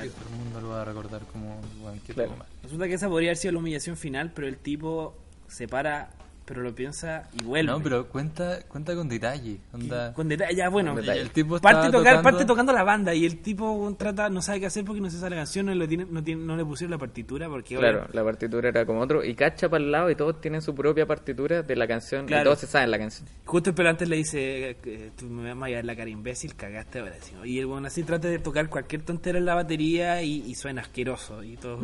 Que 0.00 0.08
todo 0.08 0.28
el 0.30 0.36
mundo 0.36 0.60
lo 0.60 0.68
va 0.70 0.82
a 0.82 0.84
recordar 0.84 1.20
como 1.32 1.58
un 1.58 1.84
weón 1.84 2.00
que 2.00 2.14
Claro. 2.14 2.34
resulta 2.62 2.86
que 2.88 2.94
esa 2.94 3.08
podría 3.08 3.30
haber 3.30 3.36
sido 3.36 3.52
la 3.52 3.58
humillación 3.58 3.96
final, 3.96 4.32
pero 4.34 4.46
el 4.48 4.56
tipo 4.56 5.14
se 5.48 5.68
para, 5.68 6.10
pero 6.52 6.62
lo 6.64 6.74
piensa 6.74 7.28
y 7.40 7.44
vuelve. 7.44 7.72
No, 7.72 7.82
pero 7.82 8.06
cuenta, 8.08 8.58
cuenta 8.68 8.94
con 8.94 9.08
detalle. 9.08 9.58
Onda, 9.72 10.12
Con 10.12 10.28
detalle, 10.28 10.54
ya 10.54 10.68
bueno. 10.68 10.92
Con 10.92 11.00
detalle. 11.00 11.22
el 11.22 11.30
tipo 11.30 11.58
parte, 11.58 11.86
tocar, 11.86 11.92
tocando- 12.00 12.22
parte 12.22 12.44
tocando 12.44 12.72
la 12.74 12.84
banda 12.84 13.14
y 13.14 13.24
el 13.24 13.38
tipo 13.40 13.94
trata 13.98 14.28
no 14.28 14.42
sabe 14.42 14.60
qué 14.60 14.66
hacer 14.66 14.84
porque 14.84 15.00
no 15.00 15.08
se 15.08 15.16
sabe 15.18 15.30
la 15.30 15.36
canción, 15.36 15.64
no, 15.66 15.74
lo 15.74 15.88
tiene, 15.88 16.06
no, 16.10 16.22
tiene, 16.22 16.44
no 16.44 16.56
le 16.56 16.64
pusieron 16.64 16.90
la 16.90 16.98
partitura 16.98 17.48
porque 17.48 17.76
Claro, 17.76 18.06
la 18.12 18.22
partitura 18.22 18.68
era 18.68 18.84
como 18.84 19.00
otro, 19.00 19.24
y 19.24 19.34
cacha 19.34 19.68
para 19.70 19.82
el 19.82 19.90
lado 19.90 20.10
y 20.10 20.14
todos 20.14 20.40
tienen 20.40 20.60
su 20.60 20.74
propia 20.74 21.06
partitura 21.06 21.62
de 21.62 21.76
la 21.76 21.86
canción, 21.88 22.26
Claro. 22.26 22.42
y 22.42 22.44
todos 22.44 22.58
se 22.60 22.66
saben 22.66 22.90
la 22.90 22.98
canción. 22.98 23.26
justo 23.46 23.70
el 23.70 23.74
pelante 23.76 24.04
le 24.06 24.16
dice 24.16 24.76
eh, 24.84 25.10
tú 25.16 25.26
me 25.26 25.54
vas 25.54 25.64
a 25.64 25.68
llevar 25.68 25.84
la 25.86 25.96
cara 25.96 26.10
imbécil, 26.10 26.54
cagaste 26.54 26.98
ahora. 27.00 27.12
Y 27.44 27.58
el 27.58 27.66
bueno 27.66 27.86
así 27.86 28.02
trata 28.02 28.28
de 28.28 28.38
tocar 28.38 28.68
cualquier 28.68 29.02
tontera 29.02 29.38
en 29.38 29.44
la 29.46 29.54
batería 29.54 30.22
y, 30.22 30.42
y 30.46 30.54
suena 30.54 30.82
asqueroso 30.82 31.42
y 31.42 31.56
todo. 31.56 31.78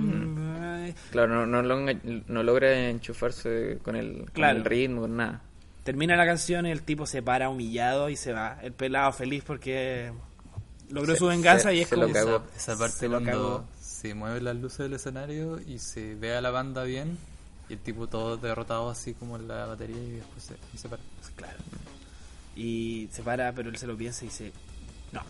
ay. 0.60 0.94
Claro, 1.10 1.46
no, 1.46 1.62
no, 1.62 1.92
no 2.26 2.42
logra 2.42 2.88
enchufarse 2.90 3.78
con 3.82 3.96
el, 3.96 4.16
con 4.18 4.26
Claro. 4.32 4.57
El 4.59 4.64
ritmo, 4.64 5.09
nada. 5.09 5.42
Termina 5.84 6.16
la 6.16 6.26
canción 6.26 6.66
y 6.66 6.70
el 6.70 6.82
tipo 6.82 7.06
se 7.06 7.22
para 7.22 7.48
humillado 7.48 8.09
y 8.11 8.16
se 8.16 8.32
va. 8.32 8.59
El 8.62 8.72
pelado 8.72 9.12
feliz 9.12 9.42
porque 9.46 10.12
logró 10.90 11.14
Se- 11.14 11.18
su 11.18 11.26
venganza 11.26 11.70
se- 11.70 11.76
y 11.76 11.80
es 11.80 11.88
se 11.88 11.94
como 11.94 12.06
lo 12.09 12.12
cagó. 12.12 12.42
Esa 12.56 12.76
parte 12.76 12.96
Se 12.96 13.09
lo 13.09 13.20
cuando 13.22 13.32
cagó. 13.32 13.64
se 13.80 14.14
mueven 14.14 14.44
las 14.44 14.56
luces 14.56 14.78
del 14.80 14.92
escenario 14.94 15.61
y 15.61 15.78
se 15.78 16.14
ve 16.14 16.34
a 16.36 16.40
la 16.40 16.50
banda 16.50 16.84
bien 16.84 17.16
y 17.68 17.72
el 17.74 17.78
tipo 17.78 18.06
todo 18.06 18.36
derrotado 18.36 18.90
así 18.90 19.14
como 19.14 19.36
en 19.36 19.48
la 19.48 19.66
batería 19.66 19.96
y 19.96 20.11
después 20.11 20.42
se, 20.44 20.54
y 20.74 20.78
se 20.78 20.88
para. 20.88 21.02
Claro. 21.36 21.56
Y 22.56 23.09
se 23.12 23.22
para, 23.22 23.52
pero 23.52 23.70
él 23.70 23.76
se 23.76 23.86
lo 23.86 23.96
piensa 23.96 24.24
y 24.24 24.28
dice, 24.28 24.52
no, 25.12 25.22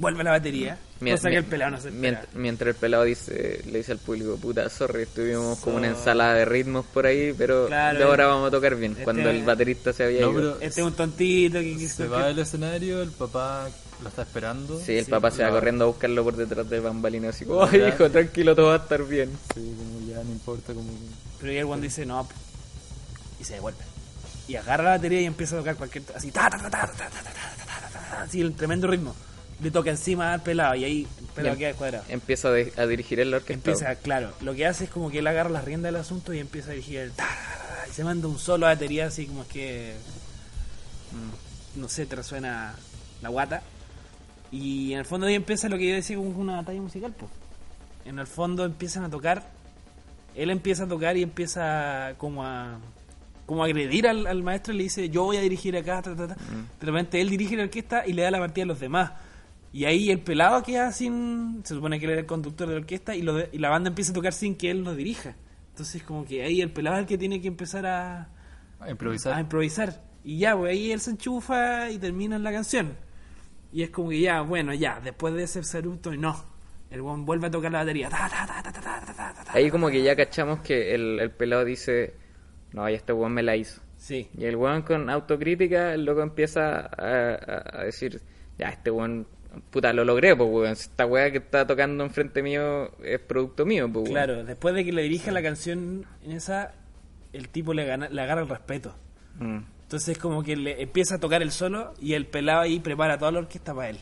vuelve 0.00 0.24
la 0.24 0.30
batería. 0.32 0.78
Mien- 1.00 1.16
cosa 1.16 1.30
que 1.30 1.36
el 1.36 1.44
pelado 1.44 1.70
no 1.72 1.80
se 1.80 1.88
espera. 1.90 2.22
mient- 2.22 2.34
Mientras 2.34 2.68
el 2.68 2.74
pelado 2.74 3.04
dice, 3.04 3.62
le 3.66 3.78
dice 3.78 3.92
al 3.92 3.98
público, 3.98 4.36
puta, 4.36 4.68
sorry, 4.68 5.02
estuvimos 5.02 5.58
como 5.60 5.76
una 5.76 5.90
So- 5.92 5.98
ensalada 5.98 6.34
de 6.34 6.44
ritmos 6.44 6.84
por 6.86 7.06
ahí, 7.06 7.32
pero 7.36 7.66
Claro, 7.68 7.98
de 7.98 8.04
ahora 8.04 8.24
eh, 8.24 8.26
vamos 8.26 8.48
a 8.48 8.50
tocar 8.50 8.76
bien. 8.76 8.92
este- 8.92 9.04
Cuando 9.04 9.30
el 9.30 9.42
baterista 9.44 9.92
se 9.92 10.04
había 10.04 10.22
No, 10.22 10.32
ido. 10.32 10.54
Este 10.60 10.80
es 10.80 10.86
un 10.86 10.92
tontito 10.94 11.58
que 11.60 11.76
quiso 11.76 11.96
se 11.96 12.08
va 12.08 12.26
del 12.26 12.38
escenario, 12.40 13.02
el 13.02 13.10
papá 13.12 13.68
lo 14.02 14.08
está 14.08 14.22
esperando. 14.22 14.78
Sí, 14.80 14.96
el 14.96 15.04
sí, 15.04 15.10
papá 15.10 15.30
se 15.30 15.42
va 15.42 15.50
corriendo 15.50 15.84
a 15.84 15.88
buscarlo 15.88 16.24
por 16.24 16.36
detrás 16.36 16.68
de 16.68 16.80
bambalinas 16.80 17.34
así 17.36 17.44
como, 17.44 17.64
ay 17.64 17.88
hijo, 17.88 18.10
tranquilo, 18.10 18.54
todo 18.56 18.66
va 18.68 18.74
a 18.74 18.78
estar 18.78 19.02
bien. 19.04 19.30
Sí, 19.54 19.74
como 19.76 20.06
ya 20.06 20.22
no 20.24 20.30
importa, 20.32 20.72
como 20.74 20.90
Pero 21.40 21.52
ya 21.52 21.60
el 21.60 21.66
one 21.66 21.82
dice, 21.82 22.04
no, 22.06 22.26
y 23.40 23.44
se 23.44 23.54
devuelve. 23.54 23.84
Y 24.48 24.56
agarra 24.56 24.84
la 24.84 24.90
batería 24.90 25.20
y 25.20 25.24
empieza 25.26 25.54
a 25.56 25.58
tocar 25.60 25.76
cualquier... 25.76 26.04
Así, 26.14 26.30
ta, 26.32 26.50
ta, 26.50 26.58
ta, 26.58 26.68
ta, 26.70 26.86
ta, 26.86 26.86
ta, 26.88 27.08
ta, 27.10 27.10
ta, 27.10 27.22
ta, 27.22 27.30
ta, 27.32 27.88
ta, 27.92 28.10
ta, 28.10 28.22
así 28.22 28.40
el 28.40 28.54
tremendo 28.54 28.86
ritmo. 28.88 29.14
Le 29.62 29.70
toca 29.70 29.90
encima 29.90 30.32
al 30.32 30.42
pelado 30.42 30.74
y 30.74 30.84
ahí 30.84 31.06
el 31.20 31.26
pelado 31.26 31.48
Y 31.48 31.52
em- 31.52 31.58
queda 31.58 31.68
descuadrado. 31.68 32.04
Empieza 32.08 32.48
a, 32.48 32.52
de- 32.52 32.72
a 32.76 32.86
dirigir 32.86 33.20
el 33.20 33.34
orquesta. 33.34 33.52
Empieza, 33.70 33.94
claro, 33.96 34.32
lo 34.40 34.54
que 34.54 34.66
hace 34.66 34.84
es 34.84 34.90
como 34.90 35.10
que 35.10 35.18
él 35.18 35.26
agarra 35.26 35.50
las 35.50 35.64
riendas 35.64 35.92
del 35.92 36.00
asunto 36.00 36.32
y 36.32 36.38
empieza 36.38 36.70
a 36.70 36.74
dirigir 36.74 36.98
el 37.00 37.12
y 37.88 37.92
se 37.92 38.04
manda 38.04 38.28
un 38.28 38.38
solo 38.38 38.66
a 38.66 38.70
batería 38.70 39.06
así 39.06 39.26
como 39.26 39.42
es 39.42 39.48
que 39.48 39.94
mm, 41.12 41.80
no 41.80 41.88
sé, 41.88 42.06
te 42.06 42.16
resuena 42.16 42.74
la 43.22 43.28
guata. 43.28 43.62
Y 44.52 44.92
en 44.92 45.00
el 45.00 45.04
fondo 45.04 45.26
ahí 45.26 45.34
empieza 45.34 45.68
lo 45.68 45.76
que 45.78 45.88
yo 45.88 45.94
decía 45.94 46.16
como 46.16 46.30
una 46.30 46.56
batalla 46.56 46.80
musical, 46.80 47.12
pues. 47.18 47.30
En 48.04 48.18
el 48.18 48.26
fondo 48.26 48.64
empiezan 48.64 49.04
a 49.04 49.10
tocar, 49.10 49.42
él 50.34 50.50
empieza 50.50 50.84
a 50.84 50.88
tocar 50.88 51.16
y 51.16 51.22
empieza 51.22 52.14
como 52.16 52.44
a 52.44 52.78
como 53.46 53.64
agredir 53.64 54.06
al, 54.06 54.26
al 54.28 54.42
maestro 54.44 54.72
y 54.72 54.76
le 54.76 54.82
dice, 54.84 55.08
yo 55.10 55.24
voy 55.24 55.36
a 55.36 55.40
dirigir 55.40 55.76
acá, 55.76 56.00
ta, 56.02 56.14
ta, 56.14 56.28
ta. 56.28 56.34
de 56.36 56.86
repente 56.86 57.20
él 57.20 57.28
dirige 57.28 57.56
la 57.56 57.64
orquesta 57.64 58.06
y 58.06 58.12
le 58.12 58.22
da 58.22 58.30
la 58.30 58.38
partida 58.38 58.62
a 58.62 58.66
los 58.68 58.78
demás. 58.78 59.10
Y 59.72 59.84
ahí 59.84 60.10
el 60.10 60.20
pelado 60.20 60.62
queda 60.62 60.90
sin. 60.92 61.62
Se 61.64 61.74
supone 61.74 61.98
que 62.00 62.06
él 62.06 62.12
era 62.12 62.20
el 62.20 62.26
conductor 62.26 62.66
de 62.66 62.74
la 62.74 62.80
orquesta 62.80 63.14
y, 63.14 63.22
lo 63.22 63.34
de, 63.34 63.48
y 63.52 63.58
la 63.58 63.68
banda 63.68 63.88
empieza 63.88 64.10
a 64.10 64.14
tocar 64.14 64.32
sin 64.32 64.56
que 64.56 64.70
él 64.70 64.82
lo 64.82 64.94
dirija. 64.94 65.36
Entonces, 65.70 66.02
como 66.02 66.24
que 66.24 66.42
ahí 66.42 66.60
el 66.60 66.72
pelado 66.72 66.96
es 66.96 67.02
el 67.02 67.06
que 67.06 67.18
tiene 67.18 67.40
que 67.40 67.48
empezar 67.48 67.86
a. 67.86 68.28
A 68.80 68.90
improvisar. 68.90 69.34
A 69.34 69.40
improvisar. 69.40 70.02
Y 70.24 70.38
ya, 70.38 70.56
pues 70.56 70.72
ahí 70.72 70.90
él 70.90 71.00
se 71.00 71.12
enchufa 71.12 71.90
y 71.90 71.98
termina 71.98 72.38
la 72.38 72.52
canción. 72.52 72.96
Y 73.72 73.82
es 73.84 73.90
como 73.90 74.10
que 74.10 74.20
ya, 74.20 74.40
bueno, 74.40 74.74
ya, 74.74 75.00
después 75.00 75.32
de 75.34 75.44
ese 75.44 75.62
saludo, 75.62 76.14
no. 76.16 76.44
El 76.90 77.02
buen 77.02 77.24
vuelve 77.24 77.46
a 77.46 77.50
tocar 77.52 77.70
la 77.70 77.78
batería. 77.78 78.10
Ahí 79.48 79.70
como 79.70 79.88
que 79.90 80.02
ya 80.02 80.16
cachamos 80.16 80.60
que 80.60 80.92
el, 80.92 81.30
pelado 81.30 81.64
dice, 81.64 82.14
no, 82.72 82.88
ya 82.88 82.96
este 82.96 83.12
buen 83.12 83.32
me 83.32 83.44
la 83.44 83.54
hizo. 83.54 83.80
Sí. 83.96 84.28
Y 84.36 84.44
el 84.46 84.56
buen 84.56 84.82
con 84.82 85.08
autocrítica, 85.08 85.94
el 85.94 86.04
loco 86.04 86.22
empieza 86.22 86.80
a, 86.80 87.80
a 87.80 87.84
decir, 87.84 88.20
ya, 88.58 88.70
este 88.70 88.90
buen 88.90 89.24
puta, 89.70 89.92
lo 89.92 90.04
logré, 90.04 90.34
pues 90.36 90.48
weón. 90.50 90.72
Esta 90.72 91.06
weá 91.06 91.30
que 91.30 91.38
está 91.38 91.66
tocando 91.66 92.04
enfrente 92.04 92.42
mío 92.42 92.90
es 93.02 93.20
producto 93.20 93.64
mío, 93.66 93.86
pues 93.92 94.04
weón. 94.04 94.12
Claro, 94.14 94.44
después 94.44 94.74
de 94.74 94.84
que 94.84 94.92
le 94.92 95.02
dirija 95.02 95.30
la 95.32 95.42
canción 95.42 96.06
en 96.24 96.32
esa, 96.32 96.72
el 97.32 97.48
tipo 97.48 97.74
le, 97.74 97.84
gana, 97.84 98.08
le 98.08 98.20
agarra 98.22 98.42
el 98.42 98.48
respeto. 98.48 98.94
Mm. 99.38 99.58
Entonces 99.82 100.18
como 100.18 100.42
que 100.44 100.54
le 100.56 100.80
empieza 100.82 101.16
a 101.16 101.18
tocar 101.18 101.42
el 101.42 101.50
solo 101.50 101.94
y 102.00 102.14
el 102.14 102.26
pelado 102.26 102.60
ahí 102.60 102.78
prepara 102.78 103.18
toda 103.18 103.32
la 103.32 103.38
orquesta 103.40 103.74
para 103.74 103.90
él. 103.90 103.98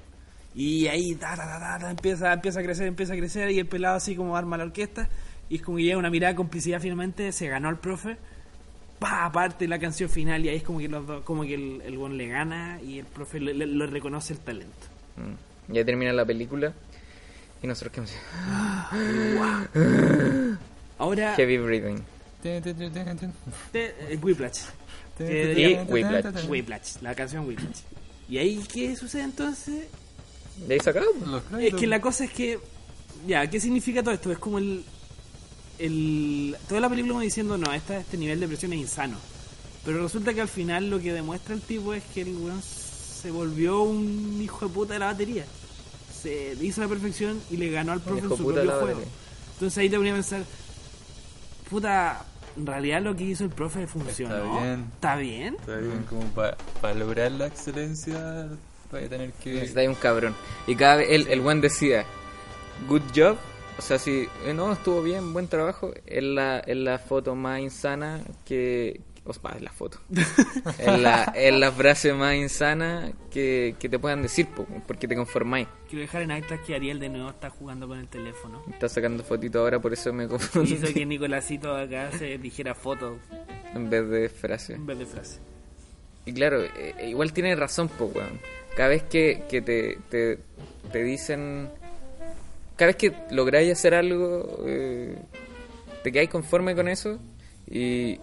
Y 0.55 0.87
ahí 0.89 1.15
ta, 1.15 1.35
ta, 1.37 1.59
ta, 1.59 1.79
ta, 1.81 1.91
empieza, 1.91 2.33
empieza 2.33 2.61
a 2.61 2.63
crecer, 2.63 2.87
empieza 2.89 3.15
a 3.15 3.17
crecer 3.17 3.51
y 3.51 3.59
el 3.59 3.67
pelado 3.67 3.97
así 3.97 4.15
como 4.17 4.37
arma 4.37 4.57
la 4.59 4.65
orquesta 4.65 5.09
y 5.49 5.57
es 5.57 5.63
como 5.63 5.79
que 5.79 5.85
llega 5.85 5.97
una 5.97 6.11
mirada 6.11 6.33
de 6.33 6.37
complicidad 6.37 6.81
finalmente, 6.81 7.33
se 7.33 7.49
ganó 7.49 7.71
el 7.71 7.77
profe, 7.77 8.17
pa, 8.99 9.25
aparte 9.25 9.67
la 9.69 9.79
canción 9.79 10.11
final 10.11 10.45
y 10.45 10.49
ahí 10.51 10.57
es 10.57 10.63
como 10.63 10.79
que 10.79 10.89
los 10.89 11.07
dos, 11.07 11.23
como 11.25 11.43
que 11.45 11.55
el, 11.55 11.81
el 11.87 11.97
buen 11.97 12.19
le 12.19 12.27
gana 12.29 12.81
y 12.83 12.99
el 12.99 13.07
profe 13.07 13.41
le, 13.41 13.55
le- 13.55 13.67
le 13.67 13.87
reconoce 13.87 14.35
el 14.35 14.41
talento. 14.41 14.89
Mm. 15.19 15.75
Ya 15.75 15.85
termina 15.85 16.13
la 16.13 16.25
película 16.25 16.73
y 17.63 17.67
nosotros 17.67 17.93
quedamos 17.93 18.13
Ahora, 20.99 21.35
heavy 21.37 21.59
breathing. 21.59 22.03
eh, 22.45 24.19
Whiplash. 24.23 24.61
Y 25.21 25.75
Whiplash. 25.93 26.49
Whiplash, 26.49 26.97
la 27.03 27.15
canción 27.15 27.47
Whiplash. 27.47 27.81
¿Y 28.29 28.39
ahí 28.39 28.65
qué 28.73 28.97
sucede 28.97 29.23
entonces? 29.23 29.87
De 30.67 30.75
ahí 30.75 30.81
sacado. 30.81 31.07
Los 31.27 31.43
Es 31.61 31.75
que 31.75 31.87
la 31.87 32.01
cosa 32.01 32.25
es 32.25 32.31
que. 32.31 32.59
Ya, 33.27 33.49
¿qué 33.49 33.61
significa 33.61 34.03
todo 34.03 34.15
esto? 34.15 34.33
Es 34.33 34.39
como 34.39 34.59
el. 34.59 34.85
el 35.79 36.57
toda 36.69 36.81
la 36.81 36.89
película 36.89 37.13
como 37.13 37.23
diciendo, 37.23 37.59
no, 37.59 37.73
esta, 37.73 37.99
este 37.99 38.17
nivel 38.17 38.41
de 38.41 38.49
presión 38.49 38.73
es 38.73 38.81
insano. 38.81 39.17
Pero 39.85 40.03
resulta 40.03 40.35
que 40.35 40.41
al 40.41 40.49
final 40.49 40.91
lo 40.91 40.99
que 41.01 41.13
demuestra 41.13 41.55
el 41.55 41.61
tipo 41.63 41.95
es 41.95 42.03
que 42.15 42.23
el 42.23 42.35
weón 42.37 42.61
se 43.29 43.33
volvió 43.33 43.83
un 43.83 44.41
hijo 44.41 44.67
de 44.67 44.73
puta 44.73 44.95
de 44.95 45.01
la 45.01 45.07
batería. 45.07 45.45
Se 46.11 46.57
hizo 46.63 46.81
a 46.81 46.85
la 46.85 46.89
perfección 46.89 47.39
y 47.51 47.59
le 47.59 47.71
ganó 47.71 47.93
al 47.93 48.01
profe 48.01 48.23
en 48.23 48.29
su 48.31 48.37
propio 48.39 48.55
juego. 48.63 48.87
batería. 48.87 49.05
Entonces 49.53 49.79
ahí 49.79 49.91
te 49.91 49.97
ponía 49.99 50.13
a 50.13 50.15
pensar, 50.15 50.45
puta, 51.69 52.25
en 52.57 52.67
realidad 52.67 53.03
lo 53.03 53.15
que 53.15 53.25
hizo 53.25 53.45
el 53.45 53.51
profe 53.51 53.87
funcionó. 53.87 54.35
Está 54.35 54.61
bien. 54.61 54.87
¿Está 54.95 55.17
bien? 55.17 55.57
Está 55.61 55.77
bien, 55.77 56.05
como 56.09 56.23
para 56.31 56.95
lograr 56.95 57.31
la 57.33 57.49
excelencia, 57.49 58.49
vas 58.91 59.03
a 59.05 59.09
tener 59.09 59.33
que. 59.33 59.53
Necesitáis 59.53 59.91
un 59.91 59.97
cabrón. 59.97 60.35
Y 60.67 60.75
cada 60.75 60.97
vez 60.97 61.09
el, 61.11 61.29
el 61.29 61.43
buen 61.43 61.61
decía, 61.61 62.07
good 62.89 63.03
job. 63.15 63.37
O 63.79 63.83
sea, 63.83 63.99
si 63.99 64.27
eh, 64.47 64.55
no, 64.55 64.73
estuvo 64.73 65.03
bien, 65.03 65.35
buen 65.35 65.49
trabajo. 65.49 65.93
Es 66.07 66.25
la, 66.25 66.61
es 66.61 66.79
la 66.79 66.99
foto 66.99 67.35
más 67.35 67.61
insana 67.61 68.23
que. 68.47 69.03
O 69.29 69.33
sea, 69.35 69.51
es 69.57 69.63
la 69.63 69.71
foto. 69.73 70.01
es, 70.79 71.01
la, 71.01 71.25
es 71.37 71.55
la 71.55 71.71
frase 71.71 72.15
más 72.15 72.35
insana 72.35 73.13
que, 73.31 73.77
que 73.79 73.89
te 73.89 73.99
puedan 73.99 74.23
decir, 74.23 74.47
po, 74.47 74.67
porque 74.87 75.07
te 75.07 75.15
conformáis. 75.15 75.69
Quiero 75.89 76.01
dejar 76.01 76.23
en 76.23 76.31
acta 76.31 76.57
que 76.63 76.75
Ariel 76.75 76.99
de 76.99 77.11
nuevo 77.11 77.29
está 77.29 77.51
jugando 77.51 77.87
con 77.87 77.99
el 77.99 78.09
teléfono. 78.09 78.63
Está 78.71 78.89
sacando 78.89 79.23
fotito 79.23 79.61
ahora, 79.61 79.81
por 79.81 79.93
eso 79.93 80.13
me 80.15 80.27
confundí. 80.27 80.73
Hizo 80.75 80.93
que 80.95 81.05
Nicolásito 81.05 81.77
acá 81.77 82.11
se 82.13 82.39
dijera 82.39 82.75
foto 82.75 83.19
en 83.75 83.91
vez 83.91 84.09
de 84.09 84.29
frase. 84.31 84.75
en 84.75 84.87
vez 84.87 84.99
de 84.99 85.07
frase. 85.07 85.41
Y 86.25 86.33
claro, 86.33 86.63
eh, 86.63 86.95
eh, 86.99 87.09
igual 87.11 87.33
tiene 87.33 87.55
razón, 87.55 87.89
pues, 87.89 88.15
weón. 88.15 88.41
Cada 88.77 88.89
vez 88.91 89.03
que, 89.03 89.45
que 89.49 89.61
te, 89.61 89.99
te, 90.09 90.39
te 90.91 91.03
dicen. 91.03 91.69
Cada 92.77 92.87
vez 92.89 92.97
que 92.97 93.13
lográis 93.31 93.73
hacer 93.73 93.95
algo, 93.95 94.63
eh, 94.67 95.17
te 96.03 96.13
quedáis 96.13 96.31
conforme 96.31 96.75
con 96.75 96.89
eso. 96.89 97.19
Y 97.71 98.19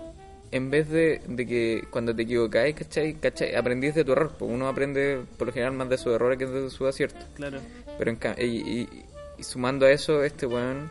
en 0.51 0.69
vez 0.69 0.89
de, 0.89 1.21
de 1.27 1.45
que 1.45 1.83
cuando 1.89 2.15
te 2.15 2.21
equivocáis, 2.23 2.75
¿cachai? 2.75 3.15
¿cachai? 3.15 3.55
Aprendís 3.55 3.95
de 3.95 4.03
tu 4.05 4.11
error. 4.13 4.33
Pues 4.37 4.49
uno 4.51 4.67
aprende 4.67 5.21
por 5.37 5.47
lo 5.47 5.53
general 5.53 5.73
más 5.73 5.89
de 5.89 5.97
sus 5.97 6.13
errores 6.13 6.37
que 6.37 6.45
de 6.45 6.69
sus 6.69 6.87
aciertos. 6.87 7.23
Claro. 7.35 7.59
Pero 7.97 8.11
en 8.11 8.19
y, 8.37 8.81
y- 8.81 8.89
y 9.37 9.43
sumando 9.43 9.85
a 9.85 9.91
eso, 9.91 10.23
este 10.23 10.45
weón 10.45 10.89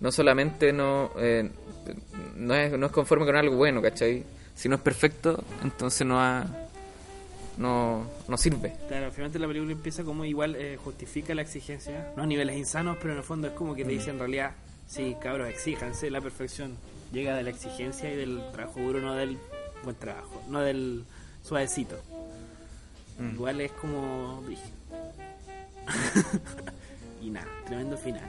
no 0.00 0.10
solamente 0.10 0.72
no, 0.72 1.10
eh, 1.18 1.48
no, 2.36 2.54
es, 2.54 2.72
no 2.76 2.86
es 2.86 2.92
conforme 2.92 3.24
con 3.26 3.36
algo 3.36 3.56
bueno, 3.56 3.80
¿cachai? 3.80 4.24
Si 4.54 4.68
no 4.68 4.76
es 4.76 4.80
perfecto, 4.80 5.42
entonces 5.62 6.04
no 6.06 6.20
ha, 6.20 6.44
no, 7.56 8.04
no 8.26 8.36
sirve. 8.36 8.72
Claro, 8.88 9.10
finalmente 9.10 9.38
la 9.38 9.46
película 9.46 9.72
empieza 9.72 10.02
como 10.04 10.24
igual 10.24 10.56
eh, 10.56 10.76
justifica 10.82 11.34
la 11.34 11.42
exigencia, 11.42 12.12
no 12.16 12.22
a 12.24 12.26
niveles 12.26 12.56
insanos, 12.56 12.96
pero 13.00 13.12
en 13.12 13.18
el 13.18 13.24
fondo 13.24 13.48
es 13.48 13.52
como 13.54 13.74
que 13.74 13.84
te 13.84 13.90
dice 13.90 14.10
en 14.10 14.18
realidad, 14.18 14.52
sí, 14.88 15.16
cabros, 15.20 15.48
exíjanse, 15.48 16.10
la 16.10 16.20
perfección 16.20 16.76
llega 17.12 17.36
de 17.36 17.42
la 17.42 17.50
exigencia 17.50 18.12
y 18.12 18.16
del 18.16 18.42
trabajo 18.52 18.80
duro, 18.80 19.00
no 19.00 19.14
del 19.14 19.38
buen 19.82 19.96
trabajo, 19.96 20.42
no 20.48 20.60
del 20.60 21.04
suavecito. 21.42 21.96
Igual 23.34 23.60
es 23.60 23.72
como... 23.72 24.42
brígido. 24.42 24.76
y 27.22 27.30
nada, 27.30 27.48
tremendo 27.66 27.96
final. 27.96 28.22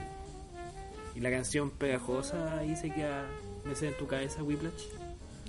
Y 1.14 1.20
la 1.20 1.30
canción 1.30 1.70
pegajosa 1.70 2.58
ahí 2.58 2.74
se 2.74 2.90
queda, 2.90 3.24
me 3.64 3.86
en 3.86 3.96
tu 3.96 4.06
cabeza, 4.06 4.42
Whiplash. 4.42 4.86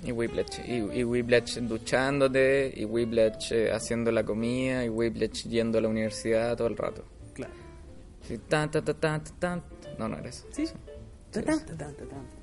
Y 0.04 0.12
Whiplash, 0.12 0.60
y, 0.66 0.98
y 0.98 1.04
Whiplash 1.04 1.58
duchándote, 1.60 2.72
y 2.76 2.84
Whiplash 2.84 3.52
eh, 3.52 3.72
haciendo 3.72 4.10
la 4.10 4.24
comida, 4.24 4.84
y 4.84 4.88
Whiplash 4.88 5.48
yendo 5.48 5.78
a 5.78 5.80
la 5.80 5.88
universidad 5.88 6.56
todo 6.56 6.66
el 6.68 6.76
rato. 6.76 7.04
Claro. 7.34 7.54
Sí, 8.26 8.38
tan, 8.48 8.70
tan, 8.70 8.84
tan, 8.84 8.96
tan, 8.98 9.24
tan. 9.38 9.62
No, 9.98 10.08
no 10.08 10.18
era 10.18 10.28
eso. 10.28 10.46
¿Sí? 10.50 10.64
Ta, 11.30 11.42
ta, 11.42 11.56
ta, 11.56 11.76
ta, 11.76 11.92
ta, 11.92 12.04
ta. 12.04 12.41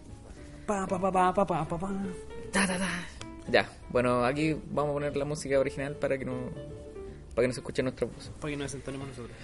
Pa, 0.70 0.86
pa, 0.86 0.99
pa, 0.99 1.11
pa, 1.11 1.34
pa, 1.34 1.45
pa, 1.45 1.65
pa, 1.65 1.78
pa. 1.80 1.89
Ta, 2.51 2.67
ta, 2.67 2.78
ta. 2.78 2.89
Ya, 3.51 3.67
bueno, 3.89 4.24
aquí 4.24 4.55
vamos 4.70 4.91
a 4.91 4.93
poner 4.93 5.17
la 5.17 5.26
música 5.26 5.59
original 5.59 5.95
para 5.95 6.15
que 6.15 6.26
no, 6.26 6.51
para 7.34 7.41
que 7.41 7.47
no 7.47 7.53
se 7.55 7.61
escuche 7.61 7.82
nuestra 7.82 8.05
voz. 8.05 8.30
Para 8.39 8.51
que 8.51 8.57
nos 8.57 8.72
desentonemos 8.72 9.07
nosotros. 9.07 9.36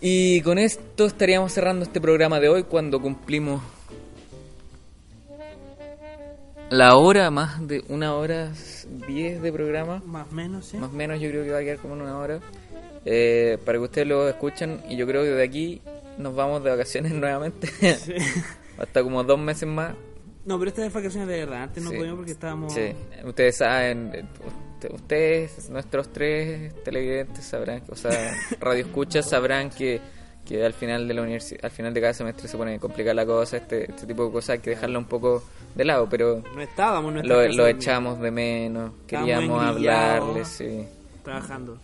Y 0.00 0.40
con 0.40 0.58
esto 0.58 1.06
estaríamos 1.06 1.52
cerrando 1.52 1.84
este 1.84 2.00
programa 2.00 2.40
de 2.40 2.48
hoy 2.48 2.64
cuando 2.64 3.00
cumplimos 3.00 3.62
la 6.70 6.96
hora, 6.96 7.30
más 7.30 7.64
de 7.64 7.84
una 7.88 8.16
hora 8.16 8.50
diez 9.06 9.40
de 9.40 9.52
programa. 9.52 10.02
Más 10.06 10.26
o 10.26 10.34
menos, 10.34 10.66
¿sí? 10.66 10.76
Más 10.76 10.90
menos 10.90 11.20
yo 11.20 11.30
creo 11.30 11.44
que 11.44 11.52
va 11.52 11.58
a 11.58 11.62
quedar 11.62 11.78
como 11.78 11.94
en 11.94 12.00
una 12.00 12.18
hora. 12.18 12.40
Eh, 13.04 13.58
para 13.64 13.78
que 13.78 13.84
ustedes 13.84 14.08
lo 14.08 14.28
escuchen 14.28 14.82
y 14.88 14.96
yo 14.96 15.06
creo 15.06 15.22
que 15.22 15.30
de 15.30 15.44
aquí 15.44 15.80
nos 16.18 16.34
vamos 16.34 16.64
de 16.64 16.70
vacaciones 16.70 17.12
nuevamente. 17.12 17.70
Hasta 18.76 19.04
como 19.04 19.22
dos 19.22 19.38
meses 19.38 19.68
más. 19.68 19.94
No, 20.48 20.58
pero 20.58 20.70
esta 20.70 20.86
es 20.86 20.92
vacaciones 20.92 21.28
de 21.28 21.38
verdad. 21.40 21.62
Antes 21.64 21.84
no 21.84 21.90
Sí. 21.90 21.96
podíamos 21.96 22.16
porque 22.20 22.32
estábamos... 22.32 22.72
Sí, 22.72 22.92
ustedes 23.24 23.56
saben, 23.58 24.10
eh, 24.14 24.24
usted- 24.74 24.90
ustedes, 24.94 25.68
nuestros 25.70 26.10
tres 26.10 26.72
televidentes 26.84 27.44
sabrán, 27.44 27.82
o 27.90 27.94
sea, 27.94 28.10
radioescuchas 28.60 29.28
sabrán 29.28 29.68
que, 29.68 30.00
que 30.46 30.64
al 30.64 30.72
final 30.72 31.06
de 31.06 31.12
la 31.12 31.20
universidad, 31.22 31.60
al 31.66 31.70
final 31.70 31.92
de 31.92 32.00
cada 32.00 32.14
semestre 32.14 32.48
se 32.48 32.56
pone 32.56 32.78
complicada 32.80 33.12
la 33.14 33.26
cosa, 33.26 33.58
este, 33.58 33.90
este 33.90 34.06
tipo 34.06 34.24
de 34.24 34.32
cosas 34.32 34.50
hay 34.50 34.58
que 34.60 34.70
dejarlo 34.70 34.98
un 34.98 35.04
poco 35.04 35.44
de 35.74 35.84
lado, 35.84 36.08
pero 36.08 36.42
No 36.54 36.60
estábamos, 36.62 37.12
no 37.12 37.22
lo, 37.22 37.46
lo 37.48 37.66
echamos 37.66 38.18
de 38.18 38.30
menos, 38.30 38.92
queríamos 39.06 39.62
hablarles, 39.62 40.48
sí. 40.48 40.86
Trabajando. 41.24 41.78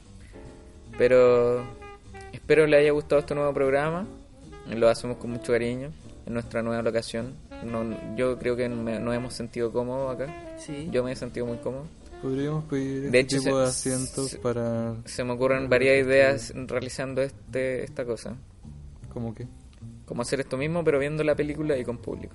Pero 0.96 1.64
espero 2.32 2.66
les 2.66 2.80
haya 2.80 2.92
gustado 2.92 3.20
este 3.20 3.34
nuevo 3.34 3.52
programa. 3.52 4.06
Lo 4.68 4.88
hacemos 4.88 5.18
con 5.18 5.30
mucho 5.32 5.52
cariño 5.52 5.90
en 6.26 6.32
nuestra 6.32 6.62
nueva 6.62 6.80
locación. 6.82 7.34
No, 7.64 8.16
yo 8.16 8.38
creo 8.38 8.56
que 8.56 8.68
me- 8.68 8.98
nos 8.98 9.14
hemos 9.14 9.34
sentido 9.34 9.72
cómodos 9.72 10.14
acá. 10.14 10.34
Sí. 10.58 10.88
Yo 10.90 11.04
me 11.04 11.12
he 11.12 11.16
sentido 11.16 11.46
muy 11.46 11.58
cómodo. 11.58 11.84
Podríamos 12.22 12.64
pedir 12.64 13.10
De 13.10 13.20
este 13.20 13.36
hecho, 13.36 13.44
tipo 13.44 13.58
de 13.58 13.66
asientos 13.66 14.30
se- 14.30 14.38
para. 14.38 14.94
Se 15.04 15.24
me 15.24 15.32
ocurren 15.32 15.68
varias 15.68 16.06
ideas 16.06 16.52
realizando 16.54 17.22
este 17.22 17.84
esta 17.84 18.04
cosa. 18.04 18.36
¿Cómo 19.12 19.34
que? 19.34 19.46
Como 20.06 20.22
hacer 20.22 20.40
esto 20.40 20.56
mismo, 20.56 20.82
pero 20.84 20.98
viendo 20.98 21.22
la 21.24 21.34
película 21.34 21.76
y 21.78 21.84
con 21.84 21.98
público. 21.98 22.34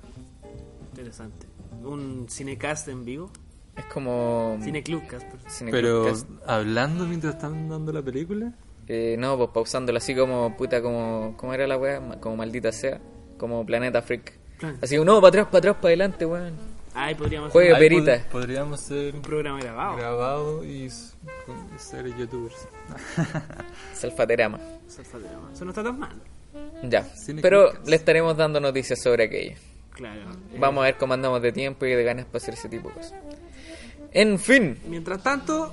Interesante. 0.92 1.48
Un 1.84 2.28
cinecast 2.30 2.88
en 2.88 3.06
vivo. 3.06 3.32
Es 3.78 3.86
como... 3.86 4.58
Cineclubcast. 4.62 5.24
perdón. 5.28 5.48
Pero 5.72 6.04
Cineclubcast. 6.06 6.28
hablando 6.50 7.06
mientras 7.06 7.36
están 7.36 7.70
dando 7.70 7.92
la 7.94 8.02
película. 8.02 8.54
Eh, 8.88 9.16
no, 9.20 9.38
pues 9.38 9.50
pausándolo 9.54 9.98
así 10.00 10.16
como 10.16 10.58
puta, 10.58 10.82
como... 10.82 11.36
¿Cómo 11.38 11.54
era 11.54 11.68
la 11.68 11.78
wea? 11.78 12.02
Como 12.20 12.36
maldita 12.38 12.72
sea. 12.72 13.00
Como 13.38 13.66
Planeta 13.66 14.02
Freak. 14.02 14.34
Claro. 14.60 14.78
Así 14.82 14.96
como, 14.98 15.06
no, 15.06 15.22
para 15.22 15.30
atrás, 15.30 15.46
para 15.48 15.58
atrás, 15.60 15.76
para 15.78 15.88
adelante, 15.88 16.26
weón. 16.26 16.54
Ahí 16.94 17.16
podríamos 17.16 17.50
hacer 17.50 17.72
pod- 17.74 17.78
perita. 17.80 18.24
podríamos 18.32 18.80
ser 18.82 19.16
un 19.16 19.22
programa 19.22 19.60
grabado. 19.60 19.96
grabado 19.98 20.66
y 20.66 20.90
ser 20.90 22.06
youtubers. 22.18 22.68
Salfaterama. 23.94 24.60
Salfaterama. 24.88 25.50
Eso 25.54 25.66
no 25.66 25.72
está 25.72 25.84
tan 25.84 26.00
mal. 26.00 26.12
Ya. 26.84 27.04
Cine 27.16 27.42
Pero 27.42 27.72
le 27.86 27.96
estaremos 27.96 28.36
dando 28.36 28.60
noticias 28.60 29.02
sobre 29.02 29.26
aquello. 29.26 29.56
Claro. 29.92 30.22
Eh, 30.54 30.58
Vamos 30.60 30.82
a 30.82 30.86
ver 30.86 30.98
cómo 30.98 31.14
andamos 31.14 31.42
de 31.42 31.52
tiempo 31.52 31.86
y 31.86 31.92
de 31.94 32.04
ganas 32.04 32.26
para 32.26 32.38
hacer 32.38 32.54
ese 32.54 32.70
tipo 32.70 32.90
de 32.90 32.96
cosas. 32.96 33.14
En 34.12 34.40
fin, 34.40 34.78
Mientras 34.88 35.22
tanto, 35.22 35.72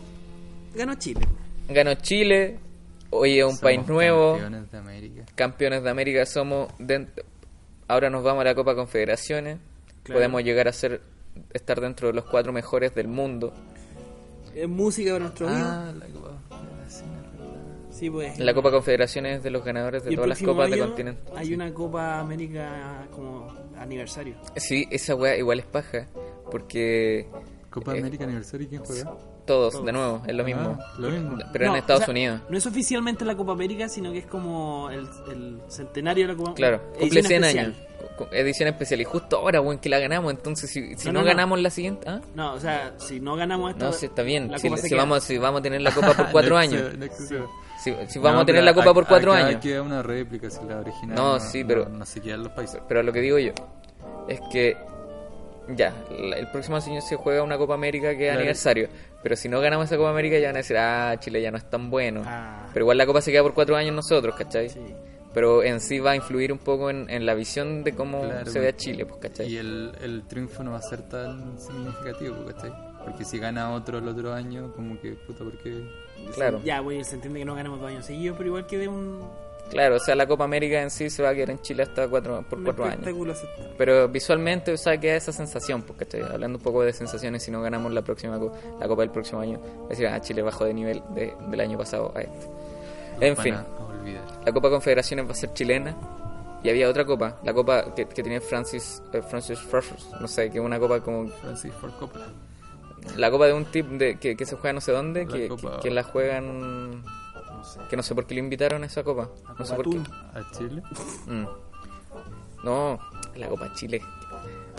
ganó 0.75 0.95
Chile. 0.97 1.21
ganó 1.69 1.95
Chile. 1.95 2.59
hoy 3.11 3.39
es 3.39 3.45
un 3.45 3.51
Somos 3.53 3.63
país 3.63 3.87
nuevo, 3.87 4.33
Campeones 4.35 4.71
de 4.71 4.79
América. 4.79 5.23
campeones 5.35 5.83
de 5.83 5.91
América 5.91 6.27
somos, 6.27 6.69
dent- 6.79 7.09
ahora 7.89 8.11
nos 8.11 8.23
vamos 8.25 8.43
a 8.43 8.45
la 8.45 8.55
Copa 8.55 8.75
Confederaciones, 8.75 9.59
Claro. 10.03 10.19
podemos 10.19 10.43
llegar 10.45 10.69
a 10.69 10.73
ser 10.73 11.01
estar 11.53 11.81
dentro 11.81 12.09
de 12.09 12.15
los 12.15 12.25
cuatro 12.25 12.53
mejores 12.53 12.95
del 12.95 13.09
mundo. 13.09 13.53
Es 14.55 14.69
música 14.69 15.13
para 15.13 15.25
nuestro. 15.25 15.49
Ah, 15.51 15.93
la 15.99 16.07
Copa 16.07 16.31
Confederaciones, 16.49 17.23
¿verdad? 17.33 17.91
Sí, 17.91 18.11
pues. 18.11 18.39
La 18.39 18.55
Copa 18.55 18.71
Confederaciones 18.71 19.37
es 19.39 19.43
de 19.43 19.51
los 19.51 19.65
ganadores 19.65 20.05
de 20.05 20.15
todas 20.15 20.29
las 20.29 20.43
copas 20.43 20.71
de 20.71 20.79
continente. 20.79 21.23
Hay 21.35 21.53
una 21.55 21.73
Copa 21.75 22.21
América 22.21 23.07
como 23.11 23.53
aniversario. 23.79 24.37
Sí, 24.57 24.87
esa 24.91 25.15
weá 25.15 25.37
igual 25.37 25.59
es 25.59 25.67
paja, 25.67 26.07
porque 26.51 27.27
Copa 27.71 27.95
Eh, 27.97 27.99
América 28.01 28.25
Aniversario, 28.25 28.69
¿quién 28.69 28.85
juega? 28.85 29.15
Todos, 29.47 29.85
de 29.85 29.93
nuevo, 29.93 30.23
es 30.27 30.35
lo 30.35 30.45
mismo. 30.45 30.77
Ah, 30.81 30.93
lo 30.99 31.09
mismo. 31.11 31.39
Pero 31.53 31.67
No, 31.67 31.73
en 31.73 31.79
Estados 31.79 32.03
o 32.03 32.05
sea, 32.07 32.13
Unidos. 32.13 32.41
No 32.49 32.59
es 32.59 32.67
oficialmente 32.67 33.25
la 33.25 33.37
Copa 33.37 33.53
América, 33.53 33.89
sino 33.89 34.13
que 34.13 34.19
es 34.19 34.27
como 34.27 34.91
el, 34.91 35.09
el 35.31 35.61
centenario 35.69 36.27
de 36.27 36.33
la 36.35 36.37
Copa 36.39 36.55
Claro, 36.55 36.77
edición 36.99 37.01
cumple 37.01 37.23
100 37.23 37.45
especial. 37.45 37.65
años. 37.67 37.77
Edición 38.33 38.69
especial. 38.69 39.01
Y 39.01 39.05
justo 39.05 39.37
ahora, 39.39 39.61
weón, 39.61 39.79
que 39.79 39.89
la 39.89 39.99
ganamos. 39.99 40.33
Entonces, 40.33 40.71
si, 40.71 40.95
si 40.97 41.07
No, 41.09 41.13
no, 41.15 41.19
no, 41.21 41.25
no. 41.25 41.27
ganamos 41.27 41.61
la 41.61 41.71
siguiente. 41.71 42.09
¿ah? 42.09 42.21
No, 42.35 42.55
o 42.55 42.61
sea, 42.61 42.95
si 42.99 43.21
no 43.21 43.37
ganamos 43.37 43.73
esta. 43.73 43.85
No, 43.87 43.93
sí, 43.93 44.07
está 44.07 44.23
bien. 44.23 44.51
Si, 44.59 44.69
si 44.77 44.89
queda. 44.89 44.99
vamos, 44.99 45.23
si 45.25 45.39
vamos 45.39 45.61
a 45.61 45.63
tener 45.63 45.81
la 45.83 45.93
copa 45.93 46.15
por 46.15 46.27
cuatro 46.33 46.57
años. 46.57 46.83
eh, 46.95 46.99
eh. 47.05 47.43
Si, 47.83 47.95
si 48.09 48.19
vamos 48.19 48.37
No, 48.37 48.41
a 48.41 48.47
tener 48.47 48.65
la 48.65 48.73
copa 48.75 48.91
ac- 48.91 48.95
por 48.95 49.07
cuatro 49.07 49.33
acá 49.33 49.47
años. 49.47 49.61
queda 49.61 49.83
una 49.83 50.03
réplica, 50.03 50.49
si 50.51 50.65
la 50.67 50.79
original. 50.79 51.15
No, 51.17 51.39
sí, 51.41 51.63
pero- 51.65 51.89
No, 51.89 52.05
se 52.07 52.21
quedan 52.21 52.43
los 52.43 52.53
países. 52.53 52.81
Pero 52.89 53.03
lo 53.03 53.13
que 53.13 53.21
digo 53.21 53.39
yo 53.39 53.53
es 54.29 54.41
que. 54.51 54.77
Ya, 55.77 55.93
la- 56.17 56.37
el 56.37 56.49
próximo 56.53 56.77
año 56.77 57.01
se 57.01 57.17
juega 57.17 57.43
una 57.43 57.59
Copa 57.59 57.75
América 57.75 58.11
que 58.11 58.27
es 58.27 58.29
Claro. 58.29 58.39
aniversario. 58.39 58.89
Pero 59.27 59.35
si 59.35 59.49
no 59.49 59.61
ganamos 59.61 59.87
esa 59.87 59.97
Copa 59.97 60.11
América, 60.11 60.39
ya 60.39 60.47
van 60.47 60.55
a 60.55 60.59
decir, 60.59 60.77
ah, 60.79 61.17
Chile 61.19 61.43
ya 61.43 61.51
no 61.51 61.57
es 61.59 61.69
tan 61.69 61.91
bueno. 61.91 62.23
Ah. 62.25 62.69
Pero 62.73 62.85
igual 62.85 62.97
la 62.97 63.07
Copa 63.07 63.21
se 63.21 63.33
queda 63.33 63.43
por 63.43 63.55
cuatro 63.55 63.75
años 63.75 63.93
nosotros, 63.93 64.37
¿cachai? 64.37 64.69
Sí. 64.69 64.79
Pero 65.35 65.65
en 65.65 65.81
sí 65.81 65.99
va 65.99 66.13
a 66.13 66.15
influir 66.15 66.53
un 66.53 66.59
poco 66.59 66.91
en, 66.91 67.11
en 67.11 67.27
la 67.27 67.35
visión 67.35 67.83
de 67.83 67.93
cómo 67.93 68.21
Claro, 68.23 68.49
se 68.49 68.61
ve 68.61 68.69
a 68.69 68.71
pues. 68.71 68.85
Chile, 68.85 69.05
pues, 69.05 69.21
¿cachai? 69.21 69.49
Y 69.53 69.57
el, 69.57 69.91
el 70.01 70.29
triunfo 70.29 70.63
no 70.63 70.71
va 70.71 70.79
a 70.79 70.83
ser 70.83 71.03
tan 71.09 71.59
significativo, 71.59 72.37
pues, 72.37 72.55
¿cachai? 72.55 72.73
Porque 73.05 73.25
si 73.25 73.41
gana 73.41 73.73
otro 73.75 73.99
el 73.99 74.07
otro 74.07 74.33
año, 74.33 74.73
como 74.77 75.01
que, 75.01 75.15
puta, 75.15 75.43
¿por 75.43 75.59
qué? 75.59 75.75
Claro. 76.33 76.61
Ya, 76.65 76.81
bueno, 76.81 77.03
se 77.03 77.17
entiende 77.17 77.41
que 77.41 77.45
no 77.47 77.57
ganamos 77.57 77.81
dos 77.81 77.91
años 77.91 78.07
seguidos, 78.07 78.37
pero 78.39 78.51
igual 78.51 78.69
que 78.69 78.79
de 78.79 78.87
un, 78.87 79.29
Claro, 79.71 79.97
o 79.97 79.99
sea, 79.99 80.15
la 80.15 80.27
Copa 80.27 80.45
América 80.45 80.81
en 80.81 80.91
sí 80.91 81.11
se 81.11 81.23
va 81.23 81.31
a 81.31 81.35
quedar 81.35 81.51
en 81.51 81.61
Chile 81.61 81.83
hasta 81.83 82.07
cuatro, 82.09 82.43
por 82.49 82.59
un 82.59 82.65
cuatro 82.65 82.85
años. 82.93 83.05
Pero 83.77 84.09
visualmente, 84.09 84.73
o 84.73 84.77
sea, 84.77 84.99
queda 84.99 85.17
esa 85.17 85.33
sensación, 85.33 85.83
porque 85.83 86.05
estoy 86.05 86.21
hablando 86.23 86.59
un 86.59 86.63
poco 86.65 86.83
de 86.83 86.93
sensaciones, 86.93 87.43
si 87.43 87.51
no 87.51 87.61
ganamos 87.63 87.93
la 87.93 88.03
próxima 88.03 88.39
la 88.81 88.87
Copa 88.89 89.03
del 89.03 89.11
próximo 89.11 89.41
año, 89.41 89.59
es 89.85 89.89
decir, 89.99 90.07
ah, 90.07 90.21
Chile 90.21 90.43
bajó 90.43 90.65
de 90.65 90.75
nivel 90.75 91.03
de- 91.15 91.35
del 91.51 91.61
año 91.61 91.77
pasado 91.77 92.13
a 92.15 92.21
este. 92.21 92.47
En 93.21 93.37
fin, 93.37 93.55
la 94.45 94.53
Copa 94.53 94.71
Confederaciones 94.71 95.27
va 95.27 95.33
a 95.33 95.35
ser 95.35 95.53
chilena. 95.53 95.97
Y 96.63 96.71
había 96.71 96.89
otra 96.89 97.05
copa, 97.05 97.39
la 97.45 97.53
copa 97.53 97.95
que, 97.95 98.07
que 98.07 98.23
tenía 98.25 98.41
Francis 98.41 99.01
eh, 99.13 99.23
Francis 99.23 99.59
Frost, 99.61 100.15
no 100.21 100.27
sé, 100.27 100.51
que 100.51 100.59
es 100.59 100.65
una 100.65 100.81
copa 100.81 101.01
como 101.01 101.29
Francis 101.29 101.73
Ford 101.75 101.93
Coppola. 102.01 102.27
la 103.17 103.31
copa 103.31 103.47
de 103.47 103.53
un 103.53 103.67
tip 103.67 103.87
de, 103.87 104.19
que, 104.19 104.37
que 104.37 104.45
se 104.47 104.57
juega 104.57 104.73
no 104.73 104.81
sé 104.81 104.91
dónde, 104.91 105.27
La 105.27 105.33
que, 105.33 105.49
copa- 105.49 105.77
que, 105.77 105.89
que 105.89 105.91
la 105.95 106.03
juegan, 106.03 107.05
No 107.57 107.65
sé. 107.65 107.81
que 107.89 107.97
no 107.97 108.03
sé 108.03 108.15
por 108.15 108.27
qué 108.27 108.35
le 108.35 108.41
invitaron 108.41 108.83
a 108.83 108.87
esa 108.87 109.03
copa, 109.03 109.29
no 109.59 109.65
sé 109.65 109.75
por 109.75 109.89
qué. 109.91 109.99
¿A 110.35 110.51
Chile? 110.53 110.83
Mm. 111.27 111.47
No, 112.65 112.99
la 113.37 113.49
Copa 113.49 113.73
Chile. 113.75 114.03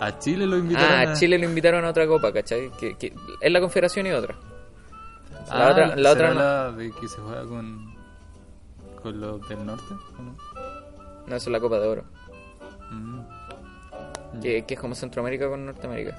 A 0.00 0.18
Chile 0.18 0.46
lo 0.46 0.56
invitaron 0.58 0.92
Ah, 1.08 1.10
a 1.10 1.14
Chile 1.14 1.38
lo 1.38 1.44
invitaron 1.46 1.84
a 1.84 1.88
otra 1.90 2.06
copa, 2.06 2.32
¿cachai? 2.32 2.70
Que, 2.78 2.96
que 2.96 3.12
es 3.40 3.52
la 3.52 3.60
Confederación 3.60 4.06
y 4.06 4.12
otra. 4.12 4.36
Ah, 5.50 5.58
La 5.58 5.70
otra, 5.72 5.96
la 5.96 6.10
otra 6.12 6.28
¿será 6.28 6.34
no. 6.34 6.40
la 6.40 6.72
de 6.72 6.92
que 6.92 7.08
se 7.08 7.16
juega 7.20 7.44
con, 7.46 7.94
con 9.02 9.20
los 9.20 9.48
del 9.48 9.64
norte? 9.64 9.94
¿o 10.18 10.22
no? 10.22 10.36
No, 11.26 11.36
eso 11.36 11.48
es 11.48 11.52
la 11.52 11.60
Copa 11.60 11.78
de 11.78 11.88
Oro. 11.88 12.04
Mm. 12.90 13.20
Que, 14.42 14.64
que 14.66 14.74
es 14.74 14.80
como 14.80 14.94
Centroamérica 14.94 15.48
con 15.48 15.64
Norteamérica. 15.66 16.16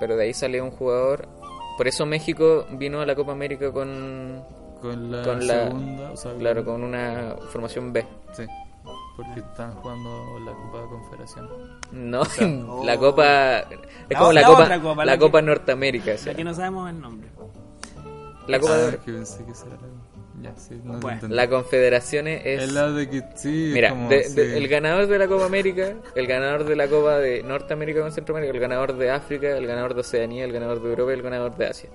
Pero 0.00 0.16
de 0.16 0.24
ahí 0.24 0.34
sale 0.34 0.60
un 0.62 0.70
jugador. 0.70 1.28
Por 1.78 1.88
eso 1.88 2.04
México 2.04 2.66
vino 2.72 3.00
a 3.00 3.06
la 3.06 3.14
Copa 3.14 3.32
América 3.32 3.72
con. 3.72 4.44
Con 4.82 5.10
la 5.10 5.22
Con 5.22 5.46
la- 5.46 5.64
segunda, 5.64 6.10
o 6.12 6.16
sea, 6.16 6.34
Claro, 6.34 6.64
con 6.64 6.82
una 6.84 7.34
formación 7.50 7.92
B. 7.92 8.06
Sí, 8.32 8.44
porque 9.16 9.40
están 9.40 9.72
jugando 9.76 10.38
la 10.44 10.52
Copa 10.52 10.82
de 10.82 10.88
Confederación. 10.88 11.48
No, 11.92 12.22
la 12.84 12.96
Copa. 12.98 13.58
Es 13.60 13.68
La 14.10 14.18
como 14.18 14.32
la, 14.32 14.40
la 14.42 14.46
Copa. 14.46 14.62
otra 14.64 14.80
copa, 14.82 15.04
la 15.04 15.04
la 15.06 15.12
que- 15.12 15.18
Copa 15.24 15.42
Norteamérica. 15.42 16.12
o 16.14 16.18
sea. 16.18 16.32
La 16.32 16.36
que 16.36 16.44
no 16.44 16.54
sabemos 16.54 16.90
el 16.90 17.00
nombre. 17.00 17.28
La 18.46 18.60
Copa 18.60 18.74
Ah, 18.74 18.76
de 18.78 18.88
Oro. 18.88 18.98
que 19.04 19.12
pensé 19.12 19.44
que 19.44 19.54
será 19.54 19.72
la... 19.76 19.78
Ya, 20.42 20.54
sí, 20.56 20.80
no 20.84 20.98
Bueno. 21.00 21.28
La 21.28 21.48
Confederaciones 21.48 22.42
es. 22.44 22.62
Es 22.64 22.72
la 22.72 22.90
de 22.92 23.08
que 23.08 23.22
sí, 23.36 23.70
Mira, 23.72 23.90
como, 23.90 24.08
de- 24.08 24.24
sí. 24.24 24.34
de- 24.34 24.56
el 24.58 24.68
ganador 24.68 25.06
de 25.06 25.18
la 25.18 25.26
Copa 25.28 25.46
América, 25.46 25.94
el 26.14 26.26
ganador 26.26 26.64
de 26.64 26.76
la 26.76 26.88
Copa 26.88 27.18
de 27.18 27.42
Norteamérica 27.42 28.00
con 28.00 28.12
Centroamérica, 28.12 28.52
el 28.54 28.60
ganador 28.60 28.96
de 28.96 29.10
África, 29.10 29.56
el 29.56 29.66
ganador 29.66 29.94
de 29.94 30.00
Oceanía, 30.00 30.44
el 30.44 30.52
ganador 30.52 30.82
de 30.82 30.90
Europa 30.90 31.10
y 31.12 31.14
el 31.14 31.22
ganador 31.22 31.56
de 31.56 31.66
Asia. 31.66 31.90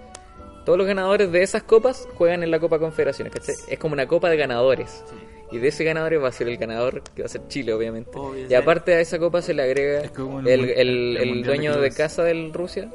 Todos 0.65 0.78
los 0.78 0.88
ganadores 0.88 1.32
de 1.32 1.44
esas 1.44 1.64
copas 1.64 2.07
juegan 2.15 2.41
en 2.44 2.49
la 2.52 2.60
Copa 2.60 2.80
Confederaciones, 2.80 3.34
¿cachai? 3.34 3.56
Es 3.68 3.78
como 3.80 3.94
una 3.94 4.07
copa 4.07 4.30
de 4.30 4.38
ganadores. 4.38 5.03
Y 5.52 5.57
de 5.60 5.68
ese 5.68 5.84
ganador 5.84 6.24
va 6.24 6.30
a 6.30 6.32
ser 6.32 6.48
el 6.48 6.57
ganador, 6.57 7.03
que 7.14 7.22
va 7.22 7.26
a 7.28 7.30
ser 7.30 7.48
Chile, 7.48 7.74
obviamente. 7.74 8.10
Obvio, 8.18 8.48
y 8.49 8.53
aparte 8.56 8.94
a 8.95 8.99
esa 9.02 9.20
copa 9.20 9.41
se 9.41 9.53
le 9.53 9.61
agrega 9.61 9.99
Es 10.02 10.11
como 10.11 10.40
el, 10.40 10.48
el 10.48 10.52
el, 10.53 10.60
mun- 10.61 10.70
el, 10.78 10.88
el 11.18 11.28
mundial 11.28 11.41
de 11.44 11.48
dueño 11.48 11.78
de 11.80 11.91
casa 11.91 12.24
del 12.24 12.53
Rusia. 12.53 12.90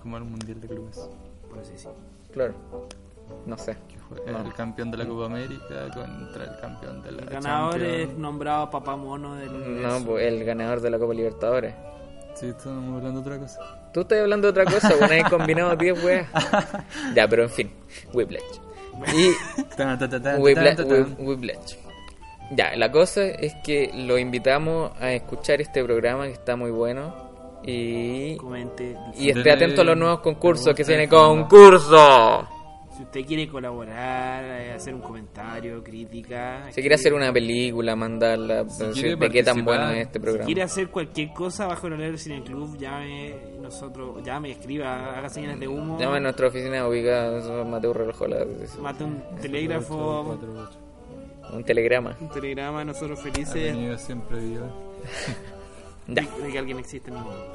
Como 0.00 0.16
el 0.16 0.24
Mundial 0.24 0.60
de 0.60 0.68
Clubes. 0.68 1.00
Por 1.50 1.58
así 1.58 1.72
decirlo. 1.72 1.94
Claro. 2.32 2.54
No 3.46 3.58
sé. 3.58 3.76
El 4.26 4.52
campeón 4.54 4.90
de 4.90 4.96
la 4.98 5.06
Copa 5.06 5.26
América 5.26 5.88
contra 5.94 6.44
el 6.44 6.60
campeón 6.60 7.02
de 7.02 7.12
la 7.12 7.22
El 7.22 7.28
ganador 7.28 7.82
es 7.82 8.16
nombrado 8.16 8.70
papá 8.70 8.96
mono 8.96 9.34
del 9.36 9.50
universo. 9.50 9.98
No, 9.98 10.04
pues 10.06 10.26
el 10.26 10.44
ganador 10.44 10.80
de 10.80 10.90
la 10.90 10.98
Copa 10.98 11.14
Libertadores. 11.14 11.74
Sí, 12.34 12.46
estamos 12.46 12.96
hablando 12.96 13.20
de 13.20 13.28
otra 13.28 13.38
cosa. 13.38 13.60
Tú 13.92 14.00
estás 14.00 14.20
hablando 14.20 14.50
de 14.50 14.60
otra 14.60 14.64
cosa, 14.72 14.94
bueno, 14.98 15.14
hay 15.14 15.22
combinado 15.24 15.76
10 15.76 16.04
weas. 16.04 16.28
Ya, 17.14 17.28
pero 17.28 17.44
en 17.44 17.50
fin, 17.50 17.70
Whiplash. 18.12 18.42
Y 19.14 19.32
Whiplash. 21.18 21.76
Ya, 22.50 22.76
la 22.76 22.90
cosa 22.90 23.24
es 23.24 23.54
que 23.64 23.90
lo 23.94 24.18
invitamos 24.18 24.92
a 25.00 25.12
escuchar 25.12 25.60
este 25.60 25.82
programa 25.84 26.26
que 26.26 26.32
está 26.32 26.56
muy 26.56 26.70
bueno. 26.70 27.30
Y, 27.64 28.36
Comente. 28.36 28.96
y 29.16 29.30
esté 29.30 29.52
atento 29.52 29.82
a 29.82 29.84
los 29.84 29.96
nuevos 29.96 30.20
concursos 30.20 30.74
que 30.74 30.84
se 30.84 30.92
viene 30.92 31.06
gusta, 31.06 31.28
concurso. 31.28 32.48
Si 33.02 33.06
usted 33.06 33.26
quiere 33.26 33.48
colaborar, 33.48 34.44
eh, 34.44 34.72
hacer 34.74 34.94
un 34.94 35.00
comentario, 35.00 35.82
crítica. 35.82 36.70
Si 36.70 36.80
quiere 36.80 36.94
hacer 36.94 37.12
una 37.12 37.32
película, 37.32 37.96
mandarla, 37.96 38.68
Si 38.68 38.84
decir 38.84 39.18
de 39.18 39.28
qué 39.28 39.42
tan 39.42 39.64
bueno 39.64 39.90
es 39.90 40.02
este 40.06 40.20
Si 40.20 40.22
programa. 40.22 40.46
quiere 40.46 40.62
hacer 40.62 40.88
cualquier 40.88 41.32
cosa 41.32 41.66
bajo 41.66 41.88
el 41.88 41.94
horario 41.94 42.12
del 42.12 42.18
Cine 42.20 42.44
Club, 42.44 42.78
llame, 42.78 43.34
nosotros, 43.60 44.22
llame, 44.22 44.52
escriba, 44.52 45.18
haga 45.18 45.28
señales 45.28 45.58
de 45.58 45.66
humo. 45.66 45.98
Llama 45.98 46.18
a 46.18 46.20
nuestra 46.20 46.46
oficina 46.46 46.86
ubicada 46.86 47.60
en 47.62 47.70
Mateo 47.70 47.92
Relojola. 47.92 48.46
Mate 48.80 49.02
un 49.04 49.20
telégrafo, 49.40 50.24
Cuatro, 50.24 50.52
ocho. 50.68 51.56
Un 51.56 51.64
telegrama. 51.64 52.16
un 52.20 52.28
telegrama, 52.28 52.84
nosotros 52.84 53.20
felices 53.20 54.00
siempre 54.00 54.38
viva. 54.38 54.66
De, 56.06 56.20
de 56.20 56.50
que 56.52 56.58
alguien 56.58 56.78
existe 56.78 57.10
en 57.10 57.16
el 57.16 57.22
mundo. 57.22 57.52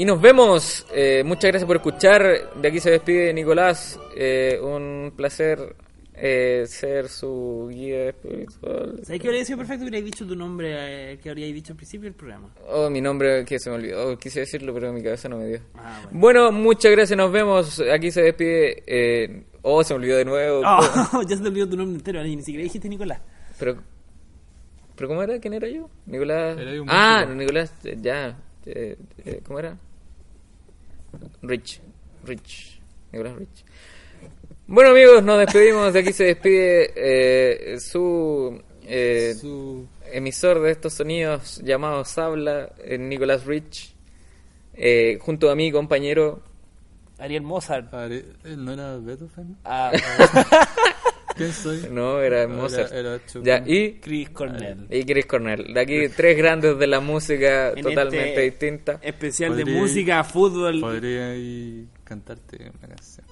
Y 0.00 0.04
nos 0.04 0.20
vemos. 0.20 0.86
Eh, 0.94 1.24
muchas 1.24 1.50
gracias 1.50 1.66
por 1.66 1.74
escuchar. 1.74 2.52
De 2.54 2.68
aquí 2.68 2.78
se 2.78 2.92
despide 2.92 3.34
Nicolás. 3.34 3.98
Eh, 4.14 4.56
un 4.62 5.12
placer 5.16 5.74
eh, 6.14 6.66
ser 6.68 7.08
su 7.08 7.68
guía 7.68 8.10
espiritual. 8.10 9.00
¿Sabes 9.02 9.20
qué 9.20 9.26
habría 9.26 9.44
sido 9.44 9.58
perfecto? 9.58 9.82
Hubiera 9.82 10.04
dicho 10.04 10.24
tu 10.24 10.36
nombre 10.36 11.14
eh, 11.14 11.18
que 11.18 11.30
habría 11.30 11.46
dicho 11.46 11.72
al 11.72 11.78
principio 11.78 12.04
del 12.04 12.14
programa. 12.14 12.48
Oh, 12.68 12.88
mi 12.88 13.00
nombre 13.00 13.44
que 13.44 13.58
se 13.58 13.70
me 13.70 13.74
olvidó. 13.74 14.12
Oh, 14.12 14.16
quise 14.16 14.38
decirlo, 14.38 14.72
pero 14.72 14.92
mi 14.92 15.02
cabeza 15.02 15.28
no 15.28 15.38
me 15.38 15.46
dio. 15.46 15.60
Ah, 15.74 15.98
bueno. 16.04 16.20
Bueno, 16.20 16.52
muchas 16.52 16.92
gracias. 16.92 17.16
Nos 17.16 17.32
vemos. 17.32 17.82
Aquí 17.92 18.12
se 18.12 18.22
despide. 18.22 18.84
Eh, 18.86 19.46
oh, 19.62 19.82
se 19.82 19.94
me 19.94 19.98
olvidó 19.98 20.18
de 20.18 20.24
nuevo. 20.24 20.62
Oh, 20.64 21.22
ya 21.28 21.36
se 21.36 21.42
te 21.42 21.48
olvidó 21.48 21.68
tu 21.68 21.76
nombre 21.76 21.96
entero, 21.96 22.22
ni 22.22 22.40
siquiera 22.40 22.62
dijiste 22.62 22.88
Nicolás. 22.88 23.20
Pero, 23.58 23.82
pero 24.94 25.08
¿cómo 25.08 25.24
era? 25.24 25.40
¿Quién 25.40 25.54
era 25.54 25.68
yo? 25.68 25.90
Nicolás. 26.06 26.56
Era 26.56 26.72
yo 26.72 26.84
un 26.84 26.88
ah, 26.88 27.24
músico. 27.26 27.34
Nicolás, 27.34 27.74
ya. 28.00 28.38
Eh, 28.64 28.96
eh, 29.24 29.40
¿Cómo 29.44 29.58
era? 29.58 29.76
Rich. 31.42 31.80
Rich. 32.24 32.80
Nicolás 33.12 33.36
Rich. 33.36 33.64
Bueno, 34.66 34.90
amigos, 34.90 35.22
nos 35.22 35.38
despedimos. 35.38 35.92
De 35.92 36.00
aquí 36.00 36.12
se 36.12 36.24
despide 36.24 36.92
eh, 36.94 37.80
su, 37.80 38.62
eh, 38.82 39.34
Su... 39.40 39.86
emisor 40.12 40.60
de 40.60 40.72
estos 40.72 40.94
sonidos 40.94 41.60
llamado 41.64 42.04
Sabla, 42.04 42.72
eh, 42.78 42.98
Nicolás 42.98 43.46
Rich. 43.46 43.94
Eh, 44.74 45.18
junto 45.20 45.50
a 45.50 45.54
mi 45.54 45.72
compañero. 45.72 46.42
Ariel 47.18 47.42
Mozart. 47.42 47.92
¿Él 47.92 48.64
no 48.64 48.72
era 48.72 48.96
Beethoven? 48.98 49.56
Ah, 49.64 49.90
¿Quién 51.38 51.52
soy? 51.52 51.88
No, 51.90 52.20
era 52.20 52.46
Mozart. 52.46 52.92
era. 52.92 53.18
Ya, 53.42 53.62
y 53.66 53.94
Chris 54.00 54.28
Cornell. 54.30 54.86
Y 54.90 55.04
Chris 55.04 55.24
Cornell. 55.26 55.72
De 55.72 55.80
aquí 55.80 56.08
tres 56.14 56.36
grandes 56.36 56.78
de 56.78 56.86
la 56.86 57.00
música 57.00 57.70
En 57.70 57.82
totalmente 57.82 58.28
este 58.28 58.40
distinta. 58.42 58.98
Especial 59.00 59.56
de 59.56 59.64
música, 59.64 60.22
fútbol. 60.24 60.80
Podría 60.80 61.28
ahí 61.30 61.86
cantarte 62.04 62.70
una 62.78 62.88
canción 62.94 63.26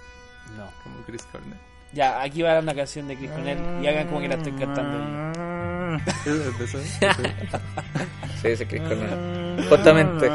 No. 0.57 0.71
como 0.83 1.05
Chris 1.05 1.23
Cornell. 1.31 1.59
Ya, 1.93 2.21
aquí 2.23 2.43
va 2.43 2.59
una 2.59 2.75
canción 2.75 3.09
de 3.09 3.17
Chris 3.17 3.31
Cornell 3.31 3.59
y 3.83 3.87
hagan 3.87 4.07
como 4.09 4.21
que 4.21 4.29
la 4.29 4.35
estoy 4.37 4.53
cantando. 4.53 5.33
Sí, 8.43 8.49
dice 8.49 8.67
Chris 8.67 8.83
Cornell. 8.83 9.67
Justamente. 9.69 10.29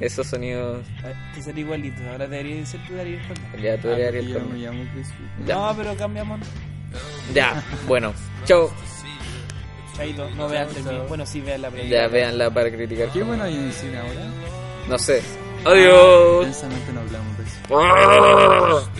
Esos 0.00 0.26
sonidos. 0.26 0.84
Ah, 1.04 1.12
Te 1.34 1.42
sale 1.42 1.60
igualito. 1.60 2.00
Ahora 2.10 2.26
debería 2.26 2.64
ser 2.64 2.80
tú, 2.86 2.98
Ariel 2.98 3.20
Cornell. 3.26 3.62
Ya 3.62 3.78
tú 3.80 3.88
Ah, 3.90 3.98
yo 3.98 4.22
me 4.22 4.32
Cornell. 4.32 5.46
No, 5.46 5.74
pero 5.76 5.96
cambiamos. 5.96 6.40
Ya, 7.34 7.62
bueno. 7.86 8.12
Chau. 8.44 8.70
Chaito, 9.96 10.28
no 10.30 10.48
vean 10.48 10.68
Terminator. 10.68 11.08
Bueno, 11.08 11.26
sí, 11.26 11.40
vean 11.40 11.62
la 11.62 11.70
película. 11.70 12.02
Ya, 12.02 12.08
véanla 12.08 12.50
para 12.50 12.70
criticar. 12.70 13.08
¿Qué 13.10 13.22
bueno 13.22 13.44
hay 13.44 13.54
en 13.54 13.64
el 13.64 13.72
cine 13.72 13.98
ahora? 13.98 14.26
No 14.88 14.98
sé. 14.98 15.22
Adiós. 15.64 16.46
Intensamente 16.46 16.92
no 16.92 17.00
hablamos 17.00 17.38
de 17.38 17.44
eso. 17.44 18.90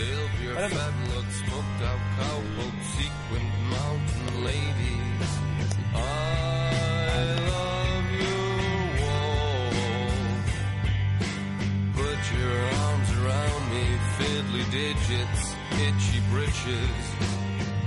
Your 12.35 12.59
arms 12.59 13.09
around 13.19 13.71
me, 13.71 13.85
fiddly 14.17 14.63
digits, 14.69 15.55
itchy 15.79 16.19
britches. 16.29 17.36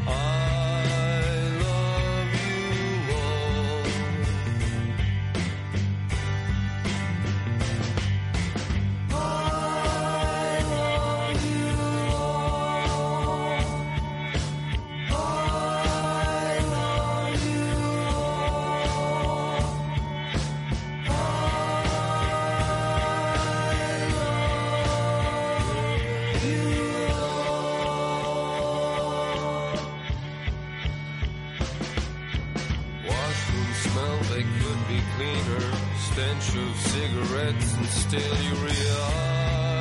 Oh. 0.06 0.69
Cigarettes 37.00 37.74
and 37.76 37.86
stale 37.86 38.42
urea. 38.54 39.00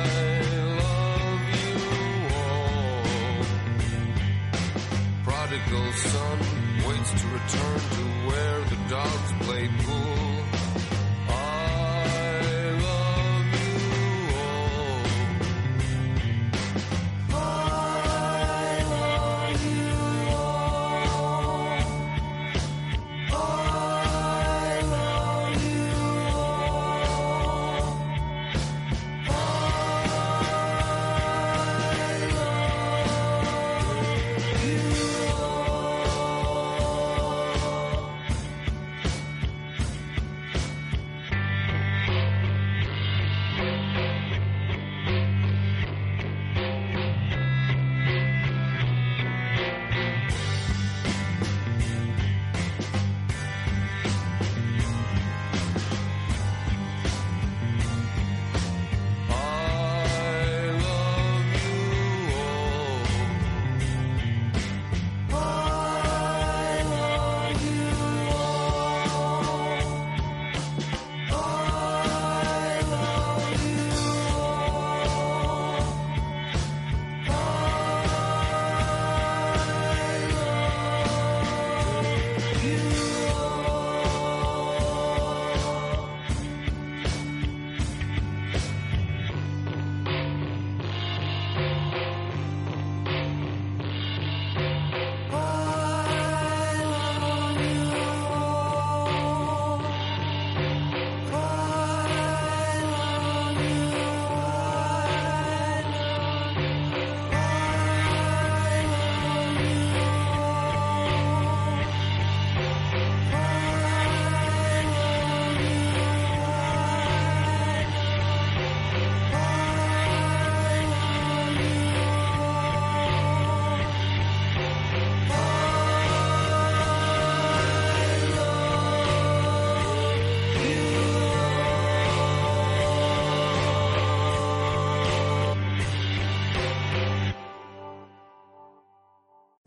I 0.02 0.42
love 0.80 1.42
you 1.60 1.76
all. 2.40 3.04
Prodigal 5.24 5.88
son 5.92 6.38
waits 6.86 7.10
to 7.20 7.26
return 7.38 7.80
to 7.96 8.04
where 8.28 8.60
the 8.72 8.78
dogs 8.88 9.30
play 9.40 9.68
pool. 9.84 10.29